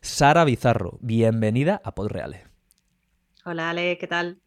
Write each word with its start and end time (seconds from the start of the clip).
Sara 0.00 0.44
Bizarro, 0.44 0.98
bienvenida 1.00 1.80
a 1.84 1.94
Podreale. 1.94 2.42
Hola 3.44 3.70
Ale, 3.70 3.98
¿qué 3.98 4.08
tal? 4.08 4.40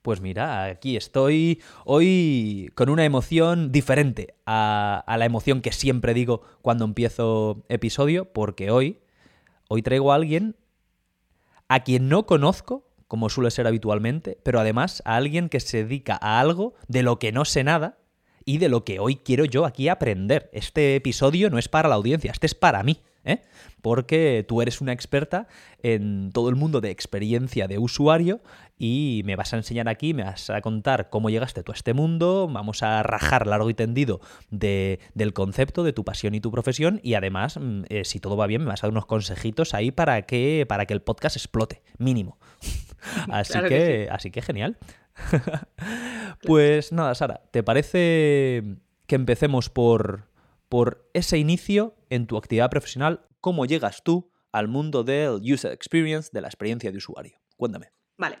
Pues 0.00 0.22
mira, 0.22 0.64
aquí 0.64 0.96
estoy 0.96 1.60
hoy 1.84 2.72
con 2.74 2.88
una 2.88 3.04
emoción 3.04 3.70
diferente 3.70 4.34
a, 4.46 5.04
la 5.06 5.26
emoción 5.26 5.60
que 5.60 5.72
siempre 5.72 6.14
digo 6.14 6.40
cuando 6.62 6.86
empiezo 6.86 7.66
episodio, 7.68 8.32
porque 8.32 8.70
hoy, 8.70 8.98
hoy 9.68 9.82
traigo 9.82 10.10
a 10.10 10.14
alguien 10.14 10.56
a 11.70 11.84
quien 11.84 12.08
no 12.08 12.26
conozco, 12.26 12.90
como 13.06 13.30
suele 13.30 13.52
ser 13.52 13.68
habitualmente, 13.68 14.36
pero 14.42 14.58
además 14.58 15.02
a 15.04 15.14
alguien 15.14 15.48
que 15.48 15.60
se 15.60 15.84
dedica 15.84 16.18
a 16.20 16.40
algo 16.40 16.74
de 16.88 17.04
lo 17.04 17.20
que 17.20 17.30
no 17.30 17.44
sé 17.44 17.62
nada 17.62 17.96
y 18.44 18.58
de 18.58 18.68
lo 18.68 18.84
que 18.84 18.98
hoy 18.98 19.16
quiero 19.16 19.44
yo 19.44 19.64
aquí 19.64 19.88
aprender. 19.88 20.50
Este 20.52 20.96
episodio 20.96 21.48
no 21.48 21.58
es 21.58 21.68
para 21.68 21.88
la 21.88 21.94
audiencia, 21.94 22.32
este 22.32 22.46
es 22.46 22.56
para 22.56 22.82
mí. 22.82 23.00
¿eh? 23.24 23.42
porque 23.82 24.44
tú 24.48 24.62
eres 24.62 24.80
una 24.80 24.92
experta 24.92 25.46
en 25.82 26.32
todo 26.32 26.48
el 26.48 26.56
mundo 26.56 26.80
de 26.80 26.90
experiencia 26.90 27.68
de 27.68 27.78
usuario 27.78 28.40
y 28.82 29.20
me 29.26 29.36
vas 29.36 29.52
a 29.52 29.58
enseñar 29.58 29.90
aquí, 29.90 30.14
me 30.14 30.24
vas 30.24 30.48
a 30.48 30.62
contar 30.62 31.10
cómo 31.10 31.28
llegaste 31.28 31.62
tú 31.62 31.70
a 31.70 31.74
este 31.74 31.92
mundo, 31.92 32.48
vamos 32.50 32.82
a 32.82 33.02
rajar 33.02 33.46
largo 33.46 33.68
y 33.68 33.74
tendido 33.74 34.22
del 34.50 35.32
concepto, 35.34 35.84
de 35.84 35.92
tu 35.92 36.02
pasión 36.02 36.34
y 36.34 36.40
tu 36.40 36.50
profesión 36.50 36.98
y 37.02 37.12
además, 37.12 37.58
mm, 37.60 37.82
eh, 37.90 38.06
si 38.06 38.20
todo 38.20 38.38
va 38.38 38.46
bien, 38.46 38.62
me 38.62 38.68
vas 38.68 38.82
a 38.82 38.86
dar 38.86 38.92
unos 38.92 39.04
consejitos 39.04 39.74
ahí 39.74 39.90
para 39.90 40.22
que, 40.22 40.64
para 40.66 40.86
que 40.86 40.94
el 40.94 41.02
podcast 41.02 41.36
explote, 41.36 41.82
mínimo. 41.98 42.38
así, 43.30 43.58
que, 43.68 44.08
así 44.10 44.30
que 44.30 44.40
genial. 44.40 44.78
pues 46.44 46.90
nada, 46.90 47.14
Sara, 47.14 47.42
¿te 47.50 47.62
parece 47.62 48.64
que 49.06 49.14
empecemos 49.14 49.68
por, 49.68 50.30
por 50.70 51.06
ese 51.12 51.36
inicio 51.36 51.96
en 52.08 52.26
tu 52.26 52.38
actividad 52.38 52.70
profesional, 52.70 53.26
cómo 53.42 53.66
llegas 53.66 54.02
tú 54.02 54.32
al 54.52 54.68
mundo 54.68 55.04
del 55.04 55.40
user 55.42 55.72
experience, 55.72 56.30
de 56.32 56.40
la 56.40 56.48
experiencia 56.48 56.90
de 56.90 56.96
usuario. 56.96 57.38
Cuéntame. 57.58 57.99
Vale. 58.20 58.38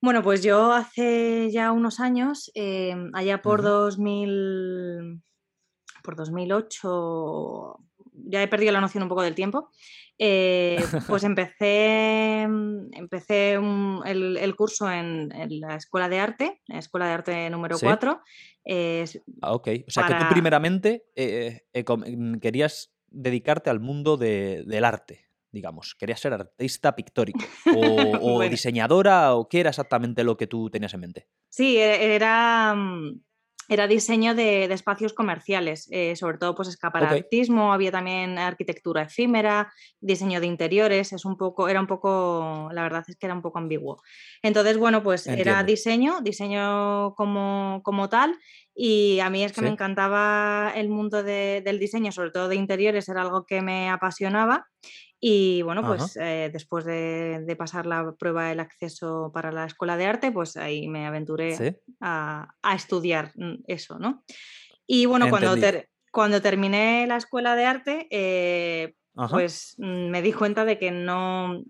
Bueno, 0.00 0.22
pues 0.22 0.42
yo 0.42 0.72
hace 0.72 1.50
ya 1.50 1.72
unos 1.72 1.98
años, 1.98 2.52
em, 2.54 3.10
allá 3.12 3.42
por 3.42 3.60
2000, 3.60 5.20
por 6.04 6.14
2008, 6.14 7.80
ya 8.12 8.42
he 8.42 8.48
perdido 8.48 8.70
la 8.70 8.80
noción 8.80 9.02
un 9.02 9.08
poco 9.08 9.22
del 9.22 9.34
tiempo, 9.34 9.70
eh, 10.16 10.84
pues 11.08 11.24
empecé, 11.24 12.42
empecé 12.42 13.54
el, 13.54 14.54
curso 14.56 14.88
en, 14.88 15.30
la 15.60 15.74
Escuela 15.74 16.08
de 16.08 16.20
Arte, 16.20 16.62
la 16.66 16.78
Escuela 16.78 17.06
de 17.06 17.12
Arte 17.12 17.50
número 17.50 17.76
4. 17.80 18.20
ah, 19.42 19.54
ok. 19.54 19.68
O 19.88 19.90
sea 19.90 20.06
que 20.06 20.14
tú 20.14 20.24
primeramente 20.30 21.06
eh, 21.16 21.62
eh, 21.72 21.84
mm, 21.84 22.36
querías 22.36 22.94
dedicarte 23.08 23.70
al 23.70 23.80
mundo 23.80 24.16
del 24.16 24.84
arte, 24.84 25.26
digamos. 25.54 25.94
Querías 25.94 26.20
ser 26.20 26.34
artista 26.34 26.94
pictórico 26.94 27.44
o, 27.74 28.42
diseñadora 28.50 29.34
o 29.34 29.48
qué 29.48 29.60
era 29.60 29.70
exactamente 29.70 30.24
lo 30.24 30.36
que 30.36 30.46
tú 30.46 30.68
tenías 30.68 30.92
en 30.92 31.00
mente. 31.00 31.28
Sí, 31.48 31.78
e, 31.78 32.14
era 32.14 32.74
mm, 32.74 33.20
era 33.68 33.86
diseño 33.86 34.34
de, 34.34 34.64
espacios 34.64 35.12
comerciales, 35.12 35.88
eh, 35.90 36.16
sobre 36.16 36.38
todo 36.38 36.54
pues 36.54 36.68
escaparatismo, 36.68 37.72
había 37.72 37.90
también 37.90 38.38
arquitectura 38.38 39.02
efímera, 39.02 39.72
diseño 40.00 40.40
de 40.40 40.46
interiores, 40.46 41.12
es 41.12 41.24
un 41.24 41.36
poco, 41.36 41.68
era 41.68 41.80
un 41.80 41.86
poco, 41.86 42.68
la 42.72 42.82
verdad 42.82 43.04
es 43.06 43.16
que 43.16 43.26
era 43.26 43.34
un 43.34 43.42
poco 43.42 43.58
ambiguo. 43.58 44.02
Entonces, 44.42 44.76
bueno, 44.76 45.02
pues 45.02 45.26
era 45.26 45.62
diseño, 45.62 46.20
diseño 46.20 47.14
como, 47.14 47.80
como, 47.82 48.08
tal, 48.08 48.38
y 48.74 49.20
a 49.20 49.30
mí 49.30 49.44
es 49.44 49.52
que 49.52 49.62
me 49.62 49.68
encantaba 49.68 50.72
el 50.74 50.88
mundo 50.88 51.22
del 51.22 51.78
diseño, 51.78 52.12
sobre 52.12 52.32
todo 52.32 52.48
de 52.48 52.56
interiores, 52.56 53.08
era 53.08 53.22
algo 53.22 53.46
que 53.46 53.62
me 53.62 53.88
apasionaba. 53.88 54.66
Y 55.20 55.62
bueno, 55.62 55.82
pues 55.86 56.16
eh, 56.20 56.50
después 56.52 56.84
de, 56.84 57.56
pasar 57.58 57.86
la 57.86 58.12
prueba 58.18 58.48
del 58.48 58.60
acceso 58.60 59.30
para 59.32 59.52
la 59.52 59.64
escuela 59.64 59.96
de 59.96 60.06
arte, 60.06 60.32
pues 60.32 60.56
ahí 60.56 60.86
me 60.88 61.06
aventuré 61.06 61.80
a, 62.00 62.48
estudiar 62.74 63.32
mm, 63.34 63.62
eso, 63.66 63.98
¿no? 63.98 64.24
Y 64.86 65.06
bueno, 65.06 65.30
cuando, 65.30 65.56
cuando 66.12 66.42
terminé 66.42 67.06
la 67.06 67.16
escuela 67.16 67.56
de 67.56 67.64
arte, 67.64 68.06
eh, 68.10 68.94
pues 69.30 69.76
mm, 69.78 70.10
me 70.10 70.20
di 70.20 70.32
cuenta 70.32 70.64
de 70.64 70.78
que 70.78 70.90
no 70.90 71.62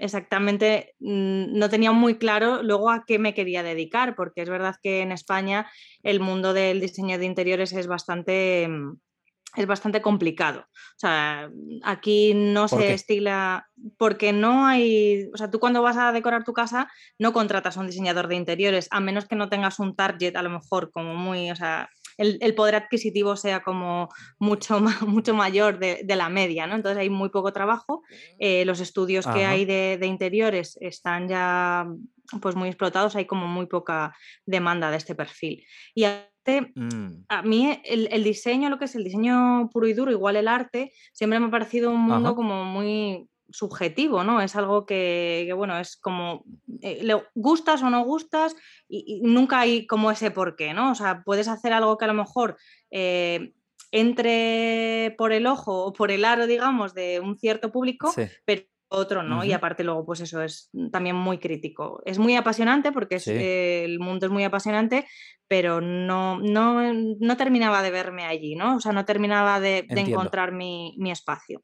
exactamente, 0.00 0.94
mm, 0.98 1.58
no 1.58 1.68
tenía 1.68 1.92
muy 1.92 2.16
claro 2.16 2.62
luego 2.62 2.90
a 2.90 3.04
qué 3.06 3.18
me 3.18 3.34
quería 3.34 3.62
dedicar, 3.62 4.16
porque 4.16 4.42
es 4.42 4.48
verdad 4.48 4.76
que 4.82 5.02
en 5.02 5.12
España 5.12 5.70
el 6.02 6.20
mundo 6.20 6.52
del 6.54 6.80
diseño 6.80 7.18
de 7.18 7.26
interiores 7.26 7.72
es 7.72 7.86
bastante 7.86 8.68
es 9.56 9.66
bastante 9.66 10.00
complicado. 10.00 10.60
O 10.60 10.98
sea, 10.98 11.50
aquí 11.82 12.34
no 12.34 12.68
se 12.68 12.92
estila 12.92 13.66
porque 13.96 14.32
no 14.32 14.66
hay, 14.66 15.28
o 15.32 15.36
sea, 15.36 15.50
tú 15.50 15.58
cuando 15.58 15.82
vas 15.82 15.96
a 15.96 16.12
decorar 16.12 16.44
tu 16.44 16.52
casa 16.52 16.90
no 17.18 17.32
contratas 17.32 17.76
a 17.76 17.80
un 17.80 17.86
diseñador 17.86 18.28
de 18.28 18.36
interiores, 18.36 18.88
a 18.90 19.00
menos 19.00 19.26
que 19.26 19.36
no 19.36 19.48
tengas 19.48 19.78
un 19.78 19.96
target 19.96 20.36
a 20.36 20.42
lo 20.42 20.50
mejor 20.50 20.90
como 20.92 21.14
muy, 21.14 21.50
o 21.50 21.56
sea, 21.56 21.88
el, 22.16 22.54
poder 22.54 22.74
adquisitivo 22.74 23.34
sea 23.36 23.62
como 23.62 24.08
mucho, 24.38 24.80
mucho 25.06 25.34
mayor 25.34 25.78
de, 25.78 26.04
la 26.16 26.28
media, 26.28 26.66
¿no? 26.66 26.74
Entonces 26.74 26.98
hay 26.98 27.10
muy 27.10 27.30
poco 27.30 27.52
trabajo, 27.52 28.02
eh, 28.38 28.64
los 28.64 28.80
estudios 28.80 29.26
que 29.26 29.46
hay 29.46 29.64
de, 29.64 29.96
de, 29.98 30.06
interiores 30.06 30.76
están 30.80 31.28
ya 31.28 31.86
pues 32.40 32.54
muy 32.54 32.68
explotados, 32.68 33.16
hay 33.16 33.26
como 33.26 33.46
muy 33.46 33.66
poca 33.66 34.14
demanda 34.44 34.90
de 34.90 34.98
este 34.98 35.14
perfil. 35.14 35.64
Y 35.94 36.04
Mm. 36.74 37.24
a 37.28 37.42
mí 37.42 37.80
el, 37.84 38.24
diseño, 38.24 38.70
lo 38.70 38.78
que 38.78 38.86
es 38.86 38.94
el 38.94 39.04
diseño 39.04 39.68
puro 39.72 39.86
y 39.86 39.94
duro, 39.94 40.10
igual 40.10 40.36
el 40.36 40.48
arte, 40.48 40.92
siempre 41.12 41.38
me 41.40 41.46
ha 41.46 41.50
parecido 41.50 41.90
un 41.90 42.02
mundo 42.02 42.34
como 42.34 42.64
muy 42.64 43.28
subjetivo, 43.52 44.24
¿no? 44.24 44.40
Es 44.40 44.56
algo 44.56 44.86
que, 44.86 45.52
bueno, 45.56 45.78
es 45.78 45.96
como, 45.96 46.44
eh, 46.82 47.00
le 47.02 47.20
gustas 47.34 47.82
o 47.82 47.90
no 47.90 48.04
gustas 48.04 48.56
y, 48.88 49.20
nunca 49.22 49.60
hay 49.60 49.86
como 49.86 50.10
ese 50.10 50.30
porqué, 50.30 50.72
¿no? 50.72 50.92
O 50.92 50.94
sea, 50.94 51.22
puedes 51.24 51.48
hacer 51.48 51.72
algo 51.72 51.98
que 51.98 52.04
a 52.04 52.08
lo 52.08 52.14
mejor 52.14 52.56
eh, 52.90 53.52
entre 53.92 55.14
por 55.18 55.32
el 55.32 55.46
ojo 55.46 55.86
o 55.86 55.92
por 55.92 56.10
el 56.10 56.24
aro, 56.24 56.46
digamos, 56.46 56.94
de 56.94 57.20
un 57.20 57.36
cierto 57.38 57.72
público, 57.72 58.12
pero 58.44 58.62
otro 58.92 59.22
no, 59.22 59.44
y 59.44 59.52
aparte 59.52 59.84
luego 59.84 60.04
pues 60.04 60.20
eso 60.20 60.42
es 60.42 60.68
también 60.90 61.14
muy 61.14 61.38
crítico. 61.38 62.02
Es 62.04 62.18
muy 62.18 62.34
apasionante 62.34 62.90
porque 62.90 63.84
el 63.84 64.00
mundo 64.00 64.26
es 64.26 64.32
muy 64.32 64.42
apasionante, 64.42 65.06
pero 65.46 65.80
no, 65.80 66.40
no, 66.40 66.92
no, 66.92 67.36
terminaba 67.36 67.82
de 67.82 67.92
verme 67.92 68.24
allí, 68.24 68.56
¿no? 68.56 68.76
O 68.76 68.80
sea, 68.80 68.92
no 68.92 69.04
terminaba 69.04 69.60
de, 69.60 69.86
encontrar 69.90 70.50
mi, 70.50 70.96
espacio. 71.10 71.62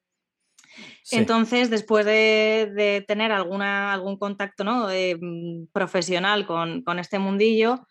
Entonces, 1.10 1.68
después 1.68 2.06
de, 2.06 3.04
tener 3.08 3.32
alguna, 3.32 3.92
algún 3.92 4.18
contacto 4.18 4.62
¿no? 4.62 4.86
Mm, 4.86 5.66
profesional 5.72 6.46
con, 6.46 6.98
este 7.00 7.18
mundillo, 7.18 7.88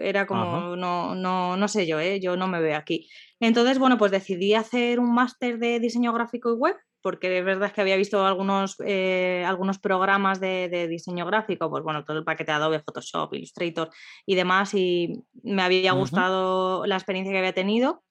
era 0.00 0.26
como, 0.26 0.74
no, 0.74 1.14
no, 1.14 1.56
no, 1.58 1.68
sé 1.68 1.86
yo, 1.86 2.00
¿eh? 2.00 2.18
yo 2.18 2.38
no 2.38 2.48
me 2.48 2.60
veo 2.60 2.78
aquí. 2.78 3.10
Entonces, 3.40 3.78
bueno, 3.78 3.98
pues 3.98 4.10
decidí 4.10 4.54
hacer 4.54 5.00
un 5.00 5.12
máster 5.12 5.58
de 5.58 5.80
diseño 5.80 6.14
gráfico 6.14 6.50
y 6.50 6.56
web 6.56 6.76
porque 7.04 7.38
es 7.38 7.44
verdad 7.44 7.70
que 7.70 7.82
había 7.82 7.98
visto 7.98 8.24
algunos, 8.24 8.76
eh, 8.82 9.44
algunos 9.46 9.78
programas 9.78 10.40
de, 10.40 10.88
diseño 10.88 11.26
gráfico, 11.26 11.68
pues 11.68 11.84
bueno, 11.84 12.02
todo 12.02 12.16
el 12.16 12.24
paquete 12.24 12.50
de 12.50 12.56
Adobe, 12.56 12.80
Photoshop, 12.80 13.34
Illustrator 13.34 13.90
y 14.24 14.34
demás, 14.34 14.72
y 14.72 15.22
me 15.42 15.60
había 15.60 15.92
gustado 15.92 16.86
la 16.86 16.94
experiencia 16.94 17.30
que 17.30 17.40
había 17.40 17.52
tenido. 17.52 18.02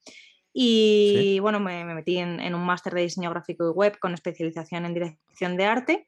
Y 0.53 1.39
bueno, 1.39 1.59
me, 1.59 1.83
metí 1.85 2.19
en, 2.19 2.53
un 2.53 2.63
máster 2.63 2.93
de 2.93 3.01
diseño 3.01 3.31
gráfico 3.31 3.67
y 3.67 3.71
web 3.71 3.97
con 3.97 4.13
especialización 4.13 4.85
en 4.85 4.93
dirección 4.93 5.57
de 5.57 5.65
arte 5.65 6.07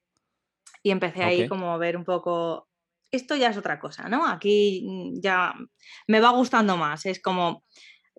y 0.83 0.91
empecé 0.91 1.23
ahí 1.23 1.47
como 1.47 1.73
a 1.73 1.77
ver 1.77 1.97
un 1.97 2.05
poco, 2.05 2.67
esto 3.09 3.35
ya 3.35 3.49
es 3.49 3.57
otra 3.57 3.79
cosa, 3.79 4.09
¿no? 4.09 4.27
Aquí 4.27 5.11
ya 5.23 5.55
me 6.07 6.19
va 6.19 6.29
gustando 6.29 6.77
más, 6.77 7.07
es 7.07 7.19
como 7.19 7.63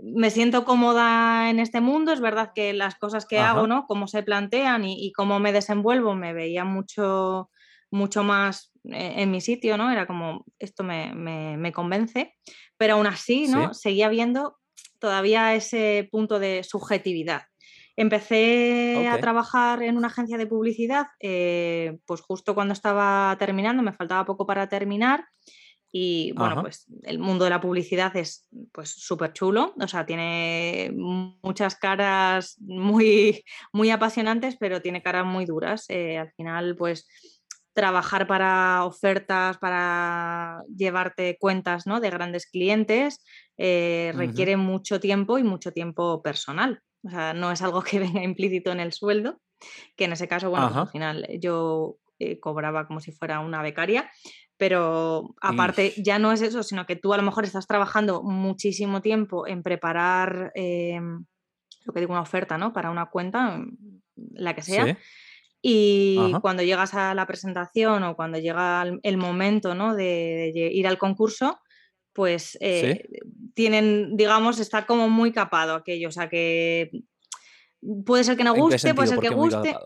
me 0.02 0.30
siento 0.30 0.64
cómoda 0.64 1.48
en 1.50 1.58
este 1.58 1.80
mundo, 1.80 2.12
es 2.12 2.20
verdad 2.20 2.52
que 2.54 2.72
las 2.72 2.96
cosas 2.96 3.24
que 3.24 3.38
hago, 3.38 3.66
¿no? 3.66 3.86
Cómo 3.86 4.08
se 4.08 4.22
plantean 4.22 4.84
y, 4.84 5.12
cómo 5.12 5.40
me 5.40 5.52
desenvuelvo, 5.52 6.14
me 6.14 6.34
veía 6.34 6.64
mucho, 6.64 7.50
mucho 7.90 8.22
más 8.22 8.72
eh, 8.84 9.14
en 9.16 9.30
mi 9.30 9.40
sitio, 9.40 9.76
¿no? 9.76 9.90
Era 9.90 10.06
como, 10.06 10.44
esto 10.58 10.84
me, 10.84 11.72
convence, 11.74 12.34
pero 12.76 12.94
aún 12.94 13.06
así, 13.06 13.48
¿no? 13.48 13.72
Seguía 13.72 14.08
viendo 14.08 14.58
todavía 14.98 15.54
ese 15.54 16.08
punto 16.10 16.38
de 16.38 16.62
subjetividad. 16.62 17.42
Empecé 17.98 19.08
a 19.08 19.18
trabajar 19.18 19.82
en 19.82 19.96
una 19.96 20.08
agencia 20.08 20.36
de 20.36 20.46
publicidad, 20.46 21.06
eh, 21.20 21.98
pues 22.04 22.20
justo 22.20 22.54
cuando 22.54 22.74
estaba 22.74 23.34
terminando, 23.38 23.82
me 23.82 23.94
faltaba 23.94 24.26
poco 24.26 24.46
para 24.46 24.68
terminar 24.68 25.24
y 25.98 26.32
bueno, 26.32 26.60
pues 26.60 26.86
el 27.04 27.18
mundo 27.18 27.44
de 27.44 27.50
la 27.50 27.60
publicidad 27.62 28.14
es 28.18 28.46
pues 28.70 28.90
súper 28.90 29.32
chulo, 29.32 29.72
o 29.80 29.88
sea, 29.88 30.04
tiene 30.04 30.92
muchas 30.94 31.74
caras 31.76 32.58
muy, 32.60 33.42
muy 33.72 33.88
apasionantes, 33.88 34.58
pero 34.60 34.82
tiene 34.82 35.02
caras 35.02 35.24
muy 35.24 35.46
duras. 35.46 35.86
Eh, 35.88 36.18
al 36.18 36.30
final, 36.32 36.76
pues 36.76 37.08
trabajar 37.72 38.26
para 38.26 38.84
ofertas, 38.84 39.56
para 39.56 40.60
llevarte 40.68 41.38
cuentas 41.40 41.86
¿no? 41.86 41.98
de 41.98 42.10
grandes 42.10 42.44
clientes, 42.44 43.24
eh, 43.56 44.12
requiere 44.14 44.58
mucho 44.58 45.00
tiempo 45.00 45.38
y 45.38 45.44
mucho 45.44 45.72
tiempo 45.72 46.22
personal. 46.22 46.82
O 47.04 47.08
sea, 47.08 47.32
no 47.32 47.50
es 47.50 47.62
algo 47.62 47.80
que 47.82 48.00
venga 48.00 48.22
implícito 48.22 48.70
en 48.70 48.80
el 48.80 48.92
sueldo, 48.92 49.40
que 49.96 50.04
en 50.04 50.12
ese 50.12 50.28
caso, 50.28 50.50
bueno, 50.50 50.68
pues 50.68 50.78
al 50.78 50.88
final 50.88 51.26
yo 51.40 51.96
eh, 52.18 52.40
cobraba 52.40 52.86
como 52.86 53.00
si 53.00 53.12
fuera 53.12 53.40
una 53.40 53.60
becaria, 53.62 54.10
pero 54.56 55.34
aparte 55.40 55.92
ya 55.96 56.18
no 56.18 56.32
es 56.32 56.40
eso, 56.40 56.62
sino 56.62 56.86
que 56.86 56.96
tú 56.96 57.12
a 57.12 57.16
lo 57.16 57.22
mejor 57.22 57.44
estás 57.44 57.66
trabajando 57.66 58.22
muchísimo 58.22 59.02
tiempo 59.02 59.46
en 59.46 59.62
preparar 59.62 60.52
em, 60.54 61.24
lo 61.84 61.92
que 61.92 62.00
digo, 62.00 62.12
una 62.12 62.22
oferta, 62.22 62.58
¿no? 62.58 62.72
Para 62.72 62.90
una 62.90 63.06
cuenta, 63.06 63.58
mm, 63.58 63.76
la 64.34 64.54
que 64.54 64.62
sea. 64.62 64.98
Y 65.62 66.32
cuando 66.42 66.62
llegas 66.62 66.94
a 66.94 67.12
la 67.14 67.26
presentación 67.26 68.04
o 68.04 68.14
cuando 68.14 68.38
llega 68.38 68.84
el 69.02 69.16
momento 69.16 69.74
¿no? 69.74 69.96
de, 69.96 70.52
ir 70.54 70.86
al 70.86 70.96
concurso, 70.96 71.58
pues 72.12 72.56
eh, 72.60 73.08
tienen, 73.54 74.16
digamos, 74.16 74.60
está 74.60 74.86
como 74.86 75.08
muy 75.08 75.32
capado 75.32 75.74
aquello. 75.74 76.08
O 76.08 76.12
sea 76.12 76.28
que 76.28 76.90
puede 78.04 78.22
ser 78.22 78.36
que 78.36 78.44
no 78.44 78.54
guste, 78.54 78.94
puede 78.94 79.08
ser 79.08 79.18
que 79.18 79.30
guste. 79.30 79.76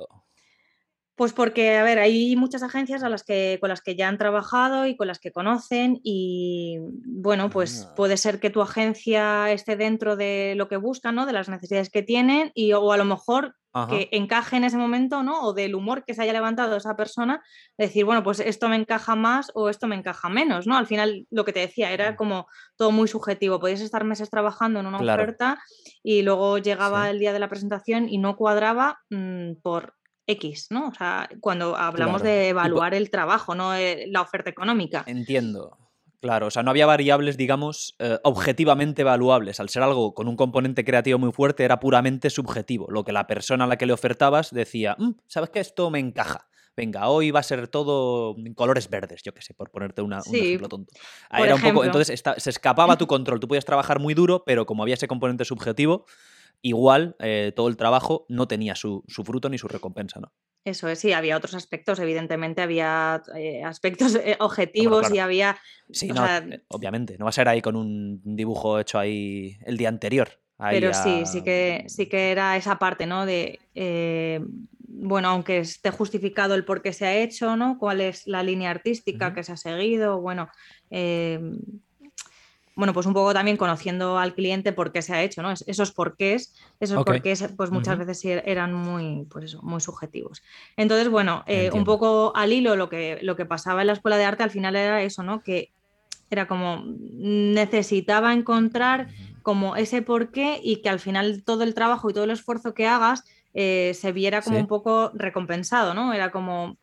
Pues 1.20 1.34
porque, 1.34 1.76
a 1.76 1.82
ver, 1.82 1.98
hay 1.98 2.34
muchas 2.34 2.62
agencias 2.62 3.02
a 3.02 3.10
las 3.10 3.24
que, 3.24 3.58
con 3.60 3.68
las 3.68 3.82
que 3.82 3.94
ya 3.94 4.08
han 4.08 4.16
trabajado 4.16 4.86
y 4.86 4.96
con 4.96 5.06
las 5.06 5.18
que 5.18 5.32
conocen 5.32 6.00
y, 6.02 6.78
bueno, 7.04 7.50
pues 7.50 7.86
ah. 7.86 7.94
puede 7.94 8.16
ser 8.16 8.40
que 8.40 8.48
tu 8.48 8.62
agencia 8.62 9.52
esté 9.52 9.76
dentro 9.76 10.16
de 10.16 10.54
lo 10.56 10.66
que 10.66 10.78
buscan, 10.78 11.16
¿no? 11.16 11.26
De 11.26 11.34
las 11.34 11.50
necesidades 11.50 11.90
que 11.90 12.02
tienen 12.02 12.52
y 12.54 12.72
o 12.72 12.90
a 12.90 12.96
lo 12.96 13.04
mejor 13.04 13.54
que 13.90 14.08
encaje 14.12 14.56
en 14.56 14.64
ese 14.64 14.78
momento, 14.78 15.22
¿no? 15.22 15.42
O 15.42 15.52
del 15.52 15.74
humor 15.74 16.06
que 16.06 16.14
se 16.14 16.22
haya 16.22 16.32
levantado 16.32 16.74
esa 16.74 16.96
persona, 16.96 17.42
decir, 17.76 18.06
bueno, 18.06 18.22
pues 18.22 18.40
esto 18.40 18.70
me 18.70 18.76
encaja 18.76 19.14
más 19.14 19.52
o 19.54 19.68
esto 19.68 19.86
me 19.86 19.96
encaja 19.96 20.30
menos, 20.30 20.66
¿no? 20.66 20.78
Al 20.78 20.86
final, 20.86 21.26
lo 21.30 21.44
que 21.44 21.52
te 21.52 21.60
decía, 21.60 21.92
era 21.92 22.16
como 22.16 22.46
todo 22.76 22.92
muy 22.92 23.08
subjetivo. 23.08 23.60
Podías 23.60 23.82
estar 23.82 24.04
meses 24.04 24.30
trabajando 24.30 24.80
en 24.80 24.86
una 24.86 24.96
oferta 24.96 25.62
y 26.02 26.22
luego 26.22 26.56
llegaba 26.56 27.10
el 27.10 27.18
día 27.18 27.34
de 27.34 27.40
la 27.40 27.50
presentación 27.50 28.08
y 28.08 28.16
no 28.16 28.36
cuadraba 28.36 29.00
mm, 29.10 29.56
por 29.62 29.99
X, 30.30 30.68
¿no? 30.70 30.88
O 30.88 30.94
sea, 30.94 31.28
cuando 31.40 31.76
hablamos 31.76 32.22
de 32.22 32.48
evaluar 32.48 32.94
el 32.94 33.10
trabajo, 33.10 33.54
no 33.54 33.74
eh, 33.74 34.06
la 34.08 34.22
oferta 34.22 34.50
económica. 34.50 35.04
Entiendo. 35.06 35.76
Claro, 36.20 36.48
o 36.48 36.50
sea, 36.50 36.62
no 36.62 36.70
había 36.70 36.84
variables, 36.84 37.38
digamos, 37.38 37.96
eh, 37.98 38.18
objetivamente 38.24 39.02
evaluables. 39.02 39.58
Al 39.58 39.70
ser 39.70 39.82
algo 39.82 40.12
con 40.12 40.28
un 40.28 40.36
componente 40.36 40.84
creativo 40.84 41.18
muy 41.18 41.32
fuerte, 41.32 41.64
era 41.64 41.80
puramente 41.80 42.28
subjetivo. 42.28 42.88
Lo 42.90 43.04
que 43.04 43.12
la 43.12 43.26
persona 43.26 43.64
a 43.64 43.66
la 43.66 43.78
que 43.78 43.86
le 43.86 43.94
ofertabas 43.94 44.50
decía, 44.50 44.96
mm, 44.98 45.12
¿sabes 45.26 45.48
qué? 45.48 45.60
Esto 45.60 45.90
me 45.90 45.98
encaja. 45.98 46.46
Venga, 46.76 47.08
hoy 47.08 47.30
va 47.30 47.40
a 47.40 47.42
ser 47.42 47.68
todo 47.68 48.36
en 48.38 48.54
colores 48.54 48.88
verdes, 48.88 49.22
yo 49.22 49.34
qué 49.34 49.42
sé, 49.42 49.54
por 49.54 49.70
ponerte 49.70 50.02
un 50.02 50.12
ejemplo 50.12 50.68
tonto. 50.68 50.92
era 51.30 51.54
un 51.54 51.60
poco, 51.60 51.84
entonces 51.84 52.22
se 52.36 52.50
escapaba 52.50 52.96
tu 52.98 53.06
control. 53.06 53.40
Tú 53.40 53.48
podías 53.48 53.64
trabajar 53.64 53.98
muy 53.98 54.14
duro, 54.14 54.44
pero 54.46 54.66
como 54.66 54.82
había 54.82 54.94
ese 54.94 55.08
componente 55.08 55.44
subjetivo, 55.44 56.06
igual 56.62 57.16
eh, 57.20 57.52
todo 57.54 57.68
el 57.68 57.76
trabajo 57.76 58.26
no 58.28 58.48
tenía 58.48 58.74
su, 58.74 59.04
fruto 59.08 59.48
ni 59.48 59.58
su 59.58 59.68
recompensa, 59.68 60.20
¿no? 60.20 60.32
Eso 60.62 60.88
es, 60.88 60.98
sí, 60.98 61.14
había 61.14 61.38
otros 61.38 61.54
aspectos, 61.54 61.98
evidentemente 62.00 62.60
había 62.60 63.22
eh, 63.34 63.64
aspectos 63.64 64.14
eh, 64.16 64.36
objetivos 64.40 65.10
y 65.10 65.18
había... 65.18 65.56
Sí, 65.90 66.10
obviamente, 66.68 67.16
no 67.18 67.24
va 67.24 67.30
a 67.30 67.32
ser 67.32 67.48
ahí 67.48 67.62
con 67.62 67.76
un 67.76 68.20
dibujo 68.36 68.78
hecho 68.78 68.98
ahí 68.98 69.56
el 69.64 69.78
día 69.78 69.88
anterior. 69.88 70.28
pero 70.58 70.92
sí, 70.92 71.24
sí 71.24 71.42
que, 71.42 71.84
sí 71.88 72.06
que 72.06 72.30
era 72.30 72.58
esa 72.58 72.78
parte, 72.78 73.06
¿no? 73.06 73.24
De, 73.24 73.58
bueno, 74.86 75.28
aunque 75.28 75.60
esté 75.60 75.90
justificado 75.90 76.54
el 76.54 76.66
por 76.66 76.82
qué 76.82 76.92
se 76.92 77.06
ha 77.06 77.16
hecho, 77.16 77.56
¿no? 77.56 77.78
¿Cuál 77.78 78.02
es 78.02 78.26
la 78.26 78.42
línea 78.42 78.70
artística 78.70 79.32
que 79.32 79.42
se 79.42 79.52
ha 79.52 79.56
seguido? 79.56 80.20
Bueno, 80.20 80.50
bueno, 82.80 82.94
pues 82.94 83.04
un 83.04 83.12
poco 83.12 83.34
también 83.34 83.58
conociendo 83.58 84.18
al 84.18 84.34
cliente 84.34 84.72
por 84.72 84.90
qué 84.90 85.02
se 85.02 85.12
ha 85.12 85.22
hecho, 85.22 85.42
¿no? 85.42 85.52
Esos 85.52 85.92
porqués, 85.92 86.54
esos 86.80 87.04
porqués, 87.04 87.46
pues 87.54 87.70
muchas 87.70 87.98
veces 87.98 88.24
eran 88.24 88.72
muy, 88.72 89.26
pues 89.30 89.44
eso, 89.44 89.60
muy 89.62 89.82
subjetivos. 89.82 90.42
Entonces, 90.78 91.10
bueno, 91.10 91.44
eh, 91.46 91.70
un 91.74 91.84
poco 91.84 92.32
al 92.34 92.54
hilo 92.54 92.76
lo 92.76 92.88
que, 92.88 93.18
lo 93.20 93.36
que 93.36 93.44
pasaba 93.44 93.82
en 93.82 93.88
la 93.88 93.92
escuela 93.92 94.16
de 94.16 94.24
arte 94.24 94.44
al 94.44 94.50
final 94.50 94.76
era 94.76 95.02
eso, 95.02 95.22
¿no? 95.22 95.42
Que 95.42 95.72
era 96.30 96.48
como 96.48 96.82
necesitaba 96.86 98.32
encontrar 98.32 99.08
como 99.42 99.76
ese 99.76 100.00
porqué 100.00 100.58
y 100.62 100.80
que 100.80 100.88
al 100.88 101.00
final 101.00 101.42
todo 101.44 101.64
el 101.64 101.74
trabajo 101.74 102.08
y 102.08 102.14
todo 102.14 102.24
el 102.24 102.30
esfuerzo 102.30 102.72
que 102.72 102.86
hagas 102.86 103.24
eh, 103.52 103.92
se 103.94 104.12
viera 104.12 104.40
como 104.40 104.58
un 104.58 104.66
poco 104.66 105.10
recompensado, 105.12 105.92
¿no? 105.92 106.14
Era 106.14 106.30
como, 106.30 106.78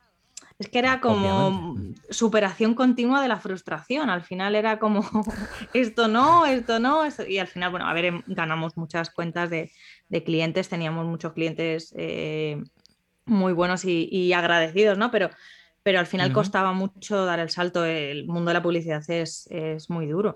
es 0.59 0.69
que 0.69 0.79
era 0.79 0.99
como 0.99 1.75
superación 2.09 2.73
continua 2.73 3.21
de 3.21 3.27
la 3.27 3.39
frustración. 3.39 4.09
Al 4.09 4.23
final 4.23 4.55
era 4.55 4.79
como 4.79 5.01
esto 5.73 6.07
no, 6.07 6.45
esto 6.45 6.79
no. 6.79 7.03
Y 7.27 7.37
al 7.37 7.47
final, 7.47 7.69
bueno, 7.69 7.87
a 7.87 7.93
ver, 7.93 8.05
em, 8.05 8.23
ganamos 8.25 8.75
muchas 8.75 9.11
cuentas 9.11 9.49
de, 9.49 9.71
clientes, 10.25 10.69
teníamos 10.69 11.05
muchos 11.05 11.33
clientes 11.33 11.93
eh, 11.95 12.63
muy 13.25 13.53
buenos 13.53 13.85
y, 13.85 14.33
agradecidos, 14.33 14.97
¿no? 14.97 15.11
Pero, 15.11 15.29
pero 15.83 15.99
al 15.99 16.07
final 16.07 16.33
costaba 16.33 16.73
mucho 16.73 17.25
dar 17.25 17.39
el 17.39 17.49
salto. 17.51 17.85
El 17.85 18.25
mundo 18.25 18.49
de 18.49 18.53
la 18.55 18.63
publicidad 18.63 19.03
es, 19.09 19.47
muy 19.89 20.07
duro. 20.07 20.35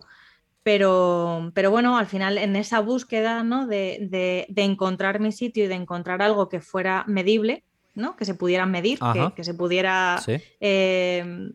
Pero, 0.61 1.51
pero, 1.55 1.71
bueno, 1.71 1.97
al 1.97 2.05
final 2.05 2.37
en 2.37 2.55
esa 2.55 2.79
búsqueda 2.81 3.41
¿no? 3.41 3.65
de, 3.65 4.45
de, 4.47 4.61
encontrar 4.61 5.19
mi 5.19 5.31
sitio 5.31 5.65
y 5.65 5.67
de 5.67 5.73
encontrar 5.73 6.21
algo 6.21 6.49
que 6.49 6.61
fuera 6.61 7.03
medible, 7.07 7.63
¿no? 7.95 8.15
que 8.15 8.25
se 8.25 8.35
pudiera 8.35 8.65
medir, 8.65 8.99
que, 9.35 9.43
se 9.43 9.53
pudiera 9.53 10.21
eh, 10.59 11.49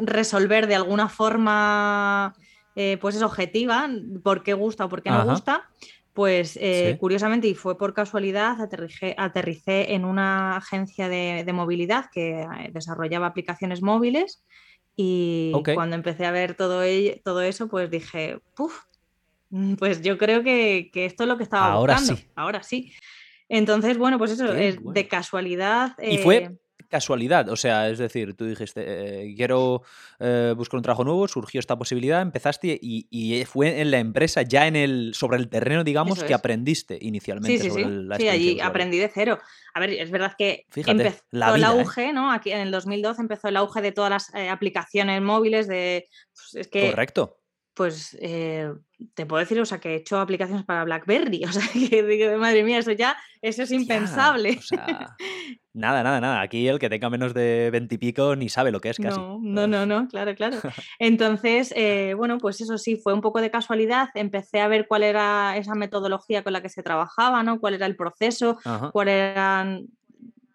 resolver 0.00 0.66
de 0.66 0.74
alguna 0.74 1.08
forma, 1.08 2.34
eh, 2.76 2.98
pues 3.00 3.16
es 3.16 3.22
objetiva, 3.22 3.88
por 4.22 4.42
qué 4.42 4.54
gusta 4.54 4.86
o 4.86 4.88
por 4.88 5.02
qué 5.02 5.10
no 5.10 5.24
gusta. 5.26 5.68
Pues 6.12 6.58
eh, 6.60 6.98
curiosamente, 7.00 7.48
y 7.48 7.54
fue 7.54 7.78
por 7.78 7.94
casualidad, 7.94 8.58
aterricé, 9.16 9.94
en 9.94 10.04
una 10.04 10.58
agencia 10.58 11.08
de, 11.08 11.50
movilidad 11.54 12.06
que 12.12 12.46
desarrollaba 12.70 13.28
aplicaciones 13.28 13.80
móviles 13.80 14.44
y 14.94 15.52
cuando 15.74 15.96
empecé 15.96 16.26
a 16.26 16.30
ver 16.30 16.54
todo, 16.54 16.82
todo 17.24 17.40
eso, 17.40 17.68
pues 17.68 17.90
dije, 17.90 18.40
Puf, 18.54 18.82
pues 19.78 20.02
yo 20.02 20.18
creo 20.18 20.42
que, 20.42 20.90
esto 20.94 21.24
es 21.24 21.28
lo 21.28 21.36
que 21.36 21.44
estaba 21.44 21.72
Ahora 21.72 21.94
buscando. 21.94 22.20
Sí. 22.20 22.28
Ahora 22.34 22.62
sí. 22.62 22.92
Entonces, 23.52 23.98
bueno, 23.98 24.16
pues 24.16 24.30
eso, 24.30 24.50
es 24.54 24.78
de 24.82 25.08
casualidad. 25.08 25.94
Y 26.02 26.16
fue 26.16 26.36
eh, 26.36 26.58
casualidad, 26.88 27.50
o 27.50 27.56
sea, 27.56 27.90
es 27.90 27.98
decir, 27.98 28.34
tú 28.34 28.46
dijiste, 28.46 28.82
eh, 28.86 29.34
quiero 29.36 29.82
eh, 30.18 30.54
buscar 30.56 30.78
un 30.78 30.82
trabajo 30.82 31.04
nuevo, 31.04 31.28
surgió 31.28 31.60
esta 31.60 31.76
posibilidad, 31.76 32.22
empezaste 32.22 32.78
y, 32.80 33.44
fue 33.44 33.82
en 33.82 33.90
la 33.90 33.98
empresa, 33.98 34.40
ya 34.40 34.66
en 34.66 34.76
el, 34.76 35.12
sobre 35.14 35.36
el 35.36 35.50
terreno, 35.50 35.84
digamos, 35.84 36.24
que 36.24 36.32
aprendiste 36.32 36.96
inicialmente. 36.98 37.58
Sí, 37.62 37.70
sí, 37.70 37.84
sí. 37.84 37.84
sí 38.16 38.28
allí 38.28 38.60
aprendí 38.60 38.98
de 38.98 39.10
cero. 39.12 39.38
A 39.74 39.80
ver, 39.80 39.90
es 39.90 40.10
verdad 40.10 40.32
que 40.36 40.64
empezó 40.74 41.22
el 41.32 41.64
auge, 41.64 42.14
¿no? 42.14 42.32
Aquí 42.32 42.52
en 42.52 42.60
el 42.60 42.70
2012 42.70 43.20
empezó 43.20 43.48
el 43.48 43.58
auge 43.58 43.82
de 43.82 43.92
todas 43.92 44.10
las 44.10 44.32
aplicaciones 44.50 45.20
móviles, 45.20 45.68
de... 45.68 46.08
Pues, 46.34 46.54
es 46.54 46.68
que, 46.68 46.88
Correcto 46.88 47.36
pues 47.74 48.16
eh, 48.20 48.70
te 49.14 49.26
puedo 49.26 49.40
decir, 49.40 49.60
o 49.60 49.64
sea, 49.64 49.78
que 49.78 49.90
he 49.90 49.94
hecho 49.96 50.20
aplicaciones 50.20 50.64
para 50.64 50.84
BlackBerry, 50.84 51.44
o 51.48 51.52
sea, 51.52 51.62
que 51.72 52.02
digo, 52.02 52.36
madre 52.38 52.64
mía, 52.64 52.78
eso 52.78 52.92
ya, 52.92 53.16
eso 53.40 53.62
es 53.62 53.70
impensable. 53.70 54.58
nada, 55.72 56.02
nada, 56.02 56.20
nada. 56.20 56.40
Aquí 56.40 56.68
el 56.68 56.78
que 56.78 56.88
tenga 56.88 57.10
menos 57.10 57.34
de 57.34 57.70
veintipico 57.70 58.36
ni 58.36 58.48
sabe 58.48 58.70
lo 58.70 58.80
que 58.80 58.90
es 58.90 58.98
casi. 58.98 59.18
No, 59.18 59.38
no, 59.40 59.66
no, 59.66 59.86
no 59.86 60.08
claro, 60.08 60.34
claro. 60.34 60.58
Entonces, 60.98 61.72
eh, 61.76 62.14
bueno, 62.16 62.38
pues 62.38 62.60
eso 62.60 62.78
sí, 62.78 62.96
fue 62.96 63.14
un 63.14 63.20
poco 63.20 63.40
de 63.40 63.50
casualidad. 63.50 64.08
Empecé 64.14 64.60
a 64.60 64.68
ver 64.68 64.86
cuál 64.86 65.02
era 65.02 65.56
esa 65.56 65.74
metodología 65.74 66.42
con 66.42 66.52
la 66.52 66.62
que 66.62 66.68
se 66.68 66.82
trabajaba, 66.82 67.42
¿no? 67.42 67.60
Cuál 67.60 67.74
era 67.74 67.86
el 67.86 67.96
proceso, 67.96 68.58
cuáles 68.92 69.32
eran 69.32 69.86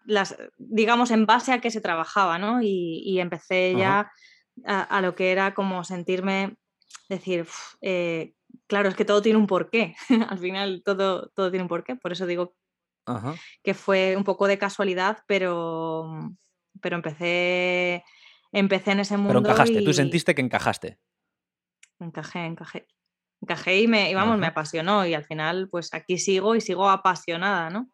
las, 0.04 0.36
digamos, 0.56 1.10
en 1.10 1.26
base 1.26 1.52
a 1.52 1.60
qué 1.60 1.70
se 1.70 1.80
trabajaba, 1.80 2.38
¿no? 2.38 2.60
Y, 2.62 3.20
empecé 3.20 3.74
ya 3.76 4.10
a 4.64 5.00
lo 5.02 5.14
que 5.14 5.30
era 5.30 5.54
como 5.54 5.84
sentirme 5.84 6.56
decir, 7.08 7.46
eh, 7.80 8.34
claro, 8.68 8.88
es 8.88 8.94
que 8.94 9.04
todo 9.04 9.22
tiene 9.22 9.38
un 9.38 9.46
porqué. 9.46 9.96
Al 10.28 10.38
final 10.38 10.82
todo, 10.84 11.30
todo 11.30 11.50
tiene 11.50 11.62
un 11.62 11.68
porqué. 11.68 11.96
Por 11.96 12.12
eso 12.12 12.26
digo 12.26 12.54
que 13.62 13.72
fue 13.72 14.16
un 14.16 14.24
poco 14.24 14.46
de 14.46 14.58
casualidad, 14.58 15.24
pero, 15.26 16.30
pero 16.80 16.96
empecé, 16.96 18.04
empecé 18.52 18.92
en 18.92 19.00
ese 19.00 19.16
mundo. 19.16 19.30
Pero 19.30 19.40
encajaste, 19.40 19.82
tú 19.82 19.92
sentiste 19.94 20.34
que 20.34 20.42
encajaste. 20.42 20.98
Encajé, 21.98 22.44
encajé. 22.44 22.86
Encajé 23.40 23.80
y, 23.80 23.88
me, 23.88 24.14
vamos, 24.14 24.38
me 24.38 24.48
apasionó 24.48 25.06
y 25.06 25.14
al 25.14 25.24
final 25.24 25.68
pues 25.70 25.94
aquí 25.94 26.18
sigo 26.18 26.54
y 26.54 26.60
sigo 26.60 26.90
apasionada, 26.90 27.70
¿no? 27.70 27.90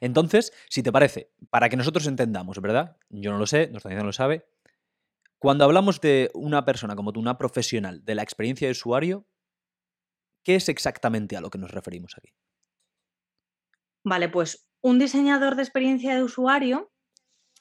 Entonces, 0.00 0.52
si 0.68 0.82
te 0.82 0.90
parece, 0.90 1.30
para 1.50 1.68
que 1.68 1.76
nosotros 1.76 2.06
entendamos, 2.06 2.60
¿verdad? 2.60 2.96
Yo 3.10 3.30
no 3.30 3.38
lo 3.38 3.46
sé, 3.46 3.68
nuestra 3.68 3.94
no 3.94 4.04
lo 4.04 4.12
sabe, 4.12 4.46
cuando 5.40 5.64
hablamos 5.64 6.00
de 6.00 6.30
una 6.34 6.64
persona 6.64 6.94
como 6.94 7.12
tú, 7.12 7.20
una 7.20 7.38
profesional 7.38 8.04
de 8.04 8.14
la 8.14 8.22
experiencia 8.22 8.68
de 8.68 8.72
usuario, 8.72 9.26
¿qué 10.44 10.54
es 10.54 10.68
exactamente 10.68 11.36
a 11.36 11.40
lo 11.40 11.48
que 11.50 11.58
nos 11.58 11.70
referimos 11.70 12.14
aquí? 12.16 12.34
Vale, 14.04 14.28
pues 14.28 14.68
un 14.82 14.98
diseñador 14.98 15.56
de 15.56 15.62
experiencia 15.62 16.14
de 16.14 16.22
usuario 16.22 16.92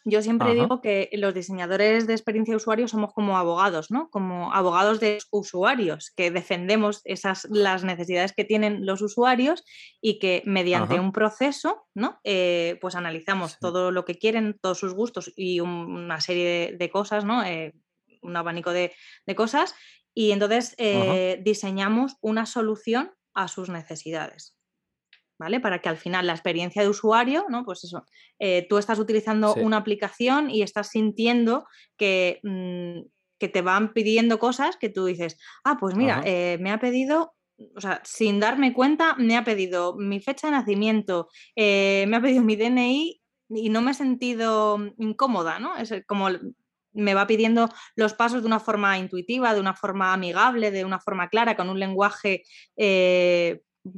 yo 0.05 0.21
siempre 0.21 0.53
digo 0.53 0.81
que 0.81 1.09
los 1.13 1.33
diseñadores 1.33 2.07
de 2.07 2.13
experiencia 2.13 2.53
de 2.53 2.57
usuario 2.57 2.87
somos 2.87 3.13
como 3.13 3.37
abogados, 3.37 3.91
¿no? 3.91 4.09
Como 4.09 4.53
abogados 4.53 4.99
de 4.99 5.19
usuarios, 5.29 6.11
que 6.15 6.31
defendemos 6.31 7.01
esas, 7.03 7.45
las 7.49 7.83
necesidades 7.83 8.33
que 8.33 8.45
tienen 8.45 8.85
los 8.85 9.01
usuarios 9.01 9.63
y 10.01 10.19
que 10.19 10.41
mediante 10.45 10.99
un 10.99 11.11
proceso, 11.11 11.87
¿no? 11.93 12.19
Eh, 12.23 12.77
pues 12.81 12.95
analizamos 12.95 13.59
todo 13.59 13.91
lo 13.91 14.05
que 14.05 14.15
quieren, 14.15 14.57
todos 14.61 14.79
sus 14.79 14.93
gustos 14.93 15.31
y 15.35 15.59
una 15.59 16.21
serie 16.21 16.75
de, 16.77 16.89
cosas, 16.89 17.25
¿no? 17.25 17.43
Eh, 17.43 17.73
un 18.21 18.35
abanico 18.35 18.71
de, 18.71 18.93
cosas 19.35 19.75
y 20.13 20.31
entonces 20.31 20.75
eh, 20.77 21.39
diseñamos 21.43 22.15
una 22.21 22.45
solución 22.45 23.11
a 23.33 23.47
sus 23.47 23.69
necesidades. 23.69 24.58
¿Vale? 25.39 25.59
Para 25.59 25.79
que 25.79 25.89
al 25.89 25.97
final 25.97 26.27
la 26.27 26.33
experiencia 26.33 26.81
de 26.83 26.89
usuario, 26.89 27.45
¿no? 27.49 27.63
Pues 27.63 27.83
eso, 27.85 28.05
eh, 28.37 28.67
tú 28.69 28.77
estás 28.77 28.99
utilizando 28.99 29.55
una 29.55 29.77
aplicación 29.77 30.51
y 30.51 30.61
estás 30.61 30.89
sintiendo 30.89 31.65
que, 31.97 32.39
mm, 32.43 33.07
que, 33.39 33.47
te 33.47 33.61
van 33.61 33.93
pidiendo 33.93 34.37
cosas 34.37 34.75
que 34.75 34.89
tú 34.89 35.05
dices, 35.05 35.39
ah, 35.63 35.77
pues 35.79 35.95
mira, 35.95 36.21
eh, 36.25 36.57
me 36.59 36.71
ha 36.71 36.79
pedido 36.79 37.33
o 37.75 37.81
sea, 37.81 38.01
sin 38.05 38.39
darme 38.39 38.73
cuenta, 38.73 39.15
me 39.17 39.35
ha 39.35 39.43
pedido 39.43 39.93
mi 39.97 40.21
fecha 40.21 40.47
de 40.47 40.51
nacimiento, 40.51 41.27
eh, 41.57 42.05
me 42.07 42.15
ha 42.15 42.21
pedido 42.21 42.41
mi 42.41 42.55
DNI 42.55 43.21
y 43.49 43.69
no 43.69 43.81
me 43.81 43.91
he 43.91 43.93
sentido 43.93 44.77
incómoda, 44.97 45.59
¿no? 45.59 45.75
Es 45.75 45.93
como 46.07 46.29
me 46.93 47.13
va 47.13 47.27
pidiendo 47.27 47.69
los 47.95 48.13
pasos 48.13 48.41
de 48.41 48.47
una 48.47 48.61
forma 48.61 48.97
intuitiva, 48.97 49.53
de 49.53 49.59
una 49.59 49.73
forma 49.73 50.13
amigable, 50.13 50.71
de 50.71 50.85
una 50.85 50.99
forma 50.99 51.27
clara, 51.27 51.57
con 51.57 51.69
un 51.69 51.79
lenguaje 51.79 52.43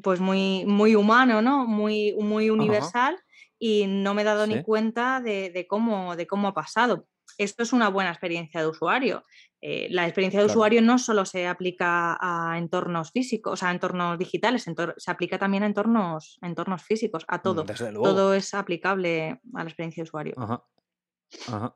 pues 0.01 0.19
muy, 0.19 0.65
muy 0.65 0.95
humano, 0.95 1.41
¿no? 1.41 1.65
Muy, 1.65 2.13
muy 2.19 2.50
universal 2.50 3.17
y 3.59 3.85
no 3.88 4.13
me 4.13 4.23
he 4.23 4.25
dado 4.25 4.47
ni 4.47 4.63
cuenta 4.63 5.21
de, 5.21 5.65
cómo, 5.69 6.15
de 6.15 6.27
cómo 6.27 6.47
ha 6.47 6.53
pasado. 6.53 7.07
Esto 7.38 7.63
es 7.63 7.73
una 7.73 7.89
buena 7.89 8.09
experiencia 8.09 8.59
de 8.59 8.67
usuario. 8.67 9.23
Eh, 9.61 9.88
la 9.91 10.05
experiencia 10.05 10.39
de 10.39 10.47
usuario 10.47 10.81
no 10.81 10.97
solo 10.97 11.25
se 11.25 11.47
aplica 11.47 12.17
a 12.19 12.57
entornos 12.57 13.11
físicos, 13.11 13.53
o 13.53 13.55
sea, 13.55 13.69
a 13.69 13.71
entornos 13.71 14.17
digitales, 14.17 14.65
se 14.97 15.11
aplica 15.11 15.38
también 15.38 15.63
a 15.63 15.67
entornos, 15.67 16.39
entornos 16.41 16.83
físicos, 16.83 17.23
a 17.27 17.41
todo. 17.41 17.63
Todo 17.63 18.33
es 18.33 18.53
aplicable 18.53 19.39
a 19.53 19.63
la 19.63 19.69
experiencia 19.69 20.03
de 20.03 20.09
usuario. 20.09 20.35
Ajá. 20.38 21.75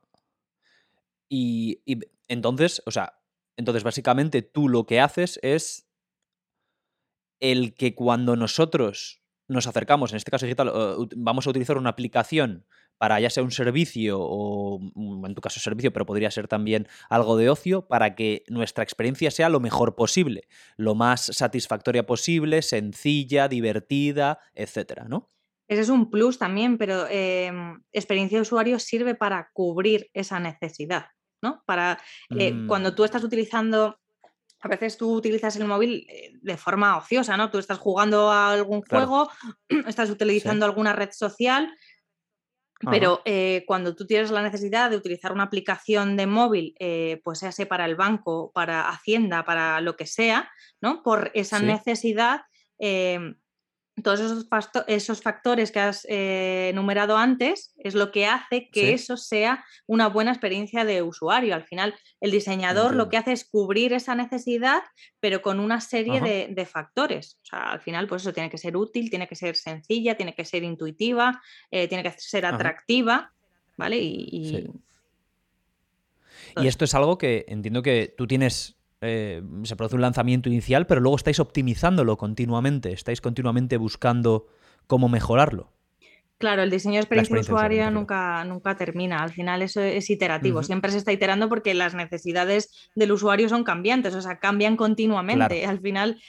Y, 1.29 1.81
y 1.85 1.99
entonces, 2.27 2.81
o 2.85 2.91
sea, 2.91 3.19
entonces 3.57 3.83
básicamente 3.83 4.41
tú 4.41 4.67
lo 4.69 4.85
que 4.85 4.99
haces 4.99 5.39
es 5.41 5.84
el 7.39 7.75
que 7.75 7.95
cuando 7.95 8.35
nosotros 8.35 9.21
nos 9.47 9.67
acercamos, 9.67 10.11
en 10.11 10.17
este 10.17 10.31
caso 10.31 10.45
digital, 10.45 10.71
vamos 11.15 11.45
a 11.45 11.49
utilizar 11.49 11.77
una 11.77 11.91
aplicación 11.91 12.65
para 12.97 13.19
ya 13.19 13.29
sea 13.29 13.43
un 13.43 13.51
servicio 13.51 14.17
o 14.19 14.79
mm, 14.79 15.25
en 15.25 15.35
tu 15.35 15.41
caso 15.41 15.59
servicio, 15.59 15.91
pero 15.91 16.05
podría 16.05 16.31
ser 16.31 16.47
también 16.47 16.87
algo 17.09 17.37
de 17.37 17.49
ocio, 17.49 17.87
para 17.87 18.15
que 18.15 18.43
nuestra 18.47 18.83
experiencia 18.83 19.31
sea 19.31 19.49
lo 19.49 19.59
mejor 19.59 19.95
posible, 19.95 20.47
lo 20.77 20.95
más 20.95 21.25
satisfactoria 21.25 22.05
posible, 22.05 22.61
sencilla, 22.61 23.47
divertida, 23.47 24.39
etcétera, 24.53 25.05
¿no? 25.07 25.29
Ese 25.67 25.81
es 25.81 25.89
un 25.89 26.11
plus 26.11 26.37
también, 26.37 26.77
pero 26.77 27.07
em, 27.09 27.81
experiencia 27.91 28.37
de 28.37 28.43
usuario 28.43 28.77
sirve 28.77 29.15
para 29.15 29.49
cubrir 29.51 30.09
esa 30.13 30.39
necesidad, 30.39 31.07
¿no? 31.41 31.63
Para 31.65 31.99
eh, 32.37 32.53
cuando 32.67 32.91
mm. 32.91 32.95
tú 32.95 33.03
estás 33.03 33.23
utilizando 33.23 33.99
a 34.65 34.67
veces 34.67 34.97
tú 34.97 35.13
utilizas 35.13 35.55
el 35.57 35.65
móvil 35.65 36.07
eh, 36.09 36.31
de 36.41 36.57
forma 36.57 36.97
ociosa, 36.97 37.37
¿no? 37.37 37.51
Tú 37.51 37.59
estás 37.59 37.77
jugando 37.77 38.31
a 38.31 38.51
algún 38.51 38.81
juego, 38.81 39.29
estás 39.87 40.09
utilizando 40.09 40.65
alguna 40.65 40.91
red 40.91 41.11
social, 41.11 41.71
pero 42.89 43.21
eh, 43.25 43.63
cuando 43.67 43.95
tú 43.95 44.07
tienes 44.07 44.31
la 44.31 44.41
necesidad 44.41 44.89
de 44.89 44.97
utilizar 44.97 45.31
una 45.31 45.43
aplicación 45.43 46.17
de 46.17 46.25
móvil, 46.25 46.75
eh, 46.79 47.21
pues 47.23 47.39
sea 47.39 47.51
para 47.67 47.85
el 47.85 47.95
banco, 47.95 48.51
para 48.55 48.89
Hacienda, 48.89 49.45
para 49.45 49.81
lo 49.81 49.95
que 49.95 50.07
sea, 50.07 50.51
¿no? 50.81 51.03
Por 51.03 51.29
esa 51.35 51.59
necesidad, 51.59 52.41
todos 54.03 54.19
esos, 54.19 54.47
esos 54.87 55.21
factores 55.21 55.71
que 55.71 55.79
has 55.79 56.05
eh, 56.09 56.69
enumerado 56.69 57.17
antes 57.17 57.73
es 57.77 57.95
lo 57.95 58.11
que 58.11 58.25
hace 58.25 58.69
que 58.69 58.93
eso 58.93 59.15
sea 59.15 59.63
una 59.87 60.07
buena 60.07 60.31
experiencia 60.31 60.83
de 60.83 61.01
usuario. 61.01 61.55
Al 61.55 61.63
final, 61.63 61.95
el 62.19 62.31
diseñador 62.31 62.93
lo 62.93 63.09
que 63.09 63.17
hace 63.17 63.31
es 63.31 63.45
cubrir 63.45 63.93
esa 63.93 64.13
necesidad, 64.15 64.83
pero 65.19 65.41
con 65.41 65.59
una 65.59 65.79
serie 65.79 66.19
de, 66.21 66.65
factores. 66.65 67.39
O 67.43 67.45
sea, 67.45 67.71
al 67.71 67.79
final, 67.79 68.07
pues 68.07 68.23
eso 68.23 68.33
tiene 68.33 68.49
que 68.49 68.57
ser 68.57 68.75
útil, 68.75 69.09
tiene 69.09 69.27
que 69.27 69.35
ser 69.35 69.55
sencilla, 69.55 70.15
tiene 70.15 70.35
que 70.35 70.43
ser 70.43 70.63
intuitiva, 70.63 71.41
eh, 71.71 71.87
tiene 71.87 72.03
que 72.03 72.11
ser 72.17 72.45
atractiva, 72.45 73.31
¿vale? 73.77 73.97
y, 73.97 74.69
y 76.57 76.67
esto 76.67 76.85
es 76.85 76.93
algo 76.95 77.17
que 77.17 77.45
entiendo 77.47 77.81
que 77.81 78.13
tú 78.15 78.27
tienes 78.27 78.77
eh, 79.05 79.41
se 79.63 79.75
produce 79.75 79.95
un 79.95 80.01
lanzamiento 80.01 80.49
inicial, 80.49 80.87
pero 80.87 81.01
luego 81.01 81.15
estáis 81.15 81.39
optimizándolo 81.39 82.17
continuamente, 82.17 82.91
estáis 82.91 83.21
continuamente 83.21 83.77
buscando 83.77 84.47
cómo 84.87 85.09
mejorarlo. 85.09 85.71
Claro, 86.37 86.63
el 86.63 86.69
diseño 86.69 86.95
de 86.95 86.99
experiencia, 86.99 87.39
usuaria 87.39 87.89
nunca, 87.89 88.43
nunca 88.43 88.75
termina. 88.75 89.23
Al 89.23 89.31
final 89.31 89.61
eso 89.61 89.79
es 89.79 90.09
iterativo. 90.09 90.63
Siempre 90.63 90.91
se 90.91 90.97
está 90.97 91.13
iterando 91.13 91.47
porque 91.47 91.73
las 91.73 91.95
necesidades 91.95 92.89
del 92.93 93.13
usuario 93.13 93.47
son 93.47 93.63
cambiantes, 93.63 94.13
o 94.15 94.21
sea, 94.21 94.37
cambian 94.37 94.75
continuamente. 94.75 95.65
Al 95.65 95.79
final 95.79 96.21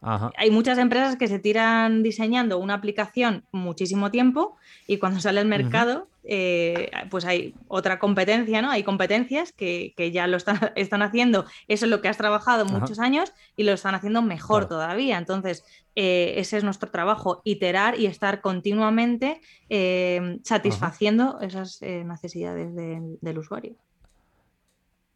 hay 0.00 0.50
muchas 0.52 0.78
empresas 0.78 1.16
que 1.16 1.26
se 1.26 1.40
tiran 1.40 2.04
diseñando 2.04 2.58
una 2.58 2.74
aplicación 2.74 3.44
muchísimo 3.50 4.12
tiempo 4.12 4.56
y 4.86 4.98
cuando 4.98 5.18
sale 5.18 5.40
al 5.40 5.46
mercado, 5.46 6.06
eh, 6.30 6.90
pues 7.08 7.24
hay 7.24 7.54
otra 7.68 7.98
competencia, 7.98 8.60
¿no? 8.60 8.70
Hay 8.70 8.82
competencias 8.82 9.50
que, 9.52 9.94
ya 10.12 10.26
lo 10.26 10.36
están, 10.36 10.58
están, 10.76 11.00
haciendo, 11.00 11.46
eso 11.68 11.86
es 11.86 11.90
lo 11.90 12.02
que 12.02 12.08
has 12.08 12.18
trabajado 12.18 12.66
muchos 12.66 12.98
años 12.98 13.32
y 13.56 13.64
lo 13.64 13.72
están 13.72 13.94
haciendo 13.94 14.20
mejor 14.20 14.68
todavía. 14.68 15.16
Entonces, 15.16 15.64
eh, 15.96 16.34
ese 16.36 16.58
es 16.58 16.64
nuestro 16.64 16.90
trabajo, 16.90 17.40
iterar 17.44 17.98
y 17.98 18.04
estar 18.04 18.42
continuamente 18.42 19.40
eh, 19.70 20.38
satisfaciendo 20.44 21.40
esas 21.40 21.80
necesidades 21.80 22.74
del 22.76 23.38
usuario. 23.38 23.76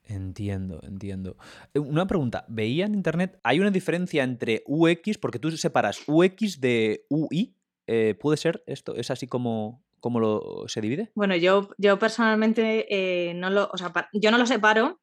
Entiendo, 0.04 0.80
entiendo. 0.82 1.36
Una 1.74 2.06
pregunta, 2.06 2.46
veía 2.48 2.86
en 2.86 2.94
internet, 2.94 3.38
¿hay 3.42 3.60
una 3.60 3.70
diferencia 3.70 4.24
entre 4.24 4.62
UX? 4.66 5.18
Porque 5.18 5.38
tú 5.38 5.50
separas 5.50 6.00
UX 6.06 6.58
de 6.58 7.04
UI. 7.10 7.54
¿Puede 8.18 8.38
ser 8.38 8.64
esto? 8.66 8.96
¿Es 8.96 9.10
así 9.10 9.26
como, 9.26 9.82
como 10.02 10.20
lo, 10.20 10.64
se 10.66 10.82
divide? 10.82 11.10
Bueno, 11.14 11.34
yo, 11.36 11.70
yo 11.78 11.98
personalmente 11.98 12.86
eh, 12.90 13.32
no 13.34 13.48
lo, 13.48 13.70
o 13.72 13.78
sea, 13.78 13.92
yo 14.12 14.30
no 14.30 14.36
lo 14.36 14.44
separo. 14.44 15.00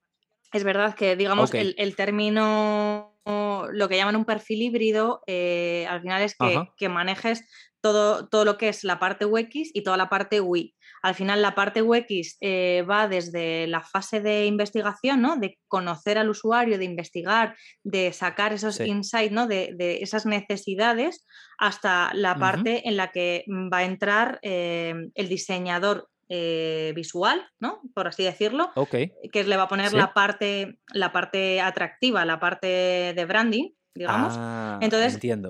Es 0.53 0.63
verdad 0.63 0.93
que, 0.93 1.15
digamos, 1.15 1.53
el, 1.53 1.73
el, 1.77 1.95
término, 1.95 3.15
lo 3.25 3.87
que 3.87 3.97
llaman 3.97 4.15
un 4.15 4.25
perfil 4.25 4.63
híbrido, 4.63 5.21
al 5.27 6.01
final 6.01 6.23
es 6.23 6.35
que, 6.35 6.67
que 6.75 6.89
manejes 6.89 7.47
todo, 7.81 8.27
todo, 8.27 8.45
lo 8.45 8.57
que 8.57 8.69
es 8.69 8.83
la 8.83 8.99
parte 8.99 9.25
UX 9.25 9.71
y 9.73 9.83
toda 9.83 9.95
la 9.95 10.09
parte 10.09 10.41
UI. 10.41 10.75
Al 11.01 11.15
final 11.15 11.41
la 11.41 11.55
parte 11.55 11.81
UX 11.81 12.37
eh, 12.41 12.85
va 12.89 13.07
desde 13.07 13.67
la 13.67 13.81
fase 13.81 14.21
de 14.21 14.45
investigación, 14.45 15.21
¿no? 15.21 15.37
de 15.37 15.57
conocer 15.67 16.17
al 16.17 16.29
usuario, 16.29 16.77
de 16.77 16.85
investigar, 16.85 17.55
de 17.83 18.11
sacar 18.13 18.53
esos 18.53 18.79
insights, 18.79 19.31
¿no? 19.31 19.47
de, 19.47 19.99
esas 20.01 20.25
necesidades, 20.25 21.25
hasta 21.57 22.13
la 22.13 22.35
parte 22.35 22.87
en 22.87 22.97
la 22.97 23.11
que 23.11 23.43
va 23.47 23.79
a 23.79 23.83
entrar 23.83 24.39
eh, 24.41 24.93
el 25.15 25.29
diseñador 25.29 26.09
eh, 26.31 26.93
visual, 26.95 27.41
¿no? 27.59 27.81
Por 27.95 28.07
así 28.07 28.23
decirlo. 28.23 28.69
Que 29.31 29.43
le 29.43 29.57
va 29.57 29.63
a 29.63 29.67
poner 29.67 29.93
la, 29.93 30.13
parte, 30.13 30.77
la 30.93 31.11
parte 31.11 31.59
atractiva, 31.59 32.23
la 32.23 32.39
parte 32.39 32.67
de 33.15 33.25
branding, 33.25 33.71
digamos. 33.95 34.35
Ah, 34.37 34.77
Entonces, 34.79 35.15
entiendo 35.15 35.49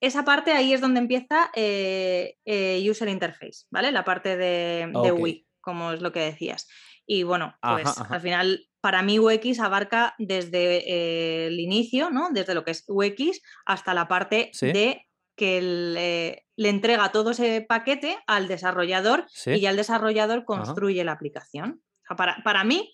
esa 0.00 0.24
parte 0.24 0.52
ahí 0.52 0.72
es 0.72 0.80
donde 0.80 1.00
empieza 1.00 1.50
eh, 1.54 2.36
eh, 2.44 2.84
User 2.88 3.08
Interface, 3.08 3.66
¿vale? 3.70 3.92
La 3.92 4.04
parte 4.04 4.36
de, 4.36 4.90
UI, 5.12 5.46
como 5.60 5.92
es 5.92 6.00
lo 6.00 6.10
que 6.10 6.20
decías. 6.20 6.68
Y 7.06 7.22
bueno, 7.22 7.54
pues 7.60 7.98
al 7.98 8.20
final, 8.20 8.68
para 8.80 9.02
mí 9.02 9.18
UX 9.18 9.60
abarca 9.60 10.14
desde 10.18 10.78
eh, 10.88 11.46
el 11.48 11.60
inicio, 11.60 12.10
¿no? 12.10 12.30
Desde 12.30 12.54
lo 12.54 12.64
que 12.64 12.70
es 12.70 12.84
UX 12.88 13.40
hasta 13.66 13.94
la 13.94 14.08
parte 14.08 14.52
de 14.60 15.06
que 15.36 15.62
le, 15.62 16.68
entrega 16.68 17.12
todo 17.12 17.32
ese 17.32 17.62
paquete 17.62 18.18
al 18.26 18.48
desarrollador 18.48 19.26
y 19.46 19.60
ya 19.60 19.70
el 19.70 19.76
desarrollador 19.76 20.44
construye 20.44 21.04
la 21.04 21.12
aplicación. 21.12 21.82
para, 22.16 22.64
mí, 22.64 22.90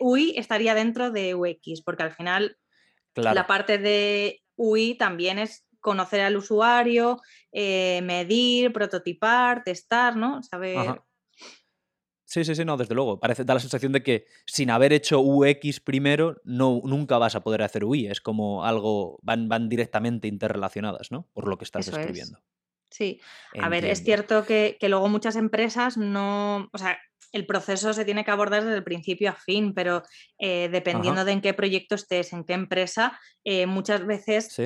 UI 0.00 0.34
estaría 0.36 0.74
dentro 0.74 1.10
de 1.10 1.34
UX, 1.34 1.82
porque 1.82 2.02
al 2.04 2.12
final 2.12 2.56
la 3.14 3.46
parte 3.46 3.78
de 3.78 4.42
UI 4.56 4.96
también 4.96 5.38
es 5.38 5.65
conocer 5.86 6.20
al 6.20 6.36
usuario, 6.36 7.22
eh, 7.52 8.00
medir, 8.02 8.72
prototipar, 8.72 9.62
testar, 9.62 10.16
¿no? 10.16 10.42
Saber. 10.42 11.00
Sí, 12.24 12.44
sí, 12.44 12.56
sí, 12.56 12.64
no, 12.64 12.76
desde 12.76 12.96
luego. 12.96 13.20
Parece, 13.20 13.44
da 13.44 13.54
la 13.54 13.60
sensación 13.60 13.92
de 13.92 14.02
que 14.02 14.26
sin 14.46 14.70
haber 14.70 14.92
hecho 14.92 15.20
UX 15.20 15.78
primero, 15.78 16.40
no, 16.42 16.80
nunca 16.82 17.18
vas 17.18 17.36
a 17.36 17.44
poder 17.44 17.62
hacer 17.62 17.84
UI. 17.84 18.08
Es 18.08 18.20
como 18.20 18.64
algo, 18.64 19.20
van, 19.22 19.48
van 19.48 19.68
directamente 19.68 20.26
interrelacionadas, 20.26 21.12
¿no? 21.12 21.28
Por 21.32 21.46
lo 21.46 21.56
que 21.56 21.64
estás 21.64 21.86
describiendo. 21.86 22.40
Sí, 22.90 23.20
a 23.60 23.68
ver, 23.68 23.84
es 23.84 24.02
cierto 24.02 24.44
que, 24.44 24.76
que, 24.80 24.88
luego 24.88 25.08
muchas 25.08 25.36
empresas 25.36 25.96
no, 25.96 26.68
o 26.72 26.78
sea, 26.78 26.98
el 27.32 27.46
proceso 27.46 27.92
se 27.92 28.04
tiene 28.04 28.24
que 28.24 28.30
abordar 28.30 28.64
desde 28.64 28.76
el 28.76 28.84
principio 28.84 29.30
a 29.30 29.34
fin, 29.34 29.74
pero 29.74 30.02
eh, 30.38 30.68
dependiendo 30.70 31.24
de 31.24 31.32
en 31.32 31.40
qué 31.40 31.54
proyecto 31.54 31.94
estés, 31.94 32.32
en 32.32 32.44
qué 32.44 32.54
empresa, 32.54 33.18
eh, 33.44 33.66
muchas 33.66 34.06
veces, 34.06 34.56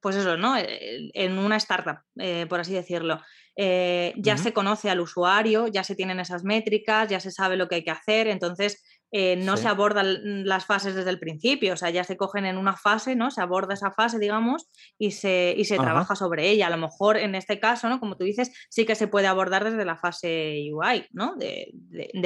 pues 0.00 0.16
eso, 0.16 0.36
¿no? 0.36 0.56
En 0.58 1.38
una 1.38 1.56
startup, 1.56 2.00
por 2.48 2.60
así 2.60 2.72
decirlo, 2.72 3.20
ya 3.56 4.36
se 4.36 4.52
conoce 4.52 4.90
al 4.90 5.00
usuario, 5.00 5.66
ya 5.68 5.84
se 5.84 5.94
tienen 5.94 6.20
esas 6.20 6.44
métricas, 6.44 7.08
ya 7.08 7.20
se 7.20 7.30
sabe 7.30 7.56
lo 7.56 7.68
que 7.68 7.76
hay 7.76 7.84
que 7.84 7.90
hacer, 7.90 8.26
entonces 8.28 8.82
eh, 9.12 9.34
no 9.36 9.56
se 9.56 9.66
abordan 9.66 10.46
las 10.46 10.66
fases 10.66 10.94
desde 10.94 11.10
el 11.10 11.18
principio, 11.18 11.72
o 11.72 11.76
sea, 11.76 11.90
ya 11.90 12.04
se 12.04 12.16
cogen 12.16 12.46
en 12.46 12.56
una 12.56 12.76
fase, 12.76 13.16
¿no? 13.16 13.32
Se 13.32 13.40
aborda 13.40 13.74
esa 13.74 13.90
fase, 13.90 14.20
digamos, 14.20 14.70
y 14.98 15.10
se, 15.10 15.52
y 15.56 15.64
se 15.64 15.78
trabaja 15.78 16.14
sobre 16.14 16.48
ella. 16.48 16.68
A 16.68 16.70
lo 16.70 16.76
mejor 16.76 17.16
en 17.16 17.34
este 17.34 17.58
caso, 17.58 17.88
¿no? 17.88 17.98
Como 17.98 18.16
tú 18.16 18.24
dices, 18.24 18.52
sí 18.70 18.86
que 18.86 18.94
se 18.94 19.08
puede 19.08 19.26
abordar 19.26 19.64
desde 19.64 19.84
la 19.84 19.96
fase 19.96 20.70
UI, 20.72 21.06
¿no? 21.10 21.34
De, 21.34 21.72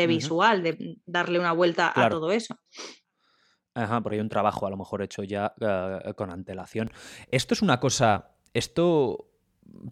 visual, 0.07 0.63
de 0.63 0.99
darle 1.07 1.39
una 1.39 1.53
vuelta 1.53 1.91
a 1.95 2.11
todo 2.11 2.31
eso. 2.33 2.59
Ajá, 3.75 4.01
porque 4.01 4.17
hay 4.17 4.21
un 4.21 4.29
trabajo 4.29 4.67
a 4.67 4.71
lo 4.71 4.77
mejor 4.77 5.03
hecho 5.03 5.23
ya 5.25 5.53
eh, 5.61 6.15
con 6.15 6.31
antelación. 6.31 6.91
Esto 7.31 7.55
es 7.55 7.63
una 7.63 7.81
cosa, 7.81 8.31
esto 8.53 9.29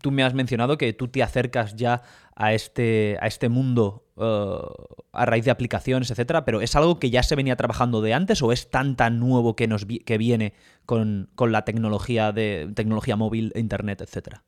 tú 0.00 0.10
me 0.10 0.22
has 0.22 0.34
mencionado 0.34 0.78
que 0.78 0.92
tú 0.92 1.08
te 1.08 1.22
acercas 1.22 1.76
ya 1.76 2.02
a 2.34 2.52
este, 2.52 3.16
a 3.20 3.26
este 3.26 3.48
mundo 3.48 4.06
uh, 4.16 4.66
a 5.12 5.26
raíz 5.26 5.44
de 5.44 5.50
aplicaciones, 5.50 6.10
etcétera, 6.10 6.44
pero 6.44 6.60
¿es 6.60 6.74
algo 6.76 6.98
que 6.98 7.10
ya 7.10 7.22
se 7.22 7.36
venía 7.36 7.56
trabajando 7.56 8.00
de 8.00 8.14
antes 8.14 8.42
o 8.42 8.52
es 8.52 8.70
tan 8.70 8.96
tan 8.96 9.18
nuevo 9.18 9.56
que, 9.56 9.66
nos 9.66 9.84
que 9.84 10.18
viene 10.18 10.54
con, 10.86 11.30
la 11.38 11.64
tecnología 11.64 12.32
de 12.32 12.70
tecnología 12.74 13.16
móvil, 13.16 13.52
internet, 13.54 14.00
etcétera? 14.00 14.44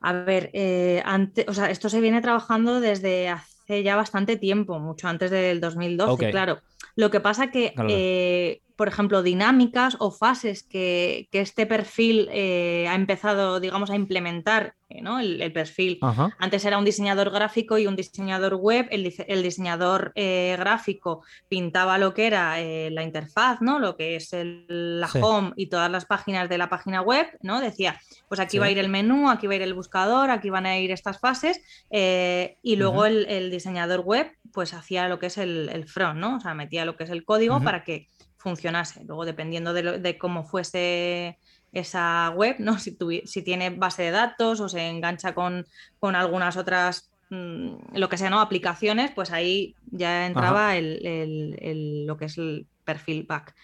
A 0.00 0.12
ver, 0.12 0.50
eh, 0.52 1.02
o 1.48 1.52
sea, 1.52 1.70
esto 1.70 1.88
se 1.88 2.00
viene 2.00 2.20
trabajando 2.20 2.80
desde 2.80 3.28
hace 3.28 3.82
ya 3.82 3.96
bastante 3.96 4.36
tiempo, 4.36 4.78
mucho 4.78 5.08
antes 5.08 5.30
del 5.30 5.60
2012, 5.60 6.30
claro. 6.30 6.60
Lo 6.96 7.10
que 7.10 7.20
pasa 7.20 7.50
que 7.50 7.74
eh, 7.88 8.60
por 8.76 8.88
ejemplo, 8.88 9.22
dinámicas 9.22 9.96
o 9.98 10.10
fases 10.10 10.62
que, 10.62 11.28
este 11.32 11.66
perfil 11.66 12.28
eh, 12.30 12.86
ha 12.88 12.94
empezado, 12.94 13.58
digamos, 13.58 13.90
a 13.90 13.96
implementar, 13.96 14.74
eh, 14.88 15.00
¿no? 15.00 15.18
el, 15.18 15.52
perfil. 15.52 15.98
Antes 16.38 16.64
era 16.64 16.78
un 16.78 16.84
diseñador 16.84 17.30
gráfico 17.30 17.78
y 17.78 17.86
un 17.86 17.96
diseñador 17.96 18.54
web. 18.54 18.86
El, 18.90 19.42
diseñador 19.42 20.12
eh, 20.14 20.56
gráfico 20.58 21.24
pintaba 21.48 21.96
lo 21.96 22.12
que 22.12 22.26
era 22.26 22.58
la 22.90 23.02
interfaz, 23.02 23.62
¿no? 23.62 23.78
lo 23.78 23.96
que 23.96 24.16
es 24.16 24.30
la 24.32 25.08
home 25.20 25.52
y 25.56 25.68
todas 25.68 25.90
las 25.90 26.04
páginas 26.04 26.48
de 26.48 26.58
la 26.58 26.68
página 26.68 27.00
web. 27.00 27.26
¿no? 27.40 27.60
Decía, 27.60 27.98
pues 28.28 28.40
aquí 28.40 28.58
va 28.58 28.66
a 28.66 28.70
ir 28.70 28.78
el 28.78 28.90
menú, 28.90 29.30
aquí 29.30 29.46
va 29.46 29.54
a 29.54 29.56
ir 29.56 29.62
el 29.62 29.74
buscador, 29.74 30.30
aquí 30.30 30.50
van 30.50 30.66
a 30.66 30.78
ir 30.78 30.90
estas 30.90 31.18
fases. 31.18 31.60
y 31.90 32.76
luego 32.76 33.06
el, 33.06 33.50
diseñador 33.50 34.00
web 34.00 34.30
pues 34.56 34.72
hacía 34.72 35.06
lo 35.06 35.18
que 35.18 35.26
es 35.26 35.36
el, 35.36 35.84
front, 35.86 36.18
¿no? 36.18 36.36
o 36.36 36.40
sea, 36.40 36.54
metía 36.54 36.86
lo 36.86 36.96
que 36.96 37.04
es 37.04 37.10
el 37.10 37.26
código 37.26 37.62
para 37.62 37.84
que 37.84 38.08
funcionase. 38.38 39.04
Luego, 39.04 39.26
dependiendo 39.26 39.74
de, 39.74 40.16
cómo 40.16 40.44
fuese 40.44 41.38
esa 41.74 42.30
web, 42.34 42.56
¿no? 42.58 42.78
Si, 42.78 42.96
si, 43.26 43.42
tiene 43.42 43.68
base 43.68 44.04
de 44.04 44.12
datos 44.12 44.60
o 44.60 44.70
se 44.70 44.88
engancha 44.88 45.34
con, 45.34 45.66
algunas 46.00 46.56
otras, 46.56 47.10
mm, 47.28 47.96
lo 47.96 48.08
que 48.08 48.16
sea, 48.16 48.30
¿no? 48.30 48.40
Aplicaciones, 48.40 49.10
pues 49.10 49.30
ahí 49.30 49.74
ya 49.90 50.26
entraba 50.26 50.74
el, 50.78 52.06
lo 52.06 52.16
que 52.16 52.24
es 52.24 52.38
el 52.38 52.66
perfil 52.82 53.24
back. 53.24 53.54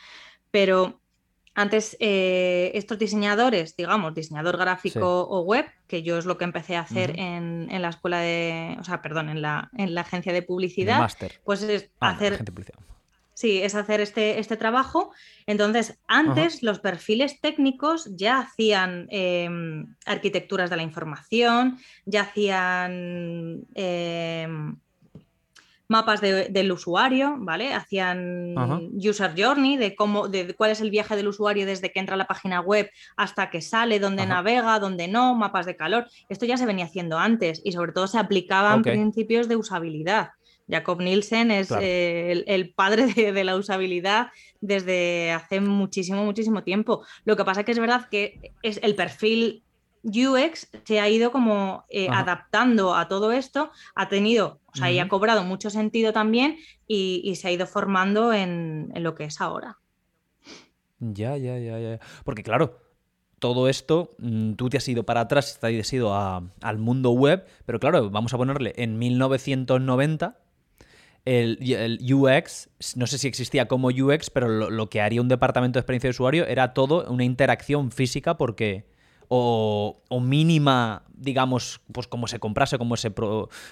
Pero 0.51 1.01
antes, 1.55 1.97
eh, 2.01 2.71
estos 2.75 2.99
diseñadores, 2.99 3.77
digamos, 3.77 4.15
diseñador 4.15 4.57
gráfico 4.57 5.23
o 5.23 5.41
web, 5.43 5.67
que 5.87 6.03
yo 6.03 6.19
es 6.19 6.25
lo 6.25 6.39
que 6.39 6.45
empecé 6.45 6.77
a 6.77 6.81
hacer 6.81 7.19
en, 7.19 7.69
la 7.83 7.89
escuela 7.89 8.21
de, 8.21 8.77
o 8.81 8.85
sea, 8.85 9.03
perdón, 9.03 9.29
en 9.29 9.43
la, 9.43 9.71
en 9.77 9.95
la 9.95 10.01
agencia 10.03 10.33
de 10.33 10.43
publicidad, 10.43 11.11
pues 11.45 11.63
es 11.63 11.91
ah, 12.01 12.11
hacer 12.11 12.43
Sí, 13.35 13.63
es 13.63 13.75
hacer 13.75 14.01
este, 14.01 14.39
este 14.39 14.57
trabajo. 14.57 15.13
Entonces, 15.47 15.99
antes 16.07 16.63
los 16.63 16.81
perfiles 16.81 17.41
técnicos 17.41 18.09
ya 18.15 18.39
hacían 18.41 19.09
em, 19.11 19.97
arquitecturas 20.05 20.71
de 20.71 20.77
la 20.77 20.83
información, 20.83 21.79
ya 22.05 22.23
hacían 22.23 23.65
em, 23.75 24.77
mapas 25.93 26.21
del 26.21 26.73
usuario, 26.73 27.37
¿vale? 27.39 27.75
Hacían 27.75 28.55
user 28.95 29.33
journey 29.37 29.77
de 29.77 29.95
cómo, 29.95 30.27
de 30.27 30.55
cuál 30.55 30.73
es 30.73 30.81
el 30.81 30.91
viaje 30.91 31.15
del 31.15 31.29
usuario 31.29 31.67
desde 31.67 31.93
que 31.93 32.01
entra 32.01 32.15
a 32.15 32.19
la 32.19 32.27
página 32.27 32.61
web 32.61 32.91
hasta 33.17 33.51
que 33.51 33.61
sale, 33.61 34.01
dónde 34.01 34.27
navega, 34.27 34.81
dónde 34.81 35.07
no, 35.07 35.35
mapas 35.35 35.67
de 35.67 35.77
calor. 35.77 36.07
Esto 36.29 36.47
ya 36.47 36.57
se 36.57 36.67
venía 36.67 36.87
haciendo 36.87 37.19
antes 37.19 37.61
y 37.65 37.73
sobre 37.73 37.93
todo 37.93 38.09
se 38.09 38.19
aplicaban 38.19 38.83
principios 38.83 39.49
de 39.49 39.57
usabilidad. 39.57 40.31
Jacob 40.69 41.01
Nielsen 41.01 41.51
es 41.51 41.71
eh, 41.79 42.45
el, 42.47 42.73
padre 42.75 43.07
de, 43.13 43.45
la 43.45 43.57
usabilidad 43.57 44.29
desde 44.61 45.33
hace 45.33 45.61
muchísimo, 45.61 46.25
muchísimo 46.25 46.63
tiempo. 46.63 47.05
Lo 47.25 47.37
que 47.37 47.45
pasa 47.45 47.65
que 47.65 47.73
es 47.73 47.79
verdad 47.79 48.09
que 48.11 48.53
es 48.63 48.81
el 48.83 48.95
perfil 48.95 49.65
UX 50.03 50.69
se 50.85 51.01
ha 51.01 51.09
ido 51.09 51.31
como 51.31 51.85
eh, 51.89 52.09
adaptando 52.11 52.95
a 52.95 53.09
todo 53.09 53.33
esto, 53.33 53.71
ha 53.95 54.09
tenido, 54.09 54.61
o 54.67 54.77
sea, 54.77 54.91
y 54.91 54.99
ha 54.99 55.09
cobrado 55.09 55.45
mucho 55.45 55.71
sentido 55.71 56.13
también 56.13 56.59
y, 56.87 57.35
se 57.37 57.49
ha 57.49 57.53
ido 57.53 57.67
formando 57.67 58.33
en, 58.33 58.93
lo 58.97 59.15
que 59.15 59.25
es 59.25 59.41
ahora. 59.41 59.79
Ya, 60.99 61.37
ya, 61.37 61.59
ya, 61.59 61.79
ya. 61.79 62.01
Porque 62.25 62.43
claro, 62.43 62.79
todo 63.39 63.69
esto, 63.69 64.15
mm, 64.19 64.53
tú 64.55 64.69
te 64.69 64.77
has 64.77 64.89
ido 64.89 65.05
para 65.05 65.23
atrás, 65.23 65.59
te 65.61 65.81
has 65.81 65.93
ido 65.93 66.15
al 66.15 66.79
mundo 66.79 67.11
web, 67.11 67.47
pero 67.67 67.81
claro, 67.81 68.11
vamos 68.11 68.35
a 68.35 68.39
ponerle 68.39 68.73
en 68.77 68.99
1990 68.99 70.39
el, 71.25 71.99
UX, 72.13 72.69
no 72.97 73.07
sé 73.07 73.19
si 73.19 73.29
existía 73.29 73.69
como 73.69 73.89
UX, 73.89 74.31
pero 74.31 74.49
lo, 74.49 74.91
que 74.91 75.01
haría 75.01 75.21
un 75.21 75.29
departamento 75.29 75.79
de 75.79 75.81
experiencia 75.81 76.09
de 76.09 76.13
usuario 76.13 76.47
era 76.47 76.75
todo 76.75 77.11
una 77.11 77.25
interacción 77.25 77.91
física 77.91 78.37
porque... 78.37 78.91
O, 79.29 80.03
mínima, 80.21 81.05
digamos, 81.15 81.81
pues 81.93 82.07
como 82.07 82.27
se 82.27 82.39
comprase, 82.39 82.79
como 82.79 82.97
se, 82.97 83.13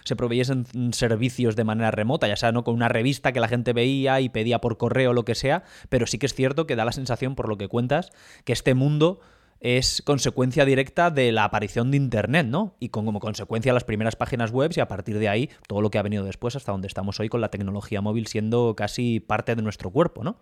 se 0.05 0.17
proveyesen 0.17 0.93
servicios 0.93 1.57
de 1.57 1.65
manera 1.65 1.91
remota, 1.91 2.29
ya 2.29 2.37
sea 2.37 2.53
¿no? 2.53 2.65
con 2.65 2.75
una 2.75 2.89
revista 2.89 3.33
que 3.33 3.41
la 3.41 3.49
gente 3.49 3.73
veía 3.73 4.21
y 4.21 4.29
pedía 4.29 4.61
por 4.61 4.79
correo 4.79 5.11
o 5.11 5.15
lo 5.15 5.25
que 5.25 5.35
sea, 5.35 5.65
pero 5.89 6.07
sí 6.07 6.19
que 6.19 6.27
es 6.27 6.35
cierto 6.35 6.67
que 6.67 6.77
da 6.77 6.85
la 6.85 6.93
sensación, 6.93 7.35
por 7.35 7.49
lo 7.49 7.59
que 7.59 7.69
cuentas, 7.69 8.11
que 8.45 8.53
este 8.53 8.75
mundo 8.75 9.21
es 9.61 10.03
consecuencia 10.03 10.65
directa 10.65 11.11
de 11.11 11.33
la 11.33 11.45
aparición 11.45 11.91
de 11.91 11.99
Internet, 11.99 12.47
¿no? 12.47 12.75
Y 12.81 12.89
como 12.89 13.19
consecuencia 13.21 13.75
las 13.75 13.85
primeras 13.85 14.17
páginas 14.17 14.51
web 14.51 14.73
y 14.75 14.81
a 14.81 14.89
partir 14.89 15.19
de 15.19 15.29
ahí 15.29 15.51
todo 15.69 15.83
lo 15.83 15.91
que 15.91 15.99
ha 15.99 16.03
venido 16.03 16.25
después 16.25 16.57
hasta 16.57 16.73
donde 16.73 16.89
estamos 16.89 17.21
hoy 17.21 17.29
con 17.29 17.43
la 17.43 17.51
tecnología 17.51 18.01
móvil 18.01 18.27
siendo 18.27 18.75
casi 18.75 19.21
parte 19.21 19.55
de 19.55 19.63
nuestro 19.63 19.91
cuerpo, 19.91 20.25
¿no? 20.25 20.39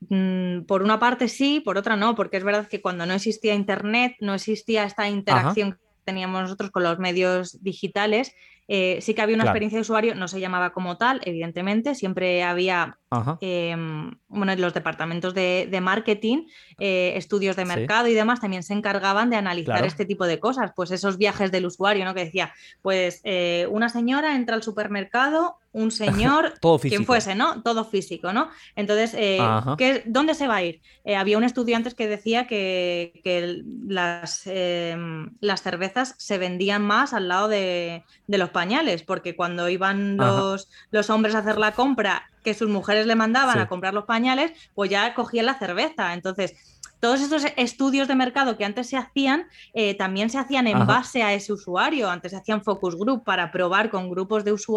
Mm, 0.00 0.62
por 0.62 0.82
una 0.82 0.98
parte 0.98 1.28
sí, 1.28 1.60
por 1.60 1.78
otra 1.78 1.96
no, 1.96 2.14
porque 2.14 2.36
es 2.36 2.44
verdad 2.44 2.68
que 2.68 2.82
cuando 2.82 3.06
no 3.06 3.14
existía 3.14 3.54
Internet, 3.54 4.16
no 4.20 4.34
existía 4.34 4.84
esta 4.84 5.08
interacción 5.08 5.72
que 5.72 5.78
teníamos 6.04 6.42
nosotros 6.42 6.70
con 6.70 6.82
los 6.82 6.98
medios 6.98 7.62
digitales, 7.62 8.32
eh, 8.68 8.98
sí 9.00 9.14
que 9.14 9.22
había 9.22 9.36
una 9.36 9.44
experiencia 9.44 9.76
de 9.76 9.82
usuario, 9.82 10.14
no 10.14 10.26
se 10.26 10.40
llamaba 10.40 10.70
como 10.70 10.96
tal, 10.96 11.20
evidentemente, 11.24 11.94
siempre 11.94 12.42
había 12.42 12.98
em, 13.40 14.10
bueno, 14.28 14.54
los 14.56 14.74
departamentos 14.74 15.34
de, 15.34 15.78
marketing, 15.80 16.46
eh, 16.78 17.12
estudios 17.16 17.54
de 17.54 17.64
mercado 17.64 18.08
y 18.08 18.14
demás 18.14 18.40
también 18.40 18.64
se 18.64 18.74
encargaban 18.74 19.30
de 19.30 19.36
analizar 19.36 19.84
este 19.84 20.04
tipo 20.04 20.26
de 20.26 20.40
cosas, 20.40 20.72
pues 20.74 20.90
esos 20.90 21.16
viajes 21.16 21.52
del 21.52 21.66
usuario, 21.66 22.04
¿no? 22.04 22.14
Que 22.14 22.24
decía, 22.24 22.52
pues 22.82 23.20
eh, 23.24 23.68
una 23.70 23.88
señora 23.88 24.34
entra 24.34 24.56
al 24.56 24.62
supermercado, 24.62 25.58
un 25.72 25.90
señor, 25.92 26.54
Todo 26.60 26.80
quien 26.80 27.04
fuese, 27.04 27.36
¿no? 27.36 27.62
Todo 27.62 27.84
físico, 27.84 28.32
¿no? 28.32 28.48
Entonces, 28.74 29.12
¿qué, 29.12 30.02
¿dónde 30.06 30.34
se 30.34 30.48
va 30.48 30.56
a 30.56 30.62
ir? 30.64 30.80
había 31.16 31.38
un 31.38 31.44
estudio 31.44 31.76
antes 31.76 31.94
que 31.94 32.08
decía 32.08 32.48
que, 32.48 33.20
que 33.22 33.62
las, 33.86 34.42
em, 34.46 35.30
las 35.40 35.62
cervezas 35.62 36.16
se 36.18 36.36
vendían 36.36 36.82
más 36.82 37.12
al 37.12 37.28
lado 37.28 37.46
de, 37.46 38.02
de 38.26 38.38
los 38.38 38.50
pañales, 38.56 39.02
porque 39.02 39.36
cuando 39.36 39.68
iban 39.68 40.16
los, 40.16 40.70
los, 40.90 41.10
hombres 41.10 41.34
a 41.34 41.40
hacer 41.40 41.58
la 41.58 41.72
compra, 41.72 42.30
que 42.42 42.54
sus 42.54 42.70
mujeres 42.70 43.06
le 43.06 43.14
mandaban 43.14 43.58
a 43.58 43.68
comprar 43.68 43.92
los 43.92 44.04
pañales, 44.04 44.50
pues 44.74 44.88
ya 44.88 45.12
cogían 45.12 45.44
la 45.44 45.58
cerveza. 45.58 46.14
Entonces, 46.14 46.54
todos 47.00 47.20
estos 47.20 47.44
estudios 47.56 48.08
de 48.08 48.14
mercado 48.14 48.56
que 48.56 48.64
antes 48.64 48.88
se 48.88 48.96
hacían, 48.96 49.46
eh, 49.74 49.94
también 49.94 50.30
se 50.30 50.38
hacían 50.38 50.66
en 50.66 50.86
base 50.86 51.22
a 51.22 51.34
ese 51.34 51.52
usuario. 51.52 52.10
Antes 52.10 52.32
se 52.32 52.38
hacían 52.38 52.62
focus 52.62 52.96
group 52.96 53.24
para 53.24 53.50
probar 53.50 53.90
con 53.90 54.10
grupos 54.10 54.44
de 54.44 54.52
usuarios 54.52 54.76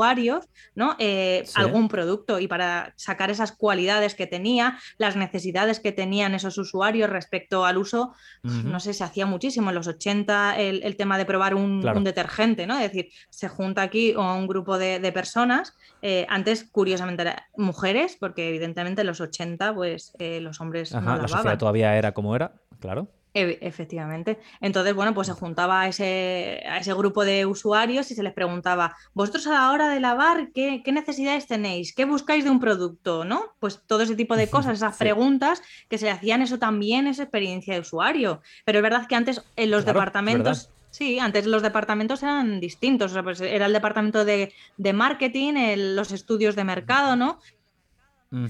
¿no? 0.75 0.95
Eh, 0.99 1.43
algún 1.55 1.87
producto 1.87 2.39
y 2.39 2.47
para 2.47 2.93
sacar 2.95 3.29
esas 3.29 3.51
cualidades 3.51 4.15
que 4.15 4.27
tenía, 4.27 4.79
las 4.97 5.15
necesidades 5.15 5.79
que 5.79 5.91
tenían 5.91 6.33
esos 6.33 6.57
usuarios 6.57 7.09
respecto 7.09 7.65
al 7.65 7.77
uso. 7.77 8.13
No 8.43 8.79
sé, 8.79 8.93
se 8.93 9.03
hacía 9.03 9.25
muchísimo 9.25 9.69
en 9.69 9.75
los 9.75 9.87
80 9.87 10.57
el, 10.57 10.95
tema 10.95 11.17
de 11.17 11.25
probar 11.25 11.55
un, 11.55 11.81
detergente, 12.03 12.67
¿no? 12.67 12.75
Es 12.75 12.91
decir, 12.91 13.09
se 13.29 13.47
junta 13.47 13.81
aquí 13.81 14.15
un 14.15 14.47
grupo 14.47 14.77
de, 14.77 15.11
personas. 15.11 15.75
Eh, 16.01 16.25
antes, 16.29 16.69
curiosamente, 16.71 17.35
mujeres, 17.57 18.15
porque 18.19 18.49
evidentemente 18.49 19.01
en 19.01 19.07
los 19.07 19.19
80, 19.19 19.73
pues 19.73 20.13
los 20.19 20.61
hombres 20.61 20.93
no 20.93 21.17
La 21.17 21.27
sociedad 21.27 21.57
todavía 21.57 21.97
era 21.97 22.08
como 22.13 22.35
era, 22.35 22.53
claro. 22.79 23.07
Efectivamente. 23.33 24.39
Entonces, 24.59 24.95
bueno, 24.95 25.13
pues 25.13 25.27
se 25.27 25.33
juntaba 25.33 25.81
a 25.81 25.87
ese, 25.87 26.63
a 26.67 26.79
ese 26.79 26.93
grupo 26.93 27.23
de 27.23 27.45
usuarios 27.45 28.09
y 28.09 28.15
se 28.15 28.23
les 28.23 28.33
preguntaba, 28.33 28.95
vosotros 29.13 29.45
a 29.47 29.51
la 29.51 29.71
hora 29.71 29.87
de 29.89 29.99
lavar, 29.99 30.51
¿qué, 30.51 30.81
necesidades 30.91 31.45
tenéis? 31.45 31.93
¿Qué 31.93 32.05
buscáis 32.05 32.43
de 32.43 32.49
un 32.49 32.59
producto? 32.59 33.25
¿No? 33.25 33.53
Pues 33.59 33.81
todo 33.85 34.01
ese 34.01 34.15
tipo 34.15 34.35
de 34.35 34.49
cosas, 34.49 34.77
esas 34.77 34.97
preguntas 34.97 35.61
que 35.89 35.99
se 35.99 36.05
le 36.05 36.11
hacían, 36.11 36.41
eso 36.41 36.57
también 36.57 37.05
es 37.05 37.19
experiencia 37.19 37.75
de 37.75 37.81
usuario. 37.81 38.41
Pero 38.65 38.79
es 38.79 38.83
verdad 38.83 39.07
que 39.07 39.15
antes 39.15 39.43
en 39.55 39.71
los 39.71 39.85
departamentos... 39.85 40.69
Sí, 40.91 41.19
antes 41.19 41.45
los 41.45 41.61
departamentos 41.61 42.23
eran 42.23 42.59
distintos. 42.59 43.15
Pues 43.23 43.41
era 43.41 43.67
el 43.67 43.73
departamento 43.73 44.25
de, 44.25 44.51
marketing, 44.91 45.53
los 45.93 46.11
estudios 46.11 46.55
de 46.55 46.63
mercado, 46.63 47.15
¿no? 47.15 47.39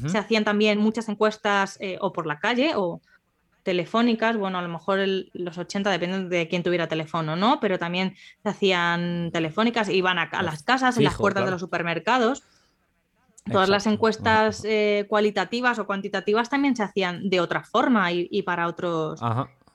Se 0.07 0.17
hacían 0.17 0.45
también 0.45 0.79
muchas 0.79 1.09
encuestas 1.09 1.77
eh, 1.81 1.97
o 1.99 2.13
por 2.13 2.27
la 2.27 2.39
calle 2.39 2.73
o, 2.75 3.01
telefónicas, 3.63 4.37
bueno, 4.37 4.59
a 4.59 4.61
lo 4.61 4.69
mejor 4.69 4.99
los 5.33 5.57
80 5.57 5.89
depende 5.89 6.29
de 6.29 6.47
quién 6.47 6.63
tuviera 6.63 6.87
teléfono, 6.87 7.35
¿no? 7.35 7.59
Pero 7.59 7.77
también 7.77 8.15
se 8.43 8.49
hacían 8.49 9.31
telefónicas, 9.31 9.89
iban 9.89 10.19
a, 10.19 10.43
las 10.43 10.63
casas, 10.63 10.97
en 10.97 11.03
las 11.03 11.15
puertas 11.15 11.45
de 11.45 11.51
los 11.51 11.61
supermercados. 11.61 12.43
Todas 13.51 13.69
las 13.69 13.87
encuestas 13.87 14.63
eh, 14.65 15.05
cualitativas 15.09 15.79
o 15.79 15.87
cuantitativas 15.87 16.49
también 16.49 16.75
se 16.75 16.83
hacían 16.83 17.29
de 17.29 17.41
otra 17.41 17.63
forma 17.63 18.11
y, 18.11 18.41
para 18.43 18.67
otros 18.67 19.19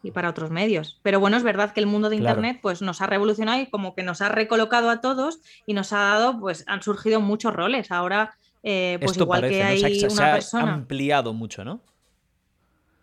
y 0.03 0.11
para 0.11 0.29
otros 0.29 0.51
medios. 0.51 1.01
Pero 1.03 1.19
bueno, 1.19 1.37
es 1.37 1.43
verdad 1.43 1.73
que 1.73 1.81
el 1.81 1.87
mundo 1.87 2.11
de 2.11 2.17
internet 2.17 2.61
pues 2.63 2.83
nos 2.83 3.01
ha 3.01 3.07
revolucionado 3.07 3.61
y 3.61 3.67
como 3.67 3.95
que 3.95 4.03
nos 4.03 4.21
ha 4.21 4.29
recolocado 4.29 4.91
a 4.91 5.01
todos 5.01 5.41
y 5.67 5.73
nos 5.73 5.93
ha 5.93 5.99
dado, 5.99 6.39
pues 6.39 6.65
han 6.69 6.83
surgido 6.83 7.21
muchos 7.21 7.55
roles. 7.55 7.91
Ahora, 7.91 8.37
eh, 8.63 8.99
pues 9.01 9.17
igual 9.17 9.49
que 9.49 9.63
hay 9.63 10.05
una 10.05 10.33
persona. 10.33 10.71
Ha 10.71 10.75
ampliado 10.75 11.33
mucho, 11.33 11.65
¿no? 11.65 11.81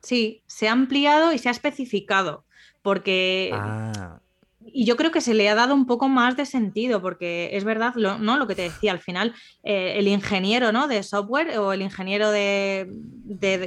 Sí, 0.01 0.43
se 0.47 0.67
ha 0.67 0.71
ampliado 0.71 1.31
y 1.31 1.37
se 1.37 1.49
ha 1.49 1.51
especificado, 1.51 2.45
porque... 2.81 3.51
Ah. 3.53 4.19
Y 4.63 4.85
yo 4.85 4.95
creo 4.95 5.11
que 5.11 5.21
se 5.21 5.33
le 5.33 5.49
ha 5.49 5.55
dado 5.55 5.73
un 5.73 5.87
poco 5.87 6.07
más 6.07 6.37
de 6.37 6.45
sentido, 6.45 7.01
porque 7.01 7.49
es 7.53 7.63
verdad, 7.63 7.93
lo, 7.95 8.19
¿no? 8.19 8.37
Lo 8.37 8.45
que 8.45 8.53
te 8.53 8.61
decía, 8.61 8.91
al 8.91 8.99
final, 8.99 9.33
eh, 9.63 9.95
el 9.97 10.07
ingeniero 10.07 10.71
¿no? 10.71 10.87
de 10.87 11.01
software 11.01 11.57
o 11.57 11.73
el 11.73 11.81
ingeniero 11.81 12.29
de, 12.29 12.87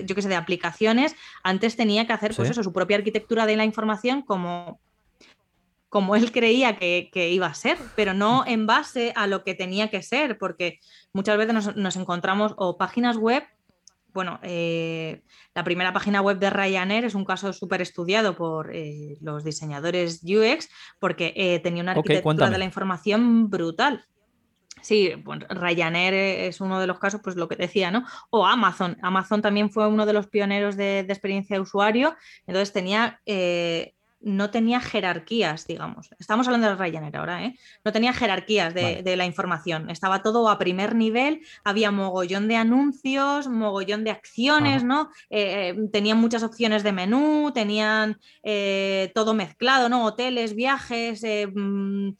yo 0.07 0.15
qué 0.15 0.23
sé, 0.23 0.29
de 0.29 0.37
aplicaciones, 0.37 1.17
antes 1.43 1.77
tenía 1.77 2.07
que 2.07 2.13
hacer 2.13 2.33
pues 2.35 2.49
eso, 2.49 2.63
su 2.63 2.73
propia 2.73 2.97
arquitectura 2.97 3.45
de 3.45 3.57
la 3.57 3.65
información 3.65 4.23
como, 4.23 4.81
como 5.89 6.15
él 6.15 6.31
creía 6.31 6.77
que, 6.77 7.11
iba 7.33 7.47
a 7.47 7.55
ser, 7.55 7.77
pero 7.97 8.15
no 8.15 8.45
en 8.47 8.67
base 8.67 9.13
a 9.17 9.27
lo 9.27 9.43
que 9.43 9.55
tenía 9.55 9.91
que 9.91 10.03
ser, 10.03 10.39
porque 10.39 10.79
muchas 11.13 11.37
veces 11.37 11.55
nos, 11.55 11.77
nos 11.77 11.97
encontramos 11.97 12.55
o 12.57 12.79
páginas 12.79 13.17
web 13.17 13.43
bueno, 14.15 14.39
eh, 14.43 15.23
la 15.55 15.65
primera 15.65 15.93
página 15.93 16.23
web 16.23 16.39
de 16.39 16.49
Ryanair 16.49 17.05
es 17.05 17.17
un 17.17 17.25
caso 17.25 17.53
súper 17.53 17.83
estudiado 17.83 18.37
por 18.37 18.75
eh, 18.75 19.19
los 19.21 19.43
diseñadores 19.45 20.23
UX 20.23 20.71
porque 21.01 21.35
eh, 21.37 21.59
tenía 21.59 21.83
una 21.83 21.93
arquitectura 21.93 22.49
de 22.49 22.59
la 22.59 22.65
información 22.65 23.51
brutal. 23.51 24.07
Sí, 24.81 25.13
Ryanair 25.49 26.15
es 26.15 26.61
uno 26.61 26.79
de 26.79 26.87
los 26.87 26.99
casos, 26.99 27.21
pues 27.25 27.37
lo 27.37 27.49
que 27.49 27.57
decía, 27.57 27.91
¿no? 27.91 28.05
O 28.31 28.47
Amazon. 28.47 28.97
Amazon 29.03 29.43
también 29.43 29.71
fue 29.71 29.89
uno 29.89 30.07
de 30.07 30.13
los 30.13 30.29
pioneros 30.29 30.77
de, 30.77 31.01
experiencia 31.01 31.57
de 31.57 31.61
usuario. 31.61 32.15
Entonces 32.47 32.73
tenía 32.73 33.21
no 34.25 34.51
tenía 34.51 34.81
jerarquías, 34.81 35.67
digamos. 35.67 36.11
Estamos 36.19 36.47
hablando 36.47 36.69
de 36.69 36.77
Ryanair 36.77 37.17
ahora, 37.17 37.45
¿eh? 37.45 37.59
No 37.85 37.93
tenía 37.93 38.13
jerarquías 38.13 38.73
de, 38.75 39.17
la 39.17 39.27
información. 39.27 39.91
Estaba 39.91 40.23
todo 40.23 40.49
a 40.49 40.59
primer 40.59 40.95
nivel, 40.95 41.43
había 41.63 41.91
mogollón 41.91 42.49
de 42.49 42.57
anuncios, 42.57 43.49
mogollón 43.49 44.03
de 44.03 44.11
acciones, 44.11 44.83
¿no? 44.83 45.11
Eh, 45.31 45.75
eh, 45.77 45.89
tenían 45.93 46.19
muchas 46.19 46.43
opciones 46.43 46.83
de 46.83 46.93
menú, 46.93 47.53
tenían 47.53 48.19
eh, 48.43 49.13
todo 49.15 49.35
mezclado, 49.35 49.89
¿no? 49.89 50.07
Hoteles, 50.07 50.55
viajes, 50.57 51.23
mm, 51.55 52.11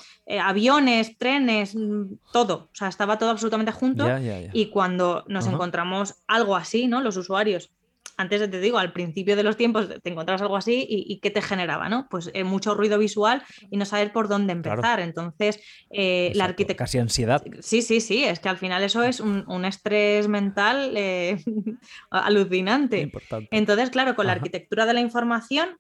aviones, 0.41 1.17
trenes, 1.17 1.75
mm, 1.75 2.17
todo. 2.33 2.69
O 2.71 2.75
sea, 2.75 2.89
estaba 2.89 3.19
todo 3.19 3.31
absolutamente 3.31 3.73
junto. 3.73 4.07
Y 4.53 4.67
cuando 4.67 5.25
nos 5.27 5.47
encontramos 5.47 6.17
algo 6.27 6.55
así, 6.55 6.87
¿no? 6.87 7.01
Los 7.01 7.17
usuarios 7.17 7.71
antes 8.17 8.51
te 8.51 8.61
digo, 8.61 8.79
al 8.79 8.93
principio 8.93 9.37
de 9.37 9.43
los 9.43 9.57
tiempos 9.57 9.89
te 10.03 10.11
encontrabas 10.11 10.43
algo 10.43 10.57
así 10.57 10.87
y, 10.89 11.19
¿qué 11.19 11.31
te 11.31 11.43
generaba? 11.43 11.89
¿no? 11.89 12.07
Pues 12.09 12.31
eh, 12.33 12.45
mucho 12.45 12.75
ruido 12.75 12.99
visual 12.99 13.43
y 13.71 13.77
no 13.77 13.85
saber 13.85 14.13
por 14.13 14.29
dónde 14.29 14.53
empezar. 14.53 15.01
Entonces, 15.01 15.61
eh, 15.91 16.33
la 16.35 16.45
arquitectura... 16.45 16.85
Casi 16.85 16.99
ansiedad. 16.99 17.43
Sí, 17.61 17.83
sí, 17.83 18.01
sí, 18.01 18.25
es 18.25 18.39
que 18.39 18.49
al 18.49 18.59
final 18.59 18.83
eso 18.83 19.03
es 19.03 19.21
un, 19.21 19.65
estrés 19.65 20.29
mental 20.29 20.93
eh, 20.97 21.43
alucinante. 22.11 23.11
Entonces, 23.51 23.91
claro, 23.91 24.15
con 24.15 24.27
la 24.27 24.33
arquitectura 24.33 24.87
de 24.87 24.95
la 24.95 25.01
información 25.01 25.77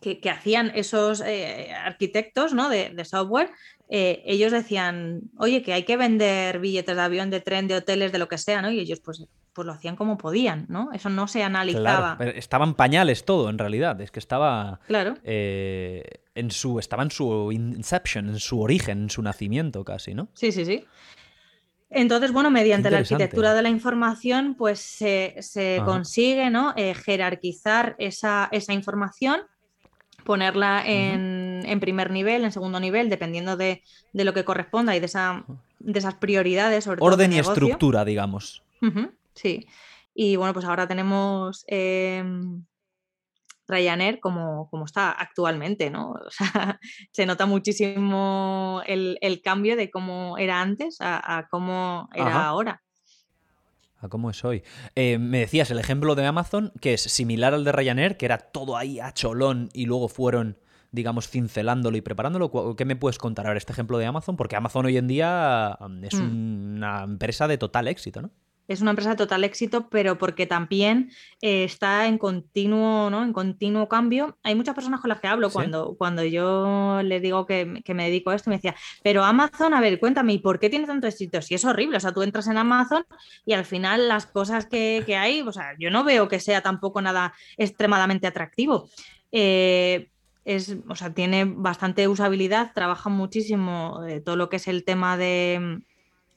que, 0.00 0.18
hacían 0.28 0.70
esos 0.74 1.22
arquitectos 1.22 2.52
¿no? 2.52 2.68
de, 2.68 3.04
software, 3.04 3.50
ellos 3.88 4.52
decían, 4.52 5.22
oye, 5.38 5.62
que 5.62 5.72
hay 5.72 5.84
que 5.84 5.96
vender 5.96 6.58
billetes 6.58 6.96
de 6.96 7.02
avión, 7.02 7.30
de 7.30 7.40
tren, 7.40 7.68
de 7.68 7.76
hoteles, 7.76 8.12
de 8.12 8.18
lo 8.18 8.28
que 8.28 8.38
sea, 8.38 8.60
¿no? 8.60 8.70
Y 8.70 8.80
ellos, 8.80 9.00
pues, 9.00 9.24
pues 9.54 9.66
lo 9.66 9.72
hacían 9.72 9.96
como 9.96 10.18
podían, 10.18 10.66
¿no? 10.68 10.90
Eso 10.92 11.08
no 11.08 11.28
se 11.28 11.42
analizaba. 11.42 12.18
estaban 12.34 12.74
pañales 12.74 13.24
todo, 13.24 13.48
en 13.48 13.58
realidad. 13.58 14.00
Es 14.00 14.10
que 14.10 14.18
estaba. 14.18 14.80
Claro. 14.86 15.14
Eh, 15.22 16.02
en 16.34 16.50
su, 16.50 16.78
estaba 16.80 17.04
en 17.04 17.10
su 17.10 17.52
inception, 17.52 18.28
en 18.28 18.40
su 18.40 18.60
origen, 18.60 19.04
en 19.04 19.10
su 19.10 19.22
nacimiento 19.22 19.84
casi, 19.84 20.14
¿no? 20.14 20.28
Sí, 20.34 20.50
sí, 20.50 20.64
sí. 20.64 20.84
Entonces, 21.88 22.32
bueno, 22.32 22.50
mediante 22.50 22.90
la 22.90 22.98
arquitectura 22.98 23.54
de 23.54 23.62
la 23.62 23.68
información, 23.68 24.56
pues 24.56 24.80
se, 24.80 25.36
consigue 25.84 26.50
¿no? 26.50 26.74
Eh, 26.76 26.92
jerarquizar 26.94 27.94
esa, 27.98 28.50
información, 28.70 29.42
ponerla 30.24 30.82
en, 30.84 31.78
primer 31.80 32.10
nivel, 32.10 32.44
en 32.44 32.50
segundo 32.50 32.80
nivel, 32.80 33.08
dependiendo 33.08 33.56
de, 33.56 33.82
lo 34.12 34.34
que 34.34 34.44
corresponda 34.44 34.96
y 34.96 35.00
de, 35.00 35.06
esa, 35.06 35.44
de 35.78 35.98
esas 36.00 36.14
prioridades. 36.14 36.88
Orden 36.88 37.32
y 37.32 37.38
estructura, 37.38 38.04
digamos. 38.04 38.64
Sí. 39.34 39.66
Y 40.14 40.36
bueno, 40.36 40.54
pues 40.54 40.64
ahora 40.64 40.86
tenemos 40.86 41.64
eh, 41.66 42.22
Ryanair 43.66 44.20
como, 44.20 44.68
como, 44.70 44.84
está 44.84 45.10
actualmente, 45.10 45.90
¿no? 45.90 46.12
O 46.12 46.30
sea, 46.30 46.78
se 47.12 47.26
nota 47.26 47.46
muchísimo 47.46 48.82
el, 48.86 49.40
cambio 49.42 49.76
de 49.76 49.90
cómo 49.90 50.38
era 50.38 50.60
antes 50.60 50.98
a, 51.00 51.46
cómo 51.50 52.08
era 52.14 52.46
ahora. 52.46 52.82
A 53.98 54.08
cómo 54.08 54.30
es 54.30 54.44
hoy. 54.44 54.62
Eh, 54.94 55.18
me 55.18 55.40
decías 55.40 55.70
el 55.70 55.78
ejemplo 55.78 56.14
de 56.14 56.26
Amazon, 56.26 56.72
que 56.80 56.94
es 56.94 57.02
similar 57.02 57.54
al 57.54 57.64
de 57.64 57.72
Ryanair, 57.72 58.16
que 58.16 58.26
era 58.26 58.38
todo 58.38 58.76
ahí 58.76 59.00
a 59.00 59.12
cholón 59.12 59.70
y 59.72 59.86
luego 59.86 60.08
fueron 60.08 60.58
digamos, 60.92 61.28
cincelándolo 61.28 61.96
y 61.96 62.02
preparándolo. 62.02 62.76
¿Qué 62.76 62.84
me 62.84 62.94
puedes 62.94 63.18
contar 63.18 63.48
ahora 63.48 63.58
este 63.58 63.72
ejemplo 63.72 63.98
de 63.98 64.06
Amazon? 64.06 64.36
Porque 64.36 64.54
Amazon 64.54 64.86
hoy 64.86 64.96
en 64.96 65.08
día 65.08 65.76
mm, 65.80 66.04
es 66.04 66.14
mm. 66.14 66.76
una 66.76 67.02
empresa 67.02 67.48
de 67.48 67.58
total 67.58 67.88
éxito, 67.88 68.22
¿no? 68.22 68.30
Es 68.66 68.80
una 68.80 68.90
empresa 68.90 69.10
de 69.10 69.16
total 69.16 69.44
éxito, 69.44 69.88
pero 69.90 70.16
porque 70.16 70.46
también 70.46 71.10
eh, 71.42 71.64
está 71.64 72.06
en 72.06 72.18
continuo, 72.18 73.10
¿no? 73.10 73.22
En 73.22 73.32
continuo 73.32 73.88
cambio. 73.88 74.38
Hay 74.42 74.54
muchas 74.54 74.74
personas 74.74 75.00
con 75.00 75.10
las 75.10 75.20
que 75.20 75.26
hablo 75.26 75.50
cuando, 75.50 75.96
cuando 75.96 76.24
yo 76.24 77.00
les 77.02 77.20
digo 77.20 77.46
que, 77.46 77.82
me 77.94 78.04
dedico 78.04 78.30
a 78.30 78.36
esto, 78.36 78.50
me 78.50 78.56
decía, 78.56 78.74
pero 79.02 79.22
Amazon, 79.24 79.74
a 79.74 79.80
ver, 79.80 80.00
cuéntame, 80.00 80.32
¿y 80.32 80.38
por 80.38 80.58
qué 80.58 80.70
tiene 80.70 80.86
tanto 80.86 81.06
éxito? 81.06 81.42
Si 81.42 81.54
es 81.54 81.64
horrible, 81.64 81.98
o 81.98 82.00
sea, 82.00 82.12
tú 82.12 82.22
entras 82.22 82.46
en 82.48 82.56
Amazon 82.56 83.04
y 83.44 83.52
al 83.52 83.64
final 83.64 84.08
las 84.08 84.26
cosas 84.26 84.66
que, 84.66 85.04
hay, 85.16 85.42
o 85.42 85.52
sea, 85.52 85.74
yo 85.78 85.90
no 85.90 86.04
veo 86.04 86.28
que 86.28 86.40
sea 86.40 86.62
tampoco 86.62 87.02
nada 87.02 87.34
extremadamente 87.56 88.26
atractivo. 88.26 88.88
Eh, 89.30 90.08
es, 90.44 90.76
o 90.88 90.94
sea, 90.94 91.12
tiene 91.12 91.44
bastante 91.44 92.08
usabilidad, 92.08 92.72
trabaja 92.74 93.08
muchísimo 93.10 94.04
eh, 94.06 94.20
todo 94.20 94.36
lo 94.36 94.48
que 94.48 94.56
es 94.56 94.68
el 94.68 94.84
tema 94.84 95.16
de 95.16 95.82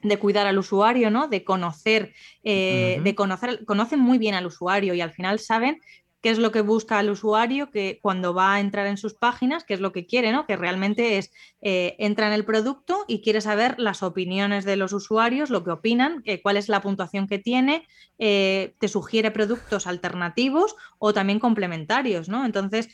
de 0.07 0.19
cuidar 0.19 0.47
al 0.47 0.57
usuario, 0.57 1.09
¿no? 1.09 1.27
De 1.27 1.43
conocer, 1.43 2.13
eh, 2.43 2.99
de 3.03 3.15
conocer, 3.15 3.65
conocen 3.65 3.99
muy 3.99 4.17
bien 4.17 4.35
al 4.35 4.45
usuario 4.45 4.93
y 4.93 5.01
al 5.01 5.11
final 5.11 5.39
saben 5.39 5.81
qué 6.21 6.31
es 6.31 6.39
lo 6.39 6.51
que 6.51 6.61
busca 6.61 6.99
el 6.99 7.09
usuario 7.09 7.69
que 7.69 7.99
cuando 8.01 8.33
va 8.33 8.55
a 8.55 8.59
entrar 8.59 8.87
en 8.87 8.97
sus 8.97 9.13
páginas, 9.13 9.63
qué 9.63 9.75
es 9.75 9.79
lo 9.79 9.91
que 9.91 10.05
quiere, 10.05 10.31
¿no? 10.31 10.47
Que 10.47 10.55
realmente 10.55 11.17
es 11.17 11.31
eh, 11.61 11.95
entra 11.99 12.27
en 12.27 12.33
el 12.33 12.43
producto 12.43 13.05
y 13.07 13.21
quiere 13.21 13.39
saber 13.39 13.75
las 13.77 14.03
opiniones 14.03 14.65
de 14.65 14.77
los 14.77 14.93
usuarios, 14.93 15.49
lo 15.49 15.63
que 15.63 15.71
opinan, 15.71 16.23
cuál 16.41 16.57
es 16.57 16.69
la 16.69 16.81
puntuación 16.81 17.27
que 17.27 17.39
tiene, 17.39 17.87
eh, 18.17 18.73
te 18.79 18.87
sugiere 18.87 19.29
productos 19.31 19.85
alternativos 19.85 20.75
o 20.97 21.13
también 21.13 21.39
complementarios, 21.39 22.29
¿no? 22.29 22.45
Entonces, 22.45 22.89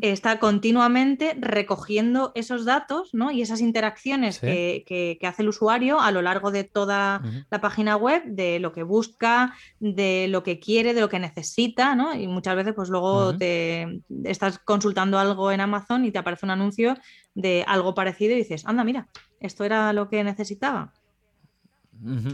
está 0.00 0.38
continuamente 0.38 1.36
recogiendo 1.38 2.32
esos 2.34 2.64
datos 2.64 3.12
¿no? 3.12 3.30
y 3.30 3.42
esas 3.42 3.60
interacciones 3.60 4.38
que, 4.38 5.18
hace 5.26 5.42
el 5.42 5.48
usuario 5.48 6.00
a 6.00 6.12
lo 6.12 6.22
largo 6.22 6.50
de 6.50 6.64
toda 6.64 7.22
la 7.50 7.60
página 7.60 7.96
web, 7.96 8.22
de 8.26 8.60
lo 8.60 8.72
que 8.72 8.82
busca, 8.82 9.54
de 9.80 10.28
lo 10.28 10.42
que 10.42 10.60
quiere, 10.60 10.94
de 10.94 11.00
lo 11.00 11.08
que 11.08 11.18
necesita, 11.18 11.94
¿no? 11.94 12.14
Y 12.14 12.28
muchas 12.28 12.54
veces, 12.56 12.74
pues 12.74 12.88
luego 12.88 13.36
te 13.36 14.02
estás 14.24 14.58
consultando 14.58 15.18
algo 15.18 15.50
en 15.50 15.60
Amazon 15.60 16.04
y 16.04 16.12
te 16.12 16.18
aparece 16.18 16.46
un 16.46 16.50
anuncio 16.50 16.96
de 17.34 17.64
algo 17.66 17.94
parecido 17.94 18.34
y 18.34 18.38
dices, 18.38 18.64
anda, 18.66 18.84
mira, 18.84 19.08
esto 19.40 19.64
era 19.64 19.92
lo 19.92 20.08
que 20.08 20.22
necesitaba. 20.22 20.92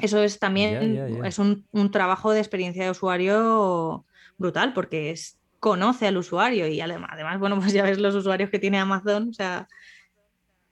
Eso 0.00 0.22
es 0.22 0.38
también 0.38 1.24
es 1.24 1.38
un, 1.38 1.66
un 1.70 1.90
trabajo 1.90 2.32
de 2.32 2.40
experiencia 2.40 2.84
de 2.84 2.90
usuario 2.90 4.04
brutal, 4.36 4.72
porque 4.72 5.10
es 5.10 5.38
conoce 5.62 6.08
al 6.08 6.16
usuario 6.16 6.66
y 6.66 6.80
además, 6.80 7.38
bueno, 7.38 7.60
pues 7.60 7.72
ya 7.72 7.84
ves 7.84 8.00
los 8.00 8.16
usuarios 8.16 8.50
que 8.50 8.58
tiene 8.58 8.80
Amazon, 8.80 9.28
o 9.28 9.32
sea, 9.32 9.68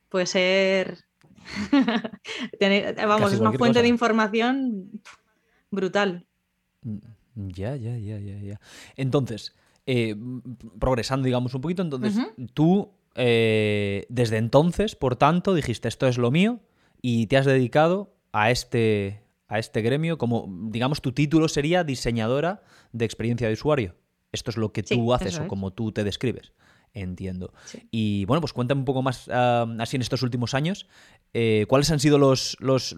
puede 0.09 0.27
ser, 0.27 0.99
vamos, 3.07 3.33
es 3.33 3.39
una 3.39 3.53
fuente 3.53 3.83
de 3.83 3.87
información 3.87 4.91
brutal. 5.71 6.27
Mm, 6.83 6.99
ya, 7.37 7.77
ya, 7.77 7.97
ya, 7.99 8.19
ya, 8.19 8.37
ya. 8.41 8.61
Entonces, 8.97 9.55
eh, 9.87 10.17
progresando, 10.81 11.27
digamos, 11.27 11.55
un 11.55 11.61
poquito, 11.61 11.83
entonces, 11.83 12.17
tú, 12.53 12.91
eh, 13.15 14.07
desde 14.09 14.39
entonces, 14.39 14.97
por 14.97 15.15
tanto, 15.15 15.55
dijiste, 15.55 15.87
esto 15.87 16.09
es 16.09 16.19
lo 16.19 16.33
mío, 16.33 16.59
y 17.01 17.29
te 17.29 17.37
has 17.37 17.47
dedicado 17.47 18.13
a 18.33 18.51
este, 18.51 19.23
a 19.47 19.61
este 19.61 19.83
gremio, 19.83 20.19
como, 20.19 20.53
digamos, 20.69 21.01
tu 21.01 21.13
título 21.13 21.47
sería 21.47 21.85
diseñadora 21.85 22.65
de 22.91 23.05
experiencia 23.05 23.47
de 23.47 23.55
usuario. 23.55 23.95
Esto 24.33 24.51
es 24.51 24.57
lo 24.57 24.73
que 24.73 24.83
tú 24.83 25.13
haces 25.13 25.39
o 25.39 25.49
como 25.49 25.73
tú 25.73 25.93
te 25.93 26.05
describes. 26.05 26.53
Entiendo. 26.93 27.53
Y 27.93 28.25
bueno, 28.25 28.41
pues 28.41 28.53
cuéntame 28.53 28.81
un 28.81 28.85
poco 28.85 29.03
más, 29.03 29.29
así 29.29 29.97
en 29.97 30.03
estos 30.03 30.23
últimos 30.23 30.55
años, 30.55 30.89
eh, 31.33 31.65
cuáles 31.69 31.89
han 31.93 32.01
sido 32.01 32.19
los, 32.19 32.57
los, 32.61 32.97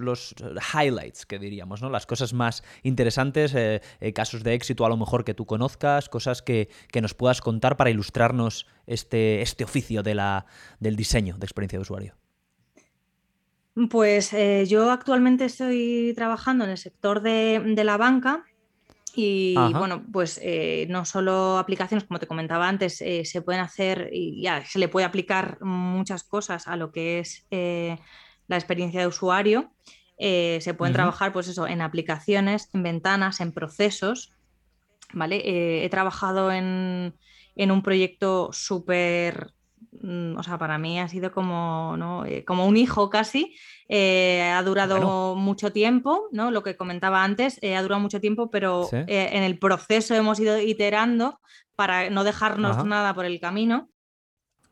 highlights, 0.72 1.26
que 1.26 1.38
diríamos, 1.38 1.82
¿no? 1.82 1.90
Las 1.90 2.06
cosas 2.06 2.32
más 2.32 2.62
interesantes, 2.82 3.54
eh, 3.54 3.82
eh, 4.00 4.12
casos 4.14 4.44
de 4.44 4.54
éxito 4.54 4.86
a 4.86 4.88
lo 4.88 4.96
mejor 4.96 5.24
que 5.24 5.34
tú 5.34 5.44
conozcas, 5.44 6.08
cosas 6.08 6.40
que, 6.40 6.70
nos 7.02 7.12
puedas 7.12 7.42
contar 7.42 7.76
para 7.76 7.90
ilustrarnos 7.90 8.66
este, 8.86 9.42
este 9.42 9.64
oficio 9.64 10.02
de 10.02 10.14
la, 10.14 10.46
del 10.80 10.96
diseño 10.96 11.36
de 11.36 11.44
experiencia 11.44 11.78
de 11.78 11.82
usuario. 11.82 12.14
Pues 13.90 14.34
yo 14.68 14.90
actualmente 14.90 15.46
estoy 15.46 16.12
trabajando 16.14 16.64
en 16.64 16.70
el 16.70 16.78
sector 16.78 17.22
de, 17.22 17.60
de 17.74 17.84
la 17.84 17.96
banca 17.96 18.44
y 19.14 19.54
bueno, 19.54 20.04
pues 20.10 20.40
eh, 20.42 20.86
no 20.88 21.04
solo 21.04 21.58
aplicaciones, 21.58 22.04
como 22.04 22.18
te 22.18 22.26
comentaba 22.26 22.68
antes, 22.68 23.00
eh, 23.00 23.24
se 23.24 23.42
pueden 23.42 23.60
hacer 23.60 24.10
y 24.12 24.42
ya 24.42 24.64
se 24.64 24.78
le 24.78 24.88
puede 24.88 25.06
aplicar 25.06 25.60
muchas 25.62 26.24
cosas 26.24 26.66
a 26.66 26.76
lo 26.76 26.92
que 26.92 27.18
es 27.18 27.46
eh, 27.50 27.98
la 28.48 28.56
experiencia 28.56 29.00
de 29.00 29.06
usuario. 29.06 29.72
se 30.18 30.74
pueden 30.76 30.94
trabajar, 30.94 31.32
pues 31.32 31.48
eso, 31.48 31.66
en 31.66 31.82
aplicaciones, 31.82 32.70
en 32.72 32.82
ventanas, 32.82 33.40
en 33.40 33.52
procesos. 33.52 34.32
¿Vale? 35.14 35.84
he 35.84 35.90
trabajado 35.90 36.50
en, 36.50 37.14
en 37.54 37.70
un 37.70 37.82
proyecto 37.82 38.48
súper 38.50 39.52
o 40.00 40.42
sea, 40.42 40.58
para 40.58 40.78
mí 40.78 40.98
ha 40.98 41.08
sido 41.08 41.32
como, 41.32 42.24
eh, 42.26 42.44
como 42.44 42.66
un 42.66 42.76
hijo 42.76 43.10
casi. 43.10 43.54
Eh, 43.88 44.42
ha 44.42 44.62
durado 44.62 45.36
mucho 45.36 45.72
tiempo, 45.72 46.28
¿no? 46.32 46.50
Lo 46.50 46.62
que 46.62 46.76
comentaba 46.76 47.22
antes, 47.22 47.58
eh, 47.62 47.76
ha 47.76 47.82
durado 47.82 48.00
mucho 48.00 48.20
tiempo, 48.20 48.50
pero 48.50 48.88
en 48.92 49.42
el 49.42 49.58
proceso 49.58 50.14
hemos 50.14 50.40
ido 50.40 50.58
iterando 50.58 51.40
para 51.76 52.08
no 52.10 52.24
dejarnos 52.24 52.84
nada 52.84 53.14
por 53.14 53.26
el 53.26 53.38
camino. 53.40 53.90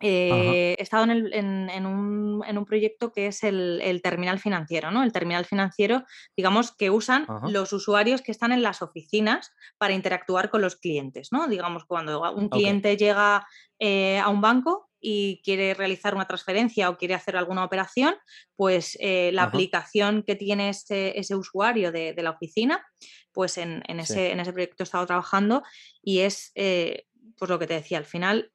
he 0.03 0.77
estado 0.79 1.05
en, 1.05 1.87
un, 1.87 2.65
proyecto 2.67 3.13
que 3.13 3.27
es 3.27 3.45
el, 3.45 4.01
terminal 4.03 4.39
financiero, 4.39 4.91
¿no? 4.91 5.03
El 5.03 5.13
terminal 5.13 5.45
financiero, 5.45 6.05
digamos, 6.35 6.75
que 6.75 6.89
usan 6.89 7.27
los 7.51 7.75
usuarios 7.75 8.23
que 8.23 8.33
están 8.33 8.53
en 8.53 8.63
las 8.63 8.81
oficinas 8.81 9.53
para 9.77 9.93
interactuar 9.93 10.49
con 10.49 10.63
los 10.63 10.77
clientes, 10.77 11.29
¿no? 11.31 11.47
Digamos, 11.47 11.85
cuando 11.85 12.33
un 12.33 12.49
cliente 12.49 12.97
llega 12.97 13.47
a 13.79 14.29
un 14.31 14.41
banco, 14.41 14.90
y 15.01 15.41
quiere 15.43 15.75
realizar 15.75 16.15
una 16.15 16.27
transferencia 16.27 16.91
o 16.91 16.99
quiere 16.99 17.15
hacer 17.15 17.37
alguna 17.37 17.65
operación, 17.65 18.15
pues 18.55 18.97
eh, 19.01 19.31
la 19.33 19.45
aplicación 19.45 20.23
que 20.23 20.37
tiene 20.37 20.69
ese, 20.69 21.35
usuario 21.35 21.91
de, 21.91 22.15
la 22.19 22.31
oficina, 22.31 22.85
pues 23.33 23.59
en, 23.59 23.83
ese, 23.89 24.33
en, 24.33 24.41
ese, 24.41 24.53
proyecto 24.53 24.83
he 24.83 24.85
estado 24.85 25.07
trabajando 25.07 25.63
y 26.03 26.21
es, 26.21 26.53
eh, 26.55 27.07
pues 27.39 27.49
lo 27.49 27.59
que 27.59 27.67
te 27.67 27.75
decía, 27.75 27.99
al 27.99 28.05
final, 28.05 28.53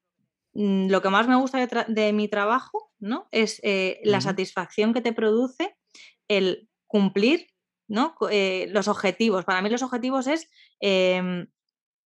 mm, 0.53 0.89
lo 0.89 1.01
que 1.01 1.09
más 1.09 1.27
me 1.27 1.35
gusta 1.35 1.65
de, 1.87 2.13
mi 2.13 2.27
trabajo, 2.27 2.91
¿no? 2.99 3.27
Es 3.31 3.59
eh, 3.63 3.99
la 4.03 4.21
satisfacción 4.21 4.93
que 4.93 5.01
te 5.01 5.13
produce 5.13 5.75
el 6.27 6.69
cumplir, 6.85 7.47
¿no? 7.87 8.15
los 8.69 8.87
objetivos. 8.87 9.45
Para 9.45 9.61
mí 9.61 9.69
los 9.69 9.83
objetivos 9.83 10.25
es 10.25 10.49
em, 10.79 11.47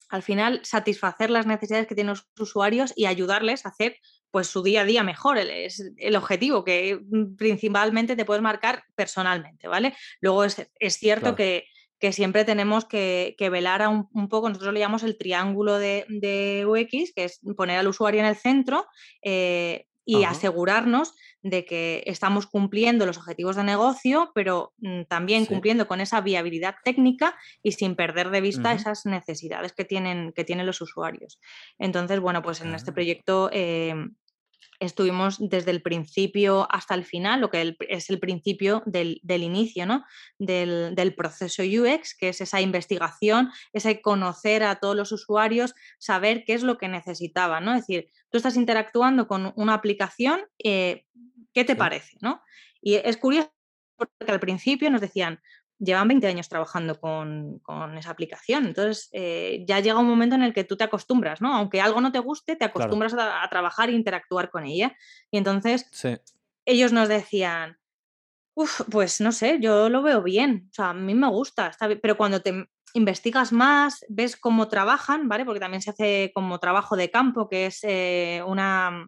al 0.10 0.23
final 0.23 0.60
satisfacer 0.63 1.30
las 1.30 1.45
necesidades 1.45 1.88
que 1.88 1.95
tienen 1.95 2.10
los 2.10 2.28
usuarios 2.39 2.91
y 2.95 3.06
ayudarles 3.06 3.65
a 3.65 3.69
hacer 3.69 3.97
pues 4.32 4.48
su 4.48 4.63
día 4.63 4.82
a 4.82 4.86
día 4.86 5.04
mejor. 5.04 5.38
Es 5.38 5.84
el 5.98 6.15
objetivo 6.15 6.63
que 6.63 7.00
mm, 7.10 7.36
principalmente 7.36 8.15
te 8.15 8.26
puedes 8.26 8.44
marcar 8.44 8.84
personalmente, 8.96 9.68
¿vale? 9.68 9.96
Luego 10.22 10.44
es, 10.44 10.68
cierto 10.89 11.36
que, 11.36 11.65
siempre 12.12 12.46
tenemos 12.46 12.86
que, 12.86 13.36
velar 13.52 13.82
a 13.82 13.89
un, 13.89 14.30
poco, 14.30 14.50
nosotros 14.50 14.74
le 14.74 14.80
llamamos 14.80 15.04
el 15.04 15.18
triángulo 15.18 15.78
de, 15.78 16.65
UX, 16.68 17.13
que 17.13 17.26
es 17.26 17.39
poner 17.56 17.80
al 17.80 17.88
usuario 17.88 18.22
en 18.22 18.28
el 18.28 18.36
centro 18.36 18.86
eh, 19.22 19.86
y 20.06 20.24
asegurarnos 20.24 21.13
de 21.42 21.65
que 21.65 22.04
estamos 22.06 22.48
cumpliendo 22.48 23.06
los 23.06 23.18
objetivos 23.18 23.56
de 23.56 23.63
negocio, 23.63 24.32
pero 24.36 24.74
mm, 24.80 25.04
también 25.04 25.46
cumpliendo 25.46 25.88
con 25.88 26.02
esa 26.02 26.22
viabilidad 26.22 26.76
técnica 26.84 27.38
y 27.63 27.74
sin 27.74 27.96
perder 27.96 28.30
de 28.30 28.42
vista 28.42 28.74
esas 28.74 29.06
necesidades 29.06 29.74
que 29.74 29.86
tienen, 29.86 30.34
que 30.34 30.44
tienen 30.44 30.65
los 30.65 30.82
usuarios. 30.82 31.39
Entonces, 31.78 32.20
bueno, 32.20 32.42
pues 32.42 32.62
en 32.62 32.74
este 32.74 32.92
ah. 32.92 32.94
proyecto 32.94 33.50
em, 33.54 34.15
estuvimos 34.80 35.38
desde 35.39 35.72
el 35.72 35.82
principio 35.82 36.68
hasta 36.72 36.96
el 36.96 37.04
final, 37.04 37.42
lo 37.42 37.50
que 37.50 37.76
es 37.88 38.10
el 38.10 38.20
principio 38.20 38.82
del, 38.86 39.20
inicio 39.24 39.86
¿no? 39.86 40.06
del, 40.38 41.13
proceso 41.15 41.63
UX, 41.63 42.15
que 42.15 42.30
es 42.30 42.42
esa 42.42 42.62
investigación, 42.62 43.52
ese 43.74 44.02
conocer 44.02 44.63
a 44.63 44.76
todos 44.76 44.96
los 44.96 45.12
usuarios, 45.12 45.76
saber 45.98 46.44
qué 46.46 46.54
es 46.54 46.63
lo 46.63 46.78
que 46.78 46.88
necesitaban. 46.88 47.65
¿no? 47.65 47.74
Es 47.74 47.88
decir, 47.88 48.10
tú 48.30 48.38
estás 48.38 48.56
interactuando 48.56 49.28
con 49.28 49.54
una 49.56 49.74
aplicación, 49.74 50.42
eh, 50.63 51.06
¿qué 51.54 51.65
te 51.65 51.76
parece? 51.76 52.18
¿no? 52.22 52.42
Y 52.82 52.96
es 52.96 53.18
curioso 53.18 53.52
porque 54.00 54.32
al 54.32 54.39
principio 54.39 54.89
nos 54.89 55.02
decían, 55.02 55.42
llevan 55.80 56.08
20 56.08 56.28
años 56.28 56.50
trabajando 56.50 57.00
con, 57.00 57.62
esa 57.98 58.12
aplicación. 58.12 58.68
Entonces, 58.68 59.10
eh, 59.13 59.63
ya 59.68 59.80
llega 59.80 60.00
un 60.00 60.08
momento 60.08 60.36
en 60.36 60.44
el 60.44 60.54
que 60.54 60.63
tú 60.63 60.78
te 60.78 60.84
acostumbras, 60.84 61.42
¿no? 61.42 61.56
Aunque 61.56 61.82
algo 61.82 62.02
no 62.02 62.12
te 62.12 62.20
guste, 62.20 62.56
te 62.56 62.65
acostumbras 62.65 63.13
a, 63.18 63.48
trabajar 63.50 63.89
e 63.89 63.94
interactuar 63.94 64.50
con 64.50 64.65
ella. 64.65 64.96
Y 65.32 65.38
entonces, 65.38 65.89
ellos 66.65 66.94
nos 66.94 67.08
decían, 67.08 67.80
Uf, 68.60 68.82
pues 68.92 69.22
no 69.22 69.32
sé, 69.32 69.58
yo 69.62 69.88
lo 69.88 70.02
veo 70.02 70.22
bien, 70.22 70.68
o 70.70 70.74
sea, 70.74 70.89
a 70.89 70.94
mí 70.94 71.15
me 71.15 71.30
gusta, 71.30 71.68
está 71.68 71.88
pero 72.02 72.18
cuando 72.18 72.42
te 72.42 72.68
investigas 72.94 73.54
más, 73.54 74.04
ves 74.10 74.36
cómo 74.36 74.68
trabajan, 74.68 75.30
¿vale? 75.30 75.46
Porque 75.46 75.62
también 75.62 75.82
se 75.82 75.92
hace 75.92 76.32
como 76.36 76.60
trabajo 76.60 76.98
de 76.98 77.10
campo, 77.10 77.48
que 77.48 77.68
es 77.68 77.80
eh, 77.84 78.44
una, 78.46 79.08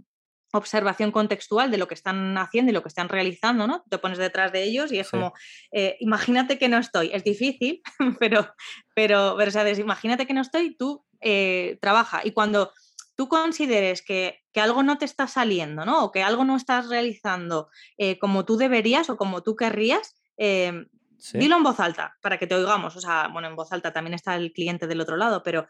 observación 0.53 1.11
contextual 1.11 1.71
de 1.71 1.77
lo 1.77 1.87
que 1.87 1.93
están 1.93 2.37
haciendo 2.37 2.71
y 2.71 2.73
lo 2.73 2.81
que 2.81 2.89
están 2.89 3.09
realizando, 3.09 3.67
¿no? 3.67 3.83
Te 3.89 3.97
pones 3.97 4.17
detrás 4.17 4.51
de 4.51 4.63
ellos 4.63 4.91
y 4.91 4.99
es 4.99 5.09
como, 5.09 5.33
eh, 5.71 5.97
imagínate 5.99 6.57
que 6.57 6.69
no 6.69 6.77
estoy, 6.77 7.11
es 7.13 7.23
difícil, 7.23 7.81
pero, 8.19 8.47
pero, 8.95 9.35
pero 9.37 9.51
sabes, 9.51 9.79
imagínate 9.79 10.25
que 10.25 10.33
no 10.33 10.41
estoy, 10.41 10.75
tú 10.75 11.05
eh, 11.21 11.77
trabaja 11.81 12.21
y 12.23 12.31
cuando 12.31 12.71
tú 13.15 13.27
consideres 13.27 14.01
que, 14.01 14.39
algo 14.55 14.83
no 14.83 14.97
te 14.97 15.05
está 15.05 15.27
saliendo, 15.27 15.85
¿no? 15.85 16.03
O 16.03 16.11
que 16.11 16.23
algo 16.23 16.43
no 16.43 16.55
estás 16.55 16.89
realizando 16.89 17.69
eh, 17.97 18.19
como 18.19 18.45
tú 18.45 18.57
deberías 18.57 19.09
o 19.09 19.17
como 19.17 19.43
tú 19.43 19.55
querrías, 19.55 20.15
em, 20.37 20.87
dilo 21.33 21.57
en 21.57 21.63
voz 21.63 21.79
alta 21.79 22.17
para 22.21 22.37
que 22.37 22.47
te 22.47 22.55
oigamos. 22.55 22.95
O 22.95 23.01
sea, 23.01 23.29
bueno, 23.31 23.47
en 23.47 23.55
voz 23.55 23.71
alta 23.71 23.93
también 23.93 24.15
está 24.15 24.35
el 24.35 24.51
cliente 24.51 24.87
del 24.87 25.01
otro 25.01 25.17
lado, 25.17 25.43
pero 25.43 25.69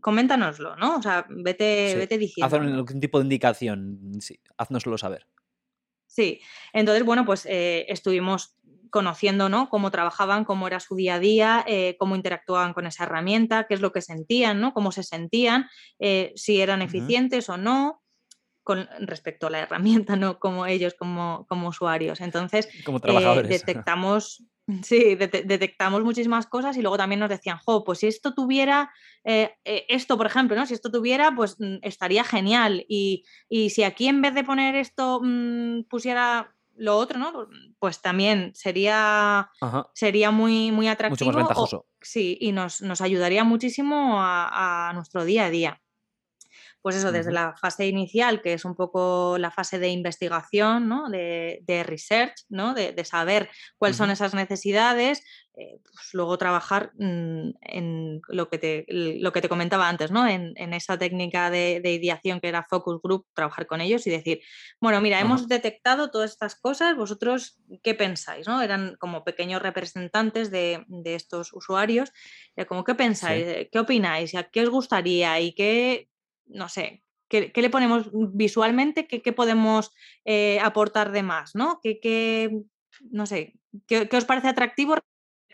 coméntanoslo, 0.00 0.76
¿no? 0.76 0.96
O 0.96 1.02
sea, 1.02 1.26
vete, 1.28 1.94
vete 1.96 2.18
diciendo. 2.18 2.46
Haz 2.46 2.62
algún 2.62 3.00
tipo 3.00 3.18
de 3.18 3.24
indicación, 3.24 4.12
sí, 4.20 4.40
haznoslo 4.56 4.98
saber. 4.98 5.26
Sí, 6.06 6.40
entonces, 6.72 7.04
bueno, 7.04 7.24
pues 7.24 7.46
eh, 7.46 7.86
estuvimos 7.88 8.56
conociendo 8.90 9.48
¿no? 9.48 9.68
cómo 9.68 9.90
trabajaban, 9.90 10.44
cómo 10.44 10.68
era 10.68 10.78
su 10.78 10.94
día 10.94 11.16
a 11.16 11.18
día, 11.18 11.64
eh, 11.66 11.96
cómo 11.98 12.14
interactuaban 12.14 12.72
con 12.72 12.86
esa 12.86 13.02
herramienta, 13.02 13.66
qué 13.66 13.74
es 13.74 13.80
lo 13.80 13.90
que 13.90 14.00
sentían, 14.00 14.60
¿no? 14.60 14.72
cómo 14.72 14.92
se 14.92 15.02
sentían, 15.02 15.68
eh, 15.98 16.32
si 16.36 16.60
eran 16.60 16.80
eficientes 16.80 17.48
o 17.48 17.56
no, 17.56 18.04
con 18.62 18.88
respecto 19.00 19.48
a 19.48 19.50
la 19.50 19.58
herramienta, 19.58 20.14
no 20.16 20.38
como 20.38 20.66
ellos 20.66 20.94
como, 20.94 21.44
como 21.48 21.68
usuarios. 21.68 22.20
Entonces, 22.20 22.68
como 22.84 23.00
detectamos 23.00 24.44
Sí, 24.82 25.14
detectamos 25.14 26.02
muchísimas 26.04 26.46
cosas 26.46 26.76
y 26.78 26.80
luego 26.80 26.96
también 26.96 27.20
nos 27.20 27.28
decían, 27.28 27.58
jo, 27.58 27.84
pues 27.84 27.98
si 27.98 28.06
esto 28.06 28.32
tuviera, 28.32 28.90
eh, 29.22 29.54
eh, 29.64 29.84
esto 29.88 30.16
por 30.16 30.26
ejemplo, 30.26 30.56
¿no? 30.56 30.64
Si 30.64 30.72
esto 30.72 30.90
tuviera, 30.90 31.34
pues 31.36 31.56
mm, 31.58 31.76
estaría 31.82 32.24
genial. 32.24 32.84
Y, 32.88 33.24
si 33.50 33.82
aquí 33.82 34.08
en 34.08 34.22
vez 34.22 34.34
de 34.34 34.42
poner 34.42 34.74
esto 34.74 35.20
mm, 35.22 35.82
pusiera 35.84 36.54
lo 36.76 36.96
otro, 36.96 37.18
¿no? 37.18 37.46
Pues 37.78 38.00
también 38.00 38.52
sería, 38.54 39.50
sería 39.92 40.30
muy, 40.30 40.72
muy 40.72 40.88
atractivo. 40.88 41.30
Mucho 41.30 41.38
más 41.38 41.48
ventajoso. 41.48 41.86
sí, 42.00 42.38
y 42.40 42.52
nos, 42.52 42.80
ayudaría 43.00 43.44
muchísimo 43.44 44.16
a, 44.18 44.90
nuestro 44.94 45.24
día 45.24 45.44
a 45.44 45.50
día. 45.50 45.82
Pues 46.84 46.96
eso, 46.96 47.12
desde 47.12 47.32
la 47.32 47.56
fase 47.56 47.86
inicial, 47.86 48.42
que 48.42 48.52
es 48.52 48.66
un 48.66 48.74
poco 48.74 49.38
la 49.38 49.50
fase 49.50 49.78
de 49.78 49.88
investigación, 49.88 50.86
¿no? 50.86 51.08
de, 51.08 51.82
research, 51.82 52.44
¿no? 52.50 52.74
de, 52.74 53.04
saber 53.06 53.48
cuáles 53.78 53.96
son 53.96 54.10
esas 54.10 54.34
necesidades, 54.34 55.24
eh, 55.56 55.80
pues 55.82 56.12
luego 56.12 56.36
trabajar 56.36 56.92
mm, 56.98 57.52
en 57.62 58.20
lo 58.28 58.50
que, 58.50 58.58
te, 58.58 58.84
lo 58.88 59.32
que 59.32 59.40
te 59.40 59.48
comentaba 59.48 59.88
antes, 59.88 60.10
¿no? 60.10 60.28
en, 60.28 60.74
esa 60.74 60.98
técnica 60.98 61.48
de, 61.48 61.80
ideación 61.82 62.38
que 62.38 62.48
era 62.48 62.66
focus 62.68 63.00
group, 63.02 63.28
trabajar 63.32 63.66
con 63.66 63.80
ellos 63.80 64.06
y 64.06 64.10
decir, 64.10 64.42
bueno, 64.78 65.00
mira, 65.00 65.20
hemos 65.20 65.48
detectado 65.48 66.10
todas 66.10 66.32
estas 66.32 66.54
cosas, 66.54 66.96
vosotros, 66.96 67.56
¿qué 67.82 67.94
pensáis? 67.94 68.46
¿no? 68.46 68.60
Eran 68.60 68.96
como 69.00 69.24
pequeños 69.24 69.62
representantes 69.62 70.50
de, 70.50 70.84
estos 71.06 71.54
usuarios, 71.54 72.12
como, 72.68 72.84
¿qué 72.84 72.94
pensáis? 72.94 73.68
¿Qué 73.72 73.78
opináis? 73.78 74.34
¿Qué 74.52 74.62
os 74.62 74.68
gustaría? 74.68 75.40
¿Y 75.40 75.54
qué, 75.54 76.10
no 76.46 76.68
sé, 76.68 77.04
¿Qué, 77.28 77.50
le 77.56 77.70
ponemos 77.70 78.10
visualmente? 78.12 79.06
¿Qué, 79.08 79.32
podemos 79.32 79.90
eh, 80.24 80.60
aportar 80.60 81.10
de 81.10 81.22
más? 81.22 81.54
¿no? 81.54 81.80
¿Qué, 81.82 82.50
no 83.10 83.26
sé, 83.26 83.54
¿qué, 83.86 84.08
os 84.12 84.24
parece 84.24 84.48
atractivo 84.48 84.96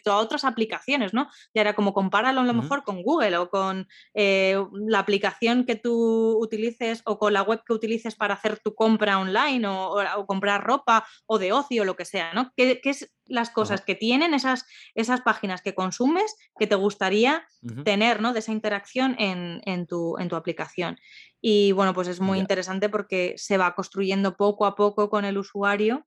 a 0.07 0.17
otras 0.17 0.45
aplicaciones, 0.45 1.13
¿no? 1.13 1.29
Y 1.53 1.59
ahora 1.59 1.75
como 1.75 1.93
compáralo 1.93 2.41
a 2.41 2.45
lo 2.45 2.55
mejor 2.55 2.83
con 2.85 3.03
Google 3.03 3.37
o 3.39 3.51
con 3.51 3.89
eh, 4.15 4.57
la 4.73 5.01
aplicación 5.01 5.65
que 5.65 5.77
tú 5.77 6.39
utilices 6.41 7.03
o 7.05 7.19
con 7.19 7.33
la 7.33 7.43
web 7.43 7.63
que 7.67 7.73
utilices 7.73 8.15
para 8.15 8.35
hacer 8.35 8.59
tu 8.61 8.75
compra 8.75 9.19
online 9.19 9.67
o, 9.69 10.27
comprar 10.27 10.65
ropa 10.65 11.07
o 11.27 11.39
de 11.39 11.53
ocio 11.53 11.83
o 11.83 11.85
lo 11.85 11.97
que 11.97 12.05
sea, 12.05 12.33
¿no? 12.33 12.53
¿Qué, 12.57 12.81
es 12.85 13.13
las 13.27 13.51
cosas 13.51 13.83
que 13.83 13.95
tienen 13.95 14.35
esas, 14.35 14.67
esas 14.95 15.21
páginas 15.21 15.63
que 15.63 15.75
consumes 15.75 16.35
que 16.59 16.67
te 16.67 16.75
gustaría 16.75 17.47
tener, 17.85 18.21
¿no? 18.21 18.33
De 18.33 18.41
esa 18.41 18.53
interacción 18.53 19.15
en, 19.19 19.87
tu, 19.87 20.19
en 20.19 20.29
tu 20.29 20.37
aplicación. 20.37 20.99
Y 21.41 21.73
bueno, 21.73 21.95
pues 21.95 22.09
es 22.09 22.21
muy 22.21 22.39
interesante 22.39 22.89
porque 22.89 23.35
se 23.37 23.57
va 23.57 23.75
construyendo 23.75 24.37
poco 24.37 24.67
a 24.67 24.75
poco 24.75 25.09
con 25.09 25.25
el 25.25 25.39
usuario 25.39 26.07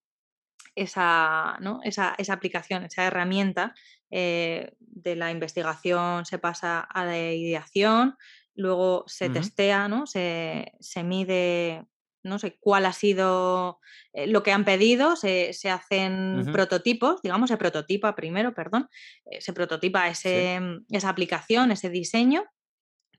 esa, 0.76 1.60
esa, 1.84 2.34
aplicación, 2.34 2.84
esa 2.84 3.06
herramienta 3.06 3.74
eh, 4.10 4.74
de 4.80 5.16
la 5.16 5.32
investigación 5.32 6.26
se 6.26 6.40
pasa 6.40 6.80
a 6.80 7.06
la 7.06 7.32
ideación, 7.32 8.16
luego 8.56 9.04
se 9.08 9.30
testea, 9.30 9.88
¿no? 9.88 10.06
Se, 10.06 10.72
mide, 11.04 11.86
no 12.24 12.40
sé 12.40 12.58
cuál 12.60 12.86
ha 12.86 12.94
sido 12.94 13.80
eh, 14.14 14.28
lo 14.28 14.44
que 14.44 14.52
han 14.52 14.66
pedido, 14.66 15.16
se, 15.16 15.52
hacen 15.70 16.50
prototipos, 16.52 17.22
digamos, 17.22 17.50
se 17.50 17.58
prototipa 17.58 18.16
primero, 18.16 18.54
perdón, 18.54 18.90
eh, 19.26 19.42
se 19.42 19.54
prototipa 19.54 20.08
ese, 20.08 20.60
esa 20.90 21.10
aplicación, 21.10 21.72
ese 21.72 21.90
diseño, 21.90 22.46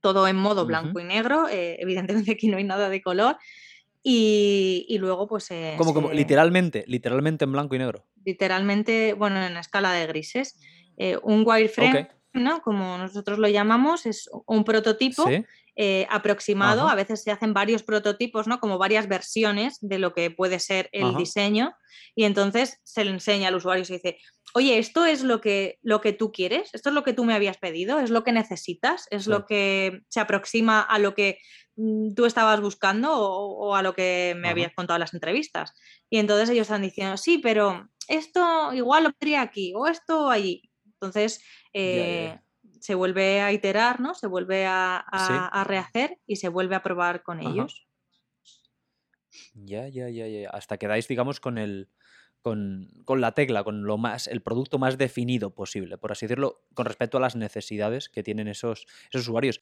todo 0.01 0.29
en 0.29 0.37
modo 0.37 0.67
blanco 0.67 1.01
y 1.01 1.05
negro, 1.05 1.47
evidentemente 1.51 2.33
aquí 2.33 2.49
no 2.49 2.59
hay 2.59 2.65
nada 2.65 2.91
de 2.91 3.01
color. 3.01 3.39
Y, 4.07 4.99
luego, 4.99 5.27
pues. 5.27 5.49
como, 5.79 5.95
como, 5.95 6.13
literalmente, 6.13 6.85
literalmente 6.87 7.45
en 7.45 7.53
blanco 7.53 7.75
y 7.75 7.79
negro. 7.79 8.05
Literalmente, 8.23 9.15
bueno, 9.15 9.43
en 9.43 9.57
escala 9.57 9.93
de 9.93 10.07
grises. 10.07 10.61
Eh, 10.99 11.19
un 11.23 11.43
wireframe, 11.47 12.09
¿no? 12.35 12.61
Como 12.61 12.99
nosotros 12.99 13.39
lo 13.39 13.49
llamamos, 13.49 14.05
es 14.05 14.29
un 14.47 14.65
prototipo 14.65 15.25
eh, 15.75 16.07
aproximado. 16.11 16.87
A 16.87 16.95
veces 16.95 17.23
se 17.23 17.31
hacen 17.31 17.55
varios 17.55 17.83
prototipos, 17.83 18.47
¿no? 18.47 18.61
Como 18.61 18.77
varias 18.77 19.09
versiones 19.09 19.79
de 19.81 19.99
lo 19.99 20.13
que 20.13 20.31
puede 20.31 20.59
ser 20.59 20.91
el 20.93 21.17
diseño. 21.17 21.75
Y 22.15 22.25
entonces 22.25 22.81
se 22.85 23.05
le 23.07 23.11
enseña 23.11 23.49
al 23.49 23.57
usuario 23.57 23.83
y 23.83 23.87
se 23.87 23.95
dice, 23.95 24.19
oye, 24.53 24.79
esto 24.79 25.07
es 25.07 25.23
lo 25.23 25.41
que, 25.41 25.79
lo 25.83 26.03
que 26.03 26.13
tú 26.13 26.31
quieres, 26.31 26.71
esto 26.75 26.91
es 26.91 26.95
lo 26.95 27.03
que 27.03 27.15
tú 27.15 27.25
me 27.25 27.35
habías 27.35 27.57
pedido, 27.57 27.99
es 27.99 28.11
lo 28.11 28.23
que 28.23 28.33
necesitas, 28.33 29.07
es 29.11 29.27
lo 29.27 29.47
que 29.47 30.03
se 30.09 30.21
aproxima 30.21 30.81
a 30.81 30.99
lo 30.99 31.15
que 31.15 31.39
Mm, 31.39 31.64
tú 31.77 32.25
estabas 32.25 32.61
buscando 32.61 33.13
o, 33.17 33.75
a 33.75 33.83
lo 33.83 33.95
que 33.95 34.35
me 34.37 34.49
habías 34.49 34.73
contado 34.73 34.97
en 34.97 35.01
las 35.01 35.15
entrevistas. 35.15 35.75
Y 36.09 36.19
entonces 36.19 36.51
ellos 36.51 36.63
están 36.63 36.83
diciendo, 36.83 37.17
sí, 37.17 37.39
pero 37.39 37.89
esto 38.09 38.73
igual 38.73 39.05
lo 39.05 39.11
pondría 39.11 39.43
aquí 39.43 39.73
o 39.75 39.87
esto 39.87 40.31
allí. 40.31 40.71
Entonces 40.85 41.43
eh, 41.73 42.39
se 42.81 42.95
vuelve 42.95 43.41
a 43.41 43.53
iterar, 43.53 44.01
¿no? 44.01 44.15
Se 44.15 44.27
vuelve 44.27 44.67
a, 44.67 45.05
rehacer 45.67 46.19
y 46.27 46.37
se 46.37 46.49
vuelve 46.49 46.77
a 46.77 46.83
probar 46.83 47.23
con 47.23 47.41
ellos. 47.41 47.87
Ya, 49.55 49.89
ya, 49.89 50.09
ya, 50.09 50.29
ya. 50.29 50.51
Hasta 50.51 50.79
quedáis, 50.79 51.09
digamos, 51.09 51.41
con 51.41 51.59
el, 51.59 51.89
con, 52.45 53.21
la 53.21 53.33
tecla, 53.33 53.65
con 53.65 53.85
lo 53.85 53.97
más, 53.97 54.29
el 54.29 54.43
producto 54.43 54.79
más 54.79 54.99
definido 54.99 55.55
posible, 55.55 55.97
por 55.97 56.13
así 56.13 56.27
decirlo, 56.27 56.63
con 56.75 56.87
respecto 56.87 57.17
a 57.17 57.21
las 57.21 57.37
necesidades 57.37 58.09
que 58.09 58.23
tienen 58.23 58.49
esos, 58.49 58.87
esos 59.11 59.23
usuarios. 59.23 59.61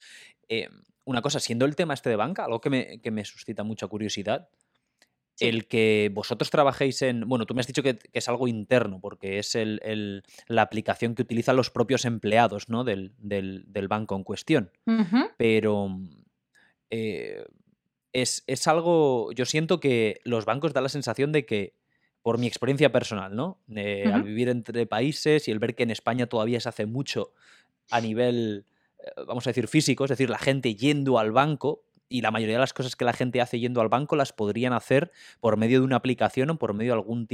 Eh, 0.49 0.67
una 1.05 1.21
cosa, 1.21 1.39
siendo 1.39 1.65
el 1.65 1.75
tema 1.75 1.93
este 1.93 2.09
de 2.09 2.15
banca, 2.15 2.45
algo 2.45 2.61
que 2.61 2.69
me, 3.11 3.25
suscita 3.25 3.63
mucha 3.63 3.87
curiosidad, 3.87 4.49
el 5.39 5.67
que 5.67 6.11
vosotros 6.13 6.49
trabajéis 6.49 7.01
en. 7.01 7.27
Bueno, 7.27 7.45
tú 7.45 7.55
me 7.55 7.61
has 7.61 7.67
dicho 7.67 7.83
que, 7.83 7.99
es 8.13 8.29
algo 8.29 8.47
interno, 8.47 8.99
porque 9.01 9.39
es 9.39 9.55
el, 9.55 10.23
la 10.47 10.61
aplicación 10.61 11.15
que 11.15 11.23
utilizan 11.23 11.55
los 11.55 11.71
propios 11.71 12.05
empleados 12.05 12.69
¿no? 12.69 12.83
del, 12.83 13.13
banco 13.89 14.15
en 14.15 14.23
cuestión. 14.23 14.71
Pero. 15.37 15.99
Eh, 16.89 17.43
es, 18.13 18.43
es, 18.45 18.67
algo. 18.67 19.31
Yo 19.31 19.45
siento 19.45 19.79
que 19.79 20.21
los 20.23 20.45
bancos 20.45 20.73
dan 20.73 20.83
la 20.83 20.89
sensación 20.89 21.31
de 21.31 21.47
que 21.47 21.73
por 22.23 22.37
mi 22.37 22.47
experiencia 22.47 22.91
personal, 22.91 23.35
¿no? 23.35 23.59
Eh, 23.75 24.09
al 24.11 24.23
vivir 24.23 24.47
entre 24.47 24.87
países 24.87 25.47
y 25.47 25.51
el 25.51 25.59
ver 25.59 25.75
que 25.75 25.83
en 25.83 25.91
España 25.91 26.25
todavía 26.27 26.59
se 26.61 26.69
hace 26.69 26.85
mucho 26.85 27.33
a 27.91 27.99
nivel, 27.99 28.65
vamos 29.27 29.47
a 29.47 29.49
decir, 29.49 29.67
físico, 29.67 30.05
es 30.05 30.09
decir, 30.09 30.29
la 30.29 30.37
gente 30.37 30.75
yendo 30.75 31.19
al 31.19 31.31
banco 31.31 31.85
y 32.09 32.21
la 32.21 32.31
mayoría 32.31 32.55
de 32.55 32.61
las 32.61 32.73
cosas 32.73 32.95
que 32.95 33.05
la 33.05 33.13
gente 33.13 33.41
hace 33.41 33.59
yendo 33.59 33.81
al 33.81 33.89
banco 33.89 34.15
las 34.15 34.33
podrían 34.33 34.73
hacer 34.73 35.11
por 35.39 35.57
medio 35.57 35.79
de 35.79 35.85
una 35.85 35.95
aplicación 35.95 36.49
o 36.51 36.59
por 36.59 36.73
medio 36.73 36.93
de 36.93 36.99
algún, 36.99 37.27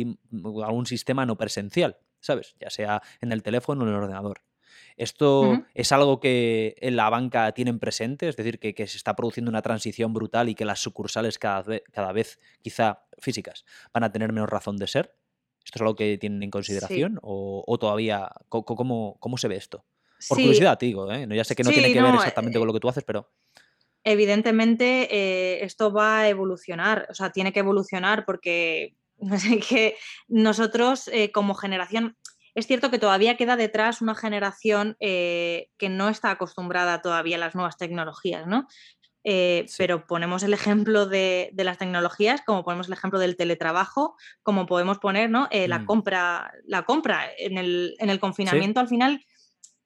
algún 0.63 0.85
sistema 0.85 1.25
no 1.25 1.37
presencial, 1.37 1.97
¿sabes? 2.21 2.55
Ya 2.59 2.69
sea 2.69 3.01
en 3.21 3.31
el 3.31 3.43
teléfono 3.43 3.81
o 3.81 3.83
en 3.83 3.89
el 3.89 3.95
ordenador. 3.95 4.41
¿Esto 4.95 5.63
es 5.73 5.91
algo 5.91 6.19
que 6.19 6.75
en 6.81 6.95
la 6.95 7.09
banca 7.09 7.51
tienen 7.53 7.79
presente? 7.79 8.27
Es 8.27 8.35
decir, 8.35 8.59
que, 8.59 8.73
se 8.87 8.97
está 8.97 9.15
produciendo 9.15 9.49
una 9.49 9.61
transición 9.61 10.13
brutal 10.13 10.49
y 10.49 10.55
que 10.55 10.65
las 10.65 10.79
sucursales 10.79 11.39
cada 11.39 11.61
vez, 11.61 11.83
cada 11.91 12.11
vez 12.11 12.39
quizá 12.61 13.03
físicas 13.17 13.65
van 13.93 14.03
a 14.03 14.11
tener 14.11 14.33
menos 14.33 14.49
razón 14.49 14.77
de 14.77 14.87
ser. 14.87 15.15
¿Esto 15.63 15.77
es 15.77 15.81
algo 15.81 15.95
que 15.95 16.17
tienen 16.17 16.43
en 16.43 16.51
consideración? 16.51 17.19
O, 17.21 17.77
todavía, 17.79 18.29
¿cómo, 18.49 19.17
¿cómo, 19.19 19.37
se 19.37 19.47
ve 19.47 19.55
esto? 19.55 19.85
Por 20.27 20.37
curiosidad, 20.37 20.77
te 20.77 20.85
digo, 20.87 21.11
¿eh? 21.11 21.27
ya 21.29 21.43
sé 21.43 21.55
que 21.55 21.63
no 21.63 21.69
tiene 21.69 21.93
que 21.93 22.01
ver 22.01 22.13
exactamente 22.13 22.57
eh, 22.57 22.59
con 22.59 22.67
lo 22.67 22.73
que 22.73 22.79
tú 22.79 22.89
haces, 22.89 23.03
pero... 23.03 23.31
Evidentemente, 24.03 25.07
eh, 25.11 25.63
esto 25.63 25.91
va 25.91 26.19
a 26.19 26.29
evolucionar, 26.29 27.07
o 27.09 27.13
sea, 27.13 27.31
tiene 27.31 27.51
que 27.51 27.59
evolucionar 27.59 28.25
porque 28.25 28.95
que 29.69 29.95
nosotros 30.27 31.09
como 31.33 31.53
generación, 31.53 32.15
es 32.55 32.67
cierto 32.67 32.91
que 32.91 32.99
todavía 32.99 33.37
queda 33.37 33.55
detrás 33.55 34.01
una 34.01 34.15
generación 34.15 34.97
eh, 34.99 35.69
que 35.77 35.89
no 35.89 36.09
está 36.09 36.31
acostumbrada 36.31 37.01
todavía 37.01 37.37
a 37.37 37.39
las 37.39 37.55
nuevas 37.55 37.77
tecnologías, 37.77 38.47
¿no? 38.47 38.67
Eh, 39.23 39.65
pero 39.77 40.07
ponemos 40.07 40.43
el 40.43 40.53
ejemplo 40.53 41.05
de, 41.05 41.51
las 41.55 41.77
tecnologías, 41.77 42.41
como 42.45 42.63
ponemos 42.63 42.87
el 42.87 42.93
ejemplo 42.93 43.19
del 43.19 43.35
teletrabajo, 43.35 44.15
como 44.43 44.65
podemos 44.65 44.97
poner 44.97 45.29
¿no? 45.29 45.47
Eh, 45.51 45.67
la 45.67 45.79
mm. 45.79 45.85
compra, 45.85 46.51
la 46.65 46.83
compra 46.83 47.29
en 47.37 47.57
el, 47.57 48.19
confinamiento 48.19 48.79
al 48.79 48.87
final 48.87 49.23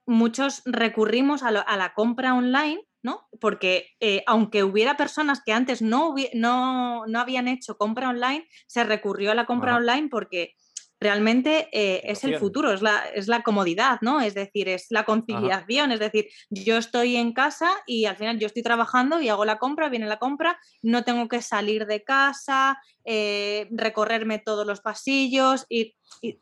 muchos 0.05 0.61
recurrimos 0.65 1.43
a, 1.43 1.51
la 1.51 1.93
compra 1.95 2.33
online, 2.33 2.81
¿no? 3.01 3.27
Porque 3.39 3.89
aunque 4.25 4.63
hubiera 4.63 4.97
personas 4.97 5.41
que 5.45 5.53
antes 5.53 5.81
no, 5.81 6.15
no, 6.33 7.05
no, 7.05 7.19
habían 7.19 7.47
hecho 7.47 7.77
compra 7.77 8.09
online, 8.09 8.47
se 8.67 8.83
recurrió 8.83 9.31
a 9.31 9.35
la 9.35 9.45
compra 9.45 9.75
online 9.75 10.09
porque 10.09 10.55
realmente 11.03 11.69
eh, 11.71 12.01
es 12.05 12.23
el 12.23 12.37
futuro, 12.37 12.71
es 12.71 12.81
la, 12.81 13.03
es 13.13 13.27
la, 13.27 13.43
comodidad, 13.43 13.99
¿no? 14.01 14.21
Es 14.21 14.33
decir, 14.33 14.69
es 14.69 14.87
la 14.89 15.03
conciliación, 15.03 15.91
es 15.91 15.99
decir, 15.99 16.27
yo 16.49 16.77
estoy 16.77 17.17
en 17.17 17.33
casa 17.33 17.69
y 17.85 18.05
al 18.05 18.15
final 18.15 18.39
yo 18.39 18.47
estoy 18.47 18.63
trabajando 18.63 19.21
y 19.21 19.29
hago 19.29 19.45
la 19.45 19.59
compra, 19.59 19.89
viene 19.89 20.07
la 20.07 20.17
compra, 20.17 20.57
no 20.81 21.03
tengo 21.03 21.27
que 21.27 21.41
salir 21.41 21.85
de 21.85 22.03
casa, 22.03 22.79
eh, 23.03 23.67
recorrerme 23.71 24.39
todos 24.39 24.65
los 24.65 24.81
pasillos, 24.81 25.65
y 25.69 25.95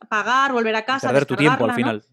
pagar, 0.07 0.53
volver 0.53 0.75
a 0.75 0.85
casa. 0.85 1.07
Perder 1.07 1.25
tu 1.25 1.35
tiempo 1.35 1.65
al 1.65 1.73
final. 1.73 2.05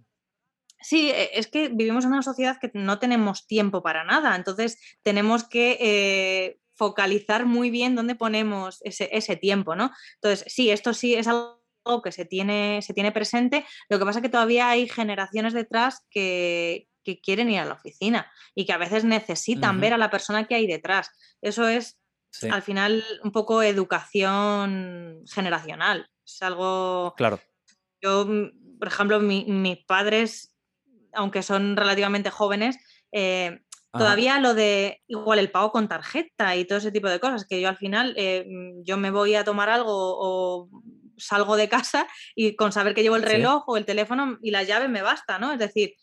Sí, 0.80 1.10
e, 1.10 1.30
es 1.38 1.48
que 1.48 1.68
vivimos 1.68 2.04
en 2.04 2.12
una 2.12 2.22
sociedad 2.22 2.58
que 2.60 2.70
no 2.74 2.98
tenemos 2.98 3.46
tiempo 3.46 3.82
para 3.82 4.04
nada, 4.04 4.36
entonces 4.36 4.78
tenemos 5.02 5.44
que 5.44 5.76
eh, 5.80 6.60
focalizar 6.74 7.46
muy 7.46 7.70
bien 7.70 7.96
dónde 7.96 8.14
ponemos 8.14 8.78
ese, 8.82 9.08
ese 9.12 9.36
tiempo, 9.36 9.74
¿no? 9.74 9.90
Entonces, 10.14 10.44
sí, 10.52 10.70
esto 10.70 10.94
sí 10.94 11.14
es 11.14 11.26
algo 11.26 11.58
que 12.02 12.12
se 12.12 12.24
tiene, 12.24 12.80
se 12.82 12.94
tiene 12.94 13.12
presente. 13.12 13.64
Lo 13.88 13.98
que 13.98 14.04
pasa 14.04 14.18
es 14.18 14.22
que 14.22 14.28
todavía 14.28 14.68
hay 14.68 14.88
generaciones 14.88 15.52
detrás 15.52 16.06
que, 16.10 16.86
quieren 17.22 17.48
ir 17.48 17.58
a 17.58 17.64
la 17.64 17.72
oficina 17.72 18.30
y 18.54 18.66
que 18.66 18.74
a 18.74 18.76
veces 18.76 19.02
necesitan 19.02 19.80
ver 19.80 19.94
a 19.94 19.96
la 19.96 20.10
persona 20.10 20.46
que 20.46 20.54
hay 20.54 20.66
detrás. 20.66 21.10
Eso 21.40 21.66
es, 21.66 21.98
al 22.50 22.60
final, 22.60 23.02
un 23.24 23.32
poco 23.32 23.62
educación 23.62 25.22
generacional. 25.32 26.10
Es 26.26 26.42
algo... 26.42 27.14
Claro. 27.16 27.40
Yo, 28.02 28.26
mm, 28.26 28.78
por 28.78 28.88
ejemplo, 28.88 29.20
mis 29.20 29.78
padres, 29.86 30.54
aunque 31.12 31.42
son 31.42 31.76
relativamente 31.76 32.30
jóvenes, 32.30 32.78
eh, 33.12 33.60
Todavía 33.92 34.38
lo 34.38 34.54
de 34.54 35.02
igual 35.06 35.38
el 35.38 35.50
pago 35.50 35.72
con 35.72 35.88
tarjeta 35.88 36.54
y 36.56 36.66
todo 36.66 36.78
ese 36.78 36.92
tipo 36.92 37.08
de 37.08 37.20
cosas, 37.20 37.46
que 37.46 37.60
yo 37.60 37.68
al 37.68 37.78
final 37.78 38.14
eh, 38.16 38.44
mm, 38.46 38.82
yo 38.84 38.96
me 38.98 39.10
voy 39.10 39.34
a 39.34 39.44
tomar 39.44 39.70
algo 39.70 39.92
o 39.92 40.68
salgo 41.16 41.56
de 41.56 41.68
casa 41.68 42.06
y 42.34 42.54
con 42.54 42.70
saber 42.70 42.94
que 42.94 43.02
llevo 43.02 43.16
el 43.16 43.22
reloj 43.22 43.64
o 43.66 43.76
el 43.76 43.86
teléfono 43.86 44.38
y 44.42 44.50
la 44.50 44.62
llave 44.62 44.88
me 44.88 45.02
basta, 45.02 45.38
¿no? 45.38 45.52
Es 45.52 45.58
decir, 45.58 45.94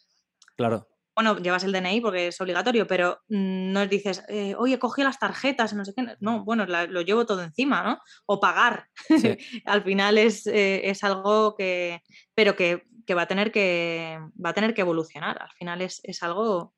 claro. 0.55 0.87
Bueno, 1.15 1.37
llevas 1.37 1.63
el 1.63 1.71
DNI 1.71 2.01
porque 2.01 2.27
es 2.27 2.41
obligatorio, 2.41 2.87
pero 2.87 3.21
mm, 3.29 3.71
no 3.71 3.87
dices, 3.87 4.23
eh, 4.27 4.53
oye, 4.57 4.77
cogí 4.79 5.01
las 5.01 5.17
tarjetas, 5.17 5.73
no 5.73 5.85
sé 5.85 5.93
qué. 5.95 6.05
No, 6.19 6.43
bueno, 6.43 6.65
lo 6.65 7.01
llevo 7.01 7.25
todo 7.25 7.41
encima, 7.41 7.83
¿no? 7.83 7.99
O 8.25 8.41
pagar. 8.41 8.89
al 9.65 9.83
final 9.83 10.17
es, 10.17 10.45
eh, 10.47 10.89
es 10.89 11.05
algo 11.05 11.55
que, 11.55 12.01
pero 12.33 12.57
que, 12.57 12.83
que, 13.05 13.13
va 13.13 13.23
a 13.23 13.27
tener 13.27 13.51
que 13.51 14.19
va 14.43 14.49
a 14.49 14.53
tener 14.53 14.73
que 14.73 14.81
evolucionar. 14.81 15.41
Al 15.41 15.51
final 15.51 15.81
es, 15.81 16.01
es 16.03 16.23
algo 16.23 16.73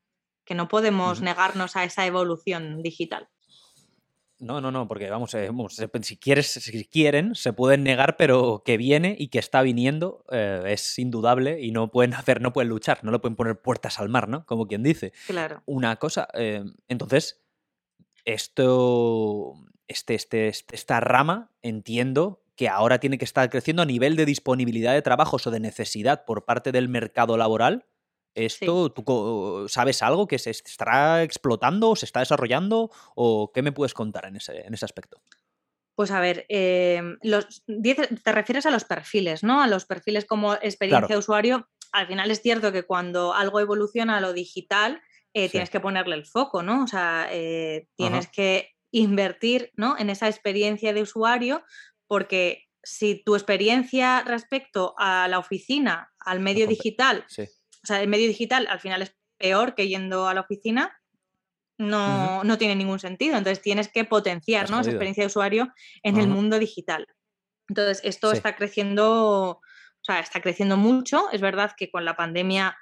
que 0.45 0.55
no 0.55 0.67
podemos 0.67 1.21
negarnos 1.21 1.75
a 1.75 1.83
esa 1.83 2.05
evolución 2.05 2.81
digital. 2.81 3.29
No, 4.39 4.61
no, 4.61 4.71
no, 4.71 4.87
porque 4.87 5.09
vamos, 5.09 5.33
eh, 5.33 5.49
si, 6.01 6.17
quieres, 6.17 6.51
si 6.51 6.85
quieren, 6.85 7.33
se 7.33 7.53
pueden 7.53 7.83
negar, 7.83 8.17
pero 8.17 8.61
que 8.63 8.77
viene 8.77 9.15
y 9.17 9.29
que 9.29 9.39
está 9.39 9.63
viniendo 9.63 10.25
eh, 10.31 10.61
es 10.67 10.99
indudable 10.99 11.59
y 11.59 11.71
no 11.71 11.89
pueden 11.89 12.13
hacer, 12.13 12.41
no 12.41 12.53
pueden 12.53 12.69
luchar, 12.69 13.03
no 13.03 13.11
le 13.11 13.19
pueden 13.19 13.35
poner 13.35 13.59
puertas 13.59 13.99
al 13.99 14.09
mar, 14.09 14.29
¿no? 14.29 14.45
Como 14.45 14.67
quien 14.67 14.83
dice. 14.83 15.11
Claro. 15.25 15.63
Una 15.65 15.95
cosa, 15.95 16.27
eh, 16.35 16.63
entonces, 16.87 17.41
esto, 18.25 19.55
este, 19.87 20.13
este, 20.13 20.49
este, 20.49 20.75
esta 20.75 20.99
rama, 20.99 21.51
entiendo 21.63 22.43
que 22.57 22.67
ahora 22.67 22.99
tiene 22.99 23.17
que 23.17 23.25
estar 23.25 23.49
creciendo 23.49 23.83
a 23.83 23.85
nivel 23.85 24.17
de 24.17 24.25
disponibilidad 24.25 24.93
de 24.93 25.01
trabajos 25.01 25.47
o 25.47 25.51
de 25.51 25.61
necesidad 25.61 26.25
por 26.25 26.43
parte 26.43 26.73
del 26.73 26.89
mercado 26.89 27.37
laboral 27.37 27.85
¿Esto 28.37 28.91
tú 28.91 29.65
sabes 29.67 30.03
algo 30.03 30.27
que 30.27 30.37
se 30.37 30.51
estará 30.51 31.23
explotando 31.23 31.89
o 31.89 31.95
se 31.95 32.05
está 32.05 32.19
desarrollando? 32.19 32.91
¿O 33.15 33.51
qué 33.51 33.63
me 33.63 33.71
puedes 33.71 33.95
contar 33.95 34.25
en 34.25 34.35
ese, 34.35 34.61
en 34.65 34.75
ese 34.75 34.85
aspecto? 34.85 35.19
Pues 35.95 36.11
a 36.11 36.19
ver, 36.19 36.45
los, 37.23 37.63
te 37.65 38.31
refieres 38.31 38.67
a 38.67 38.71
los 38.71 38.85
perfiles, 38.85 39.43
¿no? 39.43 39.63
A 39.63 39.67
los 39.67 39.85
perfiles 39.85 40.25
como 40.25 40.53
experiencia 40.53 41.15
de 41.15 41.17
usuario. 41.17 41.67
Al 41.91 42.05
final 42.05 42.29
es 42.29 42.43
cierto 42.43 42.71
que 42.71 42.83
cuando 42.83 43.33
algo 43.33 43.59
evoluciona 43.59 44.17
a 44.17 44.21
lo 44.21 44.33
digital, 44.33 45.01
eh, 45.33 45.49
tienes 45.49 45.71
que 45.71 45.79
ponerle 45.79 46.13
el 46.15 46.27
foco, 46.27 46.61
¿no? 46.61 46.83
O 46.83 46.87
sea, 46.87 47.27
eh, 47.31 47.87
tienes 47.95 48.27
que 48.27 48.75
invertir 48.91 49.71
¿no? 49.75 49.97
en 49.97 50.11
esa 50.11 50.27
experiencia 50.27 50.93
de 50.93 51.01
usuario 51.01 51.63
porque 52.07 52.65
si 52.83 53.21
tu 53.23 53.35
experiencia 53.35 54.21
respecto 54.21 54.93
a 54.97 55.27
la 55.27 55.39
oficina, 55.39 56.11
al 56.19 56.39
medio 56.39 56.67
digital, 56.67 57.25
o 57.27 57.87
sea, 57.87 58.01
el 58.01 58.07
medio 58.07 58.27
digital 58.27 58.67
al 58.69 58.79
final 58.79 59.01
es 59.01 59.15
peor 59.37 59.75
que 59.75 59.87
yendo 59.87 60.27
a 60.27 60.33
la 60.33 60.41
oficina, 60.41 60.97
no, 61.77 62.43
no 62.43 62.57
tiene 62.57 62.75
ningún 62.75 62.99
sentido. 62.99 63.37
Entonces 63.37 63.61
tienes 63.61 63.89
que 63.89 64.03
potenciar 64.03 64.65
esa 64.65 64.79
experiencia 64.79 65.23
de 65.23 65.27
usuario 65.27 65.73
en 66.03 66.17
el 66.17 66.27
mundo 66.27 66.59
digital. 66.59 67.07
Entonces, 67.69 68.01
esto 68.03 68.31
está 68.31 68.55
creciendo, 68.55 69.49
o 69.49 69.61
sea, 70.01 70.19
está 70.19 70.41
creciendo 70.41 70.77
mucho. 70.77 71.29
Es 71.31 71.41
verdad 71.41 71.73
que 71.77 71.91
con 71.91 72.05
la 72.05 72.15
pandemia 72.15 72.77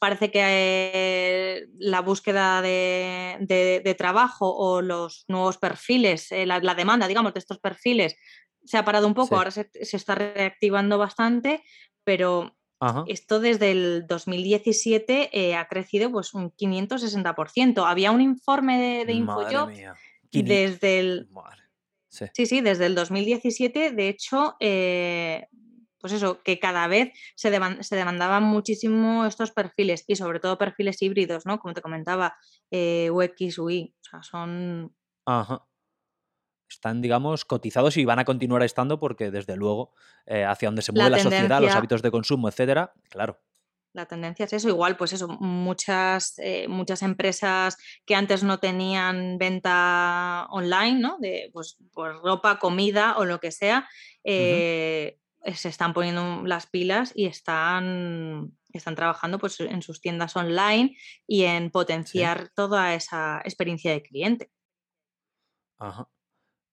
parece 0.00 0.30
que 0.30 0.40
eh, 0.42 1.66
la 1.78 2.00
búsqueda 2.00 2.60
de, 2.60 3.96
trabajo 3.96 4.54
o 4.54 4.82
los 4.82 5.24
nuevos 5.28 5.56
perfiles, 5.56 6.30
eh, 6.32 6.46
la, 6.46 6.60
demanda, 6.74 7.08
digamos, 7.08 7.32
de 7.32 7.38
estos 7.38 7.58
perfiles 7.58 8.16
se 8.64 8.78
ha 8.78 8.84
parado 8.84 9.06
un 9.06 9.14
poco, 9.14 9.36
ahora 9.36 9.50
se, 9.50 9.70
se, 9.82 9.96
está 9.96 10.14
reactivando 10.14 10.98
bastante, 10.98 11.62
pero 12.04 12.56
esto 13.06 13.40
desde 13.40 13.70
el 13.70 14.06
2017 14.06 15.30
eh, 15.32 15.56
ha 15.56 15.66
crecido 15.68 16.10
pues 16.10 16.34
un 16.34 16.50
560%. 16.52 17.84
Había 17.86 18.10
un 18.10 18.20
informe 18.20 18.78
de, 18.78 19.04
de 19.06 19.12
InfoJob 19.14 19.70
desde 20.30 20.98
el... 20.98 21.28
Sí. 22.08 22.46
sí. 22.46 22.60
desde 22.60 22.86
el 22.86 22.94
2017, 22.94 23.90
de 23.90 24.08
hecho, 24.08 24.56
eh, 24.60 25.48
pues 25.98 26.12
eso, 26.12 26.42
que 26.42 26.60
cada 26.60 26.86
vez 26.86 27.12
se, 27.34 27.50
se, 27.80 27.96
demandaban 27.96 28.44
muchísimo 28.44 29.24
estos 29.24 29.50
perfiles 29.50 30.04
y 30.06 30.16
sobre 30.16 30.38
todo 30.38 30.58
perfiles 30.58 31.00
híbridos, 31.02 31.44
¿no? 31.46 31.58
Como 31.58 31.74
te 31.74 31.82
comentaba, 31.82 32.36
eh, 32.70 33.10
UX, 33.10 33.58
UI, 33.58 33.94
o 34.00 34.04
sea, 34.10 34.22
son... 34.22 34.94
Ajá 35.26 35.66
están, 36.68 37.00
digamos, 37.00 37.44
cotizados 37.44 37.96
y 37.96 38.04
van 38.04 38.18
a 38.18 38.24
continuar 38.24 38.62
estando 38.62 38.98
porque, 38.98 39.30
desde 39.30 39.56
luego, 39.56 39.92
eh, 40.26 40.44
hacia 40.44 40.68
donde 40.68 40.82
se 40.82 40.92
mueve 40.92 41.10
la, 41.10 41.18
sociedad, 41.18 41.60
los 41.60 41.74
hábitos 41.74 42.02
de 42.02 42.10
consumo, 42.10 42.48
etcétera, 42.48 42.92
claro. 43.08 43.40
La 43.92 44.06
tendencia 44.06 44.44
es 44.44 44.52
eso, 44.52 44.68
igual, 44.68 44.96
pues 44.96 45.12
eso, 45.12 45.28
muchas, 45.28 46.34
eh, 46.38 46.66
muchas 46.66 47.02
empresas 47.02 47.76
que 48.04 48.16
antes 48.16 48.42
no 48.42 48.58
tenían 48.58 49.38
venta 49.38 50.48
online, 50.50 50.98
¿no? 50.98 51.16
De 51.20 51.50
pues, 51.52 51.76
pues 51.92 52.16
ropa, 52.16 52.58
comida 52.58 53.16
o 53.18 53.24
lo 53.24 53.38
que 53.38 53.52
sea, 53.52 53.88
eh, 54.24 55.20
se 55.54 55.68
están 55.68 55.92
poniendo 55.92 56.42
las 56.44 56.66
pilas 56.66 57.12
y 57.14 57.26
están, 57.26 58.56
están 58.72 58.96
trabajando 58.96 59.38
pues, 59.38 59.60
en 59.60 59.80
sus 59.80 60.00
tiendas 60.00 60.34
online 60.34 60.96
y 61.28 61.44
en 61.44 61.70
potenciar 61.70 62.48
toda 62.48 62.94
esa 62.94 63.42
experiencia 63.44 63.92
de 63.92 64.02
cliente. 64.02 64.50
Ajá. 65.78 66.08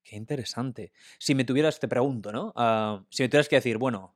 Qué 0.03 0.15
interesante. 0.15 0.91
Si 1.19 1.35
me 1.35 1.45
tuvieras, 1.45 1.79
te 1.79 1.87
pregunto, 1.87 2.31
¿no? 2.31 2.53
Ah, 2.55 3.03
si 3.09 3.23
me 3.23 3.29
tuvieras 3.29 3.49
que 3.49 3.57
decir, 3.57 3.77
bueno, 3.77 4.15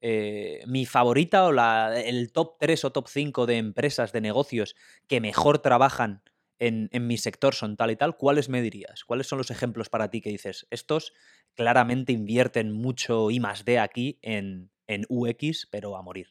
eh, 0.00 0.62
mi 0.66 0.86
favorita 0.86 1.46
o 1.46 1.52
la, 1.52 2.00
el 2.00 2.32
top 2.32 2.56
3 2.58 2.84
o 2.84 2.92
top 2.92 3.08
5 3.08 3.46
de 3.46 3.56
empresas, 3.58 4.12
de 4.12 4.20
negocios 4.20 4.76
que 5.08 5.20
mejor 5.20 5.60
trabajan 5.60 6.22
en, 6.58 6.90
mi 7.06 7.18
sector 7.18 7.54
son 7.54 7.76
tal 7.76 7.90
y 7.90 7.96
tal, 7.96 8.16
¿cuáles 8.16 8.48
me 8.48 8.62
dirías? 8.62 9.04
¿Cuáles 9.04 9.26
son 9.26 9.38
los 9.38 9.50
ejemplos 9.50 9.88
para 9.88 10.10
ti 10.10 10.20
que 10.20 10.30
dices, 10.30 10.66
estos 10.70 11.12
claramente 11.54 12.12
invierten 12.12 12.72
mucho 12.72 13.30
I 13.30 13.40
más 13.40 13.64
D 13.64 13.78
aquí 13.80 14.18
en, 14.22 14.70
en 14.86 15.04
UX, 15.08 15.66
pero 15.70 15.96
a 15.96 16.02
morir? 16.02 16.28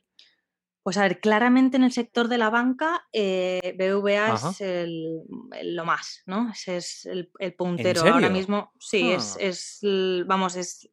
Pues 0.84 0.97
a 0.97 1.03
ver, 1.03 1.19
claramente 1.19 1.77
en 1.77 1.84
el 1.84 1.91
sector 1.91 2.27
de 2.27 2.39
la 2.39 2.49
banca, 2.49 3.07
eh, 3.13 3.75
BVA 3.77 4.34
es 4.34 5.63
lo 5.63 5.86
más, 5.86 6.23
¿no? 6.25 6.49
Ese 6.51 6.77
es 6.77 7.05
el, 7.05 7.32
puntero. 7.55 8.01
Ahora 8.01 8.29
mismo, 8.29 8.71
sí, 8.79 9.11
es, 9.11 9.79
ah. 9.84 10.23
vamos, 10.25 10.55
es 10.55 10.89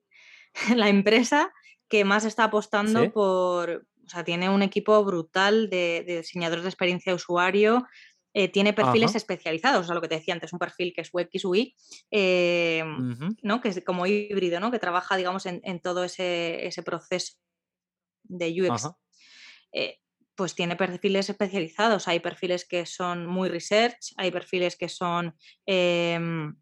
la 0.76 0.90
empresa 0.90 1.52
que 1.88 2.04
más 2.04 2.26
está 2.26 2.44
apostando 2.44 3.10
por, 3.12 3.86
o 4.04 4.08
sea, 4.08 4.24
tiene 4.24 4.50
un 4.50 4.60
equipo 4.60 5.02
brutal 5.04 5.70
de, 5.70 6.04
diseñadores 6.06 6.64
de 6.64 6.70
experiencia 6.70 7.10
de 7.10 7.16
usuario, 7.16 7.86
eh, 8.34 8.48
tiene 8.48 8.74
perfiles 8.74 9.14
especializados, 9.14 9.80
o 9.80 9.84
sea, 9.84 9.94
lo 9.94 10.02
que 10.02 10.08
te 10.08 10.16
decía 10.16 10.34
antes, 10.34 10.52
un 10.52 10.58
perfil 10.58 10.92
que 10.94 11.00
es 11.00 11.10
UX 11.10 11.44
UI, 11.46 11.74
eh, 12.10 12.84
¿no? 13.42 13.62
Que 13.62 13.70
es 13.70 13.82
como 13.86 14.06
híbrido, 14.06 14.60
¿no? 14.60 14.70
Que 14.70 14.78
trabaja, 14.78 15.16
digamos, 15.16 15.46
en, 15.46 15.80
todo 15.80 16.04
ese, 16.04 16.70
proceso 16.84 17.34
de 18.24 18.62
UX. 18.62 18.90
Eh, 19.72 19.98
pues 20.34 20.54
tiene 20.54 20.76
perfiles 20.76 21.28
especializados. 21.28 22.06
Hay 22.06 22.20
perfiles 22.20 22.64
que 22.64 22.86
son 22.86 23.26
muy 23.26 23.48
research, 23.48 24.12
hay 24.16 24.30
perfiles 24.30 24.76
que 24.76 24.88
son 24.88 25.34
em, 25.66 26.54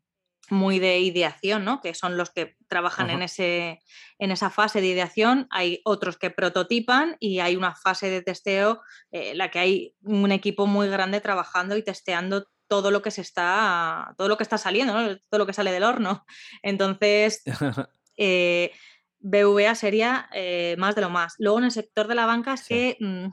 muy 0.49 0.79
de 0.79 0.99
ideación, 1.01 1.65
¿no? 1.65 1.83
que 1.83 1.95
son 1.95 2.17
los 2.17 2.31
que 2.31 2.57
trabajan 2.69 3.11
en, 3.11 3.23
ese, 3.23 3.81
en 4.19 4.31
esa 4.31 4.49
fase 4.49 4.81
de 4.81 4.87
ideación. 4.87 5.47
Hay 5.51 5.83
otros 5.85 6.17
que 6.17 6.31
prototipan 6.31 7.17
y 7.21 7.41
hay 7.41 7.55
una 7.55 7.75
fase 7.75 8.09
de 8.09 8.23
testeo 8.23 8.81
en 9.11 9.23
eh, 9.23 9.35
la 9.35 9.51
que 9.51 9.59
hay 9.59 9.95
un 10.03 10.33
equipo 10.33 10.67
muy 10.67 10.89
grande 10.89 11.21
trabajando 11.21 11.77
y 11.77 11.83
testeando 11.83 12.49
todo 12.69 12.91
lo 12.91 13.03
que 13.03 13.11
se 13.11 13.21
está, 13.21 14.15
todo 14.17 14.29
lo 14.29 14.37
que 14.37 14.43
está 14.43 14.59
saliendo, 14.59 15.19
todo 15.29 15.39
lo 15.39 15.47
que 15.47 15.53
sale 15.53 15.73
del 15.73 15.85
horno. 15.85 16.25
Entonces, 16.63 17.43
eh, 18.17 18.73
BVA 19.27 19.75
sería 19.75 20.29
eh, 20.33 20.77
más 20.79 20.95
de 20.95 21.01
lo 21.01 21.11
más. 21.11 21.35
Luego 21.39 21.59
en 21.59 21.65
el 21.65 21.73
sector 21.73 22.07
de 22.07 22.15
la 22.15 22.27
banca 22.27 22.55
es 22.55 22.67
que 22.67 22.97
mm, 23.01 23.27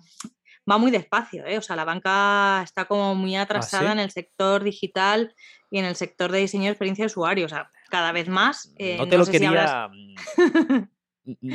va 0.70 0.78
muy 0.80 0.90
despacio, 0.90 1.46
¿eh? 1.46 1.60
o 1.60 1.62
sea, 1.62 1.76
la 1.76 1.86
banca 1.86 2.62
está 2.64 2.86
como 2.86 3.14
muy 3.14 3.36
¿Ah, 3.36 3.44
atrasada 3.44 3.92
en 3.92 4.00
el 4.00 4.10
sector 4.10 4.64
digital 4.64 5.36
y 5.70 5.78
en 5.78 5.86
el 5.86 5.96
sector 5.96 6.32
de 6.32 6.40
diseño 6.40 6.64
de 6.66 6.72
experiencia 6.72 7.04
de 7.04 7.08
usuario, 7.08 7.46
o 7.46 7.50
sea, 7.50 7.70
cada 7.90 8.12
vez 8.12 8.28
más. 8.28 8.74
Eh, 8.78 8.98
no 8.98 9.08
te 9.08 9.18
lo 9.18 9.26
quería... 9.26 9.90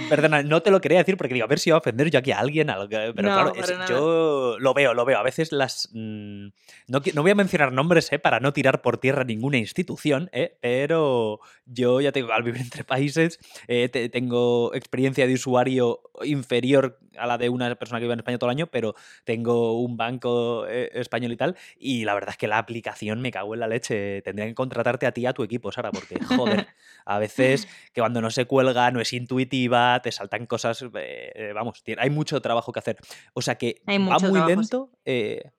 Perdona, 0.09 0.43
no 0.43 0.63
te 0.63 0.71
lo 0.71 0.81
quería 0.81 0.99
decir 0.99 1.17
porque 1.19 1.35
digo, 1.35 1.45
a 1.45 1.49
ver 1.49 1.59
si 1.59 1.71
va 1.71 1.77
a 1.77 1.81
ofender 1.81 2.11
yo 2.11 2.19
aquí 2.19 2.33
a 2.33 2.39
alguien, 2.39 2.69
pero 2.89 3.13
claro, 3.15 3.53
yo 3.89 4.57
lo 4.59 4.73
veo, 4.73 4.95
lo 4.95 5.05
veo. 5.05 5.19
A 5.19 5.23
veces 5.23 5.53
las... 5.53 5.91
Mm, 5.93 6.49
no, 6.87 7.03
no, 7.15 7.23
voy 7.23 7.31
a 7.31 7.35
mencionar 7.35 7.73
nombres 7.73 8.11
¿eh? 8.13 8.19
para 8.19 8.41
no 8.41 8.53
tirar 8.55 8.81
por 8.81 8.97
tierra 8.97 9.25
ninguna 9.25 9.59
institución, 9.59 10.31
¿eh? 10.33 10.57
pero 10.63 11.41
yo 11.67 12.01
ya 12.01 12.13
tengo, 12.13 12.33
al 12.33 12.45
vivir 12.45 12.63
entre 12.63 12.85
países, 12.85 13.39
eh, 13.67 13.89
tengo 14.11 14.75
experiencia 14.75 15.27
de 15.27 15.35
usuario 15.35 16.01
inferior 16.25 16.99
a 17.19 17.27
la 17.27 17.39
de 17.39 17.49
una 17.49 17.75
persona 17.75 17.99
que 17.99 18.05
vive 18.05 18.15
en 18.15 18.21
España 18.21 18.39
todo 18.39 18.51
el 18.51 18.57
año, 18.57 18.69
pero 18.69 18.95
tengo 19.25 19.81
un 19.81 19.97
banco 19.97 20.67
eh, 20.69 20.91
español 20.95 21.33
y 21.33 21.37
tal, 21.37 21.57
y 21.79 22.05
la 22.05 22.15
verdad 22.15 22.31
es 22.31 22.37
que 22.37 22.49
la 22.49 22.59
aplicación 22.59 23.21
me 23.21 23.31
cago 23.31 23.55
en 23.55 23.61
la 23.61 23.69
leche. 23.69 24.23
Tendría 24.23 24.47
que 24.47 24.55
contratarte 24.55 25.07
a 25.07 25.13
ti 25.13 25.23
y 25.23 25.27
a 25.27 25.33
tu 25.33 25.43
equipo, 25.43 25.73
Sara, 25.73 25.91
porque, 25.91 26.19
joder, 26.25 26.69
a 27.05 27.19
veces 27.19 27.69
que 27.93 28.01
cuando 28.01 28.21
no 28.21 28.31
se 28.31 28.45
cuelga, 28.47 28.91
no 28.91 29.01
es 29.01 29.13
intuitivo 29.13 29.59
te 30.03 30.13
saltan 30.13 30.47
cosas, 30.47 30.83
eh, 30.83 30.89
eh, 31.35 31.53
vamos, 31.55 31.83
hay 31.99 32.11
mucho 32.11 32.41
trabajo 32.41 32.73
que 32.73 32.79
hacer. 32.79 32.97
O 33.35 33.43
sea 33.43 33.57
que 33.57 33.83
va 33.87 34.19
muy 34.19 34.41
lento, 34.47 34.91
eh, 35.05 35.51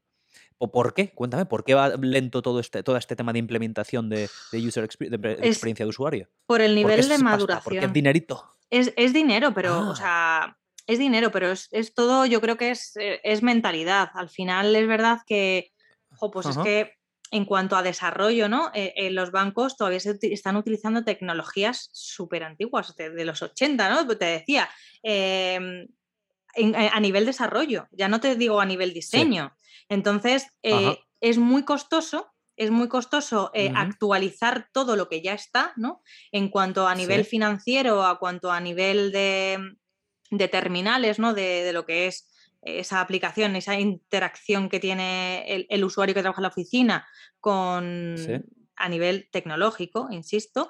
¿Por 0.57 0.93
qué? 0.93 1.11
Cuéntame, 1.11 1.45
¿por 1.45 1.63
qué 1.63 1.73
va 1.73 1.87
lento 1.95 2.41
todo 2.41 2.59
este, 2.59 2.83
todo 2.83 2.97
este 2.97 3.15
tema 3.15 3.31
de 3.31 3.39
implementación 3.39 4.09
de, 4.09 4.29
user 4.51 4.83
experiencia 4.83 5.85
de 5.85 5.89
usuario? 5.89 6.27
Por 6.45 6.59
el 6.59 6.75
nivel 6.75 7.07
de 7.07 7.17
maduración. 7.17 7.63
¿Por 7.63 7.79
qué 7.79 7.85
es 7.85 7.93
dinerito? 7.93 8.58
Es, 8.69 9.13
dinero, 9.13 9.53
pero, 9.53 9.79
o 9.79 9.91
ah. 9.91 9.95
sea, 9.95 10.57
es 10.89 10.99
dinero, 10.99 11.31
pero 11.31 11.51
es, 11.51 11.93
todo, 11.93 12.25
yo 12.25 12.41
creo 12.41 12.57
que 12.57 12.71
es, 12.71 12.95
eh, 12.97 13.19
es, 13.23 13.43
mentalidad. 13.43 14.09
Al 14.13 14.29
final 14.29 14.75
es 14.75 14.87
verdad 14.87 15.19
que, 15.25 15.71
pues 16.31 16.47
es 16.47 16.57
que 16.57 16.93
en 17.31 17.45
cuanto 17.45 17.75
a 17.75 17.83
desarrollo, 17.83 18.49
¿no? 18.49 18.71
Eh, 18.73 18.93
eh, 18.95 19.11
los 19.11 19.31
bancos 19.31 19.77
todavía 19.77 19.99
están 20.21 20.55
utilizando 20.55 21.03
tecnologías 21.03 21.89
súper 21.93 22.43
antiguas, 22.43 22.95
de, 22.95 23.25
los 23.25 23.41
80, 23.41 23.89
¿no? 23.89 24.07
Te 24.17 24.25
decía, 24.25 24.69
em, 25.03 25.87
a 26.75 26.99
nivel 26.99 27.25
desarrollo, 27.27 27.87
ya 27.91 28.07
no 28.07 28.19
te 28.19 28.35
digo 28.35 28.59
a 28.59 28.65
nivel 28.65 28.93
diseño. 28.93 29.55
Entonces, 29.89 30.47
es 30.63 31.37
muy 31.37 31.63
costoso 31.65 32.33
es 32.59 32.71
muy 32.71 32.89
costoso 32.89 33.51
actualizar 33.73 34.67
todo 34.73 34.97
lo 34.97 35.07
que 35.07 35.21
ya 35.21 35.33
está, 35.33 35.71
¿no? 35.77 36.03
En 36.31 36.49
cuanto 36.49 36.87
a 36.87 36.93
nivel 36.93 37.23
financiero, 37.23 38.03
a 38.03 38.19
cuanto 38.19 38.51
a 38.51 38.59
nivel 38.59 39.13
de, 39.13 39.77
de 40.29 40.47
terminales, 40.49 41.19
¿no? 41.19 41.33
De, 41.33 41.71
lo 41.71 41.85
que 41.85 42.07
es 42.07 42.29
esa 42.61 42.99
aplicación, 42.99 43.55
esa 43.55 43.79
interacción 43.79 44.67
que 44.67 44.81
tiene 44.81 45.65
el, 45.69 45.83
usuario 45.85 46.13
que 46.13 46.21
trabaja 46.21 46.41
en 46.41 46.43
la 46.43 46.49
oficina 46.49 47.07
con 47.39 48.15
a 48.75 48.89
nivel 48.89 49.29
tecnológico, 49.31 50.09
insisto. 50.11 50.69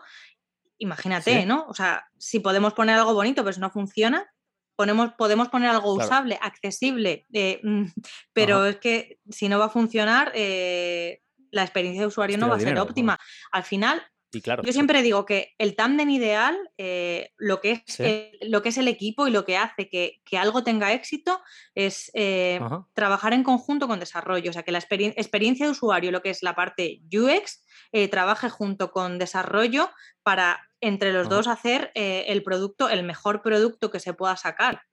Imagínate, 0.77 1.45
¿no? 1.47 1.65
O 1.67 1.73
sea, 1.73 2.07
si 2.19 2.39
podemos 2.39 2.73
poner 2.73 2.97
algo 2.97 3.15
bonito, 3.15 3.43
pero 3.43 3.53
si 3.53 3.59
no 3.59 3.71
funciona, 3.71 4.31
ponemos, 4.75 5.13
podemos 5.17 5.49
poner 5.49 5.69
algo 5.69 5.93
usable, 5.93 6.37
accesible, 6.41 7.25
eh, 7.33 7.61
pero 8.33 8.65
es 8.65 8.77
que 8.77 9.19
si 9.29 9.49
no 9.49 9.59
va 9.59 9.65
a 9.65 9.69
funcionar, 9.69 10.31
eh, 10.35 11.21
la 11.51 11.63
experiencia 11.63 12.01
de 12.01 12.07
usuario 12.07 12.37
no 12.37 12.49
va 12.49 12.55
a 12.55 12.59
ser 12.59 12.77
óptima. 12.79 13.19
Al 13.51 13.63
final, 13.63 14.03
yo 14.31 14.73
siempre 14.73 15.01
digo 15.01 15.25
que 15.25 15.55
el 15.57 15.75
tándem 15.75 16.09
ideal, 16.11 16.55
eh, 16.77 17.31
lo, 17.37 17.61
que 17.61 17.71
es, 17.71 18.37
lo 18.41 18.61
que 18.61 18.69
es 18.69 18.77
el 18.77 18.87
equipo 18.87 19.27
y 19.27 19.31
lo 19.31 19.43
que 19.43 19.57
hace 19.57 19.89
que, 19.89 20.21
algo 20.37 20.63
tenga 20.63 20.93
éxito 20.93 21.41
es 21.73 22.11
eh, 22.13 22.59
trabajar 22.93 23.33
en 23.33 23.43
conjunto 23.43 23.87
con 23.87 23.99
desarrollo. 23.99 24.51
O 24.51 24.53
sea, 24.53 24.61
que 24.61 24.71
la 24.71 24.77
experiencia 24.79 25.65
de 25.65 25.71
usuario, 25.71 26.11
lo 26.11 26.21
que 26.21 26.29
es 26.29 26.43
la 26.43 26.55
parte 26.55 27.01
UX, 27.11 27.65
eh, 27.91 28.07
trabaje 28.07 28.49
junto 28.49 28.91
con 28.91 29.17
desarrollo 29.17 29.89
para 30.21 30.59
entre 30.79 31.11
los 31.11 31.27
dos 31.27 31.47
hacer 31.47 31.91
el 31.95 32.43
producto, 32.43 32.87
el 32.87 33.03
mejor 33.03 33.41
producto 33.41 33.89
que 33.89 33.99
se 33.99 34.13
pueda 34.13 34.37
sacar. 34.37 34.83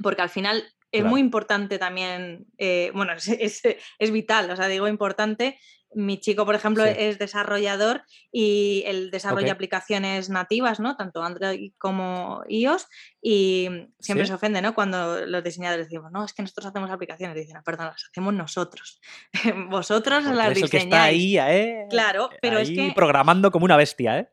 Porque 0.00 0.22
al 0.22 0.28
final 0.28 0.62
es 0.92 1.04
muy 1.04 1.20
importante 1.20 1.78
también, 1.78 2.46
bueno, 2.92 3.14
es, 3.40 3.62
es, 3.64 4.10
vital, 4.12 4.50
o 4.50 4.56
sea, 4.56 4.68
digo 4.68 4.86
importante 4.88 5.58
mi 5.94 6.20
chico, 6.20 6.44
por 6.44 6.54
ejemplo, 6.54 6.84
es 6.84 7.18
desarrollador 7.18 8.02
y 8.30 8.82
él 8.86 9.10
desarrolla 9.10 9.52
aplicaciones 9.52 10.28
nativas, 10.28 10.80
¿no? 10.80 10.96
Tanto 10.96 11.22
Android 11.22 11.72
como 11.78 12.42
iOS. 12.48 12.86
Y 13.22 13.68
siempre 13.98 14.26
se 14.26 14.34
ofende, 14.34 14.60
¿no? 14.60 14.74
Cuando 14.74 15.26
los 15.26 15.42
diseñadores 15.42 15.86
decimos, 15.86 16.12
no, 16.12 16.24
es 16.24 16.32
que 16.32 16.42
nosotros 16.42 16.66
hacemos 16.66 16.90
aplicaciones. 16.90 17.36
dicen, 17.36 17.56
ah, 17.56 17.62
perdón, 17.64 17.86
las 17.86 18.04
hacemos 18.10 18.34
nosotros. 18.34 19.00
Vosotros 19.70 20.24
las 20.24 20.54
diseñáis. 20.54 20.70
Que 20.70 20.76
está 20.78 21.02
ahí, 21.04 21.38
¿eh? 21.38 21.86
Claro, 21.90 22.30
pero 22.42 22.58
es 22.58 22.68
que. 22.70 22.92
Programando 22.94 23.50
como 23.50 23.64
una 23.64 23.76
bestia, 23.76 24.18
¿eh? 24.18 24.28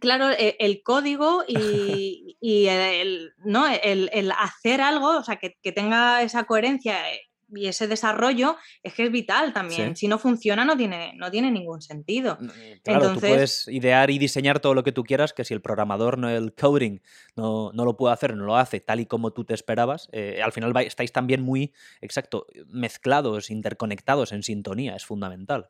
Claro, 0.00 0.30
e, 0.30 0.56
el, 0.58 0.82
código 0.82 1.44
y, 1.46 2.36
el, 2.68 3.32
¿no? 3.44 3.66
el, 3.68 4.32
hacer 4.38 4.80
algo, 4.80 5.18
o 5.18 5.22
sea, 5.22 5.36
que, 5.36 5.56
que 5.62 5.72
tenga 5.72 6.22
esa 6.22 6.44
coherencia 6.44 7.12
eh, 7.12 7.20
y 7.56 7.66
ese 7.66 7.86
desarrollo 7.86 8.56
es 8.82 8.94
que 8.94 9.04
es 9.04 9.12
vital 9.12 9.52
también. 9.52 9.96
Si 9.96 10.08
no 10.08 10.18
funciona, 10.18 10.64
no 10.64 10.76
tiene, 10.76 11.12
no 11.16 11.30
tiene 11.30 11.50
ningún 11.50 11.82
sentido. 11.82 12.38
Eh, 12.58 12.80
claro, 12.82 13.14
tú 13.14 13.20
puedes 13.20 13.68
idear 13.68 14.10
y 14.10 14.18
diseñar 14.18 14.60
todo 14.60 14.74
lo 14.74 14.84
que 14.84 14.92
tú 14.92 15.04
quieras, 15.04 15.32
que 15.32 15.44
si 15.44 15.54
el 15.54 15.60
programador, 15.60 16.18
no 16.18 16.28
el 16.28 16.54
coding, 16.54 17.00
no, 17.36 17.72
lo 17.72 17.96
puede 17.96 18.14
hacer, 18.14 18.36
no 18.36 18.44
lo 18.44 18.56
hace 18.56 18.80
tal 18.80 19.00
y 19.00 19.06
como 19.06 19.32
tú 19.32 19.44
te 19.44 19.54
esperabas, 19.54 20.08
eh, 20.12 20.40
al 20.42 20.52
final 20.52 20.74
estáis 20.78 21.12
también 21.12 21.42
muy, 21.42 21.72
exacto, 22.00 22.46
mezclados, 22.68 23.50
interconectados, 23.50 24.32
en 24.32 24.42
sintonía. 24.42 24.96
Es 24.96 25.04
fundamental, 25.04 25.68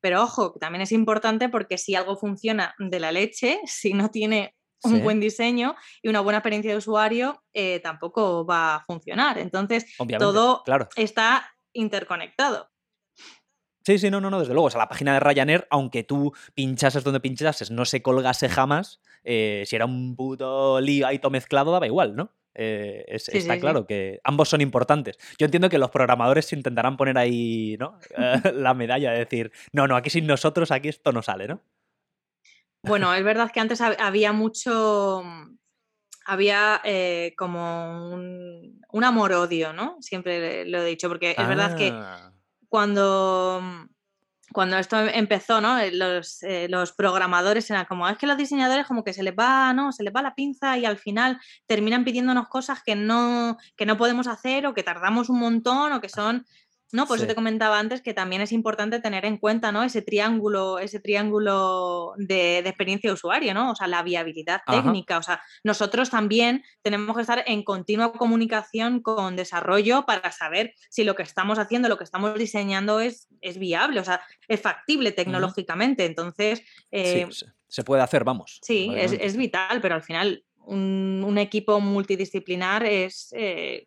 Pero 0.00 0.22
ojo, 0.22 0.54
también 0.60 0.82
es 0.82 0.92
importante 0.92 1.48
porque 1.48 1.78
si 1.78 1.94
algo 1.94 2.16
funciona 2.16 2.74
de 2.78 3.00
la 3.00 3.12
leche, 3.12 3.60
si 3.66 3.94
no 3.94 4.10
tiene 4.10 4.54
un 4.84 5.02
buen 5.02 5.20
diseño 5.20 5.76
y 6.02 6.08
una 6.08 6.20
buena 6.20 6.38
experiencia 6.38 6.70
de 6.70 6.78
usuario, 6.78 7.42
eh, 7.52 7.80
tampoco 7.80 8.46
va 8.46 8.76
a 8.76 8.84
funcionar. 8.84 9.38
Entonces, 9.38 9.86
todo 10.18 10.62
está 10.96 11.50
interconectado. 11.72 12.70
Sí, 13.84 13.98
sí, 13.98 14.10
no, 14.10 14.20
no, 14.20 14.28
no, 14.28 14.40
desde 14.40 14.52
luego. 14.52 14.66
O 14.66 14.70
sea, 14.70 14.80
la 14.80 14.88
página 14.88 15.14
de 15.14 15.20
Ryanair, 15.20 15.66
aunque 15.70 16.04
tú 16.04 16.34
pinchases 16.54 17.02
donde 17.04 17.20
pinchases, 17.20 17.70
no 17.70 17.86
se 17.86 18.02
colgase 18.02 18.48
jamás, 18.48 19.00
eh, 19.24 19.64
si 19.66 19.76
era 19.76 19.86
un 19.86 20.14
puto 20.14 20.78
todo 20.80 21.30
mezclado, 21.30 21.72
daba 21.72 21.86
igual, 21.86 22.14
¿no? 22.14 22.34
Eh, 22.54 23.04
está 23.08 23.58
claro 23.58 23.86
que 23.86 24.20
ambos 24.24 24.48
son 24.48 24.60
importantes. 24.60 25.16
Yo 25.38 25.44
entiendo 25.44 25.70
que 25.70 25.78
los 25.78 25.90
programadores 25.90 26.52
intentarán 26.52 26.96
poner 26.96 27.16
ahí 27.16 27.76
¿no? 27.78 27.98
la 28.52 28.74
medalla, 28.74 29.12
de 29.12 29.20
decir, 29.20 29.52
no, 29.72 29.86
no, 29.86 29.96
aquí 29.96 30.10
sin 30.10 30.26
nosotros, 30.26 30.70
aquí 30.70 30.88
esto 30.88 31.12
no 31.12 31.22
sale, 31.22 31.46
¿no? 31.46 31.62
Bueno, 32.82 33.12
es 33.14 33.24
verdad 33.24 33.50
que 33.50 33.60
antes 33.60 33.80
había 33.80 34.32
mucho, 34.32 35.22
había 36.24 36.80
eh, 36.84 37.34
como 37.36 38.10
un, 38.12 39.04
amor-odio, 39.04 39.72
¿no? 39.72 39.96
Siempre 40.00 40.64
lo 40.66 40.82
he 40.82 40.86
dicho, 40.86 41.08
porque 41.08 41.34
es 41.36 41.48
verdad 41.48 41.76
que 41.76 41.90
ah. 41.92 42.32
cuando, 42.68 43.62
cuando 44.52 44.78
esto 44.78 44.98
empezó, 44.98 45.60
¿no? 45.60 45.78
Eh, 45.78 45.90
los, 45.92 46.42
eh, 46.42 46.68
los, 46.68 46.92
programadores 46.92 47.68
eran 47.70 47.86
como, 47.86 48.08
es 48.08 48.16
que 48.16 48.26
los 48.26 48.36
diseñadores 48.36 48.86
como 48.86 49.04
que 49.04 49.12
se 49.12 49.22
les 49.22 49.34
va, 49.34 49.72
¿no? 49.72 49.92
Se 49.92 50.02
les 50.02 50.14
va 50.14 50.22
la 50.22 50.34
pinza 50.34 50.78
y 50.78 50.84
al 50.84 50.98
final 50.98 51.40
terminan 51.66 52.04
pidiéndonos 52.04 52.48
cosas 52.48 52.82
que 52.82 52.94
no, 52.94 53.56
que 53.76 53.86
no 53.86 53.96
podemos 53.96 54.26
hacer 54.26 54.66
o 54.66 54.74
que 54.74 54.82
tardamos 54.82 55.28
un 55.28 55.40
montón 55.40 55.92
o 55.92 56.00
que 56.00 56.08
son 56.08 56.46
¿no? 56.92 57.06
Por 57.06 57.18
eso 57.18 57.26
te 57.26 57.34
comentaba 57.34 57.78
antes 57.78 58.00
que 58.00 58.14
también 58.14 58.40
es 58.40 58.52
importante 58.52 59.00
tener 59.00 59.24
en 59.24 59.36
cuenta, 59.36 59.72
¿no? 59.72 59.82
Ese 59.82 60.02
triángulo, 60.02 60.78
ese 60.78 61.00
triángulo 61.00 62.14
de, 62.16 62.58
experiencia 62.58 63.10
de 63.10 63.14
usuario, 63.14 63.52
¿no? 63.54 63.72
O 63.72 63.74
sea, 63.74 63.86
la 63.86 64.02
viabilidad 64.02 64.62
técnica. 64.66 65.18
O 65.18 65.22
sea, 65.22 65.42
nosotros 65.64 66.10
también 66.10 66.64
tenemos 66.82 67.14
que 67.14 67.22
estar 67.22 67.44
en 67.46 67.62
continua 67.62 68.12
comunicación 68.12 69.00
con 69.00 69.36
desarrollo 69.36 70.06
para 70.06 70.32
saber 70.32 70.74
si 70.88 71.04
lo 71.04 71.14
que 71.14 71.22
estamos 71.22 71.58
haciendo, 71.58 71.88
lo 71.88 71.98
que 71.98 72.04
estamos 72.04 72.34
diseñando 72.38 73.00
es, 73.00 73.28
es 73.40 73.58
viable, 73.58 74.00
o 74.00 74.04
sea, 74.04 74.20
es 74.48 74.60
factible 74.60 75.12
tecnológicamente. 75.12 76.06
Entonces. 76.06 76.62
Eh, 76.90 77.28
se 77.68 77.84
puede 77.84 78.02
hacer, 78.02 78.24
vamos. 78.24 78.60
Sí, 78.62 78.90
es, 78.96 79.36
vital, 79.36 79.80
pero 79.82 79.94
al 79.94 80.02
final 80.02 80.42
un, 80.64 81.36
equipo 81.38 81.80
multidisciplinar 81.80 82.84
es. 82.84 83.28
Eh, 83.36 83.86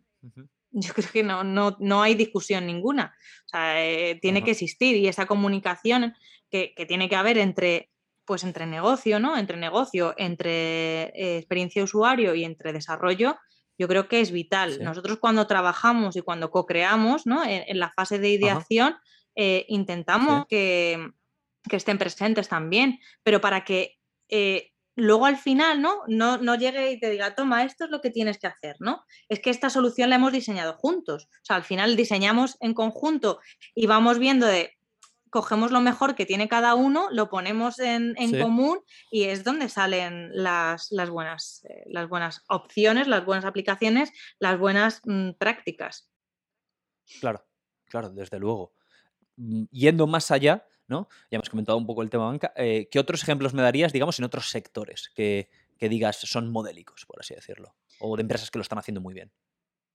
yo 0.72 0.94
creo 0.94 1.10
que 1.12 1.24
no, 1.24 1.44
no, 1.44 1.78
no 1.80 2.02
hay 2.02 2.16
discusión 2.16 2.66
ninguna. 2.66 3.16
O 3.46 3.50
sea, 3.50 3.86
eh, 3.86 4.20
tiene 4.22 4.44
que 4.44 4.52
existir 4.52 4.96
y 4.96 5.08
esa 5.08 5.26
comunicación 5.26 6.16
que, 6.50 6.74
tiene 6.88 7.10
que 7.10 7.16
haber 7.16 7.38
entre, 7.38 7.92
pues 8.26 8.44
entre 8.44 8.66
negocio, 8.66 9.20
¿no? 9.20 9.38
Entre 9.38 9.58
negocio, 9.58 10.14
entre 10.18 11.04
eh, 11.10 11.38
experiencia 11.38 11.82
de 11.82 11.86
usuario 11.86 12.36
y 12.36 12.44
entre 12.44 12.74
desarrollo, 12.74 13.38
yo 13.78 13.88
creo 13.88 14.08
que 14.08 14.22
es 14.22 14.32
vital. 14.32 14.84
Nosotros 14.84 15.18
cuando 15.20 15.48
trabajamos 15.48 16.16
y 16.16 16.22
cuando 16.22 16.52
co-creamos, 16.52 17.26
¿no? 17.26 17.44
En, 17.44 17.80
la 17.80 17.92
fase 17.92 18.20
de 18.20 18.30
ideación, 18.30 18.96
eh, 19.36 19.66
intentamos 19.70 20.46
que, 20.48 21.10
que, 21.68 21.76
estén 21.78 21.98
presentes 21.98 22.48
también, 22.48 23.00
pero 23.24 23.42
para 23.42 23.64
que 23.64 23.98
luego 24.96 25.26
al 25.26 25.38
final, 25.38 25.82
¿no? 25.82 26.02
¿no? 26.08 26.38
No 26.38 26.56
llegue 26.56 26.92
y 26.92 27.00
te 27.00 27.10
diga, 27.10 27.36
toma, 27.36 27.64
esto 27.64 27.86
es 27.86 27.92
lo 27.92 28.02
que 28.02 28.10
tienes 28.10 28.38
que 28.38 28.48
hacer, 28.48 28.76
¿no? 28.80 29.04
Es 29.30 29.40
que 29.40 29.50
esta 29.50 29.70
solución 29.70 30.10
la 30.10 30.18
hemos 30.18 30.34
diseñado 30.34 30.74
juntos. 30.74 31.28
O 31.32 31.46
sea, 31.46 31.56
al 31.56 31.64
final 31.64 31.96
diseñamos 31.96 32.58
en 32.60 32.74
conjunto 32.74 33.40
y 33.74 33.88
vamos 33.88 34.20
viendo 34.20 34.46
de, 34.46 34.78
cogemos 35.32 35.72
lo 35.72 35.82
mejor 35.82 36.14
que 36.14 36.26
tiene 36.26 36.50
cada 36.50 36.76
uno, 36.76 37.08
lo 37.10 37.30
ponemos 37.30 37.80
en, 37.80 38.16
común 38.40 38.82
y 39.10 39.24
es 39.24 39.44
donde 39.44 39.70
salen 39.70 40.30
las, 40.34 40.92
las 40.92 41.10
buenas, 41.10 41.66
eh, 41.70 41.84
las 41.88 42.08
buenas 42.10 42.44
opciones, 42.50 43.08
las 43.08 43.26
buenas 43.26 43.46
aplicaciones, 43.46 44.12
las 44.40 44.60
buenas 44.60 45.02
mm, 45.06 45.32
prácticas. 45.40 46.12
Claro, 47.22 47.46
claro, 47.86 48.10
desde 48.10 48.40
luego. 48.40 48.74
Mm, 49.38 49.64
yendo 49.72 50.06
más 50.06 50.32
allá, 50.32 50.68
ya 51.00 51.38
hemos 51.38 51.50
comentado 51.50 51.78
un 51.78 51.86
poco 51.86 52.02
el 52.02 52.10
tema 52.10 52.26
banca. 52.26 52.54
Eh, 52.56 52.88
¿Qué 52.92 53.00
otros 53.00 53.24
ejemplos 53.24 53.54
me 53.54 53.62
darías, 53.62 53.94
digamos, 53.94 54.20
en 54.20 54.26
otros 54.26 54.50
sectores 54.50 55.10
que, 55.16 55.50
digas 55.80 56.18
son 56.18 56.52
modélicos, 56.52 57.06
por 57.06 57.20
así 57.20 57.34
decirlo? 57.34 57.74
O 58.00 58.16
de 58.16 58.22
empresas 58.22 58.52
que 58.52 58.60
lo 58.60 58.64
están 58.64 58.78
haciendo 58.80 59.02
muy 59.02 59.14
bien. 59.14 59.32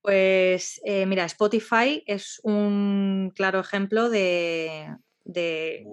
Pues 0.01 0.81
eh, 0.83 1.05
mira, 1.05 1.25
Spotify 1.25 2.03
es 2.05 2.39
un 2.43 3.31
claro 3.35 3.59
ejemplo 3.59 4.09
de, 4.09 4.87
de, 5.27 5.85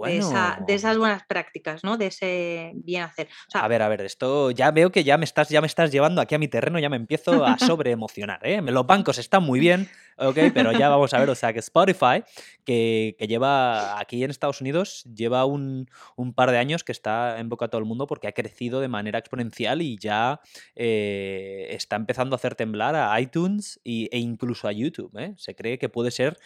esas 0.68 0.98
buenas 0.98 1.24
prácticas, 1.24 1.82
¿no? 1.84 1.96
De 1.98 2.06
ese 2.06 2.72
bien 2.74 3.02
hacer. 3.02 3.28
a 3.52 3.68
ver, 3.68 3.82
a 3.82 3.88
ver, 3.88 4.02
esto 4.02 4.50
ya 4.50 4.70
veo 4.70 4.90
que 4.90 5.04
ya 5.04 5.18
me 5.18 5.24
estás, 5.24 5.48
ya 5.48 5.60
me 5.60 5.66
estás 5.66 5.90
llevando 5.90 6.20
aquí 6.20 6.34
a 6.34 6.38
mi 6.38 6.48
terreno, 6.48 6.78
ya 6.78 6.88
me 6.88 6.96
empiezo 6.96 7.44
a 7.44 7.58
sobreemocionar, 7.58 8.40
¿eh? 8.46 8.62
Los 8.62 8.86
bancos 8.86 9.18
están 9.18 9.42
muy 9.42 9.60
bien, 9.60 9.88
ok, 10.16 10.38
pero 10.54 10.72
ya 10.72 10.88
vamos 10.88 11.12
a 11.14 11.18
ver, 11.18 11.28
o 11.28 11.34
sea, 11.34 11.52
que 11.52 11.58
Spotify, 11.58 12.22
que, 12.64 13.16
lleva 13.28 13.98
aquí 13.98 14.22
en 14.22 14.30
Estados 14.30 14.60
Unidos, 14.60 15.04
lleva 15.04 15.44
un, 15.44 15.88
par 16.34 16.50
de 16.50 16.58
años 16.58 16.84
que 16.84 16.92
está 16.92 17.38
en 17.38 17.48
boca 17.48 17.66
a 17.66 17.68
todo 17.68 17.80
el 17.80 17.86
mundo 17.86 18.06
porque 18.06 18.28
ha 18.28 18.32
crecido 18.32 18.80
de 18.80 18.88
manera 18.88 19.18
exponencial 19.18 19.82
y 19.82 19.98
ya 19.98 20.40
eh, 20.74 21.68
está 21.70 21.96
empezando 21.96 22.34
a 22.34 22.38
hacer 22.38 22.54
temblar 22.54 22.94
a 22.94 23.20
iTunes 23.20 23.80
e 23.84 24.18
incluso 24.18 24.68
a 24.68 24.72
YouTube, 24.72 25.16
¿eh? 25.18 25.34
Se 25.36 25.54
cree 25.54 25.78
que 25.78 25.88
puede 25.88 26.10
ser 26.10 26.38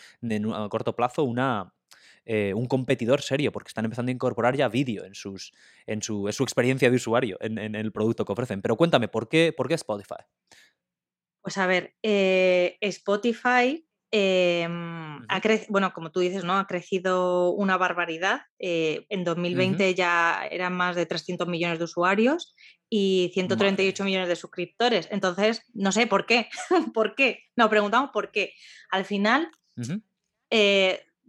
a 0.54 0.68
corto 0.68 0.94
plazo 0.94 1.24
una 1.24 1.72
eh, 2.30 2.52
un 2.52 2.66
competidor 2.66 3.22
serio, 3.22 3.50
porque 3.52 3.68
están 3.68 3.86
empezando 3.86 4.10
a 4.10 4.12
incorporar 4.12 4.54
ya 4.54 4.68
vídeo 4.68 5.06
en, 5.06 5.14
sus, 5.14 5.54
en, 5.86 6.02
su, 6.02 6.30
su 6.30 6.42
experiencia 6.42 6.90
de 6.90 6.96
usuario, 6.96 7.38
en, 7.40 7.74
el 7.74 7.90
producto 7.90 8.26
que 8.26 8.32
ofrecen. 8.32 8.60
Pero 8.60 8.76
cuéntame, 8.76 9.08
¿por 9.08 9.30
qué, 9.30 9.54
por 9.56 9.66
qué 9.66 9.72
Spotify? 9.76 10.22
Pues 11.40 11.56
a 11.56 11.66
ver, 11.66 11.94
eh, 12.02 12.76
Spotify 12.82 13.82
em, 14.10 15.22
ha 15.26 15.40
bueno, 15.70 15.94
como 15.94 16.12
tú 16.12 16.20
dices, 16.20 16.44
¿no? 16.44 16.58
Ha 16.58 16.66
crecido 16.66 17.52
una 17.52 17.78
barbaridad. 17.78 18.42
Eh, 18.58 19.06
en 19.08 19.24
2020 19.24 19.94
ya 19.94 20.46
eran 20.50 20.74
más 20.74 20.96
de 20.96 21.06
300 21.06 21.48
millones 21.48 21.78
de 21.78 21.84
usuarios 21.84 22.54
y 22.90 23.30
138 23.32 24.04
millones 24.04 24.28
de 24.28 24.36
suscriptores. 24.36 25.08
Entonces, 25.10 25.62
no 25.72 25.92
sé 25.92 26.06
por 26.06 26.26
qué. 26.26 26.50
¿Por 26.92 27.14
qué? 27.14 27.44
No, 27.56 27.70
preguntamos 27.70 28.10
por 28.12 28.30
qué. 28.30 28.52
Al 28.90 29.06
final, 29.06 29.50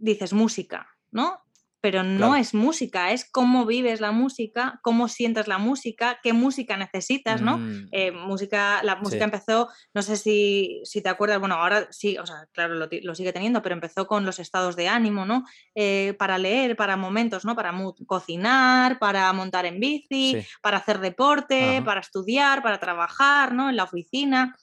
dices 0.00 0.32
música, 0.32 0.88
¿no? 1.10 1.42
Pero 1.82 2.02
no 2.02 2.36
es 2.36 2.52
música, 2.52 3.10
es 3.10 3.24
cómo 3.24 3.64
vives 3.64 4.02
la 4.02 4.12
música, 4.12 4.78
cómo 4.82 5.08
sientes 5.08 5.48
la 5.48 5.56
música, 5.56 6.20
qué 6.22 6.34
música 6.34 6.76
necesitas, 6.76 7.40
¿no? 7.40 7.56
Mm. 7.56 7.88
Eh, 7.90 8.12
música, 8.12 8.82
la 8.82 8.96
música 8.96 9.24
empezó, 9.24 9.70
no 9.94 10.02
sé 10.02 10.18
si, 10.18 10.82
te 11.02 11.08
acuerdas, 11.08 11.40
bueno, 11.40 11.54
ahora 11.54 11.88
sí, 11.90 12.18
o 12.18 12.26
sea, 12.26 12.46
claro, 12.52 12.74
lo, 12.74 13.14
sigue 13.14 13.32
teniendo, 13.32 13.62
pero 13.62 13.74
empezó 13.74 14.06
con 14.06 14.26
los 14.26 14.38
estados 14.38 14.76
de 14.76 14.88
ánimo, 14.88 15.24
¿no? 15.24 15.44
Eh, 15.74 16.14
para 16.18 16.36
leer, 16.36 16.76
para 16.76 16.98
momentos, 16.98 17.46
¿no? 17.46 17.56
Para 17.56 17.72
cocinar, 18.06 18.98
para 18.98 19.32
montar 19.32 19.64
en 19.64 19.80
bici, 19.80 20.36
para 20.60 20.78
hacer 20.78 20.98
deporte, 20.98 21.80
para 21.82 22.00
estudiar, 22.00 22.62
para 22.62 22.78
trabajar, 22.78 23.54
¿no? 23.54 23.70
En 23.70 23.76
la 23.76 23.84
oficina. 23.84 24.54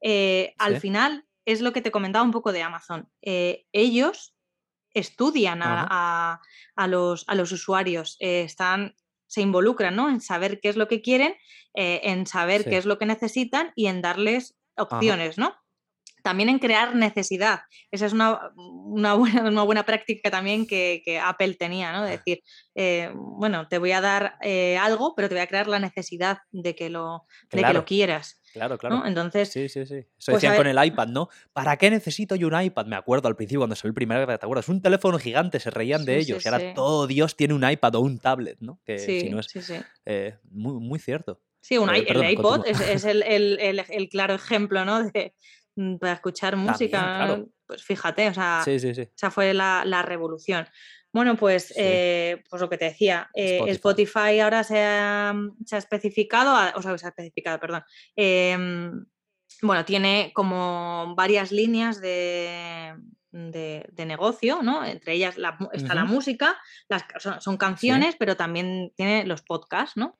Eh, 0.00 0.54
al 0.58 0.80
final 0.80 1.24
es 1.44 1.60
lo 1.60 1.72
que 1.72 1.82
te 1.82 1.92
comentaba 1.92 2.24
un 2.24 2.32
poco 2.32 2.50
de 2.50 2.62
Amazon. 2.62 3.08
ellos 3.22 4.33
estudian 4.94 5.60
a, 5.62 6.40
los, 6.88 7.24
a 7.26 7.34
los, 7.34 7.52
usuarios, 7.52 8.16
eh, 8.20 8.42
están, 8.42 8.94
se 9.26 9.42
involucran 9.42 9.96
¿no? 9.96 10.08
en 10.08 10.20
saber 10.20 10.60
qué 10.60 10.68
es 10.68 10.76
lo 10.76 10.88
que 10.88 11.02
quieren, 11.02 11.34
eh, 11.74 12.00
en 12.04 12.26
saber 12.26 12.64
qué 12.64 12.76
es 12.76 12.86
lo 12.86 12.98
que 12.98 13.06
necesitan 13.06 13.72
y 13.74 13.86
en 13.86 14.00
darles 14.00 14.56
opciones, 14.76 15.38
¿no? 15.38 15.54
También 16.24 16.48
en 16.48 16.58
crear 16.58 16.96
necesidad. 16.96 17.60
Esa 17.92 18.06
es 18.06 18.12
una, 18.12 18.40
una, 18.56 19.14
buena, 19.14 19.42
una 19.42 19.62
buena, 19.62 19.84
práctica 19.84 20.30
también 20.30 20.66
que, 20.66 21.20
Apple 21.22 21.54
tenía, 21.54 21.92
¿no? 21.92 22.02
De 22.02 22.12
decir, 22.12 22.42
eh, 22.74 23.12
bueno, 23.14 23.68
te 23.68 23.78
voy 23.78 23.92
a 23.92 24.00
dar 24.00 24.38
algo, 24.80 25.14
pero 25.14 25.28
te 25.28 25.34
voy 25.34 25.42
a 25.42 25.46
crear 25.46 25.68
la 25.68 25.78
necesidad 25.78 26.38
de 26.50 26.74
que 26.74 26.90
lo, 26.90 27.26
de 27.52 27.62
que 27.62 27.72
lo 27.72 27.84
quieras. 27.84 28.40
Claro, 28.54 28.78
claro. 28.78 29.04
Entonces. 29.04 29.50
Sí, 29.50 29.68
sí, 29.68 29.84
sí. 29.84 29.96
Eso 29.96 30.30
pues 30.30 30.36
decían 30.36 30.56
con 30.56 30.68
el 30.68 30.82
iPad, 30.82 31.08
¿no? 31.08 31.28
¿Para 31.52 31.76
qué 31.76 31.90
necesito 31.90 32.36
yo 32.36 32.46
un 32.46 32.60
iPad? 32.60 32.86
Me 32.86 32.94
acuerdo 32.94 33.26
al 33.26 33.34
principio 33.34 33.60
cuando 33.60 33.74
salió 33.74 33.88
el 33.88 33.94
primer 33.94 34.26
¿te 34.26 34.32
acuerdas? 34.34 34.68
Un 34.68 34.80
teléfono 34.80 35.18
gigante, 35.18 35.58
se 35.58 35.70
reían 35.70 36.04
de 36.04 36.18
ellos. 36.18 36.44
y 36.44 36.48
ahora 36.48 36.72
todo 36.72 37.08
Dios 37.08 37.36
tiene 37.36 37.52
un 37.52 37.68
iPad 37.68 37.96
o 37.96 38.00
un 38.00 38.20
tablet, 38.20 38.56
¿no? 38.60 38.80
Que 38.84 39.00
si 39.00 39.28
no 39.28 39.40
es 39.40 39.48
eh, 40.06 40.36
muy, 40.44 40.74
muy 40.74 41.00
cierto. 41.00 41.40
Sí, 41.60 41.78
un, 41.78 41.92
eh, 41.92 42.04
el 42.06 42.30
iPod 42.30 42.64
es, 42.66 43.04
el, 43.04 44.08
claro 44.08 44.34
ejemplo, 44.34 44.84
¿no? 44.84 45.02
De, 45.10 45.34
para 46.00 46.14
escuchar 46.14 46.56
música. 46.56 47.44
Pues 47.66 47.82
fíjate, 47.82 48.28
o 48.28 48.34
sea, 48.34 48.62
esa 48.66 49.30
fue 49.30 49.54
la, 49.54 49.84
la 49.86 50.02
revolución. 50.02 50.66
Bueno, 51.14 51.36
pues, 51.36 51.72
eh, 51.76 52.42
pues 52.50 52.60
lo 52.60 52.68
que 52.68 52.76
te 52.76 52.86
decía, 52.86 53.30
eh, 53.34 53.60
Spotify. 53.68 54.40
ahora 54.40 54.64
se 54.64 54.80
ha, 54.80 55.32
especificado, 55.70 56.52
o 56.76 56.82
sea, 56.82 56.98
se 56.98 57.06
ha 57.06 57.10
especificado, 57.10 57.60
perdón. 57.60 57.84
Em, 58.16 59.06
bueno, 59.62 59.84
tiene 59.84 60.32
como 60.34 61.14
varias 61.16 61.52
líneas 61.52 62.00
de, 62.00 62.96
negocio, 63.96 64.60
¿no? 64.64 64.84
Entre 64.84 65.12
ellas 65.12 65.36
está 65.72 65.94
la 65.94 66.04
música, 66.04 66.56
las, 66.88 67.04
son, 67.38 67.56
canciones, 67.58 68.16
pero 68.18 68.36
también 68.36 68.92
tiene 68.96 69.24
los 69.24 69.42
podcasts, 69.42 69.96
¿no? 69.96 70.18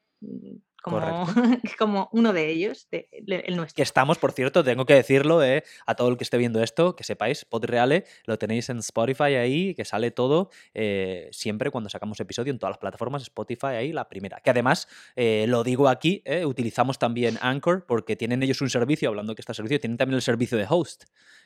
Como, 0.84 1.00
como 1.78 2.10
uno 2.12 2.34
de 2.34 2.50
ellos, 2.50 2.88
el 2.90 3.56
nuestro. 3.56 3.74
Que 3.74 3.82
estamos, 3.82 4.18
por 4.18 4.32
cierto, 4.32 4.62
tengo 4.62 4.84
que 4.84 4.92
decirlo 4.92 5.42
eh, 5.42 5.64
a 5.86 5.94
todo 5.94 6.10
el 6.10 6.18
que 6.18 6.24
esté 6.24 6.36
viendo 6.36 6.62
esto, 6.62 6.94
que 6.94 7.04
sepáis, 7.04 7.46
Podreale 7.46 8.04
lo 8.26 8.38
tenéis 8.38 8.68
en 8.68 8.78
Spotify 8.78 9.34
ahí, 9.36 9.74
que 9.74 9.86
sale 9.86 10.10
todo 10.10 10.50
eh, 10.74 11.30
siempre 11.32 11.70
cuando 11.70 11.88
sacamos 11.88 12.20
episodio 12.20 12.52
en 12.52 12.58
todas 12.58 12.72
las 12.72 12.78
plataformas, 12.78 13.22
Spotify 13.22 13.68
ahí 13.68 13.92
la 13.92 14.10
primera. 14.10 14.40
Que 14.40 14.50
además, 14.50 14.86
eh, 15.16 15.46
lo 15.48 15.64
digo 15.64 15.88
aquí, 15.88 16.22
utilizamos 16.44 16.98
también 16.98 17.38
Anchor 17.40 17.86
porque 17.86 18.14
tienen 18.14 18.42
ellos 18.42 18.60
un 18.60 18.68
servicio, 18.68 19.08
hablando 19.08 19.34
que 19.34 19.40
este 19.40 19.54
servicio, 19.54 19.80
tienen 19.80 19.96
también 19.96 20.16
el 20.16 20.22
servicio 20.22 20.58
de 20.58 20.66
host. 20.68 21.04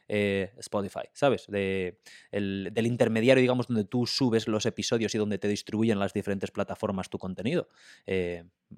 Spotify, 0.09 1.09
¿sabes? 1.13 1.47
De, 1.49 2.01
del 2.33 2.87
intermediario, 2.87 3.41
digamos, 3.41 3.69
donde 3.69 3.85
tú 3.85 4.07
subes 4.07 4.49
los 4.49 4.67
episodios 4.67 5.15
y 5.15 5.19
donde 5.19 5.39
te 5.39 5.49
distribuyen 5.49 5.99
las 5.99 6.13
diferentes 6.13 6.51
plataformas 6.51 7.11
tu 7.11 7.19
contenido. 7.19 7.69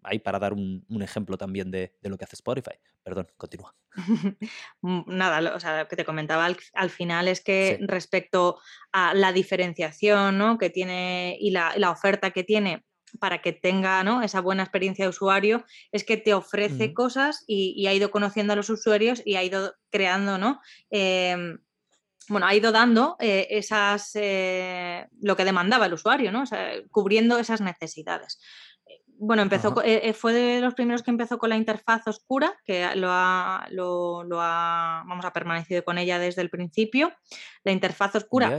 ahí 0.02 0.18
para 0.18 0.38
dar 0.38 0.52
un, 0.52 0.84
ejemplo 1.02 1.38
también 1.38 1.70
de, 1.70 1.92
lo 2.02 2.18
que 2.18 2.24
hace 2.24 2.36
Spotify. 2.36 2.74
Perdón, 3.02 3.28
continúa. 3.36 3.74
Mm, 4.82 5.02
nada, 5.06 5.54
o 5.54 5.60
sea, 5.60 5.82
lo 5.82 5.88
que 5.88 5.96
te 5.96 6.06
comentaba 6.06 6.46
al, 6.46 6.90
final 6.90 7.28
es 7.28 7.42
que 7.42 7.78
respecto 7.82 8.58
a 8.92 9.12
la 9.14 9.32
diferenciación 9.32 10.38
¿no? 10.38 10.58
que 10.58 10.70
tiene 10.70 11.36
y 11.38 11.50
la, 11.50 11.90
oferta 11.90 12.30
que 12.30 12.44
tiene 12.44 12.84
para 13.18 13.42
que 13.42 13.52
tenga 13.52 14.02
¿no? 14.04 14.22
esa 14.22 14.40
buena 14.40 14.62
experiencia 14.62 15.04
de 15.04 15.10
usuario, 15.10 15.64
es 15.92 16.04
que 16.04 16.16
te 16.16 16.34
ofrece 16.34 16.94
cosas 16.94 17.44
y, 17.46 17.86
ha 17.86 17.94
ido 17.94 18.10
conociendo 18.10 18.52
a 18.52 18.56
los 18.56 18.70
usuarios 18.70 19.22
y 19.24 19.36
ha 19.36 19.42
ido 19.42 19.74
creando, 19.90 20.38
¿no? 20.38 20.60
Em, 20.90 21.58
bueno, 22.28 22.46
ha 22.46 22.54
ido 22.54 22.70
dando 22.70 23.16
eh, 23.18 23.48
esas, 23.50 24.12
eh, 24.14 25.08
lo 25.20 25.36
que 25.36 25.44
demandaba 25.44 25.86
el 25.86 25.94
usuario, 25.94 26.30
¿no? 26.30 26.44
cubriendo 26.90 27.38
esas 27.38 27.60
necesidades 27.60 28.38
bueno, 29.22 29.42
empezó, 29.42 29.82
eh, 29.84 30.08
eh, 30.08 30.12
fue 30.14 30.32
de 30.32 30.60
los 30.62 30.72
primeros 30.72 31.02
que 31.02 31.10
empezó 31.10 31.36
con 31.36 31.50
la 31.50 31.56
interfaz 31.56 32.06
oscura, 32.06 32.56
que 32.64 32.88
lo 32.96 33.08
ha, 33.10 33.66
lo, 33.70 34.24
ha, 34.40 35.04
vamos, 35.06 35.26
a 35.26 35.32
permanecido 35.34 35.84
con 35.84 35.98
ella 35.98 36.18
desde 36.18 36.40
el 36.40 36.48
principio. 36.48 37.12
La 37.62 37.72
interfaz 37.72 38.14
oscura. 38.14 38.58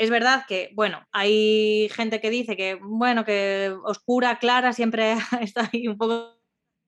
Es 0.00 0.08
verdad 0.08 0.46
que, 0.48 0.70
bueno, 0.72 1.06
hay 1.12 1.90
gente 1.92 2.22
que 2.22 2.30
dice 2.30 2.56
que, 2.56 2.78
bueno, 2.80 3.26
que 3.26 3.76
oscura, 3.84 4.38
clara, 4.38 4.72
siempre 4.72 5.12
está 5.42 5.68
ahí 5.70 5.88
un 5.88 5.98
poco 5.98 6.40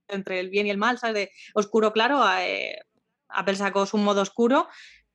entre 0.08 0.40
el 0.40 0.48
bien 0.48 0.66
y 0.66 0.70
el 0.70 0.78
mal, 0.78 0.98
¿sabes? 0.98 1.14
De 1.14 1.30
oscuro, 1.52 1.92
claro. 1.92 2.24
Eh, 2.38 2.78
Apple 3.28 3.56
sacó 3.56 3.84
su 3.84 3.98
modo 3.98 4.22
oscuro, 4.22 4.66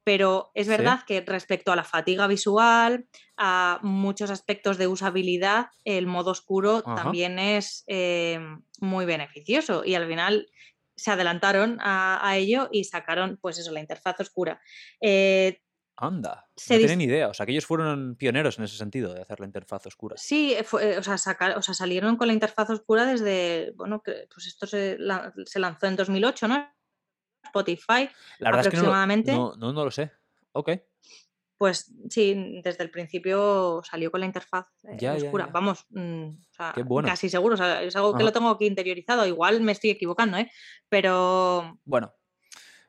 pero 0.03 0.51
es 0.53 0.67
verdad 0.67 1.05
que 1.07 1.21
respecto 1.21 1.71
a 1.71 1.75
la 1.75 1.83
fatiga 1.83 2.27
visual, 2.27 3.07
a 3.35 3.79
muchos 3.81 4.29
aspectos 4.29 4.77
de 4.77 4.85
usabilidad, 4.85 5.69
el 5.83 6.05
modo 6.05 6.29
oscuro 6.29 6.83
también 6.83 7.39
es 7.39 7.83
eh, 7.87 8.39
muy 8.79 9.05
beneficioso 9.05 9.83
y 9.83 9.95
al 9.95 10.07
final 10.07 10.47
se 10.95 11.09
adelantaron 11.09 11.79
a, 11.81 12.31
ello 12.37 12.69
y 12.71 12.83
sacaron, 12.83 13.39
pues 13.41 13.57
eso, 13.57 13.71
la 13.71 13.79
interfaz 13.79 14.19
oscura. 14.19 14.61
Eh, 15.01 15.61
Anda, 15.99 16.47
no 16.69 16.77
tienen 16.77 17.01
idea. 17.01 17.27
O 17.27 17.33
sea, 17.33 17.45
que 17.45 17.51
ellos 17.51 17.65
fueron 17.65 18.15
pioneros 18.15 18.59
en 18.59 18.65
ese 18.65 18.77
sentido 18.77 19.13
de 19.13 19.21
hacer 19.21 19.39
la 19.39 19.47
interfaz 19.47 19.87
oscura. 19.87 20.15
Sí, 20.17 20.55
o, 20.59 21.03
sea, 21.03 21.15
o, 21.57 21.61
sea, 21.61 21.73
salieron 21.73 22.17
con 22.17 22.27
la 22.27 22.33
interfaz 22.33 22.69
oscura 22.69 23.05
desde, 23.05 23.73
bueno, 23.75 24.03
pues 24.03 24.45
esto 24.45 24.67
se, 24.67 24.97
se 25.45 25.59
lanzó 25.59 25.87
en 25.87 25.95
2008, 25.95 26.47
¿no? 26.47 26.77
Spotify 27.43 28.09
La 28.39 28.51
verdad 28.51 28.67
aproximadamente. 28.67 29.31
Es 29.31 29.37
que 29.37 29.57
no, 29.57 29.73
no, 29.73 29.85
lo 29.85 29.91
sé. 29.91 30.11
Ok. 30.51 30.71
Pues 31.57 31.91
sí, 32.09 32.61
desde 32.63 32.83
el 32.83 32.91
principio 32.91 33.81
salió 33.83 34.11
con 34.11 34.19
la 34.19 34.27
interfaz 34.27 34.67
eh, 34.83 35.09
oscura. 35.09 35.47
Vamos, 35.47 35.87
mm, 35.89 36.29
casi 37.03 37.29
seguro. 37.29 37.55
es 37.55 37.95
algo 37.95 38.15
que 38.15 38.23
lo 38.23 38.31
tengo 38.31 38.49
aquí 38.51 38.67
interiorizado. 38.67 39.25
Igual 39.25 39.61
me 39.61 39.71
estoy 39.71 39.89
equivocando, 39.89 40.37
¿eh? 40.37 40.51
Pero. 40.87 41.79
Bueno, 41.83 42.13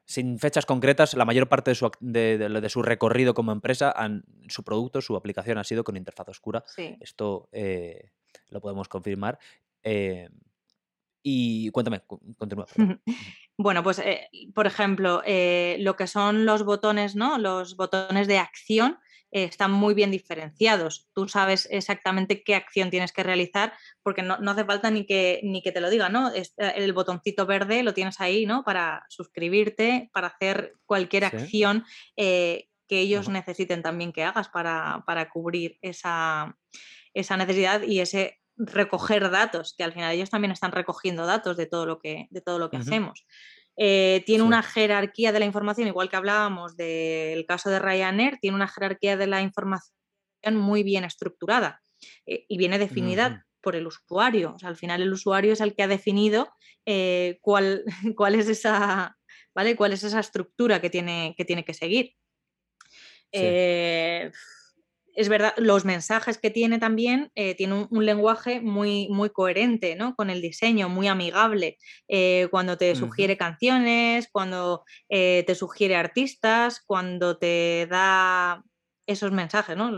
sin 0.09 0.39
fechas 0.39 0.65
concretas, 0.65 1.13
la 1.13 1.27
mayor 1.27 1.49
parte 1.49 1.71
de 1.71 1.75
su, 1.75 1.91
de, 2.01 2.69
su 2.71 2.83
recorrido 2.83 3.35
como 3.35 3.53
empresa, 3.53 3.95
su 4.49 4.65
producto, 4.65 5.03
su 5.03 5.15
aplicación 5.15 5.59
ha 5.59 5.65
sido 5.65 5.85
con 5.85 5.99
interfaz 5.99 6.31
oscura. 6.31 6.65
Esto 6.99 7.51
eh, 7.53 8.13
lo 8.49 8.63
podemos 8.63 8.89
confirmar. 8.89 9.39
Eh, 9.83 10.31
y 11.23 11.71
cuéntame, 11.71 12.03
continúa. 12.37 12.67
Bueno, 13.61 13.83
pues 13.83 13.99
eh, 13.99 14.31
por 14.55 14.69
ejemplo, 14.69 15.21
eh, 15.27 15.79
lo 15.81 15.97
que 15.97 16.07
son 16.07 16.47
los 16.47 16.63
botones, 16.63 17.17
¿no? 17.17 17.39
Los 17.39 17.75
botones 17.75 18.29
de 18.29 18.39
acción 18.39 19.01
eh, 19.31 19.45
están 19.45 19.73
muy 19.73 19.95
bien 19.95 20.11
diferenciados. 20.11 21.09
Tú 21.15 21.29
sabes 21.29 21.69
exactamente 21.71 22.43
qué 22.43 22.55
acción 22.55 22.91
tienes 22.91 23.13
que 23.13 23.23
realizar 23.23 23.73
porque 24.03 24.23
no, 24.23 24.35
hace 24.35 24.65
falta 24.65 24.91
ni 24.91 25.05
que, 25.05 25.41
ni 25.43 25.63
que 25.63 25.73
te 25.73 25.81
lo 25.81 25.91
diga, 25.91 26.09
¿no? 26.09 26.31
El 26.57 26.93
botoncito 26.93 27.47
verde 27.47 27.83
lo 27.83 27.95
tienes 27.95 28.21
ahí, 28.21 28.47
¿no? 28.47 28.65
Para 28.65 29.05
suscribirte, 29.09 30.11
para 30.13 30.29
hacer 30.29 30.73
cualquier 30.87 31.27
acción 31.27 31.85
eh, 32.17 32.69
que 32.89 33.01
ellos 33.01 33.29
necesiten 33.29 33.83
también 33.83 34.13
que 34.13 34.25
hagas 34.25 34.49
para, 34.49 35.29
cubrir 35.31 35.79
esa, 35.83 36.57
esa 37.13 37.37
necesidad 37.37 37.83
y 37.83 38.01
ese 38.01 38.39
recoger 38.57 39.31
datos, 39.31 39.75
que 39.77 39.85
al 39.85 39.93
final 39.93 40.13
ellos 40.13 40.31
también 40.31 40.53
están 40.53 40.73
recogiendo 40.73 41.27
datos 41.27 41.57
de 41.57 41.67
todo 41.67 41.87
lo 41.87 42.01
que, 42.01 42.27
de 42.31 42.41
todo 42.41 42.59
lo 42.59 42.71
que 42.71 42.79
hacemos. 42.79 43.25
Eh, 43.81 44.25
tiene 44.27 44.43
una 44.43 44.65
jerarquía 44.65 45.31
de 45.31 45.39
la 45.39 45.45
información, 45.45 45.87
igual 45.87 46.11
que 46.11 46.17
hablábamos 46.17 46.77
del 46.77 47.47
caso 47.47 47.71
de 47.71 47.79
Ryanair, 47.79 48.39
tiene 48.41 48.57
una 48.57 48.67
jerarquía 48.67 49.17
de 49.17 49.29
la 49.29 49.41
información 49.41 49.95
muy 50.55 50.83
bien 50.83 51.05
estructurada 51.05 51.81
eh, 52.27 52.45
y 52.49 52.59
viene 52.59 52.81
definida 52.81 53.47
por 53.61 53.77
el 53.77 53.87
usuario. 53.87 54.55
O 54.57 54.59
sea, 54.59 54.69
al 54.69 54.77
final 54.77 55.01
el 55.01 55.13
usuario 55.13 55.53
es 55.53 55.61
el 55.61 55.77
que 55.77 55.85
ha 55.85 55.89
definido 55.89 56.53
eh, 56.87 57.39
cuál, 57.41 57.85
cuál, 58.17 58.35
es 58.35 58.49
esa, 58.49 59.17
¿vale? 59.55 59.77
cuál 59.77 59.93
es 59.93 60.03
esa 60.03 60.19
estructura 60.19 60.81
que 60.81 60.91
tiene 60.91 61.35
que, 61.37 61.45
tiene 61.45 61.65
que 61.65 61.75
seguir 61.75 62.15
es 65.19 65.29
verdad, 65.29 65.53
los 65.57 65.85
mensajes 65.85 66.39
que 66.39 66.49
tiene 66.49 66.79
también, 66.79 67.33
eh, 67.35 67.57
tiene 67.57 67.89
un, 67.91 68.07
lenguaje 68.07 68.61
muy, 68.61 69.09
muy 69.09 69.31
coherente 69.31 69.97
¿no? 69.97 70.15
con 70.15 70.31
el 70.31 70.41
diseño, 70.41 70.89
muy 70.89 71.09
amigable. 71.09 71.77
Eh, 72.07 72.47
cuando 72.53 72.79
te 72.79 72.95
sugiere 72.95 73.37
canciones, 73.37 74.29
cuando 74.31 74.85
eh, 75.09 75.43
te 75.45 75.57
sugiere 75.57 75.97
artistas, 75.97 76.81
cuando 76.87 77.37
te 77.37 77.89
da 77.91 78.63
esos 79.09 79.33
mensajes, 79.33 79.77
¿no? 79.77 79.91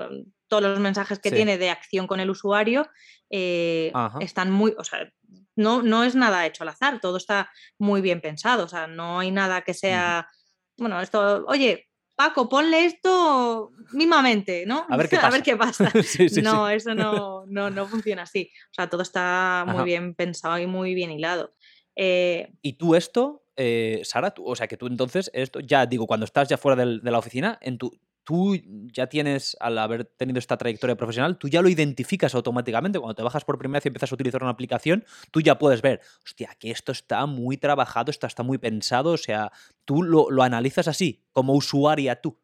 todos 0.49 0.63
los 0.63 0.81
mensajes 0.81 1.19
que 1.19 1.31
tiene 1.31 1.59
de 1.59 1.69
acción 1.69 2.07
con 2.07 2.19
el 2.21 2.31
usuario 2.31 2.89
están 3.29 4.51
muy, 4.51 4.75
o 4.79 4.85
sea, 4.85 5.07
no, 5.55 5.83
no 5.83 6.03
es 6.03 6.15
nada 6.15 6.47
hecho 6.47 6.63
al 6.63 6.71
azar, 6.71 6.99
todo 6.99 7.19
está 7.19 7.51
muy 7.79 8.01
bien 8.01 8.23
pensado, 8.23 8.65
o 8.65 8.69
sea, 8.69 8.87
no 8.87 9.19
hay 9.19 9.31
nada 9.31 9.61
que 9.61 9.75
sea, 9.75 10.31
bueno, 10.79 10.99
esto, 11.03 11.45
oye, 11.47 11.90
Paco, 12.21 12.51
ponle 12.51 12.85
esto 12.85 13.73
mínimamente, 13.93 14.67
¿no? 14.67 14.85
A 14.91 14.99
ver 14.99 15.09
qué 15.09 15.17
pasa. 15.17 15.27
A 15.29 15.31
ver 15.31 15.43
qué 15.43 15.57
pasa. 15.57 15.91
no, 16.43 16.69
eso 16.69 16.95
no, 16.95 17.47
no, 17.47 17.87
funciona 17.87 18.25
así. 18.25 18.53
O 18.71 18.75
sea, 18.75 18.91
todo 18.91 19.01
está 19.01 19.65
muy 19.67 19.85
bien 19.85 20.15
pensado 20.15 20.59
y 20.59 20.67
muy 20.67 20.95
bien 20.95 21.11
hilado. 21.11 21.55
Eh, 21.97 22.53
¿Y 22.61 22.75
tú 22.75 22.95
esto, 22.95 23.47
eh, 23.57 24.03
Sara, 24.05 24.35
o 24.37 24.55
sea, 24.55 24.69
que 24.69 24.77
tú 24.77 24.87
entonces, 24.87 25.31
esto 25.33 25.61
ya 25.61 25.87
digo, 25.87 26.07
cuando 26.07 26.25
estás 26.27 26.47
ya 26.47 26.59
fuera 26.59 26.85
de 26.85 27.11
la 27.11 27.19
oficina, 27.19 27.59
en 27.63 27.79
tu, 27.79 27.99
tú 28.31 28.57
ya 28.93 29.09
tienes, 29.09 29.57
al 29.59 29.77
haber 29.77 30.05
tenido 30.05 30.39
esta 30.39 30.57
trayectoria 30.57 30.95
profesional, 30.95 31.37
tú 31.37 31.49
ya 31.49 31.63
lo 31.63 31.69
identificas 31.69 32.33
automáticamente. 32.37 33.01
Cuando 33.01 33.17
te 33.17 33.25
bajas 33.25 33.45
por 33.45 33.59
primera 33.59 33.79
vez 33.79 33.87
y 33.87 33.89
empiezas 33.89 34.13
a 34.13 34.15
utilizar 34.15 34.41
una 34.41 34.53
aplicación, 34.53 35.05
tú 35.33 35.41
ya 35.41 35.59
puedes 35.59 35.83
ver, 35.83 36.01
hostia, 36.25 36.55
que 36.57 36.71
esto 36.71 36.93
está 36.93 37.27
muy 37.27 37.57
trabajado, 37.57 38.09
esto 38.09 38.29
está 38.29 38.45
muy 38.45 38.59
pensado, 38.59 39.11
o 39.11 39.17
sea, 39.17 39.51
tú 39.85 40.05
lo, 40.05 40.29
analizas 40.45 40.87
así, 40.87 41.25
como 41.33 41.55
usuaria 41.55 42.21
tú. 42.21 42.39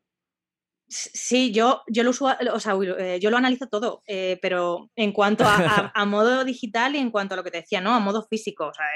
Sí, 0.89 1.53
yo, 1.53 1.82
yo, 1.87 2.03
lo, 2.03 2.11
o 2.11 2.59
sea, 2.59 2.74
eh, 2.99 3.20
yo 3.20 3.30
lo 3.30 3.37
analizo 3.37 3.68
todo, 3.68 4.03
eh, 4.09 4.41
pero 4.43 4.91
en 4.97 5.12
cuanto 5.12 5.45
a, 5.95 6.05
modo 6.05 6.45
digital 6.45 6.97
y 6.97 6.99
en 6.99 7.12
cuanto 7.12 7.34
a 7.34 7.37
lo 7.37 7.45
que 7.45 7.53
te 7.53 7.61
decía, 7.61 7.80
¿no? 7.80 7.95
A 7.95 8.01
modo 8.01 8.26
físico. 8.28 8.66
O 8.66 8.74
sea, 8.74 8.87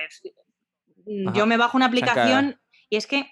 yo 1.34 1.46
me 1.46 1.56
bajo 1.56 1.76
una 1.76 1.86
aplicación 1.86 2.60
y 2.88 2.96
es 2.96 3.06
que 3.06 3.30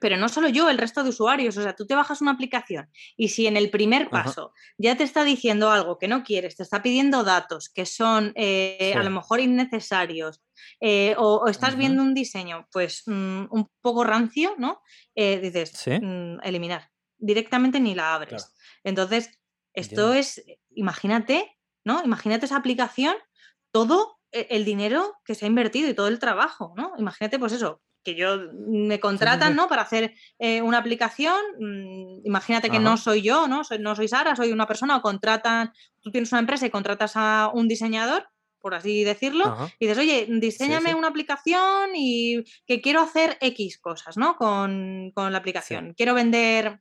pero 0.00 0.16
no 0.16 0.28
solo 0.28 0.48
yo, 0.48 0.70
el 0.70 0.78
resto 0.78 1.02
de 1.02 1.10
usuarios. 1.10 1.56
O 1.56 1.62
sea, 1.62 1.74
tú 1.74 1.86
te 1.86 1.94
bajas 1.94 2.20
una 2.20 2.32
aplicación 2.32 2.88
y 3.16 3.28
si 3.28 3.46
en 3.46 3.56
el 3.56 3.70
primer 3.70 4.08
paso 4.08 4.52
ya 4.78 4.96
te 4.96 5.04
está 5.04 5.24
diciendo 5.24 5.70
algo 5.70 5.98
que 5.98 6.08
no 6.08 6.22
quieres, 6.22 6.56
te 6.56 6.62
está 6.62 6.82
pidiendo 6.82 7.24
datos 7.24 7.68
que 7.68 7.86
son 7.86 8.32
eh, 8.34 8.94
a 8.96 9.02
lo 9.02 9.10
mejor 9.10 9.40
innecesarios 9.40 10.42
eh, 10.80 11.14
o, 11.18 11.48
estás 11.48 11.76
viendo 11.76 12.02
un 12.02 12.14
diseño 12.14 12.66
pues 12.72 13.02
mm, 13.06 13.46
un 13.50 13.70
poco 13.80 14.04
rancio, 14.04 14.54
¿no? 14.58 14.80
Eh, 15.14 15.38
dices, 15.40 15.72
mm, 15.86 16.38
eliminar. 16.42 16.90
Directamente 17.18 17.80
ni 17.80 17.94
la 17.94 18.14
abres. 18.14 18.54
Entonces, 18.84 19.30
esto 19.72 20.14
es, 20.14 20.42
imagínate, 20.70 21.56
¿no? 21.84 22.02
Imagínate 22.04 22.46
esa 22.46 22.56
aplicación, 22.56 23.16
todo 23.72 24.18
el 24.32 24.64
dinero 24.64 25.14
que 25.24 25.34
se 25.34 25.46
ha 25.46 25.48
invertido 25.48 25.88
y 25.88 25.94
todo 25.94 26.08
el 26.08 26.18
trabajo, 26.18 26.74
¿no? 26.76 26.92
Imagínate, 26.98 27.38
pues 27.38 27.52
eso, 27.52 27.80
que 28.06 28.14
yo 28.14 28.38
mm, 28.38 28.86
me 28.86 29.00
contratan, 29.00 29.56
¿no? 29.56 29.66
Para 29.66 29.82
hacer 29.82 30.14
eh, 30.38 30.62
una 30.62 30.78
aplicación. 30.78 31.36
Mm, 31.58 32.24
imagínate 32.24 32.70
que 32.70 32.78
no 32.78 32.96
soy 32.96 33.20
yo, 33.20 33.48
¿no? 33.48 33.64
Soy, 33.64 33.80
no 33.80 33.96
soy 33.96 34.06
Sara, 34.06 34.36
soy 34.36 34.52
una 34.52 34.68
persona 34.68 34.96
o 34.96 35.02
contratan, 35.02 35.72
tú 36.00 36.12
tienes 36.12 36.30
una 36.30 36.38
empresa 36.38 36.64
y 36.64 36.70
contratas 36.70 37.14
a 37.16 37.50
un 37.52 37.66
diseñador, 37.66 38.28
por 38.60 38.74
así 38.74 39.02
decirlo, 39.02 39.56
y 39.80 39.86
dices, 39.86 39.98
oye, 39.98 40.26
diseñame 40.28 40.94
una 40.94 41.08
aplicación 41.08 41.90
y 41.94 42.44
que 42.64 42.80
quiero 42.80 43.00
hacer 43.00 43.36
X 43.40 43.78
cosas, 43.78 44.16
¿no? 44.16 44.36
Con, 44.36 45.10
con 45.12 45.32
la 45.32 45.38
aplicación. 45.38 45.94
Quiero 45.96 46.14
vender 46.14 46.80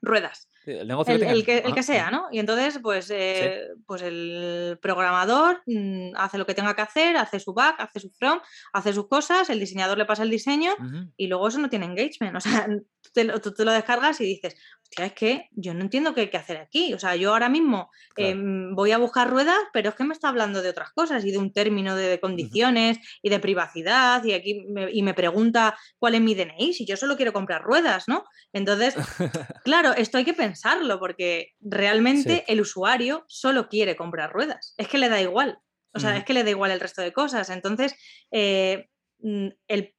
ruedas. 0.00 0.48
El, 0.66 0.88
negocio 0.88 1.14
el, 1.14 1.44
que, 1.44 1.58
el, 1.58 1.74
que, 1.74 1.82
sea, 1.82 2.10
¿no? 2.10 2.26
Y 2.32 2.40
entonces, 2.40 2.80
pues, 2.82 3.08
eh, 3.10 3.68
pues 3.86 4.02
el 4.02 4.78
programador 4.82 5.62
mm, 5.66 6.10
hace 6.16 6.38
lo 6.38 6.46
que 6.46 6.54
tenga 6.54 6.74
que 6.74 6.82
hacer, 6.82 7.16
hace 7.16 7.38
su 7.38 7.54
back, 7.54 7.76
hace 7.78 8.00
su 8.00 8.10
front, 8.10 8.42
hace 8.72 8.92
sus 8.92 9.06
cosas, 9.06 9.48
el 9.48 9.60
diseñador 9.60 9.96
le 9.96 10.04
pasa 10.04 10.24
el 10.24 10.30
diseño 10.30 10.72
y 11.16 11.28
luego 11.28 11.46
eso 11.46 11.58
no 11.60 11.70
tiene 11.70 11.86
engagement. 11.86 12.36
O 12.36 12.40
sea, 12.40 12.66
tú 13.42 13.52
te, 13.52 13.64
lo 13.64 13.70
descargas 13.70 14.20
y 14.20 14.24
dices, 14.24 14.56
hostia, 14.82 15.06
es 15.06 15.12
que 15.12 15.48
yo 15.52 15.72
no 15.72 15.82
entiendo 15.82 16.14
qué 16.14 16.22
hay 16.22 16.30
que 16.30 16.36
hacer 16.36 16.56
aquí. 16.56 16.92
O 16.94 16.98
sea, 16.98 17.14
yo 17.14 17.30
ahora 17.30 17.48
mismo 17.48 17.90
em, 18.16 18.74
voy 18.74 18.90
a 18.90 18.98
buscar 18.98 19.30
ruedas, 19.30 19.58
pero 19.72 19.90
es 19.90 19.94
que 19.94 20.04
me 20.04 20.14
está 20.14 20.28
hablando 20.28 20.62
de 20.62 20.70
otras 20.70 20.90
cosas 20.90 21.24
y 21.24 21.30
de 21.30 21.38
un 21.38 21.52
término 21.52 21.94
de, 21.94 22.18
condiciones 22.18 22.98
y 23.22 23.28
de 23.28 23.38
privacidad 23.38 24.24
y 24.24 24.32
aquí 24.32 24.64
me, 24.68 24.90
y 24.90 25.02
me 25.02 25.14
pregunta 25.14 25.76
cuál 25.98 26.16
es 26.16 26.20
mi 26.20 26.34
DNI 26.34 26.72
si 26.72 26.86
yo 26.86 26.96
solo 26.96 27.16
quiero 27.16 27.32
comprar 27.32 27.62
ruedas, 27.62 28.08
¿no? 28.08 28.24
Entonces, 28.52 28.94
claro, 29.64 29.92
esto 29.92 30.18
hay 30.18 30.24
que 30.24 30.34
pensar 30.34 30.55
porque 30.98 31.54
realmente 31.60 32.44
el 32.48 32.60
usuario 32.60 33.24
solo 33.28 33.68
quiere 33.68 33.96
comprar 33.96 34.32
ruedas. 34.32 34.74
Es 34.76 34.88
que 34.88 34.98
le 34.98 35.08
da 35.08 35.20
igual. 35.20 35.58
O 35.96 36.00
sea, 36.00 36.16
es 36.16 36.24
que 36.24 36.34
le 36.34 36.44
da 36.44 36.50
igual 36.50 36.70
el 36.70 36.80
resto 36.80 37.00
de 37.00 37.12
cosas. 37.12 37.48
Entonces, 37.48 37.94
eh, 38.30 38.88
mm, 39.20 39.48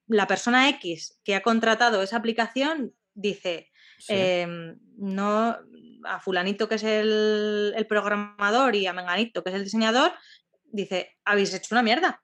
la 0.08 0.28
persona 0.28 0.70
X 0.70 1.20
que 1.24 1.36
ha 1.36 1.42
contratado 1.42 2.04
esa 2.04 2.18
aplicación 2.18 2.94
dice, 3.14 3.72
em, 4.08 4.78
no, 4.98 5.58
a 6.04 6.20
fulanito 6.20 6.70
que 6.70 6.76
es 6.76 6.84
el, 6.84 7.86
programador 7.90 8.76
y 8.76 8.86
a 8.86 8.94
menganito 8.94 9.44
que 9.44 9.50
es 9.50 9.56
el 9.56 9.64
diseñador, 9.64 10.14
dice, 10.66 11.18
habéis 11.26 11.54
hecho 11.54 11.74
una 11.74 11.84
mierda. 11.84 12.22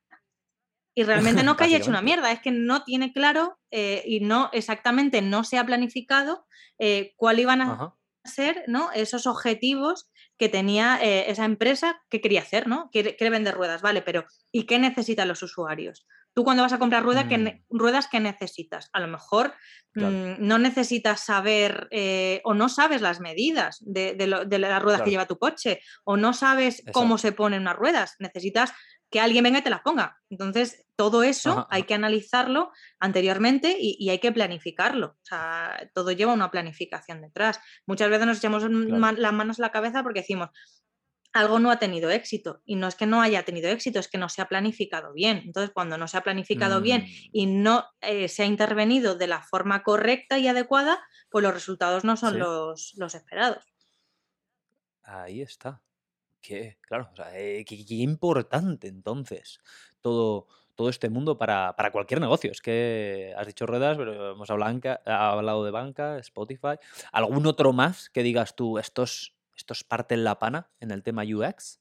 Y 0.95 1.03
realmente 1.03 1.43
no 1.43 1.57
que 1.57 1.63
haya 1.63 1.77
hecho 1.77 1.89
una 1.89 2.03
mierda, 2.03 2.31
es 2.31 2.41
que 2.41 2.51
no 2.51 2.83
tiene 2.83 3.11
claro 3.11 3.59
eh, 3.71 4.03
y 4.05 4.19
no 4.19 4.49
exactamente 4.53 5.21
no 5.23 5.43
se 5.43 5.57
ha 5.57 5.65
planificado 5.65 6.45
eh, 6.77 7.13
cuál 7.15 7.39
iban 7.39 7.61
a, 7.61 7.95
ser 8.23 8.63
¿no? 8.67 8.91
esos 8.91 9.27
objetivos 9.27 10.09
que 10.37 10.49
tenía 10.49 10.99
eh, 11.01 11.29
esa 11.29 11.45
empresa 11.45 12.01
que 12.09 12.21
quería 12.21 12.41
hacer, 12.41 12.67
¿no? 12.67 12.89
Quiere, 12.91 13.15
vender 13.29 13.53
ruedas, 13.53 13.81
vale, 13.81 14.01
pero 14.01 14.25
¿y 14.51 14.65
qué 14.65 14.79
necesitan 14.79 15.27
los 15.27 15.43
usuarios? 15.43 16.05
Tú 16.33 16.43
cuando 16.43 16.63
vas 16.63 16.73
a 16.73 16.79
comprar 16.79 17.03
rueda, 17.03 17.25
mm. 17.25 17.61
ruedas, 17.69 18.07
¿qué 18.07 18.19
necesitas? 18.19 18.89
A 18.91 18.99
lo 18.99 19.07
mejor 19.07 19.53
mm, 19.93 20.33
no 20.39 20.57
necesitas 20.57 21.19
saber 21.19 21.87
eh, 21.91 22.41
o 22.43 22.55
no 22.55 22.69
sabes 22.69 23.01
las 23.01 23.19
medidas 23.19 23.77
de, 23.81 24.15
las 24.27 24.83
ruedas 24.83 25.03
que 25.03 25.11
lleva 25.11 25.27
tu 25.27 25.37
coche 25.37 25.81
o 26.03 26.17
no 26.17 26.33
sabes 26.33 26.83
cómo 26.91 27.19
se 27.19 27.33
ponen 27.33 27.61
unas 27.61 27.75
ruedas. 27.75 28.15
Necesitas 28.17 28.73
que 29.13 29.19
alguien 29.19 29.43
venga 29.43 29.59
y 29.59 29.61
te 29.61 29.69
las 29.69 29.81
ponga. 29.81 30.19
Entonces, 30.31 30.87
todo 30.95 31.21
eso 31.21 31.67
hay 31.69 31.83
que 31.83 31.93
analizarlo 31.93 32.71
anteriormente 32.99 33.77
y, 33.79 34.09
hay 34.09 34.17
que 34.17 34.31
planificarlo. 34.31 35.09
O 35.09 35.21
sea, 35.21 35.87
todo 35.93 36.11
lleva 36.11 36.33
una 36.33 36.49
planificación 36.49 37.21
detrás. 37.21 37.59
Muchas 37.85 38.09
veces 38.09 38.25
nos 38.25 38.39
echamos 38.39 38.63
las 38.67 39.33
manos 39.33 39.59
a 39.59 39.61
la 39.61 39.71
cabeza 39.71 40.01
porque 40.01 40.21
decimos, 40.21 40.49
algo 41.31 41.59
no 41.59 41.69
ha 41.69 41.77
tenido 41.77 42.09
éxito. 42.09 42.63
Y 42.65 42.75
no 42.75 42.87
es 42.87 42.95
que 42.95 43.05
no 43.05 43.21
haya 43.21 43.45
tenido 43.45 43.69
éxito, 43.69 43.99
es 43.99 44.07
que 44.07 44.17
no 44.17 44.29
se 44.29 44.41
ha 44.41 44.49
planificado 44.49 45.13
bien. 45.13 45.43
Entonces, 45.45 45.69
cuando 45.71 45.95
no 45.99 46.07
se 46.07 46.17
ha 46.17 46.21
planificado 46.21 46.81
bien 46.81 47.03
mm. 47.03 47.29
y 47.33 47.45
no 47.45 47.85
eh, 48.01 48.27
se 48.29 48.41
ha 48.41 48.47
intervenido 48.47 49.13
de 49.13 49.27
la 49.27 49.43
forma 49.43 49.83
correcta 49.83 50.39
y 50.39 50.47
adecuada, 50.47 51.05
pues 51.29 51.43
los 51.43 51.53
resultados 51.53 52.03
no 52.03 52.17
son 52.17 52.39
los, 52.39 52.95
los 52.97 53.13
esperados. 53.13 53.63
Ahí 55.03 55.43
está. 55.43 55.83
Qué, 56.43 56.77
claro, 56.81 57.09
eh, 57.31 57.63
qué, 57.65 57.75
importante 57.95 58.89
entonces 58.89 59.61
todo, 60.01 60.49
todo 60.75 60.89
este 60.89 61.09
mundo 61.09 61.37
para, 61.37 61.73
cualquier 61.93 62.19
negocio. 62.19 62.51
Es 62.51 62.59
que 62.61 63.33
has 63.37 63.47
dicho 63.47 63.65
ruedas, 63.65 63.97
pero 63.97 64.33
hemos 64.33 64.49
hablado, 64.49 65.63
de 65.63 65.71
banca, 65.71 66.17
Spotify. 66.19 66.75
¿Algún 67.13 67.47
otro 67.47 67.71
más 67.71 68.09
que 68.09 68.23
digas 68.23 68.57
tú, 68.57 68.77
estos, 68.77 69.37
estos 69.55 69.85
parten 69.85 70.25
la 70.25 70.37
pana 70.37 70.69
en 70.81 70.91
el 70.91 71.01
tema 71.01 71.23
UX? 71.23 71.79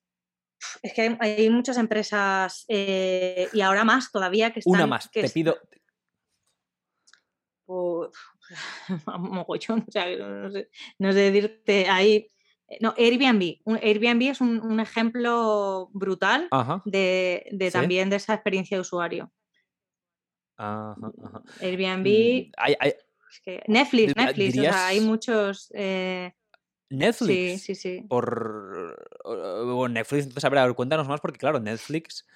Es 0.80 0.94
que 0.94 1.16
hay, 1.18 1.50
muchas 1.50 1.76
empresas 1.76 2.64
eh, 2.68 3.48
y 3.52 3.62
ahora 3.62 3.82
más 3.82 4.12
todavía 4.12 4.52
que 4.52 4.60
están... 4.60 4.74
Una 4.74 4.86
más, 4.86 5.10
te 5.10 5.28
pido... 5.28 5.58
Pues 7.64 8.10
mogollón, 9.18 9.84
o 9.88 9.90
sea, 9.90 10.04
no 10.16 10.50
sé, 10.50 10.68
no 10.98 11.12
sé 11.12 11.32
decirte 11.32 11.88
ahí. 11.88 12.28
Eh, 12.72 12.78
no, 12.80 12.94
Airbnb. 12.96 13.58
Airbnb 13.82 14.30
es 14.30 14.40
un, 14.40 14.80
ejemplo 14.80 15.90
brutal 15.92 16.48
de, 16.84 17.70
también 17.72 18.08
de 18.08 18.16
esa 18.16 18.34
experiencia 18.34 18.76
de 18.76 18.80
usuario. 18.80 19.30
Airbnb. 20.56 22.06
Mm, 22.06 22.52
Netflix, 23.66 24.16
Netflix, 24.16 24.58
o 24.58 24.62
sea, 24.62 24.86
hay 24.86 25.00
muchos. 25.00 25.70
Eh, 25.74 26.32
Netflix. 26.90 27.62
Sí, 27.62 27.74
sí, 27.74 27.74
sí. 27.74 28.06
Por. 28.08 28.96
Netflix, 29.90 30.24
entonces, 30.24 30.44
a 30.44 30.48
ver, 30.48 30.74
cuéntanos 30.74 31.08
más, 31.08 31.20
porque 31.20 31.38
claro, 31.38 31.60
Netflix 31.60 32.26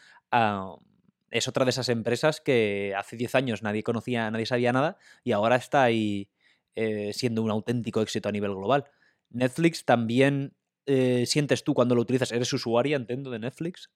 es 1.31 1.49
otra 1.49 1.65
de 1.65 1.71
esas 1.71 1.89
empresas 1.89 2.41
que 2.41 2.95
hace 2.97 3.17
10 3.17 3.35
años 3.37 3.63
nadie 3.63 3.83
conocía, 3.83 4.31
nadie 4.31 4.47
sabía 4.47 4.73
nada, 4.73 4.99
y 5.25 5.33
ahora 5.33 5.57
está 5.57 5.83
ahí 5.83 6.29
eh, 6.75 7.13
siendo 7.15 7.43
un 7.43 7.51
auténtico 7.51 8.03
éxito 8.03 8.29
a 8.29 8.33
nivel 8.33 8.55
global. 8.55 8.85
Netflix 9.31 9.85
también 9.85 10.55
eh, 10.87 11.25
sientes 11.27 11.65
tú 11.65 11.75
cuando 11.75 11.95
lo 11.95 12.03
utilizas, 12.03 12.33
eres 12.33 12.53
usuaria, 12.53 12.97
entiendo, 12.97 13.31
de 13.31 13.41
Netflix. 13.41 13.91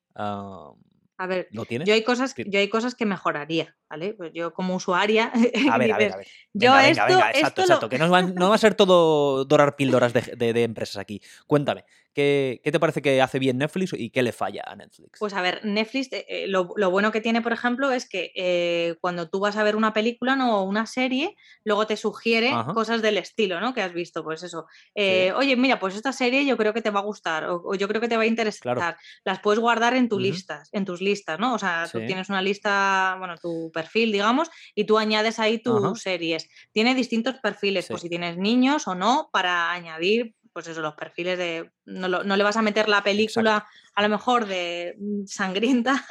A 1.20 1.26
ver, 1.26 1.48
Yo 1.52 1.92
hay 1.92 2.02
cosas, 2.02 2.34
yo 2.34 2.58
hay 2.58 2.70
cosas 2.70 2.94
que 2.94 3.04
mejoraría, 3.04 3.76
¿vale? 3.90 4.14
Pues 4.14 4.32
yo 4.32 4.54
como 4.54 4.74
usuaria. 4.74 5.30
A 5.70 5.76
ver, 5.76 5.92
a 5.92 5.98
ver, 5.98 6.12
a 6.14 6.16
ver. 6.16 6.26
yo 6.54 6.78
esto, 6.78 7.02
exacto, 7.02 7.60
exacto. 7.60 7.88
Que 7.90 7.98
no 7.98 8.08
va, 8.08 8.54
a 8.54 8.58
ser 8.58 8.74
todo 8.74 9.44
dorar 9.44 9.76
píldoras 9.76 10.14
de, 10.14 10.62
empresas 10.62 10.96
aquí. 10.96 11.20
Cuéntame, 11.46 11.84
¿qué, 12.14 12.60
te 12.62 12.80
parece 12.80 13.02
que 13.02 13.20
hace 13.20 13.38
bien 13.38 13.58
Netflix 13.58 13.92
y 13.96 14.10
qué 14.10 14.22
le 14.22 14.32
falla 14.32 14.62
a 14.66 14.76
Netflix? 14.76 15.18
Pues 15.18 15.34
a 15.34 15.42
ver, 15.42 15.64
Netflix, 15.64 16.12
eh, 16.12 16.26
eh, 16.28 16.46
lo, 16.48 16.64
bueno 16.90 17.12
que 17.12 17.20
tiene, 17.20 17.42
por 17.42 17.52
ejemplo, 17.52 17.90
es 17.92 18.08
que 18.08 18.32
eh, 18.34 18.96
cuando 19.00 19.28
tú 19.28 19.40
vas 19.40 19.56
a 19.56 19.62
ver 19.62 19.76
una 19.76 19.92
película 19.92 20.36
¿no? 20.36 20.60
o 20.60 20.64
una 20.64 20.86
serie, 20.86 21.36
luego 21.64 21.86
te 21.86 21.96
sugiere 21.96 22.52
cosas 22.74 23.02
del 23.02 23.18
estilo, 23.18 23.60
¿no? 23.60 23.74
Que 23.74 23.82
has 23.82 23.92
visto, 23.92 24.24
pues 24.24 24.42
eso. 24.42 24.66
Oye, 24.94 25.56
mira, 25.56 25.78
pues 25.78 25.94
esta 25.94 26.12
serie 26.12 26.44
yo 26.44 26.56
creo 26.56 26.74
que 26.74 26.82
te 26.82 26.90
va 26.90 27.00
a 27.00 27.04
gustar 27.04 27.44
o, 27.48 27.74
yo 27.74 27.88
creo 27.88 28.00
que 28.00 28.08
te 28.08 28.16
va 28.16 28.24
a 28.24 28.26
interesar. 28.26 28.96
Las 29.24 29.40
puedes 29.40 29.60
guardar 29.60 29.94
en, 29.94 30.08
tus 30.08 30.20
listas, 30.20 30.68
en 30.72 30.84
tus 30.84 31.00
listas, 31.00 31.38
¿no? 31.38 31.54
O 31.54 31.58
sea, 31.58 31.88
tú 31.90 31.98
tienes 32.06 32.28
una 32.28 32.42
lista, 32.42 33.16
bueno, 33.18 33.36
tu 33.36 33.70
perfil, 33.72 34.12
digamos, 34.12 34.50
y 34.74 34.84
tú 34.84 34.98
añades 34.98 35.38
ahí 35.38 35.58
tus 35.58 36.02
series. 36.02 36.48
Tiene 36.72 36.94
distintos 36.94 37.36
perfiles, 37.42 37.86
pues 37.88 38.02
si 38.02 38.08
tienes 38.08 38.36
niños 38.36 38.86
o 38.88 38.94
no, 38.94 39.28
para 39.32 39.72
añadir 39.72 40.34
pues 40.60 40.72
eso, 40.72 40.82
los 40.82 40.94
perfiles 40.94 41.38
de. 41.38 41.70
No, 41.86 42.36
le 42.36 42.44
vas 42.44 42.56
a 42.58 42.62
meter 42.62 42.86
la 42.86 43.02
película, 43.02 43.66
a 43.94 44.02
lo 44.02 44.08
mejor 44.10 44.44
de 44.46 44.94
mm, 44.98 45.24
sangrienta 45.24 46.04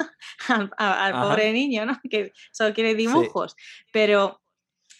al, 0.76 1.12
pobre 1.12 1.52
niño, 1.52 1.86
¿no? 1.86 2.00
Que 2.10 2.32
solo 2.50 2.74
quiere 2.74 2.96
dibujos. 2.96 3.54
Pero 3.92 4.42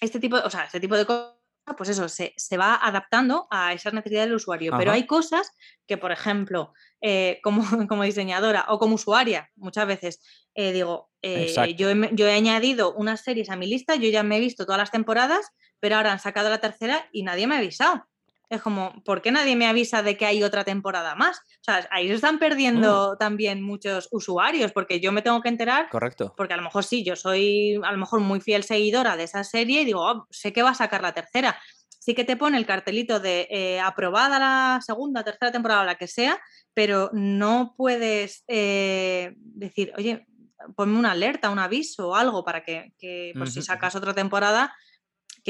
este 0.00 0.20
tipo, 0.20 0.36
o 0.36 0.50
sea, 0.50 0.64
este 0.64 0.78
tipo 0.78 0.96
de 0.96 1.04
cosas, 1.04 1.34
pues 1.76 1.88
eso, 1.88 2.08
se, 2.08 2.56
va 2.56 2.76
adaptando 2.76 3.48
a 3.50 3.72
esas 3.72 3.92
necesidades 3.92 4.28
del 4.28 4.36
usuario. 4.36 4.72
Pero 4.78 4.92
hay 4.92 5.04
cosas 5.04 5.50
que, 5.88 5.96
por 5.98 6.12
ejemplo, 6.12 6.72
eh, 7.00 7.40
como, 7.42 7.62
como, 7.88 8.04
diseñadora 8.04 8.66
o 8.68 8.78
como 8.78 8.94
usuaria, 8.94 9.50
muchas 9.56 9.88
veces 9.88 10.20
eh, 10.54 10.72
digo, 10.72 11.10
eh, 11.22 11.74
yo, 11.76 11.90
he, 11.90 12.10
yo 12.12 12.28
he 12.28 12.34
añadido 12.34 12.94
unas 12.94 13.22
series 13.22 13.50
a 13.50 13.56
mi 13.56 13.66
lista, 13.66 13.96
yo 13.96 14.08
ya 14.10 14.22
me 14.22 14.36
he 14.36 14.40
visto 14.40 14.64
todas 14.64 14.78
las 14.78 14.92
temporadas, 14.92 15.50
pero 15.80 15.96
ahora 15.96 16.12
han 16.12 16.20
sacado 16.20 16.50
la 16.50 16.60
tercera 16.60 17.08
y 17.10 17.24
nadie 17.24 17.48
me 17.48 17.56
ha 17.56 17.58
avisado. 17.58 18.06
Es 18.50 18.60
como, 18.60 18.92
¿por 19.04 19.22
qué 19.22 19.30
nadie 19.30 19.54
me 19.54 19.68
avisa 19.68 20.02
de 20.02 20.16
que 20.16 20.26
hay 20.26 20.42
otra 20.42 20.64
temporada 20.64 21.14
más? 21.14 21.38
O 21.38 21.62
sea, 21.62 21.88
ahí 21.92 22.08
se 22.08 22.14
están 22.14 22.40
perdiendo 22.40 23.12
mm. 23.14 23.18
también 23.18 23.62
muchos 23.62 24.08
usuarios, 24.10 24.72
porque 24.72 24.98
yo 24.98 25.12
me 25.12 25.22
tengo 25.22 25.40
que 25.40 25.48
enterar. 25.48 25.88
Correcto. 25.88 26.34
Porque 26.36 26.54
a 26.54 26.56
lo 26.56 26.64
mejor 26.64 26.82
sí, 26.82 27.04
yo 27.04 27.14
soy 27.14 27.80
a 27.84 27.92
lo 27.92 27.98
mejor 27.98 28.20
muy 28.20 28.40
fiel 28.40 28.64
seguidora 28.64 29.16
de 29.16 29.22
esa 29.22 29.44
serie 29.44 29.82
y 29.82 29.84
digo, 29.84 30.04
oh, 30.04 30.26
sé 30.30 30.52
que 30.52 30.64
va 30.64 30.70
a 30.70 30.74
sacar 30.74 31.00
la 31.00 31.14
tercera. 31.14 31.56
Sí 32.00 32.14
que 32.14 32.24
te 32.24 32.36
pone 32.36 32.58
el 32.58 32.66
cartelito 32.66 33.20
de 33.20 33.46
eh, 33.50 33.78
aprobada 33.78 34.40
la 34.40 34.80
segunda, 34.84 35.22
tercera 35.22 35.52
temporada 35.52 35.82
o 35.82 35.84
la 35.84 35.94
que 35.94 36.08
sea, 36.08 36.40
pero 36.74 37.10
no 37.12 37.74
puedes 37.76 38.42
eh, 38.48 39.34
decir, 39.36 39.92
oye, 39.96 40.26
ponme 40.74 40.98
una 40.98 41.12
alerta, 41.12 41.50
un 41.50 41.58
aviso 41.60 42.08
o 42.08 42.14
algo 42.16 42.44
para 42.44 42.64
que, 42.64 42.94
que 42.98 43.32
pues, 43.36 43.52
si 43.52 43.62
sacas 43.62 43.94
otra 43.94 44.12
temporada, 44.12 44.74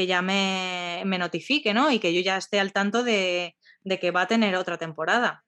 que 0.01 0.07
ya 0.07 0.23
me, 0.23 1.05
notifique, 1.19 1.75
¿no? 1.75 1.91
Y 1.91 1.99
que 1.99 2.15
yo 2.15 2.23
ya 2.23 2.39
esté 2.39 2.59
al 2.59 2.73
tanto 2.73 3.03
de, 3.03 3.55
que 4.01 4.11
va 4.11 4.23
a 4.23 4.29
tener 4.29 4.57
otra 4.57 4.79
temporada. 4.79 5.45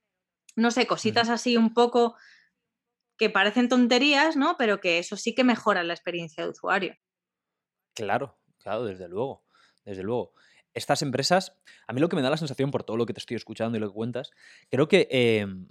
No 0.56 0.70
sé, 0.70 0.86
cositas 0.86 1.30
así 1.30 1.56
un 1.56 1.72
poco 1.72 2.16
que 3.16 3.30
parecen 3.30 3.70
tonterías, 3.70 4.36
¿no? 4.36 4.56
Pero 4.58 4.78
que 4.78 4.98
eso 4.98 5.16
sí 5.16 5.34
que 5.34 5.42
mejora 5.42 5.84
la 5.84 5.94
experiencia 5.94 6.44
de 6.44 6.50
usuario. 6.50 6.94
Claro, 7.94 8.38
claro, 8.58 8.84
desde 8.84 9.08
luego, 9.08 9.46
desde 9.86 10.02
luego. 10.02 10.34
Estas 10.74 11.00
empresas, 11.00 11.56
a 11.86 11.94
mí 11.94 12.02
lo 12.02 12.10
que 12.10 12.16
me 12.16 12.22
da 12.22 12.28
la 12.28 12.36
sensación 12.36 12.70
por 12.70 12.84
todo 12.84 12.98
lo 12.98 13.06
que 13.06 13.14
te 13.14 13.20
estoy 13.20 13.38
escuchando 13.38 13.78
y 13.78 13.80
lo 13.80 13.88
que 13.88 13.94
cuentas, 13.94 14.32
creo 14.68 14.86
que 14.86 15.08
em, 15.10 15.66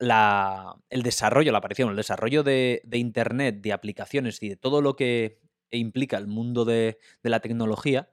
la, 0.00 0.74
el 0.90 1.04
desarrollo, 1.04 1.52
la 1.52 1.58
aparición, 1.58 1.90
el 1.90 1.96
desarrollo 1.96 2.42
de, 2.42 2.82
de, 2.84 2.98
Internet, 2.98 3.60
de 3.60 3.72
aplicaciones 3.72 4.42
y 4.42 4.48
de 4.48 4.56
todo 4.56 4.80
lo 4.82 4.96
que 4.96 5.38
e 5.72 5.78
implica 5.78 6.18
el 6.18 6.28
mundo 6.28 6.64
de, 6.64 6.98
la 7.22 7.40
tecnología, 7.40 8.10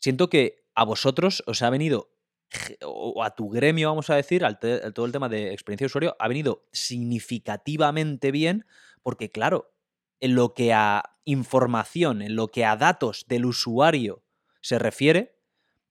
siento 0.00 0.28
que 0.28 0.64
a 0.74 0.84
vosotros 0.84 1.44
os 1.46 1.62
ha 1.62 1.70
venido, 1.70 2.10
o 2.82 3.22
a 3.22 3.34
tu 3.34 3.48
gremio, 3.50 3.88
vamos 3.88 4.10
a 4.10 4.16
decir, 4.16 4.44
al, 4.44 4.58
todo 4.58 5.06
el 5.06 5.12
tema 5.12 5.28
de 5.28 5.52
experiencia 5.52 5.84
de 5.84 5.88
usuario, 5.88 6.16
ha 6.18 6.26
venido 6.26 6.66
significativamente 6.72 8.32
bien, 8.32 8.66
porque 9.02 9.30
claro, 9.30 9.72
en 10.20 10.34
lo 10.34 10.54
que 10.54 10.72
a 10.72 11.18
información, 11.24 12.22
en 12.22 12.34
lo 12.34 12.48
que 12.48 12.64
a 12.64 12.76
datos 12.76 13.26
del 13.28 13.46
usuario 13.46 14.24
se 14.60 14.78
refiere, 14.78 15.33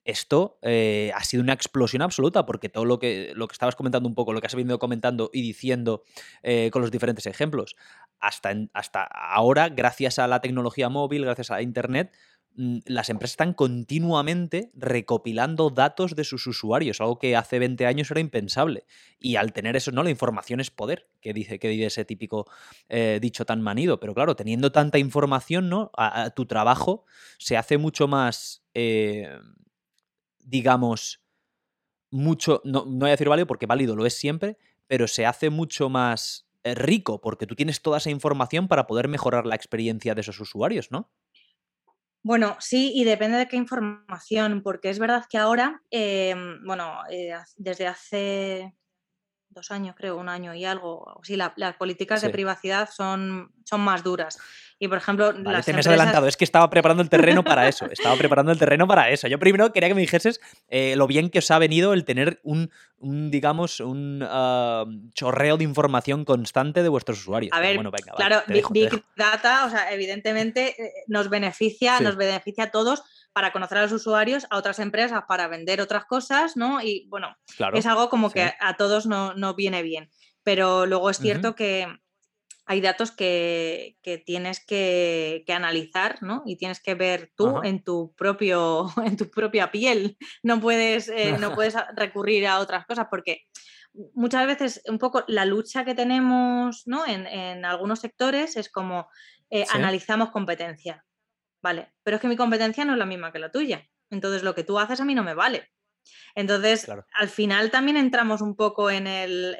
esto 0.06 0.58
eh, 0.62 1.12
ha 1.16 1.24
sido 1.24 1.44
una 1.44 1.54
explosión 1.54 2.02
absoluta, 2.02 2.46
porque 2.46 2.70
todo 2.70 2.86
lo 2.86 3.00
que, 3.00 3.32
lo 3.36 3.48
que 3.48 3.54
estabas 3.54 3.76
comentando 3.76 4.10
un 4.10 4.16
poco, 4.16 4.34
lo 4.34 4.42
que 4.42 4.48
has 4.48 4.56
venido 4.56 4.80
comentando 4.80 5.30
y 5.34 5.42
diciendo 5.42 6.04
eh, 6.42 6.70
con 6.72 6.82
los 6.82 6.92
diferentes 6.92 7.26
ejemplos, 7.26 7.76
hasta, 8.20 8.54
hasta 8.74 9.04
ahora, 9.04 9.70
gracias 9.70 10.20
a 10.20 10.28
la 10.28 10.42
tecnología 10.42 10.90
móvil, 10.90 11.24
gracias 11.24 11.52
a 11.52 11.62
Internet, 11.62 12.14
mm, 12.56 12.80
las 12.86 13.10
empresas 13.10 13.34
están 13.34 13.54
continuamente 13.54 14.72
recopilando 14.76 15.70
datos 15.70 16.16
de 16.18 16.26
sus 16.26 16.48
usuarios, 16.48 17.00
algo 17.00 17.18
que 17.18 17.38
hace 17.38 17.60
20 17.60 17.86
años 17.86 18.12
era 18.12 18.20
impensable. 18.20 18.86
Y 19.20 19.38
al 19.38 19.54
tener 19.54 19.78
eso, 19.78 19.92
¿no? 19.92 20.04
La 20.04 20.10
información 20.10 20.60
es 20.60 20.70
poder, 20.70 21.08
que 21.22 21.34
dice, 21.34 21.60
que 21.60 21.70
dice 21.70 21.86
ese 21.86 22.04
típico 22.04 22.46
eh, 22.90 23.20
dicho 23.22 23.46
tan 23.46 23.62
manido. 23.62 24.02
Pero 24.02 24.14
claro, 24.14 24.36
teniendo 24.36 24.74
tanta 24.74 24.98
información, 24.98 25.70
¿no? 25.70 25.92
Tu 26.36 26.46
trabajo 26.46 27.06
se 27.38 27.56
hace 27.56 27.78
mucho 27.78 28.10
más 28.10 28.66
digamos, 30.46 31.22
mucho, 32.12 32.62
no, 32.64 32.86
no 32.86 33.00
voy 33.00 33.10
a 33.10 33.12
decir 33.12 33.30
válido 33.30 33.48
porque 33.48 33.66
válido 33.66 33.96
lo 33.96 34.06
es 34.06 34.16
siempre, 34.16 34.58
pero 34.88 35.08
se 35.08 35.26
hace 35.26 35.50
mucho 35.50 35.90
más 35.90 36.48
eh, 36.64 36.76
rico 36.76 37.22
porque 37.22 37.48
tú 37.48 37.56
tienes 37.56 37.82
toda 37.82 37.98
esa 37.98 38.10
información 38.10 38.68
para 38.68 38.88
poder 38.88 39.08
mejorar 39.08 39.46
la 39.46 39.56
experiencia 39.56 40.16
de 40.16 40.22
esos 40.22 40.40
usuarios, 40.40 40.92
¿no? 40.92 41.12
Bueno, 42.26 42.56
sí, 42.60 42.94
y 42.96 43.04
depende 43.04 43.38
de 43.38 43.48
qué 43.50 43.58
información, 43.58 44.62
porque 44.64 44.90
es 44.90 44.98
verdad 44.98 45.26
que 45.30 45.38
ahora, 45.38 45.84
em, 45.92 46.64
bueno, 46.66 47.00
eh, 47.10 47.34
desde 47.58 47.86
hace 47.88 48.74
dos 49.54 49.72
años, 49.72 49.96
creo, 49.98 50.18
un 50.18 50.30
año 50.30 50.54
y 50.54 50.66
algo, 50.66 51.20
sí, 51.24 51.36
las 51.36 51.76
políticas 51.78 52.22
de 52.22 52.30
privacidad 52.30 52.90
son, 52.92 53.52
son 53.64 53.82
más 53.82 54.04
duras. 54.04 54.38
Y 54.80 54.88
por 54.90 54.98
ejemplo, 54.98 55.34
te 55.34 55.40
me 55.74 55.80
has 55.80 55.88
adelantado, 55.88 56.28
es 56.28 56.36
que 56.36 56.44
estaba 56.44 56.70
preparando 56.70 57.02
el 57.02 57.10
terreno 57.10 57.42
para 57.42 57.70
eso. 57.70 57.86
Estaba 57.92 58.18
preparando 58.18 58.52
el 58.52 58.60
terreno 58.60 58.86
para 58.86 59.10
eso. 59.12 59.30
Yo 59.30 59.40
primero 59.40 59.72
quería 59.72 59.88
que 59.88 59.96
me 59.96 60.02
dijeses 60.02 60.42
eh, 60.68 60.96
lo 60.98 61.08
bien 61.08 61.30
que 61.30 61.40
os 61.40 61.52
ha 61.52 61.60
venido 61.60 61.94
el 61.94 62.04
tener 62.04 62.42
un, 62.44 62.70
digamos, 63.00 63.80
un 63.80 64.26
ah, 64.28 64.84
chorreo 65.14 65.56
de 65.56 65.64
información 65.64 66.26
constante 66.26 66.84
de 66.84 66.90
vuestros 66.90 67.20
usuarios. 67.20 67.56
A 67.56 67.62
ver, 67.62 67.80
claro, 68.16 68.42
Big, 68.48 69.04
Data, 69.16 69.66
o 69.66 69.70
sea, 69.70 69.94
evidentemente 69.94 70.76
eh, 70.78 70.92
nos 71.08 71.30
beneficia, 71.30 72.02
nos 72.02 72.18
beneficia 72.18 72.66
a 72.66 72.72
todos 72.72 73.04
para 73.34 73.52
conocer 73.52 73.80
a 73.80 73.82
los 73.82 73.92
usuarios, 73.92 74.46
a 74.50 74.58
otras 74.58 74.80
empresas, 74.80 75.24
para 75.28 75.48
vender 75.48 75.82
otras 75.82 76.06
cosas, 76.06 76.56
¿no? 76.56 76.82
Y 76.82 77.08
bueno, 77.10 77.36
es 77.74 77.86
algo 77.86 78.10
como 78.10 78.30
que 78.32 78.54
a 78.60 78.78
todos 78.78 79.06
no, 79.06 79.34
no, 79.34 79.56
viene 79.56 79.82
bien. 79.82 80.10
Pero 80.44 80.86
luego 80.86 81.10
es 81.10 81.18
cierto 81.18 81.56
que 81.56 81.88
hay 82.66 82.82
datos 82.82 83.12
que, 83.12 83.98
tienes 84.26 84.64
que, 84.66 85.44
analizar, 85.50 86.22
¿no? 86.22 86.44
Y 86.46 86.58
tienes 86.58 86.82
que 86.82 86.96
ver 86.96 87.32
tú 87.36 87.62
en 87.64 87.84
tu, 87.84 88.14
propio, 88.16 88.88
en 89.06 89.18
tu 89.18 89.30
propia 89.30 89.72
piel. 89.72 90.18
No 90.44 90.60
puedes, 90.62 91.10
eh, 91.10 91.38
no 91.40 91.54
puedes 91.56 91.76
recurrir 91.96 92.48
a 92.48 92.60
otras 92.60 92.86
cosas 92.86 93.08
porque 93.10 93.44
muchas 94.14 94.48
veces 94.48 94.82
un 94.88 94.98
poco 94.98 95.24
la 95.28 95.46
lucha 95.46 95.86
que 95.86 95.94
tenemos 95.94 96.84
¿no? 96.88 97.06
en, 97.06 97.64
algunos 97.66 98.00
sectores 98.00 98.58
es 98.58 98.70
como 98.70 99.08
eh, 99.50 99.66
analizamos 99.72 100.32
competencia. 100.32 101.06
Vale, 101.64 101.94
pero 102.04 102.18
es 102.18 102.22
que 102.22 102.28
mi 102.28 102.36
competencia 102.36 102.84
no 102.84 102.92
es 102.92 103.00
la 103.00 103.06
misma 103.06 103.32
que 103.32 103.40
la 103.40 103.52
tuya. 103.52 103.88
Entonces 104.10 104.44
lo 104.44 104.54
que 104.54 104.66
tú 104.66 104.78
haces 104.78 105.00
a 105.00 105.06
mí 105.06 105.16
no 105.16 105.24
me 105.24 105.34
vale. 105.34 105.72
Entonces, 106.36 106.86
al 107.14 107.30
final 107.30 107.72
también 107.72 107.96
entramos 107.96 108.42
un 108.42 108.58
poco 108.58 108.92
en 108.92 109.08
el, 109.08 109.56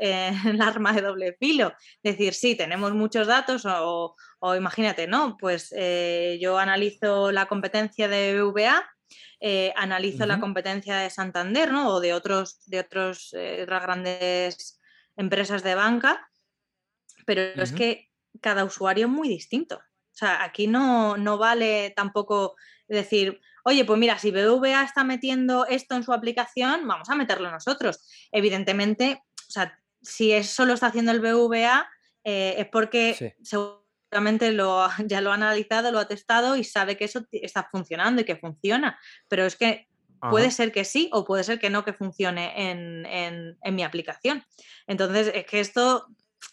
arma 0.62 0.92
de 0.92 1.02
doble 1.02 1.38
filo. 1.40 1.74
Decir, 2.04 2.34
sí, 2.34 2.56
tenemos 2.56 2.94
muchos 2.94 3.28
datos 3.28 3.64
o, 3.66 4.16
imagínate, 4.56 5.08
¿no? 5.08 5.38
Pues 5.38 5.74
eh, 5.76 6.38
yo 6.42 6.58
analizo 6.58 7.32
la 7.32 7.46
competencia 7.46 8.10
de 8.10 8.42
BVA, 8.42 8.84
eh, 9.40 9.74
analizo 9.78 10.26
la 10.26 10.42
competencia 10.42 10.98
de 10.98 11.10
Santander, 11.10 11.72
¿no? 11.72 11.88
O 11.96 12.00
de 12.02 12.14
otros, 12.14 12.60
de 12.66 12.80
otros, 12.80 13.34
eh, 13.34 13.62
otras 13.64 13.82
grandes 13.82 14.82
empresas 15.16 15.64
de 15.64 15.76
banca, 15.76 16.30
pero 17.26 17.42
es 17.42 17.72
que 17.72 18.10
cada 18.42 18.66
usuario 18.66 19.06
es 19.06 19.12
muy 19.12 19.30
distinto. 19.30 19.80
O 20.14 20.16
sea, 20.16 20.44
aquí 20.44 20.68
no, 20.68 21.18
no 21.18 21.40
vale 21.40 21.92
tampoco 21.96 22.56
decir, 22.88 23.42
oye, 23.64 23.84
pues 23.84 23.98
mira, 23.98 24.20
si 24.20 24.32
BVA 24.32 24.84
está 24.84 25.04
metiendo 25.04 25.66
esto 25.66 25.96
en 25.96 26.04
su 26.04 26.14
aplicación, 26.14 26.88
vamos 26.88 27.10
a 27.10 27.16
meterlo 27.16 27.50
nosotros. 27.50 28.08
Evidentemente, 28.32 29.24
o 29.48 29.52
sea, 29.52 29.80
si 30.02 30.32
eso 30.32 30.66
lo 30.66 30.74
está 30.74 30.88
haciendo 30.88 31.12
el 31.12 31.20
BVA, 31.20 31.90
eh, 32.24 32.56
es 32.58 32.68
porque 32.68 33.36
seguramente 33.42 34.52
lo, 34.52 34.88
ya 35.06 35.22
lo 35.22 35.32
ha 35.32 35.36
analizado, 35.36 35.92
lo 35.92 36.00
ha 36.00 36.08
testado 36.08 36.56
y 36.56 36.64
sabe 36.64 36.96
que 36.96 37.06
eso 37.06 37.26
está 37.32 37.68
funcionando 37.72 38.22
y 38.22 38.26
que 38.26 38.36
funciona. 38.36 39.00
Pero 39.28 39.46
es 39.46 39.56
que 39.56 39.88
puede 40.30 40.52
ser 40.52 40.72
que 40.72 40.86
sí 40.86 41.10
o 41.12 41.26
puede 41.26 41.44
ser 41.44 41.60
que 41.60 41.70
no 41.70 41.84
que 41.84 41.94
funcione 41.94 42.72
en, 42.72 43.58
mi 43.76 43.84
aplicación. 43.84 44.46
Entonces, 44.88 45.32
es 45.34 45.46
que 45.46 45.60
esto 45.60 46.08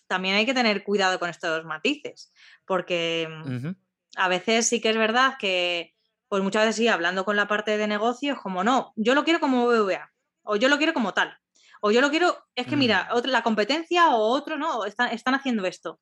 también 0.07 0.36
hay 0.36 0.47
que 0.47 0.55
tener 0.55 0.84
cuidado 0.84 1.18
con 1.18 1.30
estos 1.30 1.64
matices, 1.64 2.32
porque 2.64 3.28
mm, 3.28 3.70
a 4.16 4.28
veces 4.28 4.68
sí 4.68 4.80
que 4.80 4.91
es 4.91 4.97
verdad 4.97 5.34
que 5.38 5.95
pues 6.28 6.43
muchas 6.45 6.62
veces 6.62 6.76
sí, 6.76 6.86
hablando 6.86 7.24
con 7.24 7.34
la 7.34 7.49
parte 7.49 7.76
de 7.76 7.88
negocio, 7.88 8.34
es 8.34 8.38
como, 8.38 8.62
no, 8.62 8.93
yo 8.95 9.16
lo 9.16 9.24
quiero 9.24 9.41
como 9.41 9.66
BVA, 9.66 10.12
o 10.43 10.55
yo 10.55 10.68
lo 10.68 10.78
quiero 10.78 10.95
como 10.95 11.12
tal, 11.12 11.36
o 11.80 11.91
yo 11.91 12.01
lo 12.01 12.11
quiero, 12.11 12.36
es 12.55 12.66
que 12.66 12.76
mira, 12.76 13.09
mm. 13.12 13.28
la 13.28 13.43
competencia 13.43 14.14
o 14.14 14.28
otro, 14.28 14.57
¿no? 14.57 14.84
Están, 14.84 15.12
están 15.12 15.34
haciendo 15.34 15.64
esto. 15.66 16.01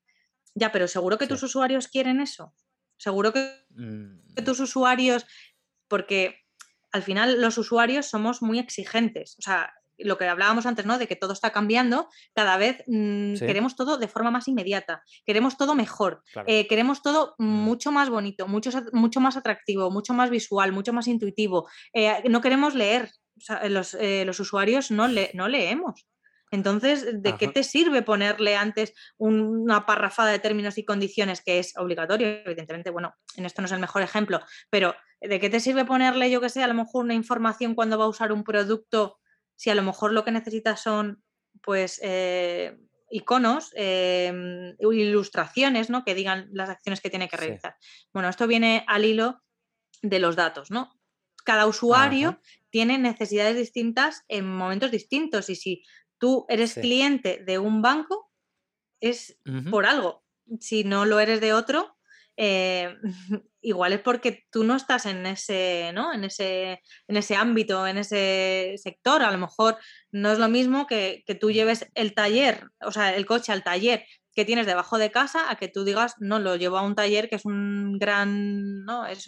Ya, 0.54 0.72
pero 0.72 0.88
seguro 0.88 1.18
que 1.18 1.26
tus 1.26 1.42
usuarios 1.42 1.88
quieren 1.88 2.20
eso. 2.20 2.52
Seguro 2.96 3.32
que, 3.32 3.64
que, 4.34 4.42
tus 4.42 4.58
mm. 4.58 4.64
usuarios, 4.64 5.24
porque 5.86 6.40
al 6.90 7.02
final 7.02 7.40
los 7.40 7.58
usuarios 7.58 8.06
somos 8.06 8.42
muy 8.42 8.58
exigentes. 8.58 9.36
O 9.38 9.42
sea, 9.42 9.72
lo 9.98 10.18
que 10.18 10.26
hablábamos 10.26 10.66
antes, 10.66 10.86
¿no? 10.86 10.98
De 10.98 11.06
que 11.06 11.16
todo 11.16 11.32
está 11.32 11.50
cambiando, 11.50 12.08
cada 12.34 12.56
vez 12.56 12.82
mm, 12.86 13.34
queremos 13.34 13.76
todo 13.76 13.98
de 13.98 14.08
forma 14.08 14.30
más 14.30 14.48
inmediata, 14.48 15.02
queremos 15.26 15.56
todo 15.56 15.74
mejor, 15.74 16.22
eh, 16.46 16.66
queremos 16.66 17.02
todo 17.02 17.34
mm. 17.38 17.44
mucho 17.44 17.92
más 17.92 18.10
bonito, 18.10 18.48
mucho, 18.48 18.70
mucho 18.92 19.20
más 19.20 19.36
atractivo, 19.36 19.90
mucho 19.90 20.14
más 20.14 20.30
visual, 20.30 20.72
mucho 20.72 20.92
más 20.92 21.08
intuitivo. 21.08 21.68
Eh, 21.92 22.22
no 22.28 22.40
queremos 22.40 22.74
leer, 22.74 23.10
los, 23.68 23.94
eh, 23.94 24.24
los, 24.24 24.40
usuarios 24.40 24.90
no, 24.90 25.06
le, 25.08 25.30
no 25.34 25.48
leemos. 25.48 26.06
Entonces, 26.50 27.22
¿de 27.22 27.36
qué 27.36 27.48
te 27.48 27.62
sirve 27.62 28.02
ponerle 28.02 28.56
antes 28.56 28.94
una 29.18 29.84
parrafada 29.84 30.30
de 30.30 30.38
términos 30.38 30.78
y 30.78 30.84
condiciones 30.84 31.42
que 31.42 31.58
es 31.58 31.76
obligatorio? 31.76 32.26
Evidentemente, 32.26 32.90
bueno, 32.90 33.14
en 33.36 33.44
esto 33.44 33.60
no 33.60 33.66
es 33.66 33.72
el 33.72 33.80
mejor 33.80 34.02
ejemplo, 34.02 34.40
pero 34.70 34.94
¿de 35.20 35.40
qué 35.40 35.50
te 35.50 35.60
sirve 35.60 35.84
ponerle, 35.84 36.30
yo 36.30 36.40
que 36.40 36.48
sé, 36.48 36.62
a 36.62 36.68
lo 36.68 36.74
mejor 36.74 37.04
una 37.04 37.14
información 37.14 37.74
cuando 37.74 37.98
va 37.98 38.04
a 38.04 38.08
usar 38.08 38.32
un 38.32 38.44
producto 38.44 39.18
si 39.58 39.70
a 39.70 39.74
lo 39.74 39.82
mejor 39.82 40.12
lo 40.12 40.24
que 40.24 40.30
necesitas 40.30 40.80
son, 40.80 41.24
pues, 41.62 42.00
eh, 42.04 42.78
iconos, 43.10 43.72
em, 43.74 44.76
ilustraciones, 44.80 45.90
¿no? 45.90 46.04
Que 46.04 46.14
digan 46.14 46.48
las 46.52 46.70
acciones 46.70 47.00
que 47.00 47.10
tiene 47.10 47.28
que 47.28 47.36
realizar. 47.36 47.74
Bueno, 48.14 48.28
esto 48.28 48.46
viene 48.46 48.84
al 48.86 49.04
hilo 49.04 49.42
de 50.02 50.20
los 50.20 50.36
datos, 50.36 50.70
¿no? 50.70 50.92
Cada 51.44 51.66
usuario 51.66 52.40
tiene 52.70 52.98
necesidades 52.98 53.56
distintas 53.56 54.22
en 54.28 54.46
momentos 54.46 54.92
distintos 54.92 55.50
y 55.50 55.56
si 55.56 55.82
tú 56.18 56.46
eres 56.48 56.74
cliente 56.74 57.42
de 57.44 57.58
un 57.58 57.82
banco, 57.82 58.30
es 59.00 59.40
por 59.70 59.86
algo. 59.86 60.24
Si 60.60 60.84
no 60.84 61.04
lo 61.04 61.18
eres 61.18 61.40
de 61.40 61.52
otro, 61.52 61.97
eh, 62.40 62.96
igual 63.60 63.92
es 63.92 64.00
porque 64.00 64.46
tú 64.50 64.62
no 64.62 64.76
estás 64.76 65.06
en 65.06 65.26
ese, 65.26 65.90
¿no? 65.92 66.14
En 66.14 66.22
ese, 66.24 66.80
en 67.08 67.16
ese 67.16 67.34
ámbito, 67.34 67.86
en 67.86 67.98
ese 67.98 68.74
sector. 68.76 69.22
A 69.22 69.32
lo 69.32 69.38
mejor 69.38 69.76
no 70.12 70.30
es 70.30 70.38
lo 70.38 70.48
mismo 70.48 70.86
que, 70.86 71.24
tú 71.40 71.50
lleves 71.50 71.90
el 71.94 72.14
taller, 72.14 72.68
o 72.80 72.92
sea, 72.92 73.14
el 73.14 73.26
coche 73.26 73.52
al 73.52 73.64
taller 73.64 74.04
que 74.34 74.44
tienes 74.44 74.66
debajo 74.66 74.98
de 74.98 75.10
casa 75.10 75.50
a 75.50 75.56
que 75.56 75.66
tú 75.66 75.82
digas, 75.82 76.14
no, 76.20 76.38
lo 76.38 76.54
llevo 76.54 76.78
a 76.78 76.82
un 76.82 76.94
taller 76.94 77.28
que 77.28 77.34
es 77.34 77.44
un 77.44 77.98
gran, 77.98 78.84
¿no? 78.84 79.04
Es 79.04 79.26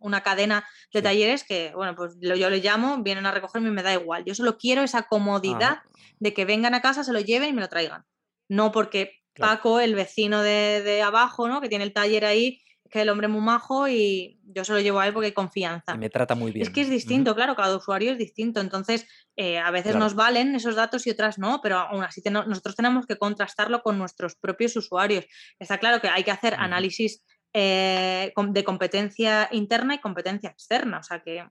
una 0.00 0.22
cadena 0.22 0.66
de 0.94 1.02
talleres 1.02 1.44
que, 1.44 1.72
bueno, 1.74 1.94
pues 1.94 2.16
yo 2.18 2.48
le 2.48 2.60
llamo, 2.60 3.02
vienen 3.02 3.26
a 3.26 3.32
recogerme 3.32 3.68
y 3.68 3.72
me 3.72 3.82
da 3.82 3.92
igual. 3.92 4.24
Yo 4.24 4.34
solo 4.34 4.56
quiero 4.56 4.82
esa 4.82 5.02
comodidad 5.02 5.80
de 6.20 6.32
que 6.32 6.46
vengan 6.46 6.72
a 6.72 6.80
casa, 6.80 7.04
se 7.04 7.12
lo 7.12 7.20
lleven 7.20 7.50
y 7.50 7.52
me 7.52 7.60
lo 7.60 7.68
traigan. 7.68 8.04
No 8.48 8.72
porque 8.72 9.20
Paco, 9.38 9.80
el 9.80 9.94
vecino 9.94 10.42
de, 10.42 11.02
abajo, 11.02 11.48
¿no? 11.48 11.60
Que 11.60 11.68
tiene 11.68 11.84
el 11.84 11.92
taller 11.92 12.24
ahí, 12.24 12.60
que 12.90 13.00
es 13.00 13.02
el 13.02 13.08
hombre 13.08 13.28
muy 13.28 13.40
majo 13.40 13.88
y 13.88 14.40
yo 14.44 14.64
se 14.64 14.72
lo 14.72 14.80
llevo 14.80 15.00
a 15.00 15.06
él 15.06 15.12
porque 15.12 15.26
hay 15.26 15.32
confianza. 15.32 15.96
me 15.96 16.08
trata 16.08 16.34
muy 16.34 16.52
bien. 16.52 16.66
Es 16.66 16.72
que 16.72 16.82
es 16.82 16.90
distinto, 16.90 17.34
claro, 17.34 17.56
cada 17.56 17.76
usuario 17.76 18.12
es 18.12 18.18
distinto. 18.18 18.60
Entonces, 18.60 19.06
eh, 19.36 19.58
a 19.58 19.70
veces 19.70 19.96
nos 19.96 20.14
valen 20.14 20.54
esos 20.54 20.76
datos 20.76 21.06
y 21.06 21.10
otras 21.10 21.38
no, 21.38 21.60
pero 21.62 21.78
aún 21.78 22.04
así 22.04 22.22
nosotros 22.30 22.76
tenemos 22.76 23.06
que 23.06 23.16
contrastarlo 23.16 23.82
con 23.82 23.98
nuestros 23.98 24.36
propios 24.36 24.76
usuarios. 24.76 25.26
Está 25.58 25.78
claro 25.78 26.00
que 26.00 26.08
hay 26.08 26.24
que 26.24 26.30
hacer 26.30 26.54
análisis 26.54 27.22
eh, 27.52 28.32
de 28.48 28.64
competencia 28.64 29.48
interna 29.50 29.94
y 29.94 30.00
competencia 30.00 30.50
externa. 30.50 30.98
O 30.98 31.02
sea 31.02 31.22
que. 31.22 31.42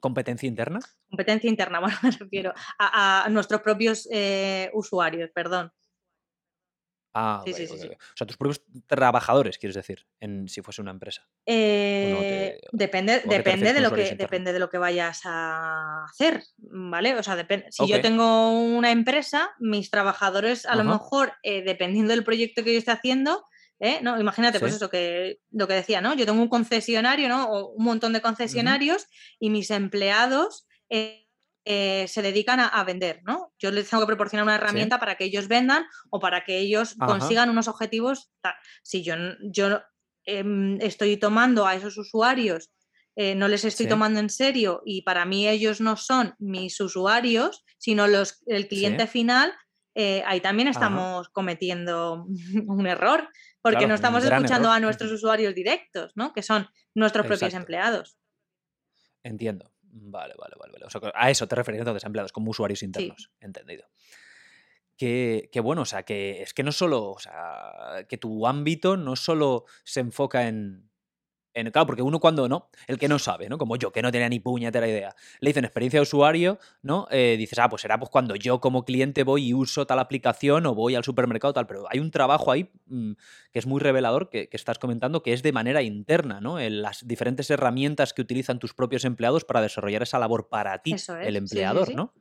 ¿Competencia 0.00 0.46
interna? 0.46 0.80
Competencia 1.10 1.50
interna, 1.50 1.80
bueno, 1.80 1.96
me 2.02 2.10
refiero 2.10 2.54
a, 2.78 3.28
nuestros 3.30 3.60
propios 3.60 4.08
eh, 4.10 4.70
usuarios, 4.72 5.30
perdón. 5.34 5.70
Ah, 7.12 7.42
sí, 7.44 7.52
sí, 7.52 7.66
sí, 7.66 7.88
O 7.88 8.16
sea, 8.16 8.26
tus 8.26 8.36
propios 8.36 8.62
trabajadores, 8.86 9.58
quieres 9.58 9.74
decir, 9.74 10.06
en, 10.20 10.48
si 10.48 10.62
fuese 10.62 10.80
una 10.80 10.92
empresa. 10.92 11.26
Eh, 11.44 12.60
depende, 12.70 13.22
depende, 13.24 13.72
de 13.72 13.80
lo 13.80 13.92
que, 13.92 14.14
depende 14.14 14.52
de 14.52 14.60
lo 14.60 14.70
que 14.70 14.78
vayas 14.78 15.22
a 15.24 16.04
hacer, 16.04 16.44
¿vale? 16.58 17.16
O 17.16 17.22
sea, 17.22 17.34
depende. 17.34 17.66
Si 17.70 17.88
yo 17.88 18.00
tengo 18.00 18.52
una 18.52 18.92
empresa, 18.92 19.50
mis 19.58 19.90
trabajadores, 19.90 20.66
a 20.66 20.76
lo 20.76 20.84
mejor, 20.84 21.32
eh, 21.42 21.62
dependiendo 21.62 22.12
del 22.12 22.24
proyecto 22.24 22.62
que 22.62 22.72
yo 22.72 22.78
esté 22.78 22.92
haciendo, 22.92 23.44
¿eh? 23.80 23.98
¿no? 24.02 24.20
Imagínate, 24.20 24.60
pues 24.60 24.74
eso 24.74 24.88
que 24.88 25.40
lo 25.50 25.66
que 25.66 25.74
decía, 25.74 26.00
¿no? 26.00 26.14
Yo 26.14 26.26
tengo 26.26 26.40
un 26.40 26.48
concesionario, 26.48 27.28
¿no? 27.28 27.46
O 27.50 27.70
un 27.70 27.84
montón 27.84 28.12
de 28.12 28.20
concesionarios 28.20 29.06
y 29.40 29.50
mis 29.50 29.70
empleados 29.70 30.68
eh, 30.90 31.26
se 31.64 32.22
dedican 32.22 32.58
a, 32.60 32.84
vender, 32.84 33.20
¿no? 33.24 33.52
Yo 33.58 33.70
les 33.70 33.88
tengo 33.88 34.02
que 34.02 34.08
proporcionar 34.08 34.44
una 34.44 34.56
herramienta 34.56 34.98
para 34.98 35.16
que 35.16 35.24
ellos 35.24 35.46
vendan 35.46 35.84
o 36.10 36.18
para 36.18 36.44
que 36.44 36.58
ellos 36.58 36.94
consigan 36.94 37.50
unos 37.50 37.68
objetivos. 37.68 38.32
Si 38.82 39.02
yo, 39.02 39.14
yo 39.42 39.80
em, 40.24 40.80
estoy 40.80 41.16
tomando 41.16 41.66
a 41.66 41.74
esos 41.74 41.96
usuarios, 41.98 42.70
eh, 43.16 43.34
no 43.34 43.48
les 43.48 43.64
estoy 43.64 43.86
tomando 43.86 44.20
en 44.20 44.30
serio 44.30 44.82
y 44.84 45.02
para 45.02 45.24
mí 45.24 45.46
ellos 45.46 45.80
no 45.80 45.96
son 45.96 46.34
mis 46.38 46.80
usuarios, 46.80 47.64
sino 47.76 48.06
los, 48.06 48.42
el 48.46 48.68
cliente 48.68 49.06
final, 49.06 49.52
eh, 49.94 50.22
ahí 50.26 50.40
también 50.40 50.68
estamos 50.68 51.28
cometiendo 51.28 52.24
un 52.66 52.86
error, 52.86 53.28
porque 53.60 53.86
no 53.86 53.94
estamos 53.94 54.24
escuchando 54.24 54.70
a 54.70 54.80
nuestros 54.80 55.10
usuarios 55.12 55.54
directos, 55.54 56.12
¿no? 56.14 56.32
Que 56.32 56.42
son 56.42 56.68
nuestros 56.94 57.26
propios 57.26 57.52
empleados. 57.52 58.16
Entiendo. 59.22 59.70
Vale, 59.92 60.34
vale, 60.38 60.54
vale. 60.58 60.72
vale. 60.72 60.84
O 60.86 60.90
sea, 60.90 61.00
a 61.14 61.30
eso 61.30 61.46
te 61.46 61.56
refieres 61.56 61.80
entonces, 61.80 62.04
empleados, 62.04 62.32
como 62.32 62.50
usuarios 62.50 62.82
internos. 62.82 63.30
Entendido. 63.40 63.86
Que, 64.96 65.48
que, 65.50 65.60
bueno, 65.60 65.82
o 65.82 65.86
sea, 65.86 66.02
que 66.02 66.42
es 66.42 66.52
que 66.52 66.62
no 66.62 66.72
solo, 66.72 67.10
o 67.10 67.18
sea, 67.18 68.04
que 68.08 68.18
tu 68.18 68.46
ámbito 68.46 68.96
no 68.96 69.16
solo 69.16 69.64
se 69.82 70.00
enfoca 70.00 70.46
en, 70.46 70.89
claro, 71.52 71.86
porque 71.86 72.02
uno 72.02 72.20
cuando 72.20 72.48
no, 72.48 72.70
el 72.86 72.98
que 72.98 73.08
no 73.08 73.18
sabe, 73.18 73.48
¿no? 73.48 73.58
Como 73.58 73.76
yo, 73.76 73.92
que 73.92 74.02
no 74.02 74.12
tenía 74.12 74.28
ni 74.28 74.40
puñetera 74.40 74.86
idea, 74.88 75.14
le 75.40 75.50
dicen 75.50 75.64
experiencia 75.64 75.98
de 75.98 76.02
usuario, 76.02 76.58
¿no? 76.82 77.08
Eh, 77.10 77.36
dices, 77.38 77.58
ah, 77.58 77.68
pues 77.68 77.82
será 77.82 77.98
pues 77.98 78.10
cuando 78.10 78.36
yo 78.36 78.60
como 78.60 78.84
cliente 78.84 79.24
voy 79.24 79.48
y 79.48 79.54
uso 79.54 79.86
tal 79.86 79.98
aplicación 79.98 80.66
o 80.66 80.74
voy 80.74 80.94
al 80.94 81.04
supermercado 81.04 81.52
tal, 81.52 81.66
pero 81.66 81.86
hay 81.90 81.98
un 81.98 82.10
trabajo 82.10 82.52
ahí 82.52 82.70
mm, 82.86 83.12
que 83.52 83.58
es 83.58 83.66
muy 83.66 83.80
revelador 83.80 84.30
que, 84.30 84.48
estás 84.52 84.78
comentando, 84.78 85.22
que 85.22 85.32
es 85.32 85.42
de 85.42 85.52
manera 85.52 85.82
interna, 85.82 86.40
¿no? 86.40 86.60
En 86.60 86.82
las 86.82 87.06
diferentes 87.06 87.50
herramientas 87.50 88.12
que 88.12 88.22
utilizan 88.22 88.58
tus 88.58 88.74
propios 88.74 89.04
empleados 89.04 89.44
para 89.44 89.60
desarrollar 89.60 90.02
esa 90.02 90.18
labor 90.18 90.48
para 90.48 90.78
ti, 90.82 90.94
el 91.22 91.36
empleador, 91.36 91.94
¿no? 91.94 92.14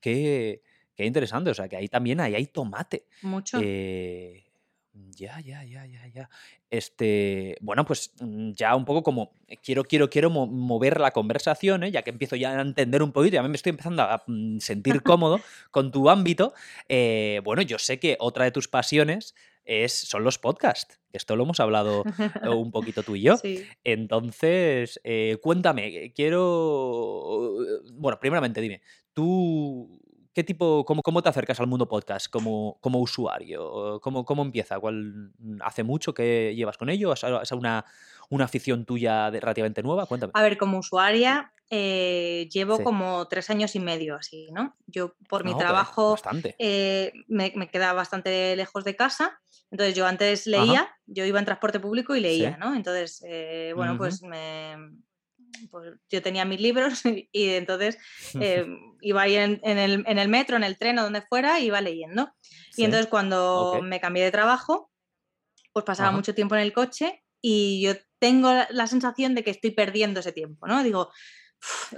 Qué, 0.00 0.62
qué, 0.96 1.06
interesante, 1.06 1.50
o 1.50 1.54
sea, 1.54 1.68
que 1.68 1.76
ahí 1.76 1.88
también 1.88 2.20
ahí 2.20 2.34
hay 2.34 2.46
tomate. 2.46 3.06
Mucho. 3.22 3.58
Eh, 3.62 4.51
ya, 4.94 5.40
ya, 5.40 5.64
ya, 5.64 5.86
ya, 5.86 6.06
ya. 6.08 6.30
Este, 6.70 7.56
bueno, 7.60 7.84
pues 7.84 8.12
mm, 8.20 8.52
ya 8.52 8.74
un 8.76 8.84
poco 8.84 9.02
como 9.02 9.32
eh, 9.46 9.56
quiero, 9.62 9.84
quiero, 9.84 10.10
quiero 10.10 10.30
mover 10.30 11.00
la 11.00 11.10
conversación, 11.12 11.84
¿eh? 11.84 11.90
ya 11.90 12.02
que 12.02 12.10
empiezo 12.10 12.36
ya 12.36 12.58
a 12.58 12.60
entender 12.60 13.02
un 13.02 13.12
poquito, 13.12 13.34
ya 13.34 13.42
me 13.42 13.54
estoy 13.54 13.70
empezando 13.70 14.02
a 14.02 14.22
mm, 14.26 14.58
sentir 14.58 15.02
cómodo 15.02 15.40
con 15.70 15.90
tu 15.90 16.10
ámbito. 16.10 16.52
Eh, 16.88 17.40
bueno, 17.44 17.62
yo 17.62 17.78
sé 17.78 17.98
que 17.98 18.16
otra 18.20 18.44
de 18.44 18.52
tus 18.52 18.68
pasiones 18.68 19.34
es, 19.64 19.92
son 19.92 20.24
los 20.24 20.38
podcasts. 20.38 20.98
Esto 21.12 21.36
lo 21.36 21.44
hemos 21.44 21.60
hablado 21.60 22.04
un 22.50 22.70
poquito 22.70 23.02
tú 23.02 23.16
y 23.16 23.22
yo. 23.22 23.36
Entonces, 23.84 25.00
eh, 25.04 25.38
cuéntame, 25.42 26.12
quiero... 26.14 27.58
Bueno, 27.92 28.18
primeramente 28.18 28.60
dime, 28.60 28.82
tú 29.12 30.01
¿Qué 30.34 30.44
tipo, 30.44 30.84
cómo, 30.84 31.02
cómo, 31.02 31.22
te 31.22 31.28
acercas 31.28 31.60
al 31.60 31.66
mundo 31.66 31.88
podcast 31.88 32.28
como, 32.28 32.78
como 32.80 33.00
usuario? 33.00 34.00
¿Cómo, 34.00 34.24
¿Cómo, 34.24 34.42
empieza? 34.42 34.80
¿Cuál, 34.80 35.32
¿Hace 35.60 35.82
mucho 35.82 36.14
que 36.14 36.54
llevas 36.56 36.78
con 36.78 36.88
ello? 36.88 37.12
¿Es 37.12 37.52
una, 37.52 37.84
una 38.30 38.44
afición 38.44 38.86
tuya 38.86 39.30
relativamente 39.30 39.82
nueva? 39.82 40.06
Cuéntame. 40.06 40.32
A 40.34 40.42
ver, 40.42 40.56
como 40.56 40.78
usuaria 40.78 41.52
eh, 41.74 42.50
llevo 42.52 42.82
como 42.82 43.26
tres 43.28 43.48
años 43.48 43.74
y 43.76 43.80
medio 43.80 44.16
así, 44.16 44.48
¿no? 44.52 44.76
Yo 44.86 45.14
por 45.26 45.42
mi 45.42 45.56
trabajo 45.56 46.18
eh, 46.58 47.12
me, 47.28 47.50
me, 47.56 47.68
queda 47.68 47.94
bastante 47.94 48.54
lejos 48.56 48.84
de 48.84 48.94
casa, 48.94 49.40
entonces 49.70 49.94
yo 49.94 50.06
antes 50.06 50.46
leía, 50.46 50.94
yo 51.06 51.24
iba 51.24 51.38
en 51.38 51.46
transporte 51.46 51.80
público 51.80 52.14
y 52.14 52.20
leía, 52.20 52.58
¿no? 52.58 52.74
Entonces, 52.74 53.24
eh, 53.26 53.72
bueno, 53.74 53.96
pues 53.96 54.22
me 54.22 54.76
pues 55.70 55.94
yo 56.10 56.22
tenía 56.22 56.44
mis 56.44 56.60
libros 56.60 57.02
y 57.32 57.48
entonces 57.50 57.98
eh, 58.40 58.66
iba 59.00 59.22
ahí 59.22 59.36
en, 59.36 59.60
el, 59.62 60.28
metro, 60.28 60.56
en 60.56 60.64
el 60.64 60.78
tren 60.78 60.98
o 60.98 61.02
donde 61.02 61.22
fuera, 61.22 61.60
iba 61.60 61.80
leyendo. 61.80 62.32
Y 62.76 62.84
entonces 62.84 63.08
cuando 63.08 63.80
me 63.82 64.00
cambié 64.00 64.24
de 64.24 64.30
trabajo, 64.30 64.90
pues 65.72 65.84
pasaba 65.84 66.10
mucho 66.10 66.34
tiempo 66.34 66.54
en 66.54 66.62
el 66.62 66.72
coche 66.72 67.22
y 67.40 67.82
yo 67.82 67.94
tengo 68.18 68.50
la 68.70 68.86
sensación 68.86 69.34
de 69.34 69.42
que 69.42 69.50
estoy 69.50 69.72
perdiendo 69.72 70.20
ese 70.20 70.32
tiempo, 70.32 70.66
¿no? 70.66 70.82
Digo, 70.82 71.10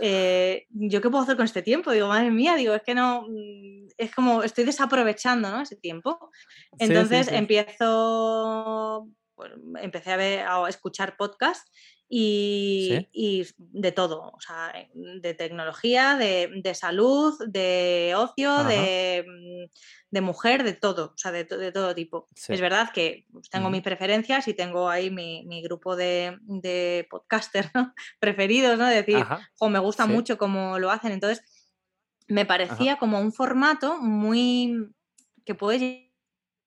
eh, 0.01 0.67
¿yo 0.71 1.01
qué 1.01 1.11
puedo 1.11 1.23
hacer 1.23 1.37
con 1.37 1.45
este 1.45 1.63
tiempo? 1.63 1.91
Digo, 1.91 2.09
madre 2.09 2.31
mía, 2.31 2.55
digo, 2.57 2.75
es 2.75 2.83
que 2.83 2.95
no, 2.95 3.27
mm, 3.29 3.89
es 3.97 4.15
como 4.15 4.43
estoy 4.43 4.65
desaprovechando, 4.65 5.51
¿no? 5.51 5.63
Ese 5.63 5.77
tiempo. 5.77 6.31
Entonces 6.79 7.29
empiezo, 7.29 9.09
pues, 9.35 9.53
empecé 9.81 10.13
a, 10.13 10.17
ver, 10.17 10.47
a 10.47 10.69
escuchar 10.69 11.17
podcasts 11.17 11.71
y, 12.09 13.47
de 13.59 13.93
todo, 13.93 14.31
o 14.35 14.41
sea, 14.41 14.73
de 14.95 15.35
tecnología, 15.35 16.17
de, 16.17 16.75
salud, 16.75 17.35
de 17.49 18.15
ocio, 18.17 18.65
mm, 18.65 18.69
de, 20.11 20.21
mujer, 20.21 20.65
de 20.65 20.75
todo, 20.75 21.13
o 21.15 21.19
sea, 21.19 21.33
de, 21.33 21.45
todo 21.45 21.95
tipo. 21.95 22.29
Es 22.49 22.61
verdad 22.61 22.91
que 22.93 23.27
pues, 23.33 23.49
tengo 23.51 23.71
mis 23.71 23.83
preferencias 23.83 24.47
y 24.49 24.55
tengo 24.55 24.89
ahí 24.89 25.11
mi, 25.11 25.63
grupo 25.63 25.97
de, 25.97 26.39
de 26.43 27.07
podcasters 27.11 27.71
preferidos, 28.21 28.79
¿no? 28.79 28.87
De 28.87 28.97
decir, 28.97 29.25
o 29.59 29.69
me 29.69 29.79
gusta 29.79 30.07
mucho 30.07 30.39
cómo 30.39 30.79
lo 30.79 30.91
hacen. 30.91 31.13
Entonces, 31.13 31.43
me 32.29 32.47
parecía 32.47 32.97
como 32.97 33.21
un 33.21 33.33
formato 33.33 33.99
muy 33.99 34.89
que 35.45 35.55
puede 35.55 36.04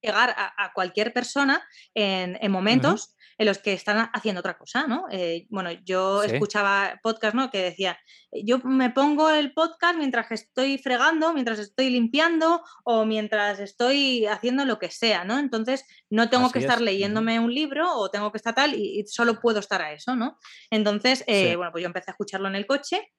llegar 0.02 0.34
a, 0.38 0.72
cualquier 0.74 1.14
persona 1.14 1.66
en, 1.94 2.52
momentos 2.52 3.16
en 3.38 3.46
los 3.46 3.60
que 3.60 3.74
están 3.74 4.10
haciendo 4.14 4.40
otra 4.40 4.58
cosa, 4.58 4.88
¿no? 4.88 5.06
Eh, 5.12 5.46
bueno, 5.50 5.72
yo 5.84 6.24
escuchaba 6.24 7.00
podcast, 7.04 7.36
¿no? 7.36 7.52
Que 7.52 7.62
decía, 7.62 8.00
yo 8.32 8.60
me 8.60 8.90
pongo 8.90 9.30
el 9.30 9.54
podcast 9.54 9.98
mientras 9.98 10.32
estoy 10.32 10.78
fregando, 10.80 11.34
mientras 11.34 11.60
estoy 11.60 11.90
limpiando 11.90 12.64
o 12.84 13.06
mientras 13.06 13.60
estoy 13.60 14.26
haciendo 14.26 14.66
lo 14.66 14.80
que 14.80 14.90
sea, 14.90 15.24
¿no? 15.24 15.38
Entonces 15.38 15.86
no 16.10 16.30
tengo 16.30 16.52
que 16.52 16.60
estar 16.60 16.82
leyéndome 16.82 17.40
un 17.40 17.54
libro 17.54 17.94
o 17.96 18.10
tengo 18.10 18.32
que 18.32 18.38
estar 18.38 18.56
tal 18.56 18.74
y, 18.74 19.06
solo 19.08 19.40
puedo 19.40 19.60
estar 19.60 19.82
a 19.82 19.94
eso, 19.94 20.16
¿no? 20.16 20.38
Entonces, 20.72 21.24
eh, 21.28 21.56
bueno, 21.56 21.72
pues 21.72 21.84
yo 21.84 21.88
empecé 21.88 22.10
a 22.12 22.14
escucharlo 22.14 22.48
en 22.48 22.56
el 22.56 22.66
coche 22.66 23.12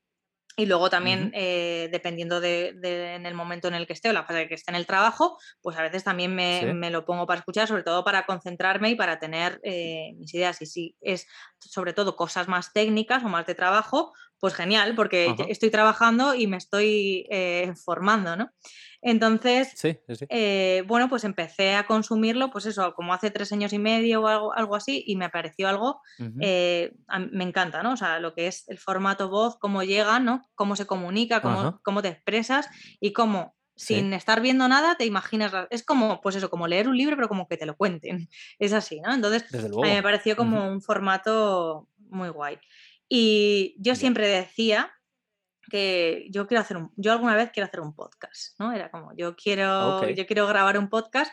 y 0.59 0.67
luego 0.67 0.91
también, 0.91 1.31
eh, 1.35 1.89
dependiendo 1.93 2.41
de, 2.41 2.71
en 3.15 3.27
el 3.27 3.35
momento 3.35 3.69
en 3.69 3.75
el 3.75 3.87
que 3.87 3.93
esté 3.93 4.11
o 4.11 4.13
la 4.13 4.25
fase 4.25 4.49
que 4.49 4.55
esté 4.55 4.73
en 4.73 4.75
el 4.75 4.87
trabajo, 4.87 5.39
pues 5.63 5.79
a 5.79 5.83
veces 5.83 6.03
también 6.03 6.35
me, 6.35 6.91
lo 6.91 7.05
pongo 7.05 7.29
para 7.29 7.39
escuchar, 7.39 7.69
sobre 7.69 7.85
todo 7.85 8.03
para 8.03 8.27
concentrarme 8.27 8.91
y 8.91 8.97
para 8.97 9.21
tener 9.21 9.61
eh, 9.63 10.15
mis 10.17 10.35
ideas. 10.35 10.61
Y 10.61 10.67
si 10.67 10.97
es 11.01 11.29
sobre 11.61 11.93
todo 11.93 12.17
cosas 12.17 12.49
más 12.49 12.73
técnicas 12.73 13.23
o 13.23 13.29
más 13.29 13.47
de 13.47 13.55
trabajo, 13.55 14.13
pues 14.41 14.55
genial, 14.55 14.95
porque 14.95 15.35
estoy 15.49 15.71
trabajando 15.71 16.35
y 16.35 16.47
me 16.47 16.57
estoy 16.57 17.27
eh, 17.31 17.73
formando, 17.85 18.37
¿no? 18.37 18.51
Entonces, 19.01 19.73
eh, 20.29 20.83
bueno, 20.87 21.09
pues 21.09 21.23
empecé 21.23 21.75
a 21.77 21.87
consumirlo, 21.87 22.51
pues 22.51 22.67
eso, 22.67 22.95
como 22.95 23.15
hace 23.15 23.31
tres 23.31 23.53
años 23.53 23.73
y 23.73 23.79
medio 23.79 24.23
o 24.23 24.27
algo, 24.27 24.53
algo 24.55 24.75
así, 24.75 25.05
y 25.07 25.17
me 25.17 25.31
pareció 25.31 25.69
algo, 25.69 26.01
eh, 26.41 26.93
me 27.31 27.45
encanta, 27.45 27.83
¿no? 27.83 27.93
O 27.93 27.97
sea, 27.97 28.19
lo 28.19 28.35
que 28.35 28.49
es 28.49 28.69
el 28.69 28.79
formato 28.79 29.29
voz, 29.29 29.57
cómo 29.59 29.85
llega, 29.85 30.19
¿no? 30.19 30.43
Cómo 30.55 30.75
se 30.75 30.87
comunica, 30.87 31.41
cómo, 31.41 31.81
cómo 31.83 32.03
te 32.03 32.09
expresas 32.09 32.69
y 33.01 33.13
cómo 33.13 33.55
sin 33.79 34.13
estar 34.13 34.41
viendo 34.41 34.67
nada, 34.67 34.97
te 34.97 35.05
imaginas. 35.05 35.53
Es 35.71 35.85
como, 35.85 36.21
pues 36.21 36.35
eso, 36.35 36.51
como 36.51 36.67
leer 36.67 36.89
un 36.89 36.97
libro, 36.99 37.15
pero 37.15 37.29
como 37.29 37.47
que 37.47 37.57
te 37.57 37.65
lo 37.67 37.77
cuenten. 37.77 38.29
Es 38.59 38.73
así, 38.73 39.01
¿no? 39.01 39.15
Entonces, 39.15 39.45
me 39.81 40.03
pareció 40.03 40.37
como 40.37 40.69
un 40.69 40.83
formato 40.83 41.89
muy 42.11 42.29
guay. 42.29 42.59
Y 43.09 43.77
yo 43.79 43.95
siempre 43.95 44.29
decía 44.29 44.93
que 45.71 46.27
yo 46.31 46.47
quiero 46.47 46.61
hacer 46.61 46.77
un, 46.77 46.93
yo 46.97 47.13
alguna 47.13 47.37
vez 47.37 47.51
quiero 47.53 47.67
hacer 47.67 47.81
un 47.81 47.95
podcast, 47.95 48.59
¿no? 48.59 48.73
Era 48.73 48.91
como, 48.91 49.13
yo 49.17 49.37
quiero, 49.37 50.09
yo 50.09 50.27
quiero 50.27 50.47
grabar 50.47 50.79
un 50.79 50.89
podcast. 50.89 51.33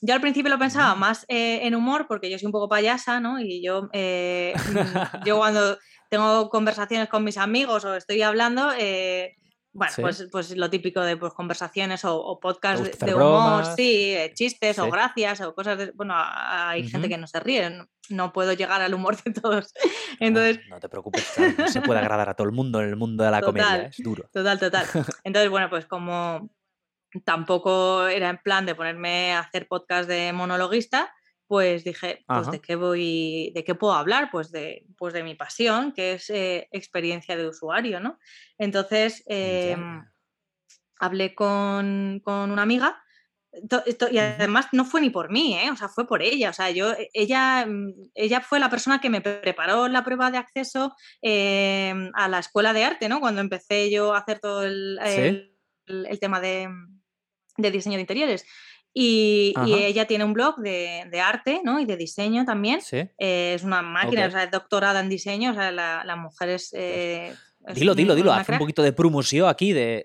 Yo 0.00 0.14
al 0.14 0.20
principio 0.20 0.50
lo 0.50 0.58
pensaba 0.58 0.94
más 0.94 1.24
eh, 1.28 1.60
en 1.62 1.74
humor, 1.74 2.06
porque 2.08 2.30
yo 2.30 2.38
soy 2.38 2.46
un 2.46 2.52
poco 2.52 2.68
payasa, 2.68 3.20
¿no? 3.20 3.40
Y 3.40 3.62
yo, 3.64 3.88
eh, 3.92 4.54
mm, 4.54 5.24
yo 5.24 5.36
cuando 5.38 5.78
tengo 6.10 6.48
conversaciones 6.50 7.08
con 7.08 7.24
mis 7.24 7.38
amigos 7.38 7.84
o 7.84 7.94
estoy 7.94 8.22
hablando, 8.22 8.70
eh, 8.78 9.36
bueno, 9.74 9.92
pues, 10.00 10.28
pues 10.30 10.56
lo 10.56 10.70
típico 10.70 11.00
de 11.00 11.16
pues, 11.16 11.32
conversaciones 11.32 12.04
o, 12.04 12.16
o 12.16 12.38
podcast 12.38 12.84
de, 12.84 13.14
humor, 13.14 13.64
sí, 13.76 14.16
chistes 14.32 14.78
o 14.78 14.88
gracias 14.88 15.40
o 15.40 15.52
cosas 15.52 15.76
de... 15.76 15.90
Bueno, 15.90 16.14
hay 16.16 16.88
gente 16.88 17.08
que 17.08 17.18
no 17.18 17.26
se 17.26 17.40
ríe, 17.40 17.84
no, 18.08 18.32
puedo 18.32 18.52
llegar 18.52 18.80
al 18.80 18.94
humor 18.94 19.20
de 19.20 19.32
todos. 19.32 19.74
Entonces... 20.20 20.60
No, 20.70 20.78
te 20.78 20.88
preocupes, 20.88 21.28
no 21.58 21.66
se 21.66 21.82
puede 21.82 21.98
agradar 21.98 22.28
a 22.28 22.34
todo 22.34 22.46
el 22.46 22.52
mundo 22.52 22.80
en 22.80 22.88
el 22.88 22.96
mundo 22.96 23.24
de 23.24 23.32
la 23.32 23.40
comedia, 23.40 23.86
es 23.86 23.96
duro. 23.98 24.30
Total, 24.32 24.60
total. 24.60 24.86
Entonces, 25.24 25.50
bueno, 25.50 25.68
pues 25.68 25.86
como 25.86 26.48
tampoco 27.24 28.06
era 28.06 28.30
en 28.30 28.38
plan 28.38 28.66
de 28.66 28.76
ponerme 28.76 29.32
a 29.32 29.40
hacer 29.40 29.66
podcast 29.66 30.08
de 30.08 30.32
monologuista, 30.32 31.12
pues 31.46 31.84
dije, 31.84 32.24
pues 32.26 32.50
de 32.50 32.60
qué 32.60 32.76
voy, 32.76 33.52
de 33.54 33.64
qué 33.64 33.74
puedo 33.74 33.94
hablar, 33.94 34.30
pues 34.30 34.50
de, 34.50 34.86
pues 34.96 35.12
de 35.12 35.22
mi 35.22 35.34
pasión, 35.34 35.92
que 35.92 36.14
es 36.14 36.30
eh, 36.30 36.68
experiencia 36.72 37.36
de 37.36 37.48
usuario, 37.48 38.00
¿no? 38.00 38.18
Entonces 38.58 39.22
em, 39.26 40.04
hablé 40.98 41.34
con, 41.34 42.22
una 42.26 42.62
amiga 42.62 43.00
y 44.10 44.18
además 44.18 44.66
no 44.72 44.84
fue 44.84 45.00
ni 45.00 45.10
por 45.10 45.30
mí, 45.30 45.56
¿eh? 45.56 45.70
o 45.70 45.76
sea, 45.76 45.88
fue 45.88 46.06
por 46.06 46.22
ella. 46.22 46.50
O 46.50 46.52
sea, 46.52 46.70
yo, 46.70 46.92
e, 46.92 47.10
ella, 47.12 47.66
mm, 47.66 48.10
ella 48.14 48.40
fue 48.40 48.58
la 48.58 48.70
persona 48.70 49.00
que 49.00 49.10
me 49.10 49.20
preparó 49.20 49.88
la 49.88 50.04
prueba 50.04 50.30
de 50.30 50.38
acceso 50.38 50.94
em, 51.22 52.10
a 52.14 52.28
la 52.28 52.40
escuela 52.40 52.72
de 52.72 52.84
arte, 52.84 53.08
¿no? 53.08 53.20
Cuando 53.20 53.40
empecé 53.40 53.90
yo 53.90 54.14
a 54.14 54.18
hacer 54.18 54.40
todo 54.40 54.64
el, 54.64 54.98
el, 55.86 56.18
tema 56.20 56.40
de, 56.40 56.68
de, 57.56 57.70
diseño 57.70 57.96
de 57.96 58.00
interiores. 58.00 58.44
Y, 58.96 59.52
ella 59.66 60.06
tiene 60.06 60.24
un 60.24 60.32
blog 60.32 60.56
de, 60.58 61.20
arte 61.20 61.60
¿no? 61.64 61.80
y 61.80 61.84
de 61.84 61.96
diseño 61.96 62.44
también. 62.44 62.80
Eh, 62.92 63.54
es 63.56 63.64
una 63.64 63.82
máquina, 63.82 64.26
o 64.26 64.30
sea, 64.30 64.44
es 64.44 64.50
doctorada 64.52 65.00
en 65.00 65.08
diseño, 65.08 65.50
o 65.50 65.54
sea, 65.54 65.72
la, 65.72 66.16
mujer 66.16 66.50
es... 66.50 66.72
Eh, 66.72 67.34
dilo, 67.74 67.96
dilo, 67.96 68.14
dilo, 68.14 68.32
haz 68.32 68.48
un 68.48 68.58
poquito 68.58 68.82
de 68.82 68.92
promoción 68.92 69.48
aquí 69.48 69.72
de, 69.72 70.04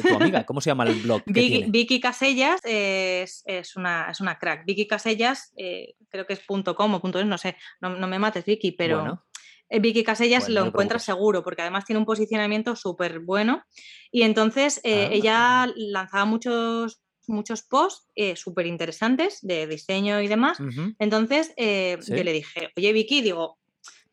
tu 0.00 0.14
amiga. 0.14 0.44
¿Cómo 0.46 0.60
se 0.60 0.70
llama 0.70 0.84
el 0.84 0.94
blog? 1.00 1.22
Vicky, 1.26 1.98
Casellas 1.98 2.60
es, 2.62 3.42
una, 3.74 4.08
es 4.08 4.20
una 4.20 4.38
crack. 4.38 4.64
Vicky 4.64 4.86
Casellas, 4.86 5.52
eh, 5.56 5.94
creo 6.08 6.24
que 6.24 6.34
es 6.34 6.40
.com 6.46 6.94
o 6.94 7.18
.es, 7.18 7.26
no 7.26 7.38
sé, 7.38 7.56
no, 7.80 8.06
me 8.06 8.20
mates 8.20 8.44
Vicky, 8.44 8.72
pero... 8.72 9.24
Vicky 9.70 10.02
Casellas 10.02 10.48
lo 10.48 10.64
encuentra 10.64 10.98
seguro, 10.98 11.42
porque 11.42 11.60
además 11.60 11.84
tiene 11.84 11.98
un 11.98 12.06
posicionamiento 12.06 12.74
súper 12.74 13.18
bueno. 13.18 13.64
Y 14.10 14.22
entonces 14.22 14.80
ah, 14.82 14.88
ella 14.88 15.70
lanzaba 15.76 16.24
muchos 16.24 17.02
muchos 17.28 17.62
posts 17.62 18.08
eh, 18.14 18.36
súper 18.36 18.66
interesantes 18.66 19.38
de 19.42 19.66
diseño 19.66 20.20
y 20.20 20.28
demás. 20.28 20.58
Entonces 20.98 21.52
eh, 21.56 21.98
yo 22.06 22.24
le 22.24 22.32
dije, 22.32 22.72
oye 22.76 22.92
Vicky, 22.92 23.22
digo, 23.22 23.58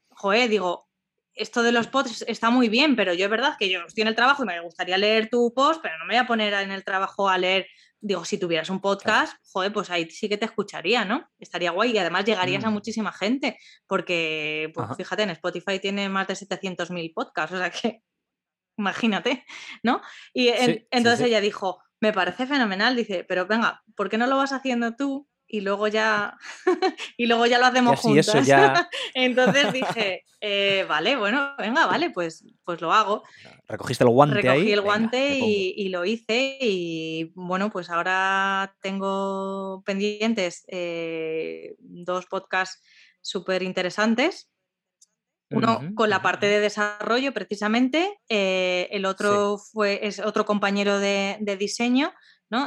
joder, 0.10 0.50
digo, 0.50 0.88
esto 1.34 1.64
de 1.64 1.72
los 1.72 1.88
posts 1.88 2.24
está 2.28 2.50
muy 2.50 2.70
bien, 2.70 2.96
pero 2.96 3.14
yo 3.14 3.26
es 3.26 3.32
verdad 3.32 3.56
que 3.60 3.70
yo 3.70 3.82
estoy 3.86 4.04
en 4.04 4.08
el 4.08 4.16
trabajo 4.16 4.44
y 4.44 4.48
me 4.48 4.60
gustaría 4.62 4.98
leer 4.98 5.30
tu 5.30 5.54
post, 5.54 5.82
pero 5.82 5.98
no 5.98 6.06
me 6.06 6.14
voy 6.14 6.24
a 6.24 6.28
poner 6.28 6.54
en 6.54 6.72
el 6.72 6.84
trabajo 6.84 7.28
a 7.28 7.38
leer, 7.38 7.68
digo, 8.00 8.24
si 8.24 8.38
tuvieras 8.38 8.70
un 8.70 8.80
podcast, 8.80 9.36
joder, 9.52 9.74
pues 9.74 9.90
ahí 9.90 10.10
sí 10.10 10.30
que 10.30 10.38
te 10.38 10.46
escucharía, 10.46 11.04
¿no? 11.04 11.30
Estaría 11.38 11.72
guay 11.72 11.92
y 11.92 11.98
además 11.98 12.24
llegarías 12.26 12.64
a 12.64 12.70
mm. 12.70 12.74
muchísima 12.74 13.12
gente, 13.12 13.60
porque, 13.86 14.72
pues 14.74 14.88
fíjate, 14.96 15.24
en 15.24 15.32
Spotify 15.32 15.80
tiene 15.80 16.08
más 16.08 16.28
de 16.28 16.36
700.000 16.36 17.14
podcasts, 17.14 17.54
o 17.54 17.58
sea 17.58 17.70
que 17.70 18.02
imagínate, 18.78 19.46
¿no? 19.84 20.02
Y 20.34 20.50
entonces 20.92 21.28
ella 21.28 21.42
dijo, 21.42 21.82
me 22.06 22.14
parece 22.14 22.46
fenomenal. 22.46 22.96
Dice, 22.96 23.26
pero 23.28 23.48
venga, 23.48 23.84
¿por 23.96 24.10
qué 24.10 24.18
no 24.18 24.28
lo 24.28 24.38
vas 24.38 24.54
haciendo 24.54 24.96
tú? 24.96 25.28
y 25.48 25.62
luego 25.62 25.88
ya 25.88 26.38
y 27.18 27.28
luego 27.28 27.46
ya 27.46 27.60
lo 27.60 27.66
hacemos 27.66 28.00
juntos. 28.00 28.34
Entonces 29.14 29.74
dije, 29.74 30.24
eh, 30.42 30.86
vale, 30.88 31.16
bueno, 31.16 31.52
venga, 31.58 31.86
vale, 31.86 32.10
pues, 32.10 32.44
pues 32.64 32.82
lo 32.82 32.92
hago. 32.92 33.24
Recogiste 33.68 34.04
el 34.04 34.10
guante 34.10 34.42
Recogí 34.42 34.72
el 34.72 34.82
guante 34.82 35.40
y, 35.40 35.90
lo 35.90 36.06
hice 36.06 36.58
y 36.60 37.32
bueno, 37.36 37.70
pues 37.70 37.90
ahora 37.90 38.76
tengo 38.82 39.84
pendientes 39.86 40.66
eh, 40.68 41.76
dos 41.80 42.26
podcasts 42.26 42.82
súper 43.22 43.64
interesantes. 43.64 44.52
Uno 45.52 45.80
con 45.96 46.10
la 46.10 46.22
parte 46.22 46.48
de 46.48 46.60
desarrollo 46.60 47.32
precisamente, 47.32 48.20
eh, 48.30 48.88
el 48.92 49.06
otro 49.06 49.58
fue, 49.60 50.00
es 50.08 50.20
otro 50.20 50.44
compañero 50.44 51.00
de 51.00 51.58
diseño 51.60 52.14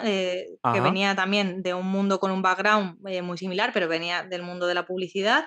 eh, 0.05 0.59
que 0.73 0.81
venía 0.81 1.15
también 1.15 1.63
de 1.63 1.73
un 1.73 1.87
mundo 1.87 2.19
con 2.19 2.31
un 2.31 2.43
background 2.43 2.99
eh, 3.07 3.23
muy 3.23 3.39
similar, 3.39 3.71
pero 3.73 3.89
venía 3.89 4.23
del 4.23 4.43
mundo 4.43 4.67
de 4.67 4.75
la 4.75 4.87
publicidad. 4.87 5.47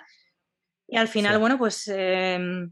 Y 0.87 0.97
al 0.97 1.07
final, 1.07 1.37
bueno, 1.37 1.57
pues 1.57 1.87
em, 1.87 2.71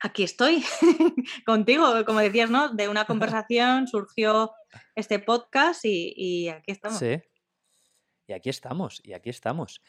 aquí 0.00 0.22
estoy 0.22 0.64
contigo, 1.46 2.04
como 2.04 2.20
decías, 2.20 2.50
¿no? 2.50 2.70
De 2.70 2.88
una 2.88 3.04
conversación 3.46 3.86
surgió 3.86 4.52
este 4.94 5.18
podcast 5.18 5.84
y, 5.84 6.48
aquí 6.48 6.72
estamos. 6.72 6.98
Sí. 6.98 7.20
Y 8.26 8.32
aquí 8.32 8.48
estamos, 8.48 9.00
y 9.04 9.12
aquí 9.12 9.30
estamos. 9.30 9.82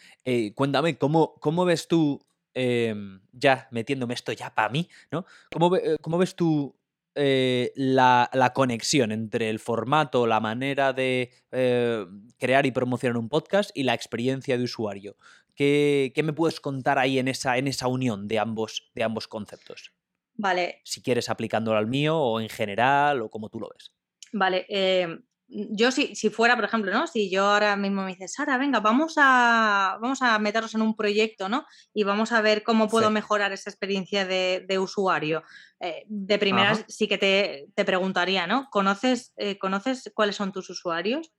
Cuéntame, 0.55 0.97
¿cómo, 0.97 1.35
¿cómo 1.35 1.65
ves 1.65 1.87
tú, 1.87 2.19
em, 2.53 3.21
ya 3.31 3.67
metiéndome 3.71 4.13
esto 4.13 4.31
ya 4.31 4.53
para 4.53 4.69
mí, 4.69 4.89
¿no? 5.11 5.25
¿Cómo, 5.51 5.71
¿Cómo 6.01 6.17
ves 6.17 6.35
tú 6.35 6.75
eh, 7.15 7.71
la, 7.75 8.51
conexión 8.55 9.11
entre 9.11 9.49
el 9.49 9.59
formato, 9.59 10.25
la 10.25 10.39
manera 10.39 10.93
de 10.93 11.31
eh, 11.51 12.05
crear 12.39 12.65
y 12.65 12.71
promocionar 12.71 13.17
un 13.17 13.29
podcast 13.29 13.69
y 13.75 13.83
la 13.83 13.93
experiencia 13.93 14.57
de 14.57 14.63
usuario. 14.63 15.15
¿Qué, 15.55 16.11
me 16.23 16.33
puedes 16.33 16.59
contar 16.59 16.97
ahí 16.97 17.19
en 17.19 17.27
esa, 17.27 17.57
en 17.57 17.67
esa 17.67 17.87
unión 17.87 18.27
de 18.27 18.39
ambos, 18.39 18.91
de 18.95 19.03
ambos 19.03 19.27
conceptos? 19.27 19.93
Vale. 20.35 20.81
Si 20.83 21.03
quieres 21.03 21.29
aplicándolo 21.29 21.77
al 21.77 21.85
mío 21.85 22.17
o 22.17 22.41
en 22.41 22.49
general 22.49 23.21
o 23.21 23.29
como 23.29 23.49
tú 23.49 23.59
lo 23.59 23.69
ves. 23.69 23.91
Vale, 24.31 24.65
eh, 24.67 25.19
yo 25.53 25.91
si, 25.91 26.15
si, 26.15 26.29
fuera, 26.29 26.55
por 26.55 26.65
ejemplo, 26.65 26.91
¿no? 26.91 27.07
Si 27.07 27.29
yo 27.29 27.45
ahora 27.45 27.75
mismo 27.75 28.03
me 28.03 28.11
dices, 28.11 28.33
Sara, 28.33 28.57
venga, 28.57 28.79
vamos 28.79 29.13
a, 29.17 29.97
vamos 30.01 30.21
a 30.21 30.39
meternos 30.39 30.73
en 30.75 30.81
un 30.81 30.95
proyecto, 30.95 31.49
¿no? 31.49 31.65
Y 31.93 32.03
vamos 32.03 32.31
a 32.31 32.41
ver 32.41 32.63
cómo 32.63 32.87
puedo 32.87 33.11
mejorar 33.11 33.51
esa 33.51 33.69
experiencia 33.69 34.25
de, 34.25 34.79
usuario. 34.79 35.43
Eh, 35.79 36.03
de 36.07 36.39
primeras 36.39 36.85
sí 36.87 37.07
que 37.07 37.17
te, 37.17 37.85
preguntaría, 37.85 38.47
¿no? 38.47 38.67
¿Conoces, 38.71 39.33
eh, 39.37 39.57
¿Conoces 39.57 40.11
cuáles 40.13 40.35
son 40.35 40.51
tus 40.51 40.69
usuarios? 40.69 41.31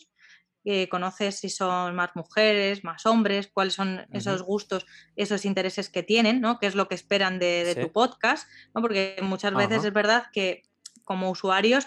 Eh, 0.64 0.88
¿Conoces 0.88 1.40
si 1.40 1.50
son 1.50 1.94
más 1.94 2.10
mujeres, 2.14 2.84
más 2.84 3.04
hombres? 3.04 3.50
¿Cuáles 3.52 3.74
son 3.74 4.06
esos 4.12 4.42
gustos, 4.42 4.86
esos 5.14 5.44
intereses 5.44 5.90
que 5.90 6.02
tienen, 6.02 6.40
¿no? 6.40 6.58
¿Qué 6.58 6.66
es 6.66 6.74
lo 6.74 6.88
que 6.88 6.94
esperan 6.94 7.38
de, 7.38 7.76
tu 7.78 7.92
podcast? 7.92 8.48
¿no? 8.74 8.80
Porque 8.80 9.16
muchas 9.22 9.54
veces 9.54 9.84
es 9.84 9.92
verdad 9.92 10.24
que 10.32 10.62
como 11.04 11.30
usuarios 11.30 11.86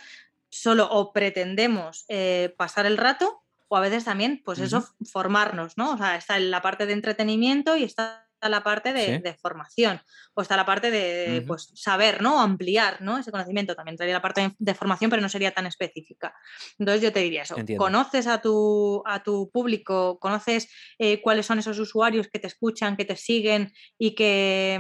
solo 0.49 0.87
o 0.89 1.13
pretendemos 1.13 2.05
eh, 2.07 2.53
pasar 2.57 2.85
el 2.85 2.97
rato 2.97 3.43
o 3.69 3.77
a 3.77 3.81
veces 3.81 4.05
también, 4.05 4.41
pues 4.45 4.59
eso, 4.59 4.87
formarnos, 5.11 5.77
¿no? 5.77 5.91
O 5.91 5.97
sea, 5.97 6.15
está 6.15 6.39
la 6.39 6.61
parte 6.61 6.85
de 6.85 6.93
entretenimiento 6.93 7.75
y 7.75 7.83
está 7.83 8.27
la 8.41 8.63
parte 8.63 8.93
de, 8.93 9.37
formación, 9.41 9.99
o 10.33 10.41
está 10.41 10.55
la 10.55 10.65
parte 10.65 10.91
de 10.91 11.41
pues, 11.47 11.71
saber, 11.75 12.21
¿no? 12.21 12.39
Ampliar, 12.39 13.01
¿no? 13.01 13.17
Ese 13.17 13.31
conocimiento 13.31 13.75
también 13.75 13.97
traería 13.97 14.17
la 14.17 14.21
parte 14.21 14.53
de, 14.57 14.73
formación, 14.75 15.09
pero 15.09 15.21
no 15.21 15.29
sería 15.29 15.51
tan 15.51 15.65
específica. 15.65 16.35
Entonces 16.77 17.01
yo 17.01 17.11
te 17.11 17.19
diría 17.19 17.43
eso, 17.43 17.55
conoces 17.77 18.27
a 18.27 18.41
tu, 18.41 19.03
a 19.05 19.23
tu 19.23 19.49
público, 19.51 20.19
conoces 20.19 20.69
eh, 20.99 21.21
cuáles 21.21 21.45
son 21.45 21.59
esos 21.59 21.79
usuarios 21.79 22.27
que 22.27 22.39
te 22.39 22.47
escuchan, 22.47 22.95
que 22.95 23.05
te 23.05 23.15
siguen 23.15 23.73
y 23.97 24.15
que... 24.15 24.79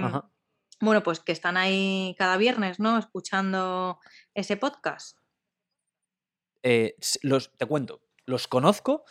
Bueno, 0.79 1.01
pues 1.01 1.19
que 1.19 1.31
están 1.31 1.57
ahí 1.57 2.15
cada 2.19 2.37
viernes, 2.37 2.79
¿no? 2.79 2.99
Escuchando 2.99 3.99
ese 4.35 4.57
podcast. 4.57 5.16
Eh, 6.69 6.97
los, 7.21 7.53
te 7.55 7.65
cuento, 7.65 8.01
los 8.25 8.49
conozco, 8.49 9.05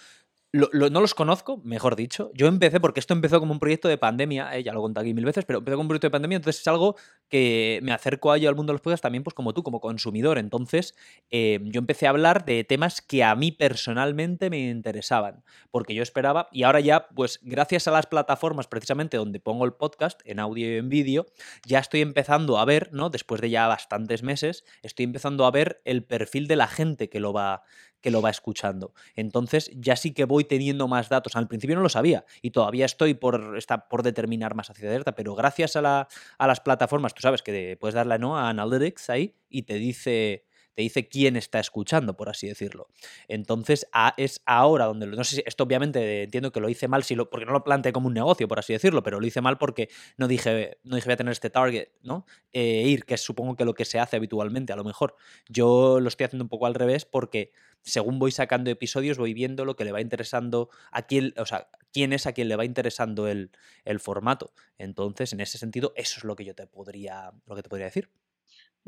no 0.57 1.01
los 1.01 1.15
conozco, 1.15 1.61
mejor 1.65 1.97
dicho. 1.97 2.31
Yo 2.35 2.47
empecé, 2.47 2.81
porque 2.81 3.01
esto 3.01 3.15
empezó 3.15 3.41
como 3.41 3.53
un 3.53 3.59
proyecto 3.59 3.89
de 3.89 3.99
pandemia, 3.99 4.57
eh, 4.57 4.62
ya 4.62 4.73
lo 4.73 4.81
conté 4.81 5.01
aquí 5.01 5.15
mil 5.15 5.24
veces, 5.24 5.45
pero 5.45 5.59
empezó 5.59 5.77
como 5.77 5.83
un 5.83 5.89
proyecto 5.89 6.07
de 6.07 6.11
pandemia, 6.11 6.37
entonces 6.37 6.61
es 6.61 6.69
algo 6.69 6.97
que 7.28 7.81
me 7.83 7.93
acerco 7.93 8.33
a 8.33 8.37
ello 8.37 8.49
al 8.49 8.57
mundo 8.57 8.73
de 8.73 8.74
los 8.74 8.81
podcasts 8.81 9.03
también, 9.03 9.24
pues 9.24 9.35
como 9.35 9.53
tú, 9.55 9.62
como 9.62 9.81
consumidor. 9.81 10.39
Entonces, 10.39 10.95
eh, 11.31 11.61
yo 11.65 11.78
empecé 11.78 12.07
a 12.07 12.11
hablar 12.11 12.45
de 12.45 12.65
temas 12.65 13.01
que 13.01 13.24
a 13.24 13.35
mí 13.35 13.53
personalmente 13.53 14.51
me 14.51 14.69
interesaban, 14.70 15.45
porque 15.70 15.95
yo 15.95 16.03
esperaba, 16.03 16.49
y 16.53 16.62
ahora 16.62 16.81
ya, 16.81 17.09
pues 17.09 17.41
gracias 17.43 17.89
a 17.89 17.91
las 17.91 18.07
plataformas 18.07 18.66
precisamente 18.66 19.16
donde 19.16 19.41
pongo 19.41 19.65
el 19.65 19.73
podcast, 19.73 20.20
en 20.24 20.41
audio 20.41 20.73
y 20.73 20.78
en 20.78 20.89
vídeo, 20.89 21.27
ya 21.65 21.78
estoy 21.78 22.01
empezando 22.01 22.59
a 22.59 22.65
ver, 22.65 22.91
¿no? 22.93 23.11
Después 23.11 23.41
de 23.41 23.51
ya 23.51 23.66
bastantes 23.66 24.23
meses, 24.23 24.65
estoy 24.83 25.05
empezando 25.05 25.47
a 25.47 25.51
ver 25.51 25.81
el 25.85 26.05
perfil 26.05 26.47
de 26.47 26.57
la 26.57 26.69
gente 26.69 27.09
que 27.09 27.20
lo 27.20 27.33
va, 27.33 27.62
que 28.07 28.12
lo 28.12 28.23
va 28.23 28.31
escuchando. 28.31 28.95
Entonces 29.16 29.69
ya 29.74 29.97
sí 29.97 30.12
que 30.12 30.27
voy 30.27 30.45
teniendo 30.45 30.87
más 30.87 31.09
datos. 31.09 31.35
Al 31.35 31.49
principio 31.49 31.74
no 31.74 31.83
lo 31.83 31.89
sabía 31.89 32.24
y 32.41 32.53
todavía 32.53 32.85
estoy 32.85 33.15
por, 33.15 33.57
está 33.59 33.89
por 33.89 34.05
determinar 34.05 34.55
más 34.55 34.70
hacia 34.70 34.87
adelante, 34.87 35.12
pero 35.12 35.35
gracias 35.35 35.74
a, 35.74 36.07
a 36.39 36.47
las 36.47 36.61
plataformas, 36.61 37.15
tú 37.15 37.23
sabes 37.23 37.43
que 37.43 37.77
puedes 37.81 37.97
darle 37.97 38.20
¿no? 38.20 38.39
a 38.39 38.49
Analytics 38.49 39.11
ahí 39.11 39.35
y 39.51 39.62
te 39.62 39.74
dice 39.74 40.47
te 40.77 40.82
dice 40.82 41.09
quién 41.09 41.36
está 41.36 41.59
escuchando, 41.59 42.19
por 42.19 42.28
así 42.28 42.47
decirlo. 42.47 42.89
Entonces, 43.28 43.89
es 44.19 44.43
ahora 44.44 44.85
donde, 44.85 45.07
no 45.07 45.24
sé 45.24 45.36
si, 45.36 45.43
esto 45.47 45.65
obviamente 45.65 46.24
entiendo 46.24 46.53
que 46.53 46.61
lo 46.61 46.69
hice 46.69 46.86
mal, 46.86 47.03
porque 47.31 47.47
no 47.47 47.53
lo 47.53 47.65
planteé 47.65 47.94
como 47.94 48.09
un 48.09 48.15
negocio, 48.15 48.47
por 48.47 48.59
así 48.59 48.74
decirlo, 48.74 49.03
pero 49.03 49.19
lo 49.19 49.27
hice 49.27 49.40
mal 49.40 49.57
porque 49.57 49.89
no 50.19 50.28
dije, 50.28 50.77
no 50.85 50.97
dije 50.97 51.09
voy 51.09 51.15
a 51.15 51.16
tener 51.16 51.32
este 51.32 51.48
target, 51.48 51.89
¿no? 52.03 52.27
Eh, 52.53 52.82
ir, 52.89 53.07
que 53.07 53.16
supongo 53.16 53.57
que 53.57 53.65
lo 53.65 53.73
que 53.73 53.86
se 53.86 53.98
hace 53.98 54.16
habitualmente, 54.16 54.74
a 54.74 54.77
lo 54.77 54.85
mejor. 54.85 55.16
Yo 55.48 55.98
lo 55.98 56.09
estoy 56.09 56.24
haciendo 56.24 56.44
un 56.44 56.51
poco 56.51 56.66
al 56.66 56.74
revés 56.74 57.07
porque 57.07 57.53
según 57.81 58.19
voy 58.19 58.31
sacando 58.31 58.70
episodios, 58.70 59.16
voy 59.16 59.32
viendo 59.32 59.65
lo 59.65 59.77
que 59.77 59.85
le 59.86 59.93
va 59.93 60.03
interesando 60.03 60.69
a 60.90 61.07
quién, 61.07 61.32
o 61.39 61.47
sea, 61.47 61.70
quién 61.90 62.12
es 62.12 62.27
a 62.27 62.35
quien 62.35 62.48
le 62.48 62.57
va 62.57 62.66
interesando 62.66 63.28
el, 63.28 63.51
el 63.86 63.98
formato. 63.98 64.53
Entonces, 64.77 65.32
en 65.32 65.40
ese 65.40 65.57
sentido, 65.57 65.94
eso 65.97 66.19
es 66.19 66.24
lo 66.24 66.36
que 66.36 66.44
yo 66.44 66.55
te 66.55 66.66
podría, 66.66 67.32
lo 67.47 67.57
que 67.57 67.62
te 67.62 67.70
podría 67.70 67.86
decir. 67.86 68.11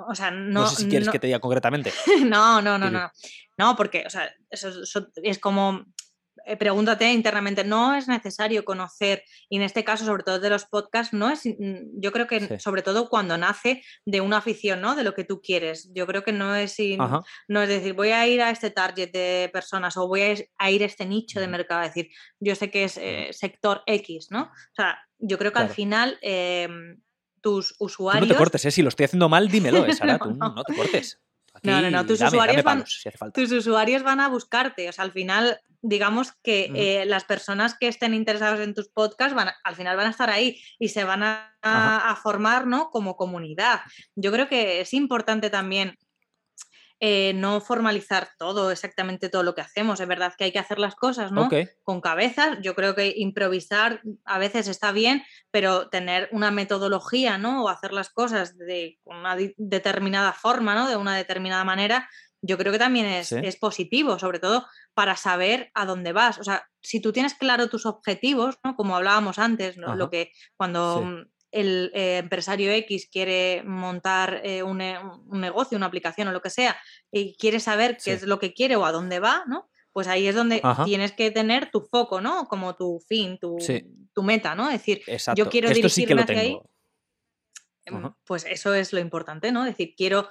O 0.07 0.15
sea, 0.15 0.31
no, 0.31 0.67
sé 0.69 0.83
si 0.83 0.89
quieres 0.89 1.09
que 1.09 1.19
te 1.19 1.27
diga 1.27 1.41
concretamente. 1.41 1.93
no, 2.25 2.63
no, 2.63 2.79
no, 2.79 2.91
no. 2.91 3.11
No, 3.57 3.77
porque, 3.77 4.05
o 4.07 4.11
sea, 4.11 4.33
eso, 4.51 4.71
es 5.23 5.39
como 5.39 5.85
eh, 6.49 6.57
pregúntate 6.57 7.13
internamente, 7.13 7.65
no 7.65 7.95
es 7.95 8.09
necesario 8.09 8.65
conocer, 8.65 9.23
y 9.51 9.57
en 9.57 9.63
este 9.63 9.85
caso, 9.85 10.05
sobre 10.05 10.23
todo 10.23 10.39
de 10.39 10.49
los 10.49 10.65
podcasts, 10.65 11.13
no 11.13 11.29
es, 11.29 11.45
mm, 11.45 12.01
yo 12.01 12.13
creo 12.13 12.27
que 12.27 12.59
sobre 12.59 12.83
todo 12.83 13.09
cuando 13.09 13.37
nace 13.37 13.83
de 14.07 14.21
una 14.21 14.39
afición, 14.39 14.81
¿no? 14.81 14.95
De 14.95 15.05
lo 15.05 15.15
que 15.15 15.25
tú 15.25 15.41
quieres. 15.43 15.91
Yo 15.93 16.07
creo 16.07 16.23
que 16.23 16.33
no 16.33 16.55
es, 16.55 16.77
no 17.49 17.63
es 17.63 17.69
decir, 17.69 17.93
voy 17.93 18.11
a 18.11 18.27
ir 18.27 18.41
a 18.41 18.51
este 18.51 18.71
target 18.71 19.11
de 19.13 19.51
personas 19.53 19.97
o 19.97 20.07
voy 20.07 20.49
a 20.59 20.71
ir 20.71 20.83
a 20.83 20.87
este 20.87 21.05
nicho 21.05 21.41
de 21.41 21.49
mercado, 21.49 21.83
es 21.83 21.95
decir, 21.95 22.11
yo 22.41 22.55
sé 22.55 22.71
que 22.71 22.85
es 22.85 22.97
eh, 22.97 23.29
sector 23.33 23.83
X, 23.87 24.29
¿no? 24.31 24.43
O 24.43 24.75
sea, 24.75 24.99
yo 25.19 25.37
creo 25.37 25.53
que 25.53 25.59
al 25.59 25.71
final 25.71 26.19
em, 26.23 27.01
tus 27.41 27.75
usuarios. 27.79 28.27
no 28.27 28.35
te 28.35 28.39
cortes, 28.39 28.65
¿eh? 28.65 28.71
si 28.71 28.83
lo 28.83 28.89
estoy 28.89 29.05
haciendo 29.05 29.29
mal, 29.29 29.49
dímelo, 29.49 29.85
¿eh, 29.87 29.95
Sara, 29.95 30.19
tú 30.23 30.35
no, 30.35 30.63
te 30.65 30.75
cortes. 30.75 31.21
no, 31.63 31.83
no, 31.83 31.91
no, 31.91 32.07
tus, 32.07 32.21
usuarios 32.21 32.63
van, 32.63 32.85
tus 33.35 33.53
usuarios 33.53 34.03
van 34.03 34.21
a 34.21 34.29
buscarte. 34.29 34.89
O 34.89 34.93
sea, 34.93 35.05
al 35.05 35.13
final, 35.13 35.61
digamos 35.83 36.33
que 36.43 36.71
eh, 36.75 37.05
las 37.07 37.25
personas 37.25 37.77
que 37.79 37.89
estén 37.89 38.15
interesadas 38.15 38.61
en 38.61 38.75
tus 38.75 38.89
podcasts 38.89 39.35
van 39.35 39.51
al 39.65 39.77
final 39.77 39.97
van 39.97 40.07
a 40.07 40.11
estar 40.11 40.31
ahí 40.31 40.61
y 40.79 40.89
se 40.89 41.05
van 41.05 41.23
a, 41.23 41.55
a, 41.63 42.17
formar 42.17 42.67
¿no? 42.67 42.91
como 42.91 43.17
comunidad. 43.17 43.81
Yo 44.15 44.33
creo 44.33 44.49
que 44.49 44.81
es 44.81 44.95
importante 44.95 45.51
también 45.51 45.97
eh, 47.01 47.33
no 47.35 47.61
formalizar 47.61 48.31
todo, 48.39 48.73
exactamente 48.73 49.29
todo 49.29 49.45
lo 49.45 49.55
que 49.55 49.61
hacemos. 49.61 50.01
Es 50.01 50.09
verdad 50.09 50.35
que 50.37 50.45
hay 50.45 50.53
que 50.53 50.59
hacer 50.59 50.81
las 50.81 50.97
cosas, 50.97 51.31
¿no? 51.31 51.49
Con 51.85 52.01
cabeza. 52.01 52.59
Yo 52.61 52.75
creo 52.75 52.97
que 52.97 53.15
improvisar 53.17 54.03
a 54.25 54.39
veces 54.39 54.67
está 54.67 54.91
bien, 54.91 55.23
pero 55.53 55.89
tener 55.91 56.29
una 56.33 56.51
metodología, 56.51 57.39
¿no? 57.39 57.63
O 57.65 57.69
hacer 57.69 57.93
las 57.93 58.11
cosas 58.11 58.59
de 58.59 58.99
una 59.05 59.37
determinada 59.57 60.33
forma, 60.33 60.75
¿no? 60.75 60.89
De 60.89 60.97
una 60.97 61.17
determinada 61.17 61.63
manera, 61.65 62.09
yo 62.43 62.59
creo 62.59 62.73
que 62.73 62.79
también 62.79 63.07
es, 63.07 63.57
positivo, 63.57 64.19
sobre 64.19 64.41
todo 64.41 64.67
para 64.95 65.17
saber 65.17 65.71
a 65.75 65.87
dónde 65.87 66.13
vas. 66.13 66.39
O 66.39 66.45
sea, 66.45 66.69
si 66.81 67.01
tú 67.01 67.13
tienes 67.13 67.35
claro 67.35 67.69
tus 67.69 67.87
objetivos, 67.87 68.59
¿no? 68.65 68.75
Como 68.75 68.97
hablábamos 68.97 69.39
antes, 69.39 69.77
lo 69.77 70.11
que 70.11 70.33
cuando 70.57 71.27
el 71.51 71.91
eh, 71.95 72.19
empresario 72.19 72.73
X 72.73 73.09
quiere 73.11 73.63
montar 73.65 74.41
eh, 74.45 74.63
un, 74.63 74.79
negocio, 74.79 75.77
una 75.77 75.87
aplicación 75.87 76.29
o 76.29 76.33
lo 76.33 76.43
que 76.43 76.51
sea, 76.51 76.77
y 77.11 77.37
quiere 77.37 77.61
saber 77.61 77.97
qué 78.03 78.13
es 78.13 78.23
lo 78.23 78.39
que 78.39 78.53
quiere 78.53 78.77
o 78.77 78.85
a 78.85 78.93
dónde 78.93 79.21
va, 79.21 79.45
¿no? 79.47 79.69
Pues 79.93 80.07
ahí 80.07 80.27
es 80.27 80.35
donde 80.35 80.63
tienes 80.85 81.13
que 81.13 81.31
tener 81.31 81.71
tu 81.71 81.81
foco, 81.81 82.21
¿no? 82.21 82.47
Como 82.47 82.77
tu 82.77 83.01
fin, 83.09 83.39
tu, 83.39 83.57
tu 84.13 84.23
meta, 84.23 84.55
¿no? 84.55 84.71
Es 84.71 84.85
decir, 84.85 85.03
yo 85.35 85.49
quiero 85.49 85.71
dirigirme 85.71 86.23
hacia 86.23 86.41
ahí. 86.41 86.59
Em, 87.85 88.13
pues 88.25 88.45
eso 88.45 88.75
es 88.75 88.93
lo 88.93 89.01
importante, 89.01 89.51
¿no? 89.51 89.65
Es 89.65 89.73
decir, 89.73 89.95
quiero. 89.97 90.29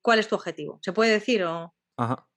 ¿Cuál 0.00 0.20
es 0.20 0.28
tu 0.28 0.36
objetivo? 0.36 0.78
¿Se 0.80 0.92
puede 0.92 1.10
decir 1.10 1.44
o.? 1.44 1.74
Ajá. 1.96 2.28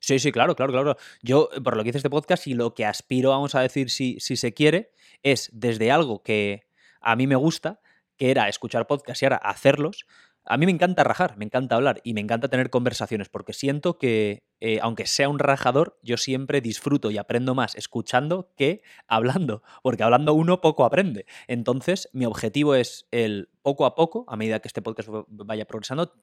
Sí, 0.00 0.18
sí, 0.20 0.30
claro, 0.30 0.54
claro, 0.54 0.72
claro. 0.72 0.96
Yo, 1.22 1.48
por 1.64 1.76
lo 1.76 1.82
que 1.82 1.90
hice 1.90 1.98
este 1.98 2.08
podcast, 2.08 2.46
y 2.46 2.54
lo 2.54 2.72
que 2.72 2.86
aspiro, 2.86 3.30
vamos 3.30 3.54
a 3.54 3.60
decir, 3.60 3.90
si, 3.90 4.18
si 4.20 4.36
se 4.36 4.54
quiere, 4.54 4.92
es 5.22 5.50
desde 5.52 5.90
algo 5.90 6.22
que 6.22 6.67
a 7.00 7.16
mí 7.16 7.26
me 7.26 7.36
gusta, 7.36 7.80
que 8.16 8.30
era 8.30 8.48
escuchar 8.48 8.86
podcasts 8.86 9.22
y 9.22 9.26
ahora 9.26 9.36
hacerlos. 9.36 10.06
A 10.44 10.56
mí 10.56 10.66
me 10.66 10.72
encanta 10.72 11.04
rajar, 11.04 11.36
me 11.36 11.44
encanta 11.44 11.76
hablar 11.76 12.00
y 12.04 12.14
me 12.14 12.20
encanta 12.20 12.48
tener 12.48 12.70
conversaciones 12.70 13.28
porque 13.28 13.52
siento 13.52 13.98
que 13.98 14.42
eh, 14.60 14.78
aunque 14.82 15.06
sea 15.06 15.28
un 15.28 15.38
rajador, 15.38 15.98
yo 16.02 16.16
siempre 16.16 16.60
disfruto 16.60 17.10
y 17.10 17.18
aprendo 17.18 17.54
más 17.54 17.74
escuchando 17.76 18.52
que 18.56 18.82
hablando, 19.06 19.62
porque 19.82 20.02
hablando 20.02 20.34
uno 20.34 20.60
poco 20.60 20.84
aprende. 20.84 21.26
Entonces, 21.46 22.08
mi 22.12 22.24
objetivo 22.24 22.74
es 22.74 23.06
el 23.10 23.48
poco 23.62 23.84
a 23.84 23.94
poco, 23.94 24.24
a 24.28 24.36
medida 24.36 24.60
que 24.60 24.68
este 24.68 24.80
podcast 24.80 25.10
vaya 25.28 25.66
progresando, 25.66 26.14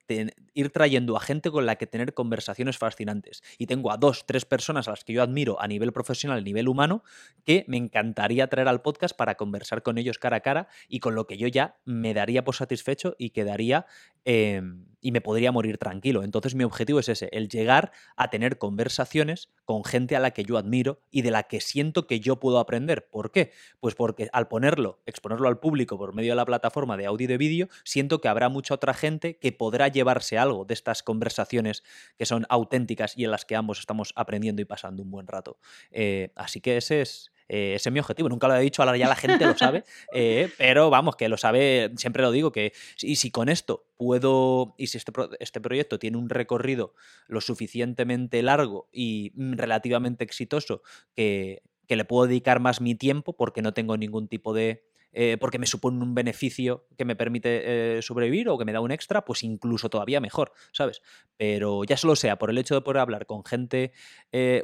ir 0.55 0.69
trayendo 0.71 1.15
a 1.15 1.19
gente 1.19 1.51
con 1.51 1.67
la 1.67 1.75
que 1.75 1.85
tener 1.85 2.15
conversaciones 2.15 2.79
fascinantes. 2.79 3.43
Y 3.59 3.67
tengo 3.67 3.91
a 3.91 3.97
dos, 3.97 4.25
tres 4.25 4.45
personas 4.45 4.87
a 4.87 4.91
las 4.91 5.03
que 5.03 5.13
yo 5.13 5.21
admiro 5.21 5.61
a 5.61 5.67
nivel 5.67 5.93
profesional, 5.93 6.39
a 6.39 6.41
nivel 6.41 6.67
humano, 6.67 7.03
que 7.45 7.63
me 7.67 7.77
encantaría 7.77 8.47
traer 8.47 8.67
al 8.67 8.81
podcast 8.81 9.15
para 9.15 9.35
conversar 9.35 9.83
con 9.83 9.99
ellos 9.99 10.17
cara 10.17 10.37
a 10.37 10.39
cara 10.39 10.67
y 10.87 10.99
con 10.99 11.13
lo 11.13 11.27
que 11.27 11.37
yo 11.37 11.47
ya 11.47 11.77
me 11.85 12.15
daría 12.15 12.43
por 12.43 12.55
satisfecho 12.55 13.15
y 13.19 13.29
quedaría 13.29 13.85
em, 14.23 14.87
y 14.99 15.11
me 15.11 15.21
podría 15.21 15.51
morir 15.51 15.77
tranquilo. 15.77 16.23
Entonces, 16.23 16.55
mi 16.55 16.63
objetivo 16.63 16.99
es 16.99 17.09
ese, 17.09 17.29
el 17.31 17.47
llegar 17.47 17.91
a 18.15 18.24
tener 18.30 18.57
conversaciones 18.57 19.49
con 19.65 19.84
gente 19.84 20.15
a 20.15 20.19
la 20.19 20.31
que 20.31 20.43
yo 20.43 20.57
admiro 20.57 21.02
y 21.11 21.22
de 21.22 21.31
la 21.31 21.43
que 21.43 21.61
siento 21.61 22.07
que 22.07 22.19
yo 22.19 22.39
puedo 22.39 22.60
aprender. 22.60 23.10
¿Por 23.10 23.31
qué? 23.31 23.52
Pues 23.80 23.95
porque 23.95 24.30
al 24.34 24.47
ponerlo, 24.47 25.02
exponerlo 25.06 25.47
al 25.47 25.60
público 25.60 25.97
por 25.97 26.14
medio 26.14 26.31
de 26.31 26.35
la 26.35 26.45
plataforma 26.45 26.97
de 26.97 27.06
audio 27.06 27.26
y 27.26 27.27
de 27.27 27.38
vídeo, 27.38 27.69
siento 27.84 28.22
que 28.22 28.27
habrá 28.27 28.49
mucha 28.49 28.73
otra 28.73 28.93
gente 28.93 29.38
que 29.38 29.52
podrá 29.52 29.88
llevarse 29.88 30.38
algo 30.38 30.65
de 30.65 30.73
estas 30.73 31.03
conversaciones 31.03 31.84
que 32.18 32.26
son 32.26 32.45
auténticas 32.49 33.18
y 33.18 33.26
en 33.26 33.31
las 33.31 33.45
que 33.45 33.56
ambos 33.56 33.80
estamos 33.80 34.14
aprendiendo 34.15 34.61
y 34.61 34.65
pasando 34.65 35.03
un 35.03 35.11
buen 35.11 35.27
rato. 35.27 35.57
Eh, 35.91 36.31
así 36.35 36.61
que 36.61 36.77
ese 36.77 37.02
es, 37.02 37.31
eh, 37.47 37.73
ese 37.76 37.89
es 37.89 37.93
mi 37.93 37.99
objetivo. 37.99 38.30
Nunca 38.30 38.47
lo 38.47 38.55
he 38.55 38.61
dicho, 38.61 38.81
ahora 38.81 38.97
ya 38.97 39.07
la 39.07 39.15
gente 39.15 39.45
lo 39.45 39.57
sabe, 39.57 39.84
eh, 40.13 40.49
pero 40.57 40.89
vamos, 40.89 41.15
que 41.15 41.30
lo 41.30 41.38
sabe, 41.38 41.91
siempre 41.97 42.23
lo 42.23 42.31
digo, 42.31 42.51
que 42.51 42.73
y 43.01 43.15
si 43.17 43.31
con 43.31 43.49
esto 43.49 43.85
puedo, 43.97 44.76
y 44.77 44.88
si 44.88 44.97
este, 44.97 45.11
este 45.39 45.61
proyecto 45.61 45.99
tiene 45.99 46.17
un 46.17 46.30
recorrido 46.30 46.93
lo 47.27 47.41
suficientemente 47.41 48.41
largo 48.41 48.89
y 48.91 49.34
relativamente 49.35 50.23
exitoso 50.23 50.81
que, 51.15 51.61
que 51.88 51.95
le 51.95 52.05
puedo 52.05 52.27
dedicar 52.27 52.59
más 52.59 52.81
mi 52.81 52.95
tiempo 52.95 53.34
porque 53.34 53.61
no 53.61 53.73
tengo 53.73 53.97
ningún 53.97 54.27
tipo 54.27 54.53
de... 54.53 54.84
Eh, 55.11 55.38
porque 55.40 55.60
me 55.60 55.65
supone 55.65 56.03
un 56.03 56.14
beneficio 56.14 56.88
que 56.98 57.06
me 57.06 57.15
permite 57.15 58.02
sobrevivir 58.02 58.49
o 58.49 58.57
que 58.57 58.65
me 58.65 58.73
da 58.73 58.82
un 58.82 58.91
extra, 58.91 59.23
pues 59.23 59.44
incluso 59.44 59.90
todavía 59.90 60.19
mejor, 60.19 60.52
¿sabes? 60.73 61.02
Pero 61.38 61.86
ya 61.86 61.95
solo 61.95 62.15
sea 62.18 62.38
por 62.38 62.49
el 62.49 62.57
hecho 62.57 62.76
de 62.76 62.82
poder 62.82 62.99
hablar 62.99 63.26
con 63.26 63.45
gente 63.45 63.94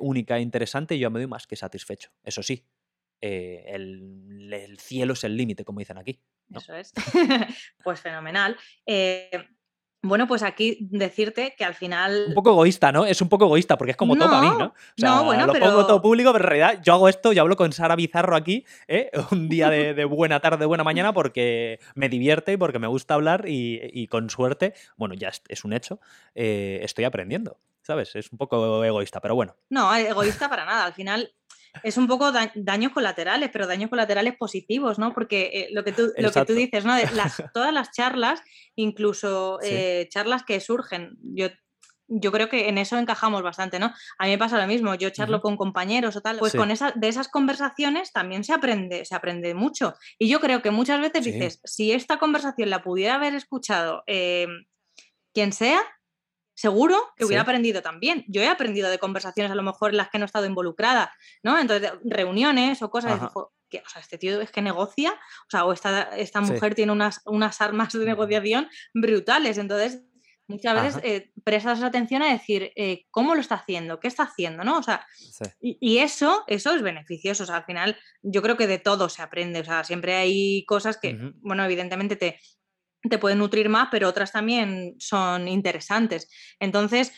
única 0.01 0.37
e 0.37 0.41
interesante, 0.41 0.99
yo 0.99 1.09
me 1.09 1.19
doy 1.19 1.27
más 1.27 1.47
que 1.47 1.55
satisfecho. 1.55 2.11
Eso 2.23 2.43
sí, 2.43 2.65
eh, 3.21 3.65
el, 3.67 4.77
cielo 4.79 5.13
es 5.13 5.23
el 5.23 5.37
límite, 5.37 5.63
como 5.63 5.79
dicen 5.79 5.97
aquí. 5.97 6.19
Eso 6.53 6.75
es. 6.75 6.91
pues 7.83 8.01
fenomenal. 8.01 8.57
Eh, 8.85 9.29
bueno, 10.03 10.27
pues 10.27 10.41
aquí 10.41 10.77
decirte 10.81 11.53
que 11.55 11.63
al 11.63 11.75
final. 11.75 12.25
Un 12.29 12.33
poco 12.33 12.51
egoísta, 12.51 12.91
¿no? 12.91 13.05
Es 13.05 13.21
un 13.21 13.29
poco 13.29 13.45
egoísta 13.45 13.77
porque 13.77 13.91
es 13.91 13.97
como 13.97 14.15
toca 14.15 14.39
a 14.39 14.41
mí, 14.41 14.47
¿no? 14.47 14.73
no, 14.97 15.23
bueno, 15.23 15.45
lo 15.45 15.53
pongo 15.53 15.85
todo 15.85 16.01
público, 16.01 16.31
pero 16.33 16.43
en 16.43 16.49
realidad 16.49 16.81
yo 16.83 16.93
hago 16.93 17.07
esto, 17.07 17.33
yo 17.33 17.43
hablo 17.43 17.55
con 17.55 17.71
Sara 17.71 17.95
Bizarro 17.95 18.35
aquí, 18.35 18.65
¿eh? 18.87 19.11
un 19.31 19.47
día 19.47 19.69
de, 19.69 20.05
buena 20.05 20.39
tarde, 20.39 20.65
buena 20.65 20.83
mañana, 20.83 21.13
porque 21.13 21.79
me 21.93 22.09
divierte 22.09 22.53
y 22.53 22.57
porque 22.57 22.79
me 22.79 22.87
gusta 22.87 23.13
hablar 23.13 23.45
y, 23.47 24.07
con 24.07 24.29
suerte, 24.29 24.73
bueno, 24.97 25.13
ya 25.13 25.31
es, 25.47 25.63
un 25.63 25.73
hecho, 25.73 25.99
estoy 26.33 27.05
aprendiendo, 27.05 27.59
¿sabes? 27.83 28.15
Es 28.15 28.31
un 28.31 28.39
poco 28.39 28.83
egoísta, 28.83 29.21
pero 29.21 29.35
bueno. 29.35 29.55
No, 29.69 29.93
egoísta 29.93 30.49
para 30.49 30.65
nada. 30.65 30.85
Al 30.85 30.93
final 30.93 31.31
es 31.83 31.97
un 31.97 32.07
poco 32.07 32.31
daños 32.55 32.91
colaterales, 32.91 33.49
pero 33.51 33.67
daños 33.67 33.89
colaterales 33.89 34.35
positivos, 34.37 34.99
¿no? 34.99 35.13
Porque 35.13 35.49
eh, 35.53 35.67
lo, 35.71 35.83
que 35.83 35.91
tú, 35.91 36.11
lo 36.17 36.31
que 36.31 36.45
tú 36.45 36.53
dices, 36.53 36.85
¿no? 36.85 36.93
todas 37.53 37.73
las 37.73 37.91
charlas, 37.91 38.41
incluso 38.75 39.59
eh, 39.63 40.07
charlas 40.09 40.43
que 40.43 40.59
surgen, 40.59 41.17
yo, 41.21 41.47
yo 42.07 42.31
creo 42.31 42.49
que 42.49 42.67
en 42.67 42.77
eso 42.77 42.97
encajamos 42.97 43.41
bastante, 43.41 43.79
¿no? 43.79 43.93
A 44.17 44.25
mí 44.25 44.31
me 44.31 44.37
pasa 44.37 44.59
lo 44.59 44.67
mismo, 44.67 44.93
yo 44.95 45.09
charlo 45.11 45.41
con 45.41 45.55
compañeros 45.55 46.15
o 46.17 46.21
tal, 46.21 46.39
pues 46.39 46.53
con 46.53 46.69
esa, 46.69 46.91
de 46.91 47.07
esas 47.07 47.29
conversaciones 47.29 48.11
también 48.11 48.43
se 48.43 48.53
aprende, 48.53 49.05
se 49.05 49.15
aprende 49.15 49.53
mucho. 49.53 49.93
Y 50.19 50.27
yo 50.27 50.41
creo 50.41 50.61
que 50.61 50.71
muchas 50.71 50.99
veces 50.99 51.23
dices, 51.23 51.61
si 51.63 51.93
esta 51.93 52.19
conversación 52.19 52.69
la 52.69 52.83
pudiera 52.83 53.15
haber 53.15 53.33
escuchado 53.33 54.03
eh, 54.07 54.47
quien 55.33 55.53
sea, 55.53 55.81
seguro 56.61 57.11
que 57.17 57.25
hubiera 57.25 57.41
aprendido 57.41 57.81
también. 57.81 58.23
Yo 58.27 58.41
he 58.41 58.47
aprendido 58.47 58.91
de 58.91 58.99
conversaciones 58.99 59.51
a 59.51 59.55
lo 59.55 59.63
mejor 59.63 59.89
en 59.91 59.97
las 59.97 60.09
que 60.09 60.19
no 60.19 60.25
he 60.25 60.27
estado 60.27 60.45
involucrada, 60.45 61.11
¿no? 61.41 61.57
Entonces, 61.57 61.91
reuniones 62.03 62.83
o 62.83 62.91
cosas, 62.91 63.19
que, 63.67 63.79
o 63.79 63.89
sea, 63.89 63.99
este 63.99 64.19
tío 64.19 64.39
es 64.41 64.51
que 64.51 64.61
negocia, 64.61 65.11
o 65.13 65.49
sea, 65.49 65.65
o 65.65 65.73
esta, 65.73 66.15
esta 66.15 66.39
mujer 66.39 66.75
tiene 66.75 66.91
unas, 66.91 67.21
unas 67.25 67.61
armas 67.61 67.91
de 67.93 68.05
negociación 68.05 68.69
brutales, 68.93 69.57
entonces 69.57 70.03
muchas 70.47 70.83
veces 70.83 71.01
eh, 71.03 71.31
prestas 71.43 71.81
atención 71.81 72.21
a 72.21 72.31
decir 72.31 72.71
eh, 72.75 73.05
cómo 73.09 73.33
lo 73.33 73.41
está 73.41 73.55
haciendo, 73.55 73.99
qué 73.99 74.07
está 74.07 74.23
haciendo, 74.23 74.63
¿no? 74.63 74.77
O 74.77 74.83
sea, 74.83 75.07
y, 75.59 75.97
eso, 75.97 76.43
eso 76.45 76.75
es 76.75 76.83
beneficioso. 76.83 77.43
O 77.43 77.45
sea, 77.47 77.57
al 77.57 77.65
final, 77.65 77.97
yo 78.21 78.41
creo 78.41 78.57
que 78.57 78.67
de 78.67 78.77
todo 78.77 79.07
se 79.09 79.21
aprende. 79.21 79.61
O 79.61 79.63
sea, 79.63 79.83
siempre 79.83 80.15
hay 80.15 80.65
cosas 80.65 80.97
que, 80.97 81.17
bueno, 81.41 81.63
evidentemente 81.63 82.17
te, 82.17 82.39
te 83.09 83.17
pueden 83.17 83.39
nutrir 83.39 83.69
más, 83.69 83.87
pero 83.91 84.07
otras 84.07 84.31
también 84.31 84.95
son 84.99 85.47
interesantes. 85.47 86.29
Entonces, 86.59 87.11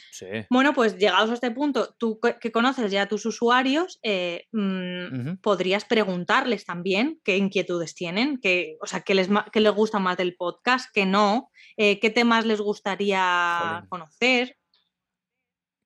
bueno, 0.50 0.74
pues 0.74 0.98
llegados 0.98 1.30
a 1.30 1.34
este 1.34 1.52
punto, 1.52 1.96
tú 1.98 2.20
que 2.40 2.52
conoces 2.52 2.92
ya 2.92 3.04
a 3.04 3.08
tus 3.08 3.26
usuarios, 3.26 4.00
eh, 4.04 4.46
mm, 4.52 5.38
podrías 5.42 5.86
preguntarles 5.86 6.66
también 6.66 7.20
qué 7.24 7.38
inquietudes 7.38 7.96
tienen, 7.96 8.40
qué, 8.42 8.78
o 8.82 8.88
sea, 8.88 9.02
qué 9.02 9.14
les, 9.14 9.30
qué 9.52 9.60
les 9.60 9.74
gusta 9.74 10.00
más 10.00 10.18
del 10.18 10.36
podcast, 10.36 10.90
qué 10.94 11.06
no, 11.06 11.50
eh, 11.78 12.00
qué 12.00 12.10
temas 12.10 12.46
les 12.46 12.62
gustaría 12.62 13.86
conocer. 13.90 14.58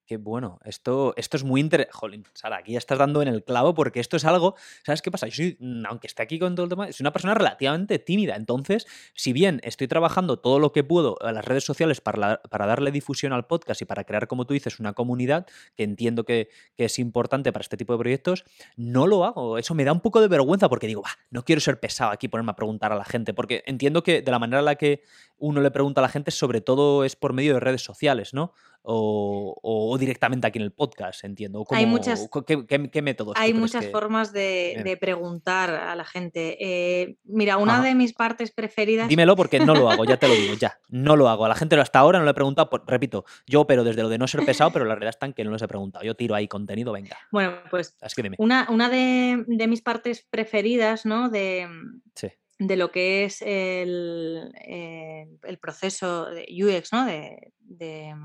Qué 0.07 0.15
bueno. 0.15 0.57
Esto, 0.63 1.13
esto 1.17 1.35
es 1.35 1.43
muy 1.43 1.59
interesante. 1.59 1.91
Jolín, 1.91 2.23
Sara, 2.33 2.57
aquí 2.59 2.71
ya 2.71 2.77
estás 2.77 2.97
dando 2.97 3.21
en 3.21 3.27
el 3.27 3.43
clavo 3.43 3.73
porque 3.73 3.99
esto 3.99 4.15
es 4.15 4.23
algo. 4.23 4.55
¿Sabes 4.85 5.01
qué 5.01 5.11
pasa? 5.11 5.27
Yo 5.27 5.35
soy, 5.35 5.57
mm, 5.59 5.85
aunque 5.85 6.07
esté 6.07 6.23
aquí 6.23 6.39
con 6.39 6.55
todo 6.55 6.63
el 6.63 6.69
tema, 6.69 6.89
soy 6.93 7.03
una 7.03 7.11
persona 7.11 7.33
relativamente 7.33 7.99
tímida. 7.99 8.37
Entonces, 8.37 8.87
si 9.13 9.33
bien 9.33 9.59
estoy 9.63 9.89
trabajando 9.89 10.39
todo 10.39 10.59
lo 10.59 10.71
que 10.71 10.85
puedo 10.85 11.17
en 11.19 11.35
las 11.35 11.43
redes 11.43 11.65
sociales 11.65 11.99
para, 11.99 12.41
para 12.43 12.65
darle 12.65 12.91
difusión 12.91 13.33
al 13.33 13.47
podcast 13.47 13.81
y 13.81 13.85
para 13.85 14.05
crear, 14.05 14.29
como 14.29 14.45
tú 14.45 14.53
dices, 14.53 14.79
una 14.79 14.93
comunidad 14.93 15.45
que 15.75 15.83
entiendo 15.83 16.23
que, 16.23 16.47
es 16.77 16.99
importante 16.99 17.51
para 17.51 17.63
este 17.63 17.75
tipo 17.75 17.91
de 17.91 17.99
proyectos, 17.99 18.45
no 18.77 19.07
lo 19.07 19.25
hago. 19.25 19.57
Eso 19.57 19.75
me 19.75 19.83
da 19.83 19.91
un 19.91 19.99
poco 19.99 20.21
de 20.21 20.29
vergüenza 20.29 20.69
porque 20.69 20.87
digo, 20.87 21.03
no 21.31 21.43
quiero 21.43 21.59
ser 21.59 21.81
pesado 21.81 22.11
aquí 22.11 22.29
ponerme 22.29 22.51
a 22.51 22.55
preguntar 22.55 22.93
a 22.93 22.95
la 22.95 23.03
gente. 23.03 23.33
Porque 23.33 23.61
entiendo 23.65 24.03
que 24.03 24.21
de 24.21 24.31
la 24.31 24.39
manera 24.39 24.59
en 24.59 24.65
la 24.65 24.75
que 24.75 25.01
uno 25.37 25.59
le 25.59 25.69
pregunta 25.69 25.99
a 25.99 26.03
la 26.03 26.09
gente, 26.09 26.31
sobre 26.31 26.61
todo 26.61 27.03
es 27.03 27.17
por 27.17 27.33
medio 27.33 27.55
de 27.55 27.59
redes 27.59 27.83
sociales, 27.83 28.33
¿no? 28.33 28.53
O, 28.89 29.97
directamente 29.99 30.47
aquí 30.47 30.59
en 30.59 30.63
el 30.63 30.71
podcast, 30.71 31.23
entiendo. 31.23 31.65
hay 31.71 31.85
muchas, 31.85 32.29
¿qué, 32.45 33.01
métodos? 33.01 33.35
Hay 33.37 33.53
muchas 33.53 33.87
formas 33.87 34.31
de, 34.31 34.97
preguntar 34.99 35.71
a 35.71 35.95
la 35.95 36.05
gente. 36.05 36.57
Eh, 36.59 37.17
mira, 37.25 37.57
una 37.57 37.81
de 37.81 37.95
mis 37.95 38.13
partes 38.13 38.51
preferidas... 38.51 39.09
Dímelo 39.09 39.35
porque 39.35 39.59
no 39.59 39.75
lo 39.75 39.89
hago, 39.89 40.05
ya 40.05 40.17
te 40.17 40.27
lo 40.27 40.33
digo, 40.33 40.53
ya. 40.59 40.79
No 40.89 41.15
lo 41.15 41.27
hago. 41.29 41.45
A 41.45 41.49
la 41.49 41.55
gente 41.55 41.75
hasta 41.75 41.99
ahora 41.99 42.19
no 42.19 42.25
le 42.25 42.31
he 42.31 42.33
preguntado, 42.33 42.69
repito, 42.87 43.25
yo 43.45 43.67
pero 43.67 43.83
desde 43.83 44.01
lo 44.01 44.09
de 44.09 44.17
no 44.17 44.27
ser 44.27 44.45
pesado, 44.45 44.71
pero 44.71 44.85
la 44.85 44.95
realidad 44.95 45.09
está 45.09 45.25
en 45.25 45.33
que 45.33 45.43
no 45.43 45.51
les 45.51 45.61
he 45.61 45.67
preguntado. 45.67 46.05
Yo 46.05 46.15
tiro 46.15 46.35
ahí 46.35 46.47
contenido, 46.47 46.93
venga. 46.93 47.17
Bueno, 47.31 47.55
pues 47.69 47.97
una, 48.37 48.67
una 48.69 48.89
de, 48.89 49.43
de, 49.47 49.67
mis 49.67 49.81
partes 49.81 50.25
preferidas, 50.29 51.05
¿no? 51.05 51.29
De, 51.29 51.67
sí 52.15 52.29
de 52.59 52.75
lo 52.75 52.91
que 52.91 53.25
es 53.25 53.41
el, 53.41 54.51
eh, 54.65 55.27
el 55.43 55.57
proceso 55.59 56.25
de 56.25 56.47
UX, 56.51 56.91
¿no? 56.91 57.05
De, 57.05 57.53
de, 57.67 58.15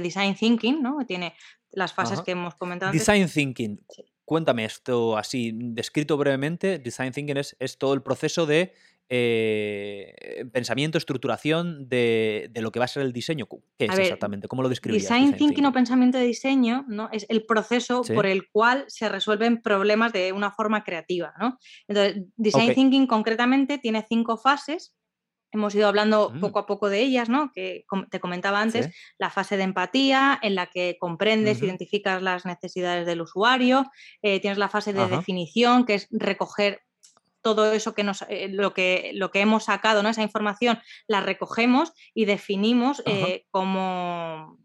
design 0.00 0.34
thinking, 0.34 0.82
¿no? 0.82 1.04
Tiene 1.06 1.34
las 1.70 1.92
fases 1.92 2.20
que 2.20 2.32
hemos 2.32 2.54
comentado. 2.54 2.92
Design 2.92 3.28
thinking. 3.28 3.80
Cuéntame 4.24 4.64
esto 4.64 5.16
así, 5.16 5.52
descrito 5.54 6.16
brevemente. 6.16 6.78
Design 6.78 7.12
thinking 7.12 7.36
es, 7.36 7.56
es 7.58 7.78
todo 7.78 7.94
el 7.94 8.02
proceso 8.02 8.46
de 8.46 8.72
eh, 9.14 10.46
pensamiento, 10.54 10.96
estructuración 10.96 11.86
de, 11.86 12.50
lo 12.54 12.72
que 12.72 12.78
va 12.78 12.86
a 12.86 12.88
ser 12.88 13.02
el 13.02 13.12
diseño. 13.12 13.46
¿Qué 13.76 13.84
es 13.84 13.98
exactamente? 13.98 14.48
¿Cómo 14.48 14.62
lo 14.62 14.70
describirías? 14.70 15.06
Design, 15.06 15.34
thinking, 15.34 15.66
o 15.66 15.72
pensamiento 15.72 16.16
de 16.16 16.24
diseño 16.24 16.86
¿no? 16.88 17.10
es 17.12 17.26
el 17.28 17.44
proceso 17.44 18.02
por 18.04 18.24
el 18.24 18.48
cual 18.50 18.86
se 18.88 19.10
resuelven 19.10 19.60
problemas 19.60 20.14
de 20.14 20.32
una 20.32 20.50
forma 20.50 20.82
creativa. 20.82 21.34
¿no? 21.38 21.58
Entonces, 21.88 22.24
Design 22.36 22.74
Thinking 22.74 23.06
concretamente 23.06 23.76
tiene 23.76 24.02
cinco 24.08 24.38
fases. 24.38 24.94
Hemos 25.52 25.74
ido 25.74 25.86
hablando 25.86 26.30
mm. 26.30 26.40
poco 26.40 26.58
a 26.58 26.66
poco 26.66 26.88
de 26.88 27.00
ellas, 27.00 27.28
¿no? 27.28 27.52
Que 27.52 27.84
te 28.10 28.20
comentaba 28.20 28.60
antes, 28.60 28.88
la 29.18 29.30
fase 29.30 29.56
de 29.56 29.64
empatía, 29.64 30.38
en 30.42 30.54
la 30.54 30.66
que 30.66 30.96
comprendes, 30.98 31.62
identificas 31.62 32.22
las 32.22 32.46
necesidades 32.46 33.06
del 33.06 33.20
usuario. 33.20 33.90
Eh, 34.22 34.40
tienes 34.40 34.58
la 34.58 34.68
fase 34.68 34.92
de 34.92 35.06
definición, 35.06 35.84
que 35.84 35.94
es 35.94 36.08
recoger 36.10 36.82
todo 37.42 37.72
eso 37.72 37.94
que 37.94 38.04
nos, 38.04 38.22
eh, 38.28 38.48
lo, 38.50 38.72
que, 38.72 39.10
lo 39.14 39.30
que 39.30 39.40
hemos 39.40 39.64
sacado, 39.64 40.02
¿no? 40.02 40.08
esa 40.08 40.22
información, 40.22 40.78
la 41.06 41.20
recogemos 41.20 41.92
y 42.14 42.24
definimos 42.24 43.02
eh, 43.04 43.44
cómo, 43.50 44.58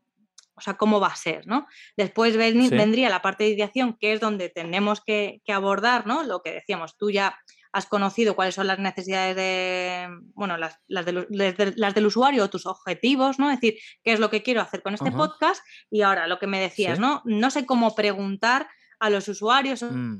o 0.58 0.62
sea, 0.62 0.76
cómo 0.76 1.00
va 1.00 1.08
a 1.08 1.16
ser, 1.16 1.46
¿no? 1.48 1.68
Después 1.96 2.38
vendría 2.38 3.10
la 3.10 3.22
parte 3.22 3.44
de 3.44 3.52
ideación, 3.52 3.98
que 4.00 4.14
es 4.14 4.20
donde 4.20 4.50
tenemos 4.50 5.02
que, 5.02 5.42
abordar, 5.48 6.08
¿no? 6.08 6.24
Lo 6.24 6.42
que 6.42 6.52
decíamos, 6.52 6.98
tú 6.98 7.12
ya 7.12 7.38
has 7.78 7.86
conocido 7.86 8.36
cuáles 8.36 8.56
son 8.56 8.66
las 8.66 8.80
necesidades 8.80 9.36
de, 9.36 10.08
bueno, 10.34 10.58
las, 10.58 10.80
del 10.88 12.06
usuario 12.08 12.44
o 12.44 12.50
tus 12.50 12.66
objetivos, 12.66 13.38
¿no? 13.38 13.52
Es 13.52 13.62
decir, 13.62 13.80
qué 14.04 14.14
es 14.14 14.20
lo 14.20 14.32
que 14.32 14.42
quiero 14.42 14.62
hacer 14.62 14.82
con 14.82 14.96
este 14.96 15.12
podcast 15.12 15.64
y 15.92 16.02
ahora 16.02 16.26
lo 16.26 16.40
que 16.40 16.48
me 16.48 16.60
decías, 16.60 17.00
¿no? 17.00 17.22
No 17.26 17.52
sé 17.52 17.68
cómo 17.68 17.94
preguntar 17.94 18.68
a 19.00 19.12
los 19.12 19.28
usuarios, 19.28 19.84
mm. 19.84 20.16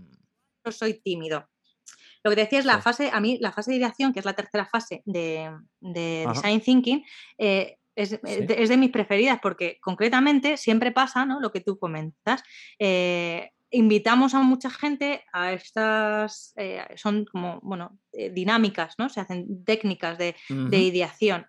soy 0.70 1.02
tímido. 1.02 1.50
Lo 2.24 2.30
que 2.30 2.36
te 2.36 2.42
decía 2.44 2.60
es 2.60 2.66
la 2.66 2.80
fase, 2.80 3.10
a 3.12 3.20
mí 3.20 3.40
la 3.42 3.52
fase 3.52 3.72
de 3.72 3.78
ideación, 3.78 4.14
que 4.14 4.20
es 4.20 4.26
la 4.26 4.34
tercera 4.34 4.68
fase 4.68 5.02
de, 5.06 5.52
Design 5.80 6.62
Thinking, 6.62 7.04
eh, 7.40 7.78
es, 7.96 8.22
de, 8.22 8.78
mis 8.78 8.92
preferidas 8.92 9.40
porque 9.42 9.80
concretamente 9.82 10.58
siempre 10.58 10.92
pasa, 10.92 11.26
¿no? 11.26 11.40
Lo 11.40 11.52
que 11.52 11.62
tú 11.62 11.80
comentas. 11.80 12.44
Eh, 12.78 13.50
invitamos 13.72 14.34
a 14.34 14.40
mucha 14.42 14.70
gente 14.70 15.24
a 15.34 15.54
estas, 15.54 16.54
eh, 16.56 16.86
son 16.96 17.26
como, 17.26 17.60
bueno, 17.62 18.00
eh, 18.14 18.30
dinámicas, 18.30 18.96
¿no? 18.98 19.10
Se 19.10 19.20
hacen 19.20 19.64
técnicas 19.66 20.18
de, 20.18 20.36
ideación 20.50 21.48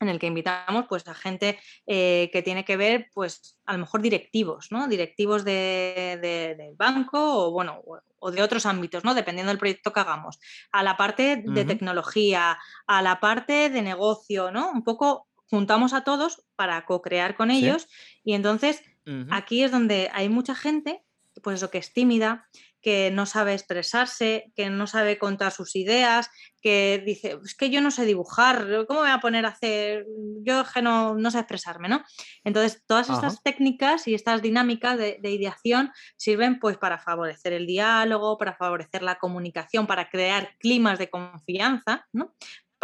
en 0.00 0.08
el 0.08 0.18
que 0.18 0.26
invitamos 0.26 0.86
pues 0.88 1.06
a 1.06 1.14
gente 1.14 1.58
que 1.86 2.42
tiene 2.44 2.64
que 2.64 2.76
ver 2.76 3.08
pues 3.14 3.56
a 3.64 3.74
lo 3.74 3.78
mejor 3.78 4.02
directivos, 4.02 4.66
¿no? 4.70 4.88
Directivos 4.88 5.44
del 5.44 6.20
de, 6.20 6.74
banco 6.76 7.46
o 7.46 7.52
bueno, 7.52 7.80
o 8.18 8.30
de 8.30 8.42
otros 8.42 8.66
ámbitos, 8.66 9.04
¿no? 9.04 9.14
Dependiendo 9.14 9.50
del 9.50 9.58
proyecto 9.58 9.92
que 9.92 10.00
hagamos. 10.00 10.40
A 10.72 10.82
la 10.82 10.96
parte 10.96 11.42
de 11.46 11.64
tecnología, 11.64 12.58
a 12.86 13.02
la 13.02 13.20
parte 13.20 13.70
de 13.70 13.82
negocio, 13.82 14.50
¿no? 14.50 14.72
Un 14.72 14.82
poco 14.82 15.28
juntamos 15.50 15.92
a 15.92 16.02
todos 16.02 16.42
para 16.56 16.84
co-crear 16.86 17.36
con 17.36 17.50
ellos 17.50 17.86
y 18.24 18.34
entonces 18.34 18.82
aquí 19.30 19.62
es 19.62 19.70
donde 19.70 20.10
hay 20.12 20.28
mucha 20.28 20.54
gente, 20.54 21.03
pues 21.44 21.58
eso, 21.58 21.70
que 21.70 21.78
es 21.78 21.92
tímida, 21.92 22.48
que 22.84 23.10
no 23.10 23.24
sabe 23.24 23.54
expresarse, 23.54 24.52
que 24.54 24.68
no 24.68 24.86
sabe 24.86 25.16
contar 25.16 25.52
sus 25.52 25.74
ideas, 25.74 26.28
que 26.60 27.02
dice, 27.06 27.38
es 27.42 27.54
que 27.54 27.70
yo 27.70 27.80
no 27.80 27.90
sé 27.90 28.04
dibujar, 28.04 28.66
¿cómo 28.86 29.00
me 29.00 29.06
voy 29.06 29.14
a 29.14 29.20
poner 29.20 29.46
a 29.46 29.50
hacer? 29.50 30.04
Yo 30.42 30.64
que 30.72 30.82
no, 30.82 31.14
no 31.14 31.30
sé 31.30 31.38
expresarme, 31.38 31.88
¿no? 31.88 32.04
Entonces, 32.44 32.82
todas 32.86 33.08
estas 33.08 33.42
técnicas 33.42 34.06
y 34.06 34.14
estas 34.14 34.42
dinámicas 34.42 34.98
de, 34.98 35.18
de, 35.22 35.30
ideación 35.30 35.92
sirven 36.18 36.58
pues 36.58 36.76
para 36.76 36.98
favorecer 36.98 37.54
el 37.54 37.66
diálogo, 37.66 38.36
para 38.36 38.54
favorecer 38.54 39.02
la 39.02 39.14
comunicación, 39.14 39.86
para 39.86 40.10
crear 40.10 40.50
climas 40.58 40.98
de 40.98 41.08
confianza, 41.08 42.06
¿no? 42.12 42.34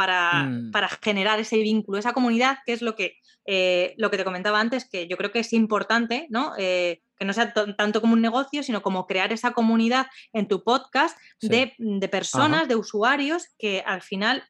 Mm. 0.09 0.71
para, 0.71 0.89
generar 1.03 1.39
ese 1.41 1.59
vínculo, 1.59 1.99
esa 1.99 2.13
comunidad, 2.13 2.59
que 2.65 2.73
es 2.73 2.83
lo 2.83 2.95
que, 2.95 3.19
eh, 3.53 3.95
lo 3.97 4.13
que 4.13 4.17
te 4.17 4.23
comentaba 4.23 4.61
antes, 4.61 4.89
que 4.89 5.09
yo 5.09 5.17
creo 5.17 5.33
que 5.33 5.41
es 5.41 5.53
importante, 5.53 6.29
¿no? 6.31 6.53
Eh, 6.57 7.03
que 7.17 7.25
no 7.25 7.33
sea 7.33 7.53
tanto 7.53 8.01
como 8.01 8.13
un 8.13 8.21
negocio, 8.21 8.63
sino 8.63 8.81
como 8.81 9.09
crear 9.09 9.33
esa 9.33 9.51
comunidad 9.55 10.07
en 10.33 10.47
tu 10.47 10.63
podcast 10.63 11.19
de, 11.41 11.75
personas, 12.09 12.69
de 12.69 12.77
usuarios 12.77 13.49
que 13.59 13.83
al 13.85 14.03
final, 14.03 14.45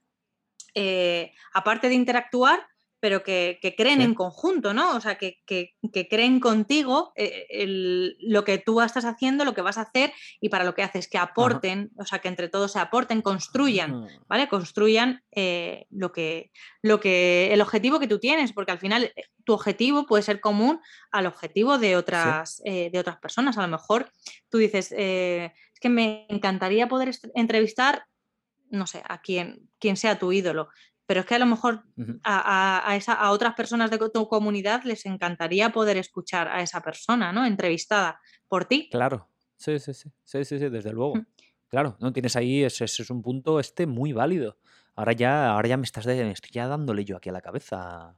eh, 0.75 1.33
aparte 1.55 1.89
de 1.89 1.95
interactuar, 1.95 2.67
pero 3.01 3.23
que, 3.23 3.59
creen 3.77 4.03
en 4.03 4.15
conjunto, 4.15 4.75
¿no? 4.75 4.95
O 4.95 5.01
sea, 5.01 5.17
que, 5.17 5.39
creen 6.09 6.39
contigo 6.39 7.13
eh, 7.17 8.15
lo 8.21 8.45
que 8.45 8.59
tú 8.59 8.81
estás 8.81 9.07
haciendo, 9.07 9.45
lo 9.45 9.55
que 9.55 9.63
vas 9.63 9.79
a 9.79 9.83
hacer 9.83 10.13
y 10.41 10.51
para 10.51 10.65
lo 10.65 10.75
que 10.75 10.83
haces, 10.83 11.09
que 11.09 11.19
aporten, 11.19 11.91
o 11.97 12.05
sea, 12.05 12.19
que 12.19 12.29
entre 12.29 12.49
todos 12.49 12.73
se 12.73 12.79
aporten, 12.79 13.23
construyan, 13.23 14.07
¿vale? 14.29 14.49
Construyan 14.49 15.23
eh, 15.33 15.87
lo, 15.91 16.13
que, 16.13 16.53
lo 16.83 17.01
que, 17.01 17.53
el 17.53 17.63
objetivo 17.63 17.99
que 17.99 18.09
tú 18.09 18.19
tienes, 18.19 18.53
porque 18.53 18.73
al 18.73 18.79
final 18.79 19.05
eh, 19.05 19.25
tu 19.45 19.55
objetivo 19.55 20.07
puede 20.07 20.23
ser 20.23 20.41
común 20.41 20.81
al 21.11 21.27
objetivo 21.27 21.79
de 21.79 21.97
otras, 21.97 22.63
de 22.65 22.99
otras 22.99 23.17
personas. 23.17 23.57
A 23.57 23.63
lo 23.63 23.69
mejor 23.69 24.13
tú 24.51 24.59
dices, 24.59 24.93
es 24.93 25.81
que 25.81 25.89
me 25.89 26.27
encantaría 26.29 26.89
poder 26.89 27.17
entrevistar 27.35 28.05
no 28.71 28.87
sé, 28.87 29.03
a 29.09 29.21
quien, 29.21 29.69
quien 29.79 29.97
sea 29.97 30.19
tu 30.19 30.33
ídolo 30.33 30.69
pero 31.11 31.23
es 31.23 31.27
que 31.27 31.35
a 31.35 31.41
lo 31.41 31.47
mejor 31.47 31.83
a, 32.23 32.95
esa, 32.97 33.15
a, 33.15 33.33
otras 33.33 33.55
personas 33.55 33.91
de 33.91 33.99
tu 33.99 34.29
comunidad 34.29 34.85
les 34.85 35.07
encantaría 35.07 35.71
poder 35.71 35.97
escuchar 35.97 36.47
a 36.47 36.63
esa 36.63 36.83
persona, 36.83 37.33
¿no? 37.33 37.45
Entrevistada 37.45 38.21
por 38.47 38.67
ti. 38.67 38.89
Claro, 38.93 39.29
sí, 39.57 39.81
sí, 39.81 39.93
sí, 39.93 40.09
sí, 40.23 40.45
sí, 40.45 40.57
desde 40.57 40.93
luego. 40.93 41.17
Mm. 41.17 41.27
Claro, 41.67 41.97
no 41.99 42.13
tienes 42.13 42.37
ahí, 42.37 42.63
ese, 42.63 42.85
es 42.85 43.11
un 43.11 43.23
punto 43.23 43.59
este 43.59 43.89
muy 43.89 44.13
válido. 44.13 44.57
Ahora 44.95 45.11
ya, 45.11 45.51
ahora 45.51 45.67
ya 45.67 45.77
me 45.77 45.83
estás 45.83 46.07
me 46.07 46.31
estoy 46.31 46.53
ya 46.53 46.69
dándole 46.69 47.05
yo 47.05 47.17
aquí 47.17 47.29
a 47.29 47.33
la 47.33 47.41
cabeza. 47.41 48.15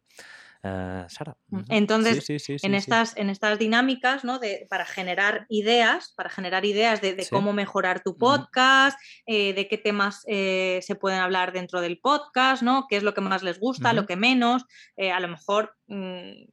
Eh, 0.64 1.04
Sara. 1.08 1.36
Mm, 1.48 1.60
entonces, 1.70 2.48
en, 2.62 2.74
estas, 2.74 3.16
en 3.16 3.30
estas 3.30 3.58
dinámicas, 3.58 4.22
¿no? 4.22 4.38
De, 4.38 4.66
para 4.70 4.84
generar 4.84 5.44
ideas, 5.48 6.12
para 6.16 6.30
generar 6.30 6.64
ideas 6.64 7.00
de, 7.00 7.26
cómo 7.30 7.52
mejorar 7.52 8.02
tu 8.04 8.16
podcast, 8.16 8.96
eh, 9.26 9.54
de 9.54 9.66
qué 9.66 9.76
temas 9.76 10.22
eh, 10.28 10.78
se 10.82 10.94
pueden 10.94 11.18
hablar 11.18 11.52
dentro 11.52 11.80
del 11.80 11.98
podcast, 11.98 12.62
¿no? 12.62 12.86
Qué 12.88 12.96
es 12.96 13.02
lo 13.02 13.12
que 13.12 13.20
más 13.20 13.42
les 13.42 13.58
gusta, 13.58 13.92
lo 13.92 14.06
que 14.06 14.16
menos. 14.16 14.64
a 14.96 15.20
lo 15.20 15.28
mejor. 15.28 15.74
Mm, 15.88 16.44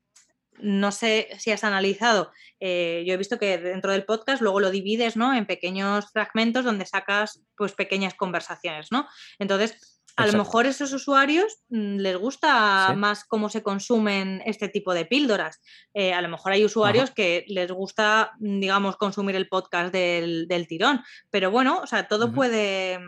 no 0.62 0.92
sé 0.92 1.30
si 1.38 1.52
has 1.52 1.64
analizado, 1.64 2.34
yo 2.60 3.14
he 3.14 3.18
visto 3.18 3.40
que 3.40 3.58
dentro 3.58 3.94
del 3.94 4.04
podcast 4.04 4.42
luego 4.42 4.60
lo 4.60 4.72
divides 4.72 5.16
¿no? 5.16 5.34
en 5.34 5.46
pequeños 5.46 6.12
fragmentos 6.12 6.66
donde 6.66 6.86
sacas 6.86 7.42
pues 7.56 7.72
pequeñas 7.72 8.14
conversaciones, 8.14 8.92
¿no? 8.92 9.08
Entonces, 9.38 9.99
a 10.20 10.28
lo 10.28 10.38
mejor 10.38 10.66
esos 10.66 10.92
usuarios 10.94 11.64
mm, 11.70 11.98
les 11.98 12.18
gusta 12.18 12.94
más 12.96 13.24
cómo 13.24 13.50
se 13.50 13.64
consumen 13.64 14.42
este 14.46 14.68
tipo 14.68 14.94
de 14.94 15.06
píldoras. 15.06 15.62
Eh, 15.94 16.14
a 16.14 16.22
lo 16.22 16.30
mejor 16.30 16.52
hay 16.52 16.66
usuarios 16.66 17.12
que 17.12 17.46
les 17.48 17.72
gusta, 17.72 18.34
mm, 18.40 18.60
digamos, 18.60 18.98
consumir 18.98 19.36
el 19.36 19.48
podcast 19.48 19.94
del, 19.94 20.66
tirón. 20.68 21.02
Pero 21.30 21.52
bueno, 21.52 21.80
o 21.82 21.88
sea, 21.88 22.08
todo 22.08 22.32
puede. 22.34 23.00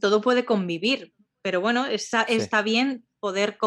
Todo 0.00 0.20
puede 0.22 0.44
convivir. 0.44 1.12
Pero 1.42 1.60
bueno, 1.60 1.86
está 1.86 2.62
bien 2.62 3.04
poder, 3.20 3.58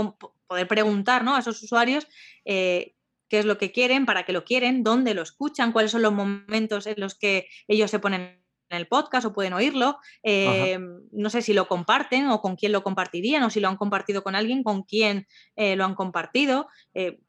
poder 0.47 0.67
preguntar 0.67 1.23
¿no? 1.23 1.35
a 1.35 1.39
esos 1.39 1.61
usuarios 1.61 2.07
eh, 2.45 2.95
qué 3.29 3.39
es 3.39 3.45
lo 3.45 3.57
que 3.57 3.71
quieren, 3.71 4.05
para 4.05 4.23
qué 4.23 4.33
lo 4.33 4.43
quieren, 4.43 4.83
dónde 4.83 5.13
lo 5.13 5.21
escuchan, 5.21 5.71
cuáles 5.71 5.91
son 5.91 6.01
los 6.01 6.13
momentos 6.13 6.87
en 6.87 6.95
los 6.97 7.15
que 7.15 7.47
ellos 7.67 7.91
se 7.91 7.99
ponen 7.99 8.44
en 8.69 8.77
el 8.77 8.87
podcast 8.87 9.25
o 9.25 9.33
pueden 9.33 9.53
oírlo. 9.53 9.99
Eh, 10.23 10.79
no 11.11 11.29
sé 11.29 11.41
si 11.41 11.53
lo 11.53 11.67
comparten 11.67 12.27
o 12.29 12.41
con 12.41 12.55
quién 12.55 12.71
lo 12.71 12.83
compartirían 12.83 13.43
o 13.43 13.49
si 13.49 13.59
lo 13.59 13.69
han 13.69 13.77
compartido 13.77 14.23
con 14.23 14.35
alguien, 14.35 14.63
con 14.63 14.83
quién 14.83 15.27
eh, 15.55 15.75
lo 15.75 15.85
han 15.85 15.95
compartido. 15.95 16.67
Eh, 16.93 17.19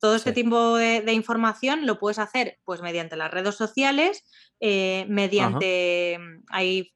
todo 0.00 0.16
este 0.16 0.32
tipo 0.32 0.76
de, 0.76 1.12
información 1.12 1.86
lo 1.86 1.98
puedes 1.98 2.18
hacer 2.18 2.58
pues 2.64 2.82
mediante 2.82 3.16
las 3.16 3.30
redes 3.30 3.54
sociales, 3.54 4.22
mediante, 4.60 6.18
hay 6.50 6.92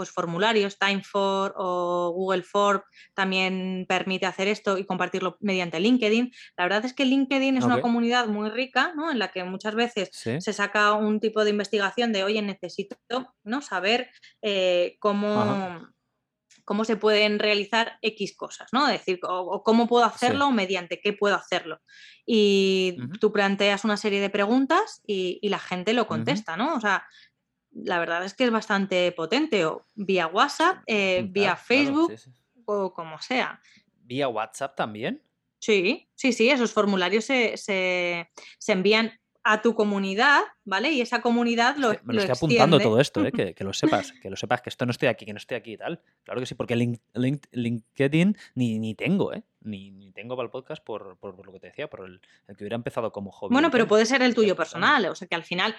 pues 0.00 0.12
formularios, 0.12 0.78
Timefor 0.78 1.52
o 1.58 2.10
Google 2.14 2.42
Form 2.42 2.80
también 3.12 3.84
permite 3.86 4.24
hacer 4.24 4.48
esto 4.48 4.78
y 4.78 4.86
compartirlo 4.86 5.36
mediante 5.40 5.78
LinkedIn. 5.78 6.32
La 6.56 6.64
verdad 6.64 6.86
es 6.86 6.94
que 6.94 7.04
LinkedIn 7.04 7.58
es 7.58 7.64
una 7.64 7.82
comunidad 7.82 8.26
muy 8.26 8.48
rica, 8.48 8.94
¿no? 8.96 9.10
En 9.10 9.18
la 9.18 9.30
que 9.30 9.44
muchas 9.44 9.74
veces 9.74 10.08
se 10.10 10.52
saca 10.54 10.94
un 10.94 11.20
tipo 11.20 11.44
de 11.44 11.50
investigación 11.50 12.14
de, 12.14 12.24
oye, 12.24 12.40
necesito 12.40 12.96
¿no? 13.44 13.60
saber 13.60 14.08
eh, 14.40 14.96
cómo... 15.00 15.86
cómo 16.64 16.84
se 16.84 16.96
pueden 16.96 17.40
realizar 17.40 17.98
X 18.00 18.36
cosas, 18.36 18.68
¿no? 18.72 18.86
Es 18.86 19.00
decir, 19.00 19.18
o, 19.24 19.62
cómo 19.64 19.88
puedo 19.88 20.04
hacerlo, 20.04 20.52
mediante 20.52 21.00
qué 21.00 21.12
puedo 21.12 21.34
hacerlo. 21.34 21.80
Y 22.24 22.96
tú 23.18 23.32
planteas 23.32 23.84
una 23.84 23.96
serie 23.96 24.20
de 24.20 24.30
preguntas 24.30 25.02
y, 25.04 25.46
la 25.48 25.58
gente 25.58 25.92
lo 25.94 26.06
contesta, 26.06 26.56
¿no? 26.56 26.74
O 26.74 26.80
sea, 26.80 27.04
la 27.72 27.98
verdad 27.98 28.24
es 28.24 28.34
que 28.34 28.44
es 28.44 28.50
bastante 28.50 29.12
potente, 29.12 29.64
o 29.64 29.84
vía 29.94 30.26
WhatsApp, 30.26 30.82
eh, 30.86 31.24
vía 31.28 31.56
Facebook 31.56 32.12
o 32.64 32.92
como 32.92 33.20
sea. 33.20 33.60
¿Vía 34.04 34.28
WhatsApp 34.28 34.76
también? 34.76 35.22
Sí, 35.58 36.08
sí, 36.14 36.32
sí, 36.32 36.48
esos 36.48 36.72
formularios 36.72 37.24
se, 37.24 38.26
envían 38.66 39.12
a 39.42 39.62
tu 39.62 39.74
comunidad, 39.74 40.42
¿vale? 40.64 40.90
Y 40.90 41.00
esa 41.00 41.22
comunidad 41.22 41.76
lo, 41.76 41.90
Me 42.02 42.14
lo, 42.14 42.20
estoy 42.20 42.36
apuntando 42.36 42.78
todo 42.78 43.00
esto, 43.00 43.24
¿eh? 43.24 43.32
que, 43.32 43.64
lo 43.64 43.72
sepas, 43.72 44.12
que 44.12 44.30
lo 44.30 44.36
sepas, 44.36 44.62
que 44.62 44.70
esto 44.70 44.86
no 44.86 44.90
estoy 44.90 45.08
aquí, 45.08 45.24
que 45.26 45.32
no 45.32 45.38
estoy 45.38 45.56
aquí 45.56 45.72
y 45.72 45.76
tal. 45.76 46.02
Claro 46.24 46.40
que 46.40 46.46
sí, 46.46 46.54
porque 46.54 46.76
LinkedIn 46.76 48.36
ni, 48.54 48.78
ni 48.78 48.94
tengo, 48.94 49.32
¿eh? 49.32 49.42
Ni, 49.60 50.12
tengo 50.12 50.36
para 50.36 50.46
el 50.46 50.50
podcast 50.50 50.82
por, 50.82 51.18
lo 51.22 51.52
que 51.52 51.60
te 51.60 51.68
decía, 51.68 51.88
por 51.88 52.06
el, 52.06 52.20
que 52.48 52.64
hubiera 52.64 52.76
empezado 52.76 53.12
como 53.12 53.30
hobby. 53.30 53.52
Bueno, 53.52 53.70
pero 53.70 53.86
puede 53.86 54.06
ser 54.06 54.22
el 54.22 54.34
tuyo 54.34 54.56
personal, 54.56 55.06
o 55.06 55.14
sea 55.14 55.28
que 55.28 55.34
al 55.34 55.44
final 55.44 55.74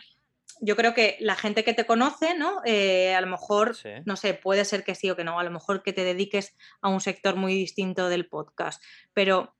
yo 0.62 0.76
creo 0.76 0.94
que 0.94 1.18
la 1.20 1.36
gente 1.36 1.64
que 1.64 1.74
te 1.74 1.86
conoce, 1.86 2.36
¿no? 2.36 2.62
Eh, 2.66 3.16
a 3.16 3.22
lo 3.22 3.28
mejor, 3.28 3.76
no 4.06 4.16
sé, 4.16 4.34
puede 4.34 4.66
ser 4.66 4.84
que 4.84 4.96
sí 4.96 5.10
o 5.10 5.16
que 5.16 5.24
no, 5.24 5.40
a 5.40 5.44
lo 5.44 5.52
mejor 5.52 5.84
que 5.84 5.94
te 5.94 6.04
dediques 6.04 6.56
a 6.82 6.90
un 6.90 7.02
sector 7.02 7.36
muy 7.36 7.54
distinto 7.54 8.10
del 8.10 8.28
podcast, 8.28 8.84
pero 9.14 9.56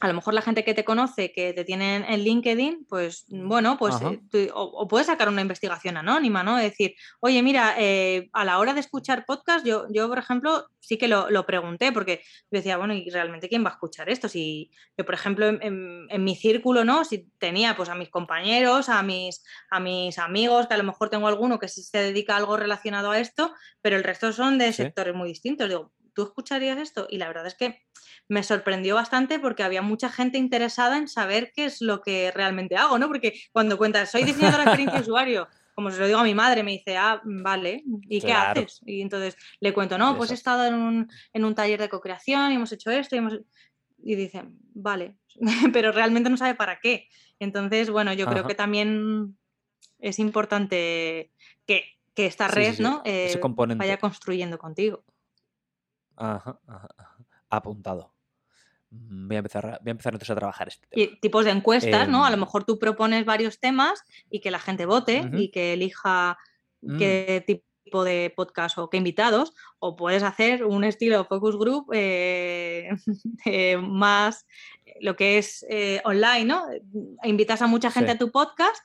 A 0.00 0.08
lo 0.08 0.14
mejor 0.14 0.34
la 0.34 0.42
gente 0.42 0.64
que 0.64 0.74
te 0.74 0.84
conoce, 0.84 1.32
que 1.32 1.52
te 1.52 1.64
tienen 1.64 2.04
en 2.04 2.20
LinkedIn, 2.20 2.86
pues 2.88 3.24
bueno, 3.28 3.76
pues 3.78 3.96
eh, 4.32 4.50
o, 4.52 4.88
puedes 4.88 5.06
sacar 5.06 5.28
una 5.28 5.42
investigación 5.42 5.96
anónima, 5.96 6.42
¿no? 6.42 6.56
decir, 6.56 6.94
oye, 7.20 7.42
mira, 7.42 7.74
eh, 7.78 8.28
a 8.32 8.44
la 8.44 8.58
hora 8.58 8.74
de 8.74 8.80
escuchar 8.80 9.24
podcast, 9.26 9.64
yo, 9.64 9.86
yo 9.90 10.08
por 10.08 10.18
ejemplo, 10.18 10.66
sí 10.80 10.96
que 10.96 11.06
lo, 11.06 11.46
pregunté, 11.46 11.92
porque 11.92 12.22
decía, 12.50 12.76
bueno, 12.76 12.94
¿y 12.94 13.08
realmente 13.10 13.48
quién 13.48 13.64
va 13.64 13.68
a 13.68 13.72
escuchar 13.72 14.08
esto? 14.08 14.28
Si 14.28 14.70
yo, 14.96 15.04
por 15.04 15.14
ejemplo, 15.14 15.46
en, 15.46 16.24
mi 16.24 16.34
círculo, 16.34 16.84
¿no? 16.84 17.04
Si 17.04 17.30
tenía 17.38 17.76
pues 17.76 17.88
a 17.88 17.94
mis 17.94 18.08
compañeros, 18.08 18.88
a 18.88 19.02
mis, 19.02 19.44
a 19.70 19.80
mis 19.80 20.18
amigos, 20.18 20.66
que 20.66 20.74
a 20.74 20.78
lo 20.78 20.84
mejor 20.84 21.10
tengo 21.10 21.28
alguno 21.28 21.58
que 21.58 21.68
sí 21.68 21.82
se 21.82 21.98
dedica 21.98 22.34
a 22.34 22.38
algo 22.38 22.56
relacionado 22.56 23.10
a 23.10 23.18
esto, 23.18 23.54
pero 23.82 23.96
el 23.96 24.04
resto 24.04 24.32
son 24.32 24.58
de 24.58 24.72
sectores 24.72 25.14
muy 25.14 25.28
distintos. 25.28 25.68
Digo, 25.68 25.92
¿tú 26.18 26.24
escucharías 26.24 26.78
esto? 26.78 27.06
Y 27.08 27.18
la 27.18 27.28
verdad 27.28 27.46
es 27.46 27.54
que 27.54 27.80
me 28.28 28.42
sorprendió 28.42 28.96
bastante 28.96 29.38
porque 29.38 29.62
había 29.62 29.82
mucha 29.82 30.08
gente 30.08 30.36
interesada 30.36 30.98
en 30.98 31.06
saber 31.06 31.52
qué 31.54 31.66
es 31.66 31.80
lo 31.80 32.00
que 32.00 32.32
realmente 32.32 32.74
hago, 32.74 32.98
¿no? 32.98 33.06
Porque 33.06 33.40
cuando 33.52 33.78
cuentas, 33.78 34.10
soy 34.10 34.24
diseñadora 34.24 34.64
de 34.64 34.70
experiencia 34.70 34.98
de 34.98 35.02
usuario, 35.02 35.48
como 35.76 35.92
se 35.92 36.00
lo 36.00 36.08
digo 36.08 36.18
a 36.18 36.24
mi 36.24 36.34
madre, 36.34 36.64
me 36.64 36.72
dice, 36.72 36.96
ah, 36.96 37.22
vale, 37.24 37.84
¿y 38.08 38.20
qué 38.20 38.32
haces? 38.32 38.80
Y 38.84 39.00
entonces 39.00 39.36
le 39.60 39.72
cuento, 39.72 39.96
no, 39.96 40.16
pues 40.16 40.32
he 40.32 40.34
estado 40.34 40.66
en 40.66 40.74
un, 40.74 41.08
en 41.32 41.44
un 41.44 41.54
taller 41.54 41.80
de 41.80 41.88
co-creación 41.88 42.50
y 42.50 42.56
hemos 42.56 42.72
hecho 42.72 42.90
esto 42.90 43.14
y 43.14 43.18
hemos... 43.18 43.38
Y 44.02 44.16
dicen, 44.16 44.58
vale, 44.74 45.18
pero 45.72 45.92
realmente 45.92 46.30
no 46.30 46.36
sabe 46.36 46.56
para 46.56 46.80
qué. 46.80 47.08
Entonces, 47.38 47.90
bueno, 47.90 48.12
yo 48.12 48.26
creo 48.26 48.44
que 48.44 48.56
también 48.56 49.38
es 50.00 50.18
importante 50.18 51.30
que, 51.64 51.84
que 52.12 52.26
esta 52.26 52.48
red 52.48 52.80
¿no? 52.80 53.02
Eh, 53.04 53.38
vaya 53.76 53.98
construyendo 53.98 54.58
contigo. 54.58 55.04
Ajá, 56.18 56.58
ajá, 56.66 56.88
Apuntado. 57.48 58.12
Mm, 58.90 59.28
voy 59.28 59.36
a 59.36 59.38
empezar, 59.38 59.78
voy 59.82 59.88
a 59.88 59.90
empezar 59.90 60.12
entonces 60.12 60.30
a 60.30 60.36
trabajar 60.36 60.68
este 60.68 60.86
tema. 60.86 61.02
Y 61.02 61.20
tipos 61.20 61.44
de 61.44 61.52
encuestas, 61.52 62.08
¿no? 62.08 62.24
A 62.24 62.30
lo 62.30 62.34
em 62.34 62.40
mejor 62.40 62.64
tú 62.64 62.78
propones 62.78 63.24
varios 63.24 63.60
temas 63.60 64.02
y 64.30 64.40
que 64.40 64.50
la 64.50 64.58
gente 64.58 64.86
vote 64.86 65.30
y 65.34 65.50
que 65.50 65.74
elija 65.74 66.38
qué 66.98 67.42
mm. 67.42 67.46
tipo 67.46 68.04
de 68.04 68.32
podcast 68.34 68.78
o 68.78 68.90
qué 68.90 68.96
invitados, 68.98 69.54
o 69.78 69.96
puedes 69.96 70.22
hacer 70.22 70.64
un 70.64 70.84
estilo 70.84 71.24
focus 71.24 71.56
group 71.56 71.90
eh, 71.92 72.90
más 73.80 74.46
lo 75.00 75.16
que 75.16 75.38
es 75.38 75.64
eh, 75.68 76.00
online, 76.04 76.44
¿no? 76.44 76.64
Invitas 77.22 77.62
a 77.62 77.66
mucha 77.66 77.90
gente 77.90 78.12
a 78.12 78.18
tu 78.18 78.30
podcast 78.30 78.82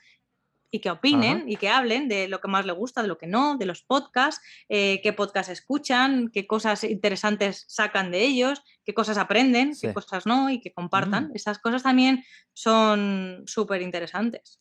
y 0.73 0.79
que 0.79 0.89
opinen 0.89 1.47
y 1.47 1.57
que 1.57 1.69
hablen 1.69 2.07
de 2.09 2.27
lo 2.27 2.41
que 2.41 2.47
más 2.47 2.65
les 2.65 2.75
gusta, 2.75 3.03
de 3.03 3.07
lo 3.07 3.19
que 3.19 3.27
no, 3.27 3.57
de 3.57 3.67
los 3.67 3.83
podcasts, 3.83 4.43
eh, 4.69 5.01
qué 5.03 5.13
podcasts 5.13 5.51
escuchan, 5.51 6.29
qué 6.33 6.47
cosas 6.47 6.83
interesantes 6.83 7.65
sacan 7.67 8.09
de 8.09 8.23
ellos, 8.23 8.63
qué 8.83 8.95
cosas 8.95 9.19
aprenden, 9.19 9.73
qué 9.79 9.93
cosas 9.93 10.25
no 10.25 10.49
y 10.49 10.59
que 10.59 10.73
compartan. 10.73 11.27
Mm. 11.27 11.35
Esas 11.35 11.59
cosas 11.59 11.83
también 11.83 12.23
son 12.53 13.43
súper 13.45 13.83
interesantes. 13.83 14.59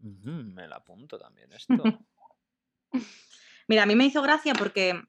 me 0.00 0.66
la 0.66 0.76
apunto 0.76 1.16
también 1.16 1.52
esto. 1.52 1.80
Mira, 3.68 3.84
a 3.84 3.86
mí 3.86 3.94
me 3.94 4.06
hizo 4.06 4.20
gracia 4.20 4.52
porque 4.52 5.00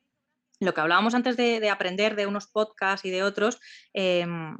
lo 0.60 0.76
que 0.76 0.82
hablábamos 0.82 1.16
antes 1.16 1.36
de, 1.36 1.68
aprender 1.72 2.16
de 2.16 2.28
unos 2.28 2.46
podcasts 2.46 3.06
y 3.06 3.10
de 3.10 3.24
otros, 3.24 3.60
em, 3.92 4.56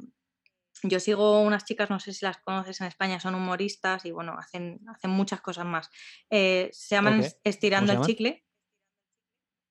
yo 0.88 1.00
sigo 1.00 1.40
unas 1.40 1.64
chicas, 1.64 1.90
no 1.90 1.98
sé 1.98 2.12
si 2.12 2.24
las 2.24 2.38
conoces 2.38 2.80
en 2.80 2.86
España, 2.86 3.18
son 3.20 3.34
humoristas 3.34 4.04
y 4.04 4.10
bueno, 4.10 4.36
hacen, 4.38 4.80
hacen 4.88 5.10
muchas 5.10 5.40
cosas 5.40 5.64
más. 5.64 5.90
Eh, 6.30 6.68
se 6.72 6.94
llaman 6.94 7.24
Estirando 7.42 7.92
el 7.92 8.00
Chicle. 8.02 8.44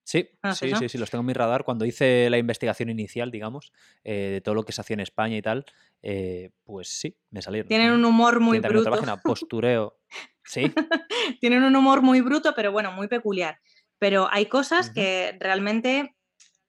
Sí, 0.05 0.29
sí, 0.55 0.71
sí, 0.77 0.89
sí, 0.89 0.97
los 0.97 1.09
tengo 1.09 1.21
en 1.21 1.27
mi 1.27 1.33
radar. 1.33 1.63
Cuando 1.63 1.85
hice 1.85 2.29
la 2.29 2.37
investigación 2.37 2.89
inicial, 2.89 3.31
digamos, 3.31 3.71
eh, 4.03 4.31
de 4.33 4.41
todo 4.41 4.53
lo 4.53 4.63
que 4.63 4.73
se 4.73 4.81
hacía 4.81 4.95
en 4.95 4.99
España 4.99 5.37
y 5.37 5.41
tal, 5.41 5.65
eh, 6.01 6.49
pues 6.65 6.89
sí, 6.89 7.17
me 7.29 7.41
salieron. 7.41 7.69
Tienen 7.69 7.93
un 7.93 8.03
humor 8.03 8.41
muy 8.41 8.59
bruto. 8.59 8.89
Página, 8.89 9.21
postureo. 9.21 9.97
Sí. 10.43 10.73
Tienen 11.39 11.63
un 11.63 11.75
humor 11.75 12.01
muy 12.01 12.19
bruto, 12.19 12.53
pero 12.53 12.73
bueno, 12.73 12.91
muy 12.91 13.07
peculiar. 13.07 13.59
Pero 13.97 14.27
hay 14.29 14.47
cosas 14.47 14.89
que 14.89 15.37
realmente 15.39 16.13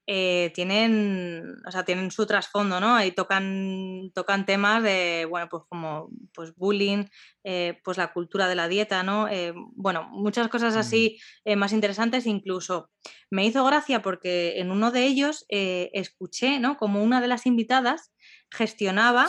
eh, 0.06 0.52
tienen, 0.54 1.56
o 1.66 1.70
sea, 1.70 1.84
tienen 1.84 2.10
su 2.10 2.26
trasfondo, 2.26 2.78
¿no? 2.78 2.94
Ahí 2.94 3.12
tocan, 3.12 4.10
tocan 4.14 4.44
temas 4.44 4.82
de, 4.82 5.26
bueno, 5.28 5.48
pues 5.48 5.62
como 5.66 6.10
pues 6.34 6.54
bullying, 6.54 7.06
eh, 7.42 7.80
pues 7.82 7.96
la 7.96 8.12
cultura 8.12 8.46
de 8.46 8.54
la 8.54 8.68
dieta, 8.68 9.02
¿no? 9.02 9.28
Eh, 9.28 9.54
bueno, 9.74 10.06
muchas 10.10 10.48
cosas 10.48 10.74
mm. 10.76 10.78
así 10.78 11.18
más 11.56 11.72
interesantes, 11.72 12.26
incluso 12.26 12.90
me 13.30 13.46
hizo 13.46 13.64
gracia 13.64 14.02
porque 14.02 14.60
en 14.60 14.70
uno 14.70 14.90
de 14.90 15.06
ellos 15.06 15.46
escuché, 15.48 16.58
¿no? 16.60 16.76
Como 16.76 17.02
una 17.02 17.20
de 17.20 17.28
las 17.28 17.46
invitadas 17.46 18.12
gestionaba 18.50 19.28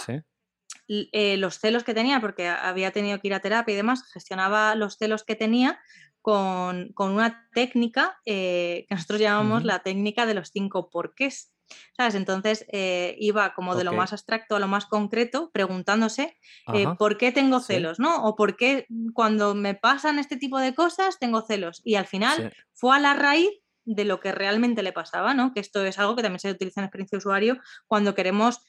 los 0.88 1.60
celos 1.60 1.84
que 1.84 1.94
tenía, 1.94 2.20
porque 2.20 2.48
había 2.48 2.92
tenido 2.92 3.20
que 3.20 3.28
ir 3.30 3.34
a 3.34 3.40
terapia 3.40 3.74
y 3.74 3.78
demás, 3.78 4.04
gestionaba 4.12 4.76
los 4.76 4.98
celos 4.98 5.24
que 5.24 5.36
tenía 5.36 5.80
con, 6.26 6.92
una 6.98 7.48
técnica 7.54 8.20
eh, 8.26 8.88
que 8.90 8.96
nosotros 8.96 9.20
llamamos 9.20 9.64
la 9.64 9.84
técnica 9.84 10.26
de 10.26 10.34
los 10.34 10.50
cinco 10.50 10.90
porqués. 10.90 11.52
¿Sabes? 11.98 12.16
Entonces 12.16 12.66
eh, 12.72 13.16
iba 13.20 13.54
como 13.54 13.76
de 13.76 13.84
lo 13.84 13.94
más 13.94 14.12
abstracto 14.12 14.56
a 14.56 14.60
lo 14.60 14.68
más 14.68 14.86
concreto, 14.86 15.52
preguntándose 15.52 16.38
eh, 16.74 16.86
por 16.98 17.18
qué 17.18 17.32
tengo 17.32 17.60
celos, 17.60 18.00
¿no? 18.00 18.24
O 18.24 18.36
por 18.36 18.56
qué 18.56 18.88
cuando 19.14 19.56
me 19.56 19.74
pasan 19.76 20.20
este 20.20 20.38
tipo 20.38 20.60
de 20.60 20.74
cosas 20.74 21.20
tengo 21.20 21.42
celos. 21.42 21.82
Y 21.84 21.96
al 21.96 22.06
final 22.06 22.54
fue 22.74 22.96
a 22.96 23.00
la 23.00 23.14
raíz 23.14 23.50
de 23.84 24.06
lo 24.06 24.20
que 24.20 24.32
realmente 24.32 24.84
le 24.84 24.94
pasaba, 24.94 25.34
¿no? 25.34 25.54
Que 25.54 25.60
esto 25.60 25.84
es 25.86 25.98
algo 26.00 26.16
que 26.16 26.24
también 26.24 26.40
se 26.40 26.52
utiliza 26.52 26.82
en 26.82 26.86
experiencia 26.86 27.18
de 27.18 27.20
usuario 27.20 27.60
cuando 27.88 28.16
queremos 28.16 28.62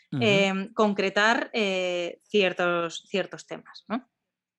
concretar 0.75 1.51
ciertos, 2.23 3.05
ciertos 3.09 3.47
temas, 3.47 3.85
¿no? 3.89 4.07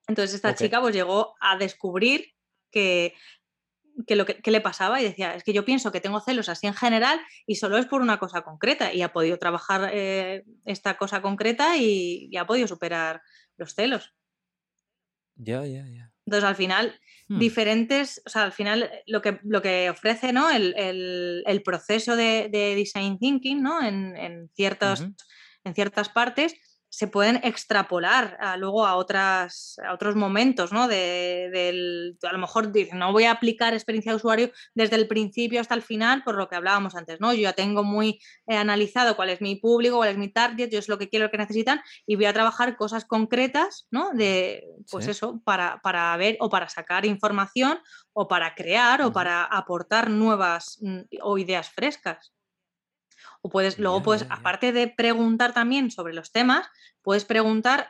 Entonces 0.07 0.35
esta 0.35 0.55
chica 0.55 0.79
pues 0.79 0.95
llegó 0.95 1.35
a 1.39 1.57
descubrir 1.57 2.36
que, 2.71 3.13
lo 4.09 4.25
que, 4.25 4.51
le 4.51 4.61
pasaba 4.61 5.01
y 5.01 5.03
decía, 5.03 5.35
es 5.35 5.43
que 5.43 5.53
yo 5.53 5.65
pienso 5.65 5.91
que 5.91 6.01
tengo 6.01 6.19
celos 6.19 6.49
así 6.49 6.67
en 6.67 6.73
general 6.73 7.19
y 7.45 7.55
solo 7.55 7.77
es 7.77 7.85
por 7.85 8.01
una 8.01 8.19
cosa 8.19 8.41
concreta 8.41 8.93
y 8.93 9.01
ha 9.01 9.13
podido 9.13 9.37
trabajar 9.37 9.89
eh, 9.93 10.43
esta 10.65 10.97
cosa 10.97 11.21
concreta 11.21 11.77
y, 11.77 12.35
ha 12.37 12.45
podido 12.45 12.67
superar 12.67 13.21
los 13.57 13.73
celos. 13.73 14.13
Ya, 15.35 15.65
ya, 15.65 15.85
ya. 15.87 16.11
Entonces 16.25 16.43
al 16.43 16.55
final, 16.55 16.99
hmm. 17.29 17.39
diferentes, 17.39 18.21
o 18.25 18.29
sea, 18.29 18.43
al 18.43 18.51
final 18.51 18.91
lo 19.05 19.21
que, 19.21 19.39
lo 19.43 19.61
que 19.61 19.89
ofrece 19.89 20.33
¿no? 20.33 20.49
el, 20.49 21.61
proceso 21.63 22.15
de, 22.15 22.49
design 22.51 23.17
thinking 23.17 23.61
¿no? 23.61 23.81
en, 23.81 24.15
en, 24.17 24.49
ciertas, 24.55 25.01
en 25.63 25.73
ciertas 25.73 26.09
partes 26.09 26.55
se 26.97 27.07
pueden 27.07 27.39
extrapolar 27.43 28.39
luego 28.57 28.87
a, 28.87 28.95
otras, 28.95 29.79
a 29.87 29.93
otros 29.93 30.15
momentos, 30.15 30.71
¿no? 30.73 30.87
De, 30.87 31.47
del, 31.53 32.17
a 32.27 32.31
lo 32.31 32.39
mejor 32.39 32.71
no 32.93 33.11
voy 33.11 33.25
a 33.25 33.33
aplicar 33.33 33.75
experiencia 33.75 34.11
de 34.11 34.15
usuario 34.15 34.51
desde 34.73 34.95
el 34.95 35.07
principio 35.07 35.61
hasta 35.61 35.75
el 35.75 35.83
final, 35.83 36.23
por 36.23 36.33
lo 36.33 36.49
que 36.49 36.55
hablábamos 36.55 36.95
antes, 36.95 37.21
¿no? 37.21 37.33
Yo 37.33 37.41
ya 37.41 37.53
tengo 37.53 37.83
muy 37.83 38.19
eh, 38.47 38.57
analizado 38.57 39.15
cuál 39.15 39.29
es 39.29 39.41
mi 39.41 39.57
público, 39.57 39.97
cuál 39.97 40.09
es 40.09 40.17
mi 40.17 40.29
target, 40.29 40.71
yo 40.71 40.79
es 40.79 40.89
lo 40.89 40.97
que 40.97 41.07
quiero, 41.07 41.25
lo 41.25 41.31
que 41.31 41.37
necesitan, 41.37 41.81
y 42.07 42.15
voy 42.15 42.25
a 42.25 42.33
trabajar 42.33 42.75
cosas 42.75 43.05
concretas, 43.05 43.85
¿no? 43.91 44.09
De, 44.13 44.63
pues 44.89 45.07
eso, 45.07 45.39
para, 45.43 45.79
para, 45.83 46.17
ver 46.17 46.37
o 46.39 46.49
para 46.49 46.67
sacar 46.67 47.05
información 47.05 47.77
o 48.11 48.27
para 48.27 48.55
crear 48.55 49.03
o 49.03 49.13
para 49.13 49.43
aportar 49.43 50.09
nuevas 50.09 50.79
mm, 50.81 51.01
o 51.21 51.37
ideas 51.37 51.69
frescas. 51.69 52.33
O 53.47 53.49
puedes, 53.49 53.79
luego 53.79 54.03
puedes, 54.03 54.25
aparte 54.29 54.73
de 54.73 54.89
preguntar 54.89 55.53
también 55.53 55.89
sobre 55.89 56.13
los 56.13 56.33
temas, 56.33 56.67
puedes 57.01 57.23
preguntar 57.23 57.89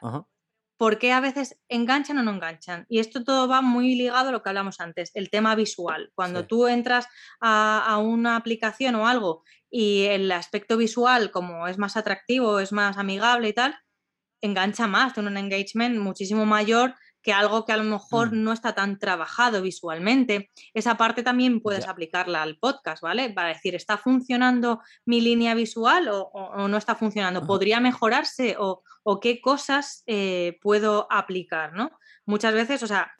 por 0.77 0.99
qué 0.99 1.11
a 1.11 1.19
veces 1.19 1.59
enganchan 1.67 2.19
o 2.19 2.23
no 2.23 2.29
enganchan. 2.29 2.85
Y 2.89 2.99
esto 2.99 3.23
todo 3.23 3.47
va 3.47 3.61
muy 3.61 3.95
ligado 3.95 4.29
a 4.29 4.31
lo 4.31 4.43
que 4.43 4.49
hablamos 4.49 4.79
antes, 4.79 5.09
el 5.15 5.31
tema 5.31 5.55
visual. 5.55 6.11
Cuando 6.13 6.45
tú 6.45 6.67
entras 6.67 7.07
a, 7.41 7.97
una 7.97 8.35
aplicación 8.35 8.93
o 8.93 9.07
algo 9.07 9.43
y 9.71 10.03
el 10.03 10.31
aspecto 10.31 10.77
visual, 10.77 11.31
como 11.31 11.67
es 11.67 11.79
más 11.79 11.97
atractivo, 11.97 12.59
es 12.59 12.71
más 12.71 12.99
amigable 12.99 13.49
y 13.49 13.53
tal, 13.53 13.79
engancha 14.41 14.85
más, 14.85 15.15
tiene 15.15 15.29
un 15.29 15.37
engagement 15.37 15.97
muchísimo 15.97 16.45
mayor 16.45 16.93
que 17.21 17.33
algo 17.33 17.65
que 17.65 17.73
a 17.73 17.77
lo 17.77 17.83
mejor 17.83 18.31
mm. 18.31 18.43
no 18.43 18.53
está 18.53 18.73
tan 18.73 18.99
trabajado 18.99 19.61
visualmente. 19.61 20.49
Esa 20.73 20.95
parte 20.95 21.23
también 21.23 21.61
puedes 21.61 21.87
aplicarla 21.87 22.41
al 22.41 22.57
podcast, 22.57 23.01
¿vale? 23.01 23.29
Para 23.31 23.49
decir, 23.49 23.75
¿está 23.75 23.97
funcionando 23.97 24.81
mi 25.05 25.21
línea 25.21 25.53
visual 25.53 26.07
o, 26.09 26.67
no 26.67 26.77
está 26.77 26.95
funcionando? 26.95 27.45
¿Podría 27.45 27.79
mejorarse 27.79 28.55
o, 28.59 28.81
qué 29.21 29.41
cosas 29.41 30.03
eh, 30.05 30.57
puedo 30.61 31.07
aplicar, 31.09 31.73
¿no? 31.73 31.91
Muchas 32.25 32.53
veces, 32.53 32.83
o 32.83 32.87
sea, 32.87 33.11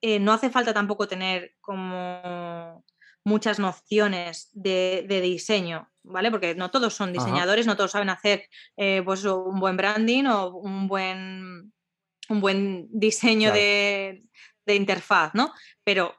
eh, 0.00 0.18
no 0.18 0.32
hace 0.32 0.50
falta 0.50 0.74
tampoco 0.74 1.08
tener 1.08 1.54
como 1.60 2.84
muchas 3.24 3.58
nociones 3.58 4.50
de, 4.52 5.06
diseño, 5.22 5.90
¿vale? 6.02 6.30
Porque 6.30 6.54
no 6.54 6.70
todos 6.70 6.94
son 6.94 7.12
diseñadores, 7.12 7.66
no 7.66 7.76
todos 7.76 7.90
saben 7.90 8.10
hacer 8.10 8.48
eh, 8.76 9.02
pues, 9.04 9.24
un 9.24 9.58
buen 9.58 9.76
branding 9.76 10.24
o 10.26 10.48
un 10.48 10.88
buen 10.88 11.73
un 12.28 12.40
buen 12.40 12.88
diseño 12.90 13.52
de, 13.52 14.24
interfaz, 14.66 15.34
¿no? 15.34 15.52
Pero 15.84 16.14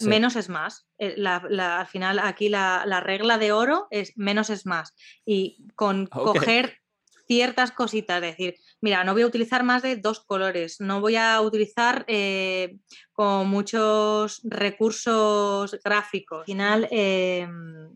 menos 0.00 0.36
es 0.36 0.48
más. 0.48 0.86
Eh, 0.98 1.16
al 1.26 1.86
final 1.86 2.18
aquí 2.20 2.48
la, 2.48 3.00
regla 3.02 3.38
de 3.38 3.52
oro 3.52 3.88
es 3.90 4.16
menos 4.16 4.50
es 4.50 4.66
más. 4.66 4.94
Y 5.24 5.66
con 5.74 6.06
coger 6.06 6.78
ciertas 7.26 7.72
cositas, 7.72 8.20
decir, 8.20 8.56
mira, 8.80 9.04
no 9.04 9.12
voy 9.12 9.22
a 9.22 9.26
utilizar 9.26 9.62
más 9.62 9.82
de 9.82 9.96
dos 9.96 10.20
colores, 10.20 10.80
no 10.80 11.00
voy 11.00 11.16
a 11.16 11.40
utilizar 11.42 12.04
eh, 12.08 12.78
con 13.12 13.48
muchos 13.48 14.40
recursos 14.44 15.78
gráficos. 15.84 16.40
Al 16.40 16.46
final, 16.46 16.88
em, 16.90 17.90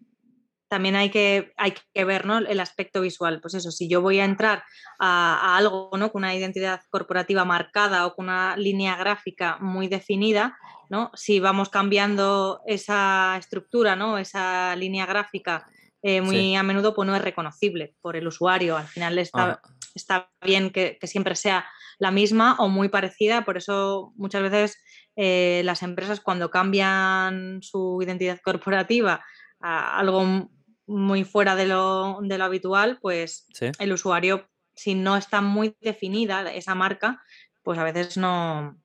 también 0.72 0.96
hay 0.96 1.10
que, 1.10 1.52
hay 1.58 1.74
que 1.92 2.04
ver 2.06 2.24
el 2.48 2.58
aspecto 2.58 3.02
visual. 3.02 3.42
Pues 3.42 3.52
eso, 3.52 3.70
si 3.70 3.90
yo 3.90 4.00
voy 4.00 4.20
a 4.20 4.24
entrar 4.24 4.64
a, 4.98 5.54
algo 5.58 5.90
¿no? 5.98 6.10
con 6.10 6.20
una 6.20 6.34
identidad 6.34 6.80
corporativa 6.88 7.44
marcada 7.44 8.06
o 8.06 8.14
con 8.14 8.24
una 8.24 8.56
línea 8.56 8.96
gráfica 8.96 9.58
muy 9.60 9.88
definida, 9.88 10.56
¿no? 10.88 11.10
si 11.12 11.40
vamos 11.40 11.68
cambiando 11.68 12.62
esa 12.66 13.36
estructura, 13.38 13.96
¿no? 13.96 14.16
esa 14.16 14.74
línea 14.74 15.04
gráfica 15.04 15.66
eh, 16.00 16.22
muy 16.22 16.56
a 16.56 16.62
menudo 16.62 16.94
pues 16.94 17.06
no 17.06 17.14
es 17.14 17.20
reconocible 17.20 17.94
por 18.00 18.16
el 18.16 18.26
usuario. 18.26 18.78
Al 18.78 18.86
final 18.86 19.18
está, 19.18 19.60
está 19.94 20.30
bien 20.40 20.70
que, 20.70 20.98
siempre 21.02 21.36
sea 21.36 21.66
la 21.98 22.10
misma 22.10 22.56
o 22.58 22.70
muy 22.70 22.88
parecida, 22.88 23.44
por 23.44 23.58
eso 23.58 24.14
muchas 24.16 24.40
veces 24.40 24.82
eh, 25.16 25.60
las 25.66 25.82
empresas 25.82 26.20
cuando 26.20 26.50
cambian 26.50 27.58
su 27.60 28.00
identidad 28.02 28.40
corporativa 28.42 29.22
a 29.60 29.98
algo 29.98 30.48
muy 30.92 31.24
fuera 31.24 31.56
de 31.56 31.66
lo, 31.66 32.20
habitual, 32.40 32.98
pues 33.00 33.46
el 33.78 33.92
usuario, 33.92 34.48
si 34.74 34.94
no 34.94 35.16
está 35.16 35.40
muy 35.40 35.76
definida 35.80 36.52
esa 36.52 36.74
marca, 36.74 37.22
pues 37.62 37.78
a 37.78 37.84
veces 37.84 38.16
no 38.16 38.78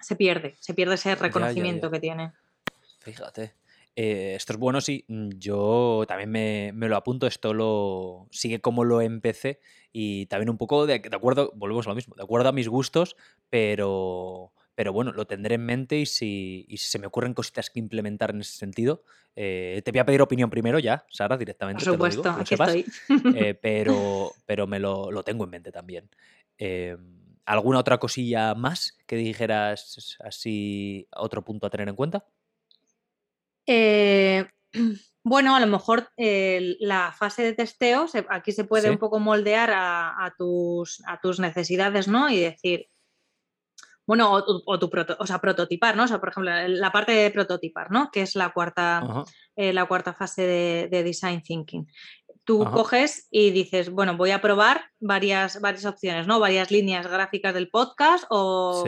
se 0.00 0.16
pierde, 0.16 0.56
se 0.60 0.74
pierde 0.74 0.94
ese 0.94 1.14
reconocimiento 1.14 1.90
que 1.90 2.00
tiene. 2.00 2.32
Fíjate. 3.00 3.54
Eh, 3.98 4.34
esto 4.36 4.52
es 4.52 4.58
bueno, 4.58 4.82
sí. 4.82 5.04
Mm, 5.08 5.30
yo 5.38 6.04
también 6.06 6.30
me, 6.30 6.70
me, 6.74 6.88
lo 6.88 6.96
apunto. 6.96 7.26
Esto 7.26 7.54
lo 7.54 8.28
sigue 8.30 8.60
como 8.60 8.84
lo 8.84 9.00
empecé. 9.00 9.60
Y 9.90 10.26
también 10.26 10.50
un 10.50 10.58
poco 10.58 10.86
de, 10.86 10.98
de 10.98 11.16
acuerdo, 11.16 11.50
volvemos 11.54 11.86
a 11.86 11.90
lo 11.90 11.94
mismo, 11.96 12.14
de 12.14 12.22
acuerdo 12.22 12.50
a 12.50 12.52
mis 12.52 12.68
gustos, 12.68 13.16
pero 13.48 14.52
pero 14.76 14.92
bueno, 14.92 15.10
lo 15.12 15.26
tendré 15.26 15.54
en 15.54 15.64
mente 15.64 15.96
y 15.98 16.06
si, 16.06 16.66
se 16.76 16.98
me 16.98 17.06
ocurren 17.06 17.32
cositas 17.32 17.70
que 17.70 17.78
implementar 17.80 18.30
en 18.30 18.42
ese 18.42 18.58
sentido, 18.58 19.02
eh, 19.34 19.80
te 19.82 19.90
voy 19.90 20.00
a 20.00 20.04
pedir 20.04 20.20
opinión 20.20 20.50
primero 20.50 20.78
ya, 20.78 21.06
Sara, 21.10 21.38
directamente. 21.38 21.82
Por 21.82 21.94
supuesto, 21.94 22.30
aquí 22.30 22.54
estoy. 22.54 22.84
Eh, 23.34 23.54
pero, 23.62 24.32
pero 24.44 24.66
me 24.66 24.78
lo, 24.78 25.22
tengo 25.22 25.44
en 25.44 25.50
mente 25.50 25.72
también. 25.72 26.10
Em, 26.58 26.98
¿Alguna 27.46 27.78
otra 27.78 27.96
cosilla 27.96 28.54
más 28.54 28.98
que 29.06 29.16
dijeras 29.16 30.18
así, 30.22 31.08
otro 31.16 31.42
punto 31.42 31.66
a 31.66 31.70
tener 31.70 31.88
en 31.88 31.96
cuenta? 31.96 32.26
Eh, 33.66 34.46
bueno, 35.24 35.56
a 35.56 35.60
lo 35.60 35.68
mejor 35.68 36.10
la 36.18 37.14
fase 37.18 37.44
de 37.44 37.54
testeo, 37.54 38.06
aquí 38.28 38.52
se 38.52 38.64
puede 38.64 38.90
un 38.90 38.98
poco 38.98 39.20
moldear 39.20 39.70
a, 39.72 40.34
tus, 40.36 41.02
a 41.06 41.18
tus 41.18 41.40
necesidades, 41.40 42.08
¿no? 42.08 42.28
Y 42.28 42.40
decir, 42.40 42.90
bueno, 44.06 44.32
o, 44.32 44.78
tu 44.78 44.90
o 45.18 45.26
sea, 45.26 45.40
prototipar, 45.40 45.96
¿no? 45.96 46.04
O 46.04 46.08
sea, 46.08 46.20
por 46.20 46.28
ejemplo, 46.28 46.52
la 46.68 46.92
parte 46.92 47.12
de 47.12 47.30
prototipar, 47.30 47.90
¿no? 47.90 48.10
Que 48.12 48.22
es 48.22 48.36
la 48.36 48.50
cuarta, 48.50 49.24
eh, 49.56 49.72
la 49.72 49.86
cuarta 49.86 50.14
fase 50.14 50.88
de, 50.90 51.02
design 51.02 51.42
thinking. 51.42 51.86
Tú 52.44 52.64
coges 52.72 53.26
y 53.32 53.50
dices, 53.50 53.90
bueno, 53.90 54.16
voy 54.16 54.30
a 54.30 54.40
probar 54.40 54.84
varias, 55.00 55.60
varias 55.60 55.84
opciones, 55.84 56.28
¿no? 56.28 56.38
Varias 56.38 56.70
líneas 56.70 57.06
gráficas 57.08 57.52
del 57.52 57.68
podcast 57.68 58.24
o, 58.30 58.84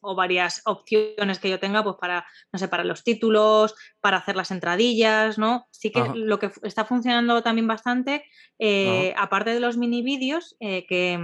o 0.00 0.14
varias 0.14 0.62
opciones 0.64 1.38
que 1.38 1.50
yo 1.50 1.58
tenga, 1.58 1.82
pues 1.82 1.96
para, 2.00 2.26
no 2.52 2.58
sé, 2.58 2.68
para 2.68 2.84
los 2.84 3.02
títulos, 3.02 3.74
para 4.00 4.18
hacer 4.18 4.36
las 4.36 4.50
entradillas, 4.50 5.38
¿no? 5.38 5.66
Sí 5.70 5.90
que 5.90 6.02
lo 6.14 6.38
que 6.38 6.50
está 6.62 6.84
funcionando 6.84 7.42
también 7.42 7.66
bastante, 7.66 8.24
eh, 8.58 9.14
aparte 9.16 9.54
de 9.54 9.60
los 9.60 9.76
mini 9.76 10.02
vídeos, 10.02 10.56
eh, 10.60 10.86
que, 10.86 11.18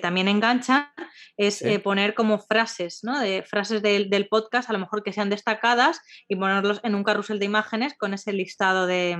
también 0.00 0.28
enganchan, 0.28 0.88
es 1.36 1.62
eh, 1.62 1.78
poner 1.78 2.14
como 2.14 2.38
frases, 2.38 3.00
¿no? 3.02 3.18
De 3.20 3.42
frases 3.42 3.82
del, 3.82 4.28
podcast, 4.28 4.70
a 4.70 4.72
lo 4.72 4.78
mejor 4.78 5.02
que 5.02 5.12
sean 5.12 5.30
destacadas 5.30 6.00
y 6.28 6.36
ponerlos 6.36 6.80
en 6.84 6.94
un 6.94 7.04
carrusel 7.04 7.38
de 7.38 7.46
imágenes 7.46 7.96
con 7.96 8.14
ese 8.14 8.32
listado 8.32 8.86
de, 8.86 9.18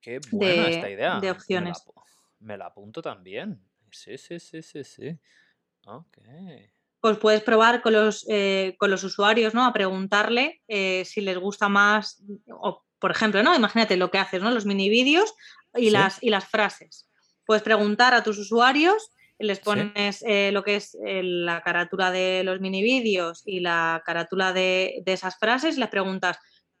Qué 0.00 0.20
buena 0.30 0.68
esta 0.68 0.90
idea. 0.90 1.18
de 1.20 1.30
opciones. 1.30 1.82
Me 2.38 2.56
la, 2.56 2.66
apunto 2.66 3.02
también. 3.02 3.60
Sí, 3.90 4.16
sí, 4.16 4.38
sí, 4.38 4.62
sí, 4.62 4.84
sí. 4.84 5.18
Ok 5.86 6.18
pues 7.00 7.18
puedes 7.18 7.42
probar 7.42 7.80
con 7.80 7.92
los, 7.92 8.26
eh, 8.28 8.74
con 8.78 8.90
los 8.90 9.04
usuarios, 9.04 9.54
¿no? 9.54 9.64
A 9.64 9.72
preguntarle 9.72 10.62
eh, 10.68 11.04
si 11.04 11.20
les 11.20 11.38
gusta 11.38 11.68
más, 11.68 12.22
o 12.50 12.84
por 12.98 13.10
ejemplo, 13.10 13.42
¿no? 13.42 13.54
Imagínate 13.54 13.96
lo 13.96 14.10
que 14.10 14.18
haces, 14.18 14.42
¿no? 14.42 14.50
Los 14.50 14.66
mini 14.66 14.88
vídeos 14.88 15.34
y, 15.74 15.90
las, 15.90 16.22
y 16.22 16.30
las 16.30 16.46
frases. 16.46 17.08
Puedes 17.46 17.62
preguntar 17.62 18.14
a 18.14 18.22
tus 18.22 18.38
usuarios, 18.38 19.12
les 19.38 19.60
pones 19.60 20.24
eh, 20.26 20.50
lo 20.52 20.64
que 20.64 20.74
es 20.74 20.96
la 21.00 21.62
carátula 21.62 22.10
de 22.10 22.42
los 22.42 22.60
mini 22.60 22.82
vídeos 22.82 23.44
y 23.46 23.60
la 23.60 24.02
carátula 24.04 24.52
de, 24.52 25.00
de 25.04 25.12
esas 25.12 25.38
frases 25.38 25.76
y 25.76 25.80
les 25.80 25.88
preguntas, 25.88 26.38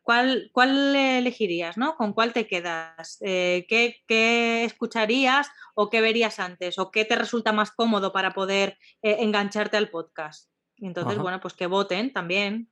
¿Cuál, 0.08 0.96
elegirías? 0.96 1.76
¿no? 1.76 1.94
¿Con 1.94 2.14
cuál 2.14 2.32
te 2.32 2.46
quedas? 2.46 3.18
Eh, 3.20 3.66
¿qué, 3.68 4.64
escucharías 4.64 5.50
o 5.74 5.90
qué 5.90 6.00
verías 6.00 6.38
antes? 6.38 6.78
¿O 6.78 6.90
qué 6.90 7.04
te 7.04 7.14
resulta 7.14 7.52
más 7.52 7.72
cómodo 7.72 8.10
para 8.10 8.32
poder 8.32 8.78
eh, 9.02 9.16
engancharte 9.20 9.76
al 9.76 9.90
podcast? 9.90 10.50
Entonces, 10.78 11.18
bueno, 11.18 11.40
pues 11.40 11.52
que 11.52 11.66
voten 11.66 12.10
también. 12.14 12.70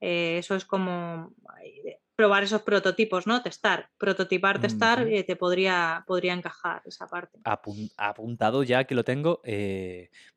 Eh, 0.00 0.38
eso 0.38 0.56
es 0.56 0.64
como 0.64 1.32
probar 2.16 2.42
esos 2.42 2.62
prototipos, 2.62 3.28
¿no? 3.28 3.42
Testar, 3.44 3.88
prototipar, 3.96 4.60
testar, 4.60 5.06
te 5.06 5.36
podría, 5.36 6.02
podría 6.04 6.32
encajar 6.32 6.82
esa 6.84 7.06
parte. 7.06 7.38
apuntado 7.96 8.64
ya 8.64 8.84
que 8.84 8.96
lo 8.96 9.04
tengo. 9.04 9.40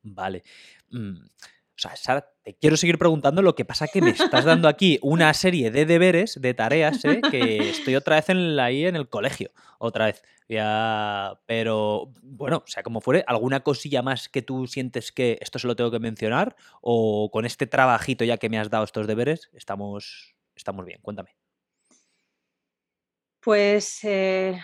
vale. 0.02 0.44
Mm, 0.90 1.26
o 1.84 1.96
sea, 1.96 2.26
te 2.42 2.54
quiero 2.54 2.76
seguir 2.76 2.98
preguntando, 2.98 3.42
lo 3.42 3.54
que 3.54 3.64
pasa 3.64 3.86
que 3.86 4.00
me 4.00 4.10
estás 4.10 4.44
dando 4.44 4.68
aquí 4.68 4.98
una 5.02 5.32
serie 5.34 5.70
de 5.70 5.84
deberes, 5.84 6.40
de 6.40 6.54
tareas, 6.54 7.04
¿eh? 7.04 7.20
que 7.30 7.70
estoy 7.70 7.96
otra 7.96 8.16
vez 8.16 8.30
en 8.30 8.58
ahí 8.58 8.86
en 8.86 8.96
el 8.96 9.08
colegio, 9.08 9.50
otra 9.78 10.06
vez. 10.06 10.22
Ya, 10.48 11.40
pero 11.46 12.12
bueno, 12.22 12.62
o 12.64 12.68
sea, 12.68 12.82
como 12.82 13.00
fuere, 13.00 13.24
¿alguna 13.26 13.60
cosilla 13.60 14.00
más 14.00 14.28
que 14.28 14.42
tú 14.42 14.66
sientes 14.66 15.12
que 15.12 15.38
esto 15.40 15.58
se 15.58 15.66
lo 15.66 15.76
tengo 15.76 15.90
que 15.90 15.98
mencionar? 15.98 16.56
¿O 16.80 17.30
con 17.30 17.44
este 17.44 17.66
trabajito 17.66 18.24
ya 18.24 18.38
que 18.38 18.48
me 18.48 18.58
has 18.58 18.70
dado 18.70 18.84
estos 18.84 19.06
deberes, 19.06 19.50
estamos, 19.52 20.34
estamos 20.54 20.86
bien? 20.86 21.00
Cuéntame. 21.02 21.36
Pues 23.40 24.02
eh, 24.04 24.60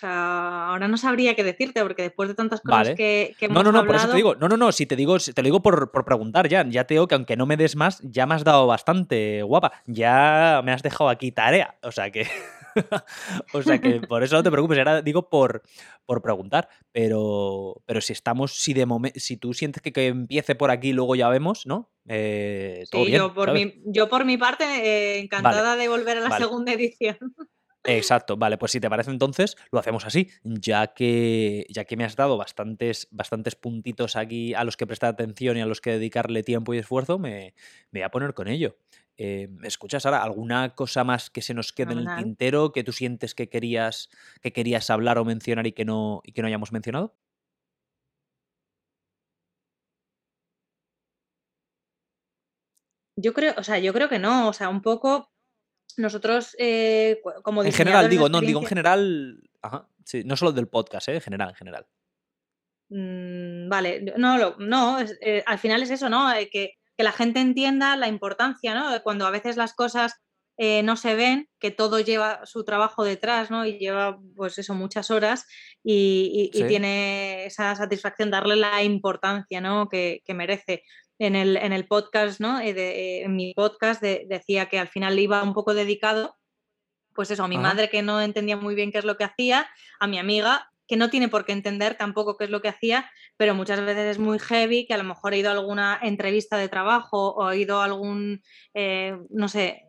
sea, 0.00 0.68
ahora 0.68 0.88
no 0.88 0.96
sabría 0.96 1.34
qué 1.34 1.44
decirte, 1.44 1.82
porque 1.82 2.02
después 2.02 2.28
de 2.28 2.34
tantas 2.34 2.60
cosas 2.60 2.90
que, 2.96 3.34
que, 3.38 3.46
hemos 3.46 3.54
No, 3.54 3.62
no, 3.62 3.72
no, 3.72 3.86
por 3.86 3.96
eso 3.96 4.08
te 4.08 4.16
digo, 4.16 4.34
no, 4.34 4.48
no, 4.48 4.56
no, 4.56 4.72
si 4.72 4.86
te 4.86 4.96
digo, 4.96 5.18
te 5.18 5.42
lo 5.42 5.46
digo 5.46 5.62
por, 5.62 5.90
preguntar 6.04 6.48
ya, 6.48 6.66
ya 6.66 6.84
te 6.84 6.94
digo 6.94 7.06
que 7.06 7.14
aunque 7.14 7.36
no 7.36 7.46
me 7.46 7.56
des 7.56 7.76
más, 7.76 8.00
ya 8.02 8.26
me 8.26 8.34
has 8.34 8.44
dado 8.44 8.66
bastante, 8.66 9.42
guapa, 9.42 9.72
ya 9.86 10.62
me 10.64 10.72
has 10.72 10.82
dejado 10.82 11.10
aquí 11.10 11.32
tarea, 11.32 11.78
o 11.82 11.92
sea 11.92 12.10
que... 12.10 12.26
o 13.52 13.62
sea 13.62 13.80
que 13.80 14.00
por 14.08 14.22
eso 14.22 14.36
no 14.36 14.42
te 14.42 14.50
preocupes, 14.50 14.78
ahora 14.78 15.02
digo 15.02 15.28
por, 15.28 15.62
por 16.06 16.22
preguntar, 16.22 16.68
pero, 16.92 17.82
pero 17.86 18.00
si 18.00 18.12
estamos, 18.12 18.54
si 18.54 18.74
de 18.74 18.86
si 19.16 19.36
tú 19.36 19.54
sientes 19.54 19.82
que, 19.82 20.06
empiece 20.06 20.54
por 20.54 20.70
aquí, 20.70 20.92
luego 20.92 21.14
ya 21.14 21.28
vemos, 21.28 21.66
¿no? 21.66 21.90
Eh, 22.08 22.84
sí, 22.90 23.10
yo, 23.10 23.34
por 23.34 23.52
mi, 23.52 23.80
yo 23.84 24.08
por 24.08 24.24
mi 24.24 24.36
parte, 24.36 24.64
eh, 24.64 25.20
encantada 25.20 25.76
de 25.76 25.88
volver 25.88 26.18
a 26.18 26.28
la 26.28 26.38
segunda 26.38 26.72
edición. 26.72 27.16
Exacto, 27.84 28.36
vale, 28.36 28.58
pues 28.58 28.72
si 28.72 28.80
te 28.80 28.90
parece 28.90 29.10
entonces, 29.10 29.56
lo 29.72 29.78
hacemos 29.78 30.04
así, 30.04 30.28
ya 30.44 30.88
que, 30.88 31.66
ya 31.70 31.86
que 31.86 31.96
me 31.96 32.04
has 32.04 32.14
dado 32.14 32.36
bastantes, 32.36 33.08
bastantes 33.10 33.54
puntitos 33.54 34.16
aquí 34.16 34.52
a 34.52 34.64
los 34.64 34.76
que 34.76 34.86
prestar 34.86 35.10
atención 35.10 35.56
y 35.56 35.62
a 35.62 35.66
los 35.66 35.80
que 35.80 35.92
dedicarle 35.92 36.42
tiempo 36.42 36.74
y 36.74 36.78
esfuerzo, 36.78 37.18
me, 37.18 37.54
voy 37.90 38.02
a 38.02 38.10
poner 38.10 38.34
con 38.34 38.48
ello. 38.48 38.76
Eh, 39.16 39.48
¿Escuchas 39.62 40.04
ahora 40.04 40.22
alguna 40.22 40.74
cosa 40.74 41.04
más 41.04 41.30
que 41.30 41.40
se 41.40 41.54
nos 41.54 41.72
quede 41.72 41.92
en 41.94 42.00
el 42.00 42.14
tintero 42.14 42.72
que 42.72 42.84
tú 42.84 42.92
sientes 42.92 43.34
que 43.34 43.48
querías, 43.48 44.10
que 44.42 44.52
querías 44.52 44.90
hablar 44.90 45.18
o 45.18 45.24
mencionar 45.24 45.66
y 45.66 45.72
que 45.72 45.86
no, 45.86 46.20
y 46.24 46.32
que 46.32 46.42
no 46.42 46.48
hayamos 46.48 46.72
mencionado? 46.72 47.14
Yo 53.16 53.32
creo, 53.34 53.54
o 53.56 53.62
sea, 53.64 53.78
yo 53.78 53.92
creo 53.92 54.08
que 54.08 54.18
no, 54.18 54.48
o 54.48 54.52
sea, 54.52 54.68
un 54.68 54.82
poco 54.82 55.30
nosotros, 55.98 56.56
eh, 56.58 57.20
como 57.42 57.64
En 57.64 57.72
general, 57.72 58.08
digo, 58.08 58.28
no, 58.28 58.40
digo 58.40 58.60
en 58.60 58.66
general. 58.66 59.42
Ajá, 59.62 59.88
sí, 60.04 60.22
no 60.24 60.36
solo 60.36 60.52
del 60.52 60.68
podcast, 60.68 61.08
¿eh? 61.08 61.14
en 61.14 61.20
general, 61.20 61.50
en 61.50 61.54
general. 61.54 61.86
Mm, 62.88 63.68
vale, 63.68 64.00
no, 64.16 64.56
no 64.58 64.98
eh, 65.20 65.42
al 65.46 65.58
final 65.58 65.82
es 65.82 65.90
eso, 65.90 66.08
¿no? 66.08 66.32
Eh, 66.32 66.48
que, 66.50 66.76
la 66.98 67.12
gente 67.12 67.40
entienda 67.40 67.96
la 67.96 68.08
importancia, 68.08 68.74
¿no? 68.74 69.02
Cuando 69.02 69.26
a 69.26 69.30
veces 69.30 69.56
las 69.56 69.72
cosas 69.72 70.20
no 70.58 70.96
se 70.96 71.14
ven, 71.14 71.48
que 71.58 71.70
todo 71.70 72.00
lleva 72.00 72.44
su 72.44 72.64
trabajo 72.64 73.02
detrás, 73.02 73.50
¿no? 73.50 73.64
Y 73.64 73.78
lleva, 73.78 74.20
pues 74.36 74.58
eso, 74.58 74.74
muchas 74.74 75.10
horas 75.10 75.46
y, 75.82 76.50
tiene 76.52 77.46
esa 77.46 77.74
satisfacción 77.74 78.30
darle 78.30 78.56
la 78.56 78.82
importancia, 78.82 79.62
¿no? 79.62 79.88
Que, 79.88 80.20
que 80.26 80.34
merece 80.34 80.82
en 81.20 81.36
el, 81.36 81.56
en 81.56 81.72
el 81.72 81.86
podcast, 81.86 82.40
¿no? 82.40 82.58
Eh, 82.60 82.70
eh, 82.70 83.22
en 83.24 83.36
mi 83.36 83.52
podcast 83.54 84.02
decía 84.02 84.66
que 84.66 84.78
al 84.78 84.88
final 84.88 85.18
iba 85.18 85.42
un 85.42 85.52
poco 85.52 85.74
dedicado, 85.74 86.36
pues 87.14 87.30
eso, 87.30 87.44
a 87.44 87.48
mi 87.48 87.58
madre 87.58 87.90
que 87.90 88.02
no 88.02 88.20
entendía 88.20 88.56
muy 88.56 88.74
bien 88.74 88.90
qué 88.90 88.98
es 88.98 89.04
lo 89.04 89.16
que 89.16 89.24
hacía, 89.24 89.68
a 90.00 90.06
mi 90.06 90.18
amiga 90.18 90.70
que 90.88 90.96
no 90.96 91.08
tiene 91.08 91.28
por 91.28 91.44
qué 91.44 91.52
entender 91.52 91.94
tampoco 91.94 92.36
qué 92.36 92.44
es 92.44 92.50
lo 92.50 92.60
que 92.60 92.68
hacía, 92.68 93.08
pero 93.36 93.54
muchas 93.54 93.80
veces 93.80 94.16
es 94.16 94.18
muy 94.18 94.40
heavy, 94.40 94.86
que 94.86 94.94
a 94.94 94.98
lo 94.98 95.04
mejor 95.04 95.32
ha 95.32 95.36
ido 95.36 95.48
a 95.48 95.52
alguna 95.52 96.00
entrevista 96.02 96.56
de 96.56 96.68
trabajo 96.68 97.28
o 97.34 97.46
ha 97.46 97.54
ido 97.54 97.80
a 97.80 97.84
algún, 97.84 98.42
eh, 98.74 99.16
no 99.28 99.46
sé, 99.46 99.84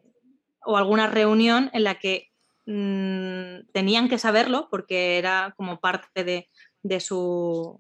o 0.64 0.78
alguna 0.78 1.08
reunión 1.08 1.72
en 1.74 1.86
la 1.86 1.96
que 1.96 2.30
mm, 2.68 3.72
tenían 3.74 4.10
que 4.10 4.20
saberlo 4.20 4.68
porque 4.70 5.18
era 5.18 5.56
como 5.58 5.80
parte 5.80 6.24
de, 6.84 7.00
su, 7.00 7.80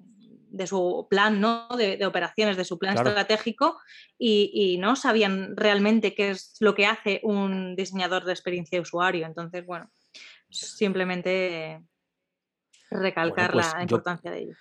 de 0.51 0.67
su 0.67 1.07
plan 1.09 1.39
¿no? 1.39 1.67
de, 1.77 2.05
operaciones, 2.05 2.57
de 2.57 2.65
su 2.65 2.77
plan 2.77 2.95
estratégico 2.95 3.79
y, 4.17 4.77
no 4.79 4.95
sabían 4.95 5.55
realmente 5.55 6.13
qué 6.13 6.31
es 6.31 6.55
lo 6.59 6.75
que 6.75 6.85
hace 6.85 7.21
un 7.23 7.75
diseñador 7.75 8.25
de 8.25 8.33
experiencia 8.33 8.77
de 8.77 8.81
usuario. 8.81 9.25
Entonces, 9.25 9.65
bueno, 9.65 9.89
simplemente 10.49 11.81
recalcar 12.89 13.51
pues 13.51 13.73
la 13.73 13.81
importancia 13.81 14.31
de 14.31 14.39
ello. 14.39 14.55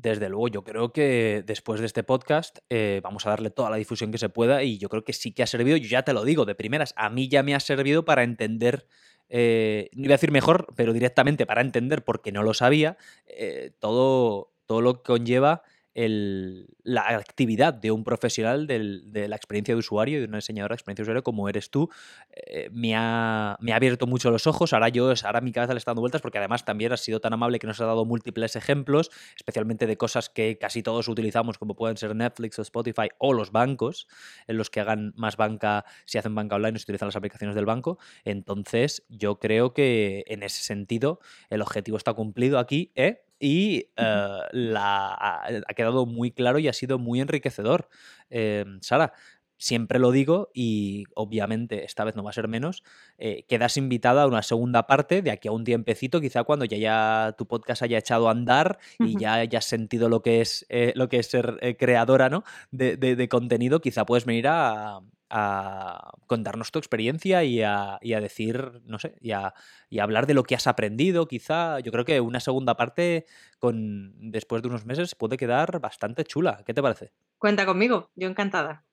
Desde 0.00 0.28
luego, 0.28 0.46
yo 0.46 0.62
creo 0.62 0.92
que 0.92 1.42
después 1.44 1.80
de 1.80 1.86
este 1.86 2.04
podcast 2.04 2.58
eh, 2.70 3.00
vamos 3.02 3.26
a 3.26 3.30
darle 3.30 3.50
toda 3.50 3.68
la 3.68 3.76
difusión 3.76 4.12
que 4.12 4.18
se 4.18 4.28
pueda 4.28 4.62
y 4.62 4.78
yo 4.78 4.88
creo 4.88 5.02
que 5.02 5.12
sí 5.12 5.32
que 5.32 5.42
ha 5.42 5.46
servido, 5.48 5.76
yo 5.76 5.88
ya 5.88 6.02
te 6.02 6.12
lo 6.12 6.24
digo 6.24 6.44
de 6.44 6.54
primeras, 6.54 6.94
a 6.96 7.10
mí 7.10 7.28
ya 7.28 7.42
me 7.42 7.56
ha 7.56 7.58
servido 7.58 8.04
para 8.04 8.22
entender, 8.22 8.86
eh, 9.28 9.90
no 9.94 10.04
iba 10.04 10.14
a 10.14 10.18
decir 10.18 10.30
mejor, 10.30 10.72
pero 10.76 10.92
directamente 10.92 11.46
para 11.46 11.62
entender, 11.62 12.04
porque 12.04 12.30
no 12.30 12.44
lo 12.44 12.54
sabía, 12.54 12.96
eh, 13.26 13.72
todo, 13.80 14.52
todo 14.68 14.82
lo 14.82 14.94
que 14.94 15.02
conlleva 15.02 15.62
la 16.04 17.08
actividad 17.08 17.74
de 17.74 17.90
un 17.90 18.04
profesional 18.04 18.68
de 18.68 19.28
la 19.28 19.34
experiencia 19.34 19.74
de 19.74 19.78
usuario, 19.80 20.20
de 20.20 20.26
una 20.26 20.38
diseñadora 20.38 20.74
de 20.74 20.76
experiencia 20.76 21.02
de 21.02 21.06
usuario 21.06 21.24
como 21.24 21.48
eres 21.48 21.70
tú, 21.70 21.88
eh, 22.30 22.68
me, 22.72 22.94
ha, 22.94 23.56
me, 23.60 23.72
ha, 23.72 23.76
abierto 23.76 24.06
mucho 24.06 24.30
los 24.30 24.46
ojos. 24.46 24.72
Ahora 24.72 24.90
yo, 24.90 25.12
ahora 25.24 25.40
mi 25.40 25.50
cabeza 25.50 25.74
le 25.74 25.78
está 25.78 25.90
dando 25.90 26.02
vueltas 26.02 26.22
porque 26.22 26.38
además 26.38 26.64
también 26.64 26.92
has 26.92 27.00
sido 27.00 27.20
tan 27.20 27.32
amable 27.32 27.58
que 27.58 27.66
nos 27.66 27.80
ha 27.80 27.86
dado 27.86 28.04
múltiples 28.04 28.54
ejemplos, 28.54 29.10
especialmente 29.36 29.88
de 29.88 29.96
cosas 29.96 30.28
que 30.28 30.56
casi 30.58 30.84
todos 30.84 31.08
utilizamos, 31.08 31.58
como 31.58 31.74
pueden 31.74 31.96
ser 31.96 32.14
Netflix 32.14 32.60
o 32.60 32.62
Spotify 32.62 33.08
o 33.18 33.32
los 33.32 33.50
bancos, 33.50 34.06
en 34.46 34.56
los 34.56 34.70
que 34.70 34.78
hagan 34.80 35.14
más 35.16 35.36
banca, 35.36 35.84
si 36.04 36.18
hacen 36.18 36.34
banca 36.34 36.56
online 36.56 36.76
o 36.76 36.78
si 36.78 36.84
utilizan 36.84 37.08
las 37.08 37.16
aplicaciones 37.16 37.56
del 37.56 37.66
banco. 37.66 37.98
Entonces, 38.24 39.04
yo 39.08 39.40
creo 39.40 39.74
que 39.74 40.22
en 40.28 40.44
ese 40.44 40.62
sentido 40.62 41.18
el 41.50 41.60
objetivo 41.60 41.96
está 41.96 42.12
cumplido 42.14 42.60
aquí, 42.60 42.92
¿eh? 42.94 43.24
Y 43.40 43.88
eh, 43.96 44.38
la, 44.52 45.14
ha, 45.14 45.74
quedado 45.74 46.06
muy 46.06 46.30
claro 46.30 46.58
y 46.58 46.68
ha 46.68 46.72
sido 46.72 46.98
muy 46.98 47.20
enriquecedor. 47.20 47.88
Eh, 48.30 48.64
Sara, 48.80 49.12
siempre 49.56 49.98
lo 49.98 50.12
digo 50.12 50.50
y 50.54 51.04
obviamente 51.14 51.84
esta 51.84 52.04
vez 52.04 52.14
no 52.14 52.22
va 52.22 52.30
a 52.30 52.32
ser 52.32 52.48
menos, 52.48 52.84
eh, 53.18 53.44
quedas 53.48 53.76
invitada 53.76 54.22
a 54.22 54.26
una 54.26 54.42
segunda 54.42 54.86
parte 54.86 55.20
de 55.22 55.30
aquí 55.30 55.48
a 55.48 55.52
un 55.52 55.64
tiempecito, 55.64 56.20
quizá 56.20 56.44
cuando 56.44 56.64
ya, 56.64 56.76
ya 56.78 57.34
tu 57.36 57.46
podcast 57.46 57.82
haya 57.82 57.98
echado 57.98 58.28
a 58.28 58.32
andar 58.32 58.78
y 59.00 59.18
ya 59.18 59.34
hayas 59.34 59.64
sentido 59.64 60.08
lo 60.08 60.22
que 60.22 60.40
es, 60.40 60.66
lo 60.94 61.08
que 61.08 61.18
es 61.18 61.26
ser 61.26 61.76
creadora 61.78 62.28
¿no? 62.28 62.44
de, 62.70 62.96
de, 62.96 63.28
contenido, 63.28 63.80
quizá 63.80 64.06
puedes 64.06 64.26
venir 64.26 64.46
a, 64.48 65.00
a 65.30 66.12
contarnos 66.26 66.70
tu 66.70 66.78
experiencia 66.78 67.44
y 67.44 67.62
a, 67.62 67.98
decir, 68.00 68.80
no 68.84 68.98
sé, 68.98 69.14
y 69.20 69.32
a, 69.32 69.54
hablar 70.00 70.26
de 70.26 70.34
lo 70.34 70.42
que 70.42 70.54
has 70.54 70.66
aprendido, 70.66 71.26
quizá. 71.26 71.80
Yo 71.80 71.92
creo 71.92 72.04
que 72.04 72.20
una 72.20 72.40
segunda 72.40 72.76
parte, 72.76 73.26
con 73.58 74.30
después 74.30 74.62
de 74.62 74.68
unos 74.68 74.86
meses, 74.86 75.14
puede 75.14 75.36
quedar 75.36 75.80
bastante 75.80 76.24
chula. 76.24 76.62
¿Qué 76.66 76.74
te 76.74 76.82
parece? 76.82 77.12
Cuenta 77.38 77.66
conmigo, 77.66 78.10
yo 78.14 78.28
encantada. 78.28 78.84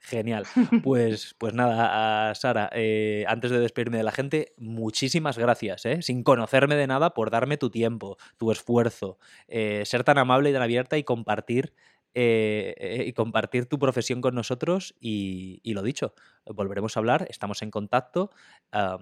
Genial. 0.00 0.44
Pues, 0.82 1.34
pues 1.38 1.54
nada, 1.54 2.34
Sara, 2.34 2.70
eh, 2.72 3.24
antes 3.28 3.50
de 3.50 3.58
despedirme 3.58 3.98
de 3.98 4.04
la 4.04 4.12
gente, 4.12 4.54
muchísimas 4.56 5.38
gracias, 5.38 5.84
¿eh? 5.86 6.02
sin 6.02 6.22
conocerme 6.22 6.76
de 6.76 6.86
nada, 6.86 7.10
por 7.14 7.30
darme 7.30 7.56
tu 7.56 7.70
tiempo, 7.70 8.16
tu 8.36 8.50
esfuerzo, 8.50 9.18
eh, 9.48 9.82
ser 9.84 10.04
tan 10.04 10.18
amable 10.18 10.50
y 10.50 10.52
tan 10.52 10.62
abierta 10.62 10.96
y 10.96 11.04
compartir 11.04 11.74
eh, 12.14 12.74
eh, 12.78 13.04
y 13.06 13.12
compartir 13.12 13.66
tu 13.66 13.78
profesión 13.78 14.20
con 14.20 14.34
nosotros 14.34 14.94
y, 15.00 15.60
lo 15.64 15.82
dicho, 15.82 16.14
volveremos 16.46 16.96
a 16.96 17.00
hablar, 17.00 17.26
estamos 17.30 17.62
en 17.62 17.70
contacto, 17.70 18.30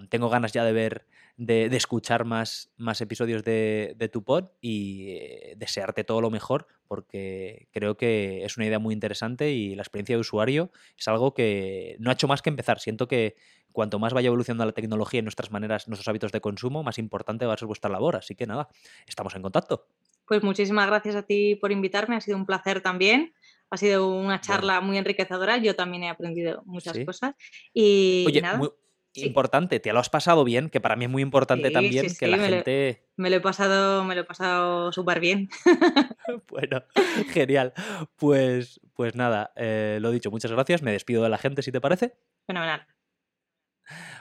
tengo 0.09 0.29
ganas 0.29 0.51
ya 0.51 0.63
de 0.63 0.73
ver, 0.73 1.07
de, 1.37 1.65
escuchar 1.75 2.25
más, 2.25 2.71
más 2.77 2.99
episodios 3.01 3.43
de, 3.43 4.09
tu 4.11 4.23
pod 4.23 4.49
y 4.61 5.11
eh, 5.11 5.53
desearte 5.57 6.03
todo 6.03 6.21
lo 6.21 6.29
mejor 6.29 6.67
porque 6.87 7.67
creo 7.71 7.97
que 7.97 8.43
es 8.43 8.57
una 8.57 8.65
idea 8.65 8.79
muy 8.79 8.93
interesante 8.93 9.51
y 9.51 9.75
la 9.75 9.83
experiencia 9.83 10.15
de 10.15 10.21
usuario 10.21 10.71
es 10.97 11.07
algo 11.07 11.33
que 11.33 11.95
no 11.99 12.09
ha 12.09 12.13
hecho 12.13 12.27
más 12.27 12.41
que 12.41 12.49
empezar. 12.49 12.79
Siento 12.79 13.07
que 13.07 13.35
cuanto 13.71 13.99
más 13.99 14.13
vaya 14.13 14.27
evolucionando 14.27 14.65
la 14.65 14.71
tecnología 14.71 15.19
y 15.19 15.23
nuestras 15.23 15.51
maneras, 15.51 15.87
nuestros 15.87 16.07
hábitos 16.07 16.31
de 16.31 16.41
consumo, 16.41 16.83
más 16.83 16.97
importante 16.97 17.45
va 17.45 17.53
a 17.53 17.57
ser 17.57 17.67
vuestra 17.67 17.91
labor. 17.91 18.15
Así 18.15 18.35
que 18.35 18.47
nada, 18.47 18.69
estamos 19.05 19.35
en 19.35 19.41
contacto. 19.41 19.87
Pues 20.27 20.43
muchísimas 20.43 20.87
gracias 20.87 21.15
a 21.15 21.23
ti 21.23 21.55
por 21.55 21.71
invitarme, 21.71 22.15
ha 22.15 22.21
sido 22.21 22.37
un 22.37 22.45
placer 22.45 22.81
también. 22.81 23.33
Ha 23.69 23.77
sido 23.77 24.09
una 24.09 24.39
charla 24.39 24.79
muy 24.81 24.97
enriquecedora, 24.97 25.57
yo 25.57 25.75
también 25.75 26.03
he 26.03 26.09
aprendido 26.09 26.63
muchas 26.65 26.97
cosas. 27.05 27.35
Y 27.73 28.23
Oye, 28.27 28.41
Muy 28.57 28.71
importante, 29.15 29.79
te 29.79 29.91
lo 29.91 29.99
has 29.99 30.09
pasado 30.09 30.45
bien, 30.45 30.69
que 30.69 30.79
para 30.79 30.95
mí 30.95 31.05
es 31.05 31.11
muy 31.11 31.21
importante 31.21 31.69
también 31.71 32.07
que 32.17 32.27
la 32.27 32.37
gente... 32.37 33.03
me 33.17 33.29
lo 33.29 33.37
he 33.37 33.41
pasado, 33.41 34.03
me 34.05 34.15
lo 34.15 34.21
he 34.21 34.23
pasado 34.23 34.91
súper 34.93 35.19
bien. 35.19 35.49
bueno, 36.49 36.83
genial. 37.29 37.73
Pues, 38.15 38.79
pues 38.93 39.15
nada, 39.15 39.51
eh, 39.55 39.99
lo 40.01 40.11
dicho, 40.11 40.31
muchas 40.31 40.51
gracias. 40.51 40.81
Me 40.81 40.91
despido 40.91 41.23
de 41.23 41.29
la 41.29 41.37
gente, 41.37 41.61
si 41.61 41.71
te 41.71 41.81
parece. 41.81 42.15
Fenomenal. 42.45 42.85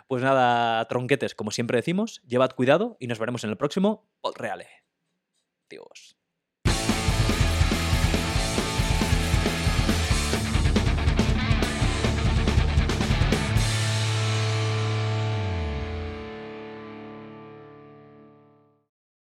Pues 0.08 0.22
nada, 0.22 0.84
tronquetes, 0.86 1.34
como 1.34 1.50
siempre 1.50 1.78
decimos, 1.78 2.22
llevad 2.26 2.52
cuidado 2.52 2.96
y 3.00 3.06
nos 3.06 3.18
veremos 3.18 3.44
en 3.44 3.50
el 3.50 3.56
próximo 3.56 4.08
Pod 4.20 4.36
Reale. 4.36 4.66
Dios. 5.68 6.15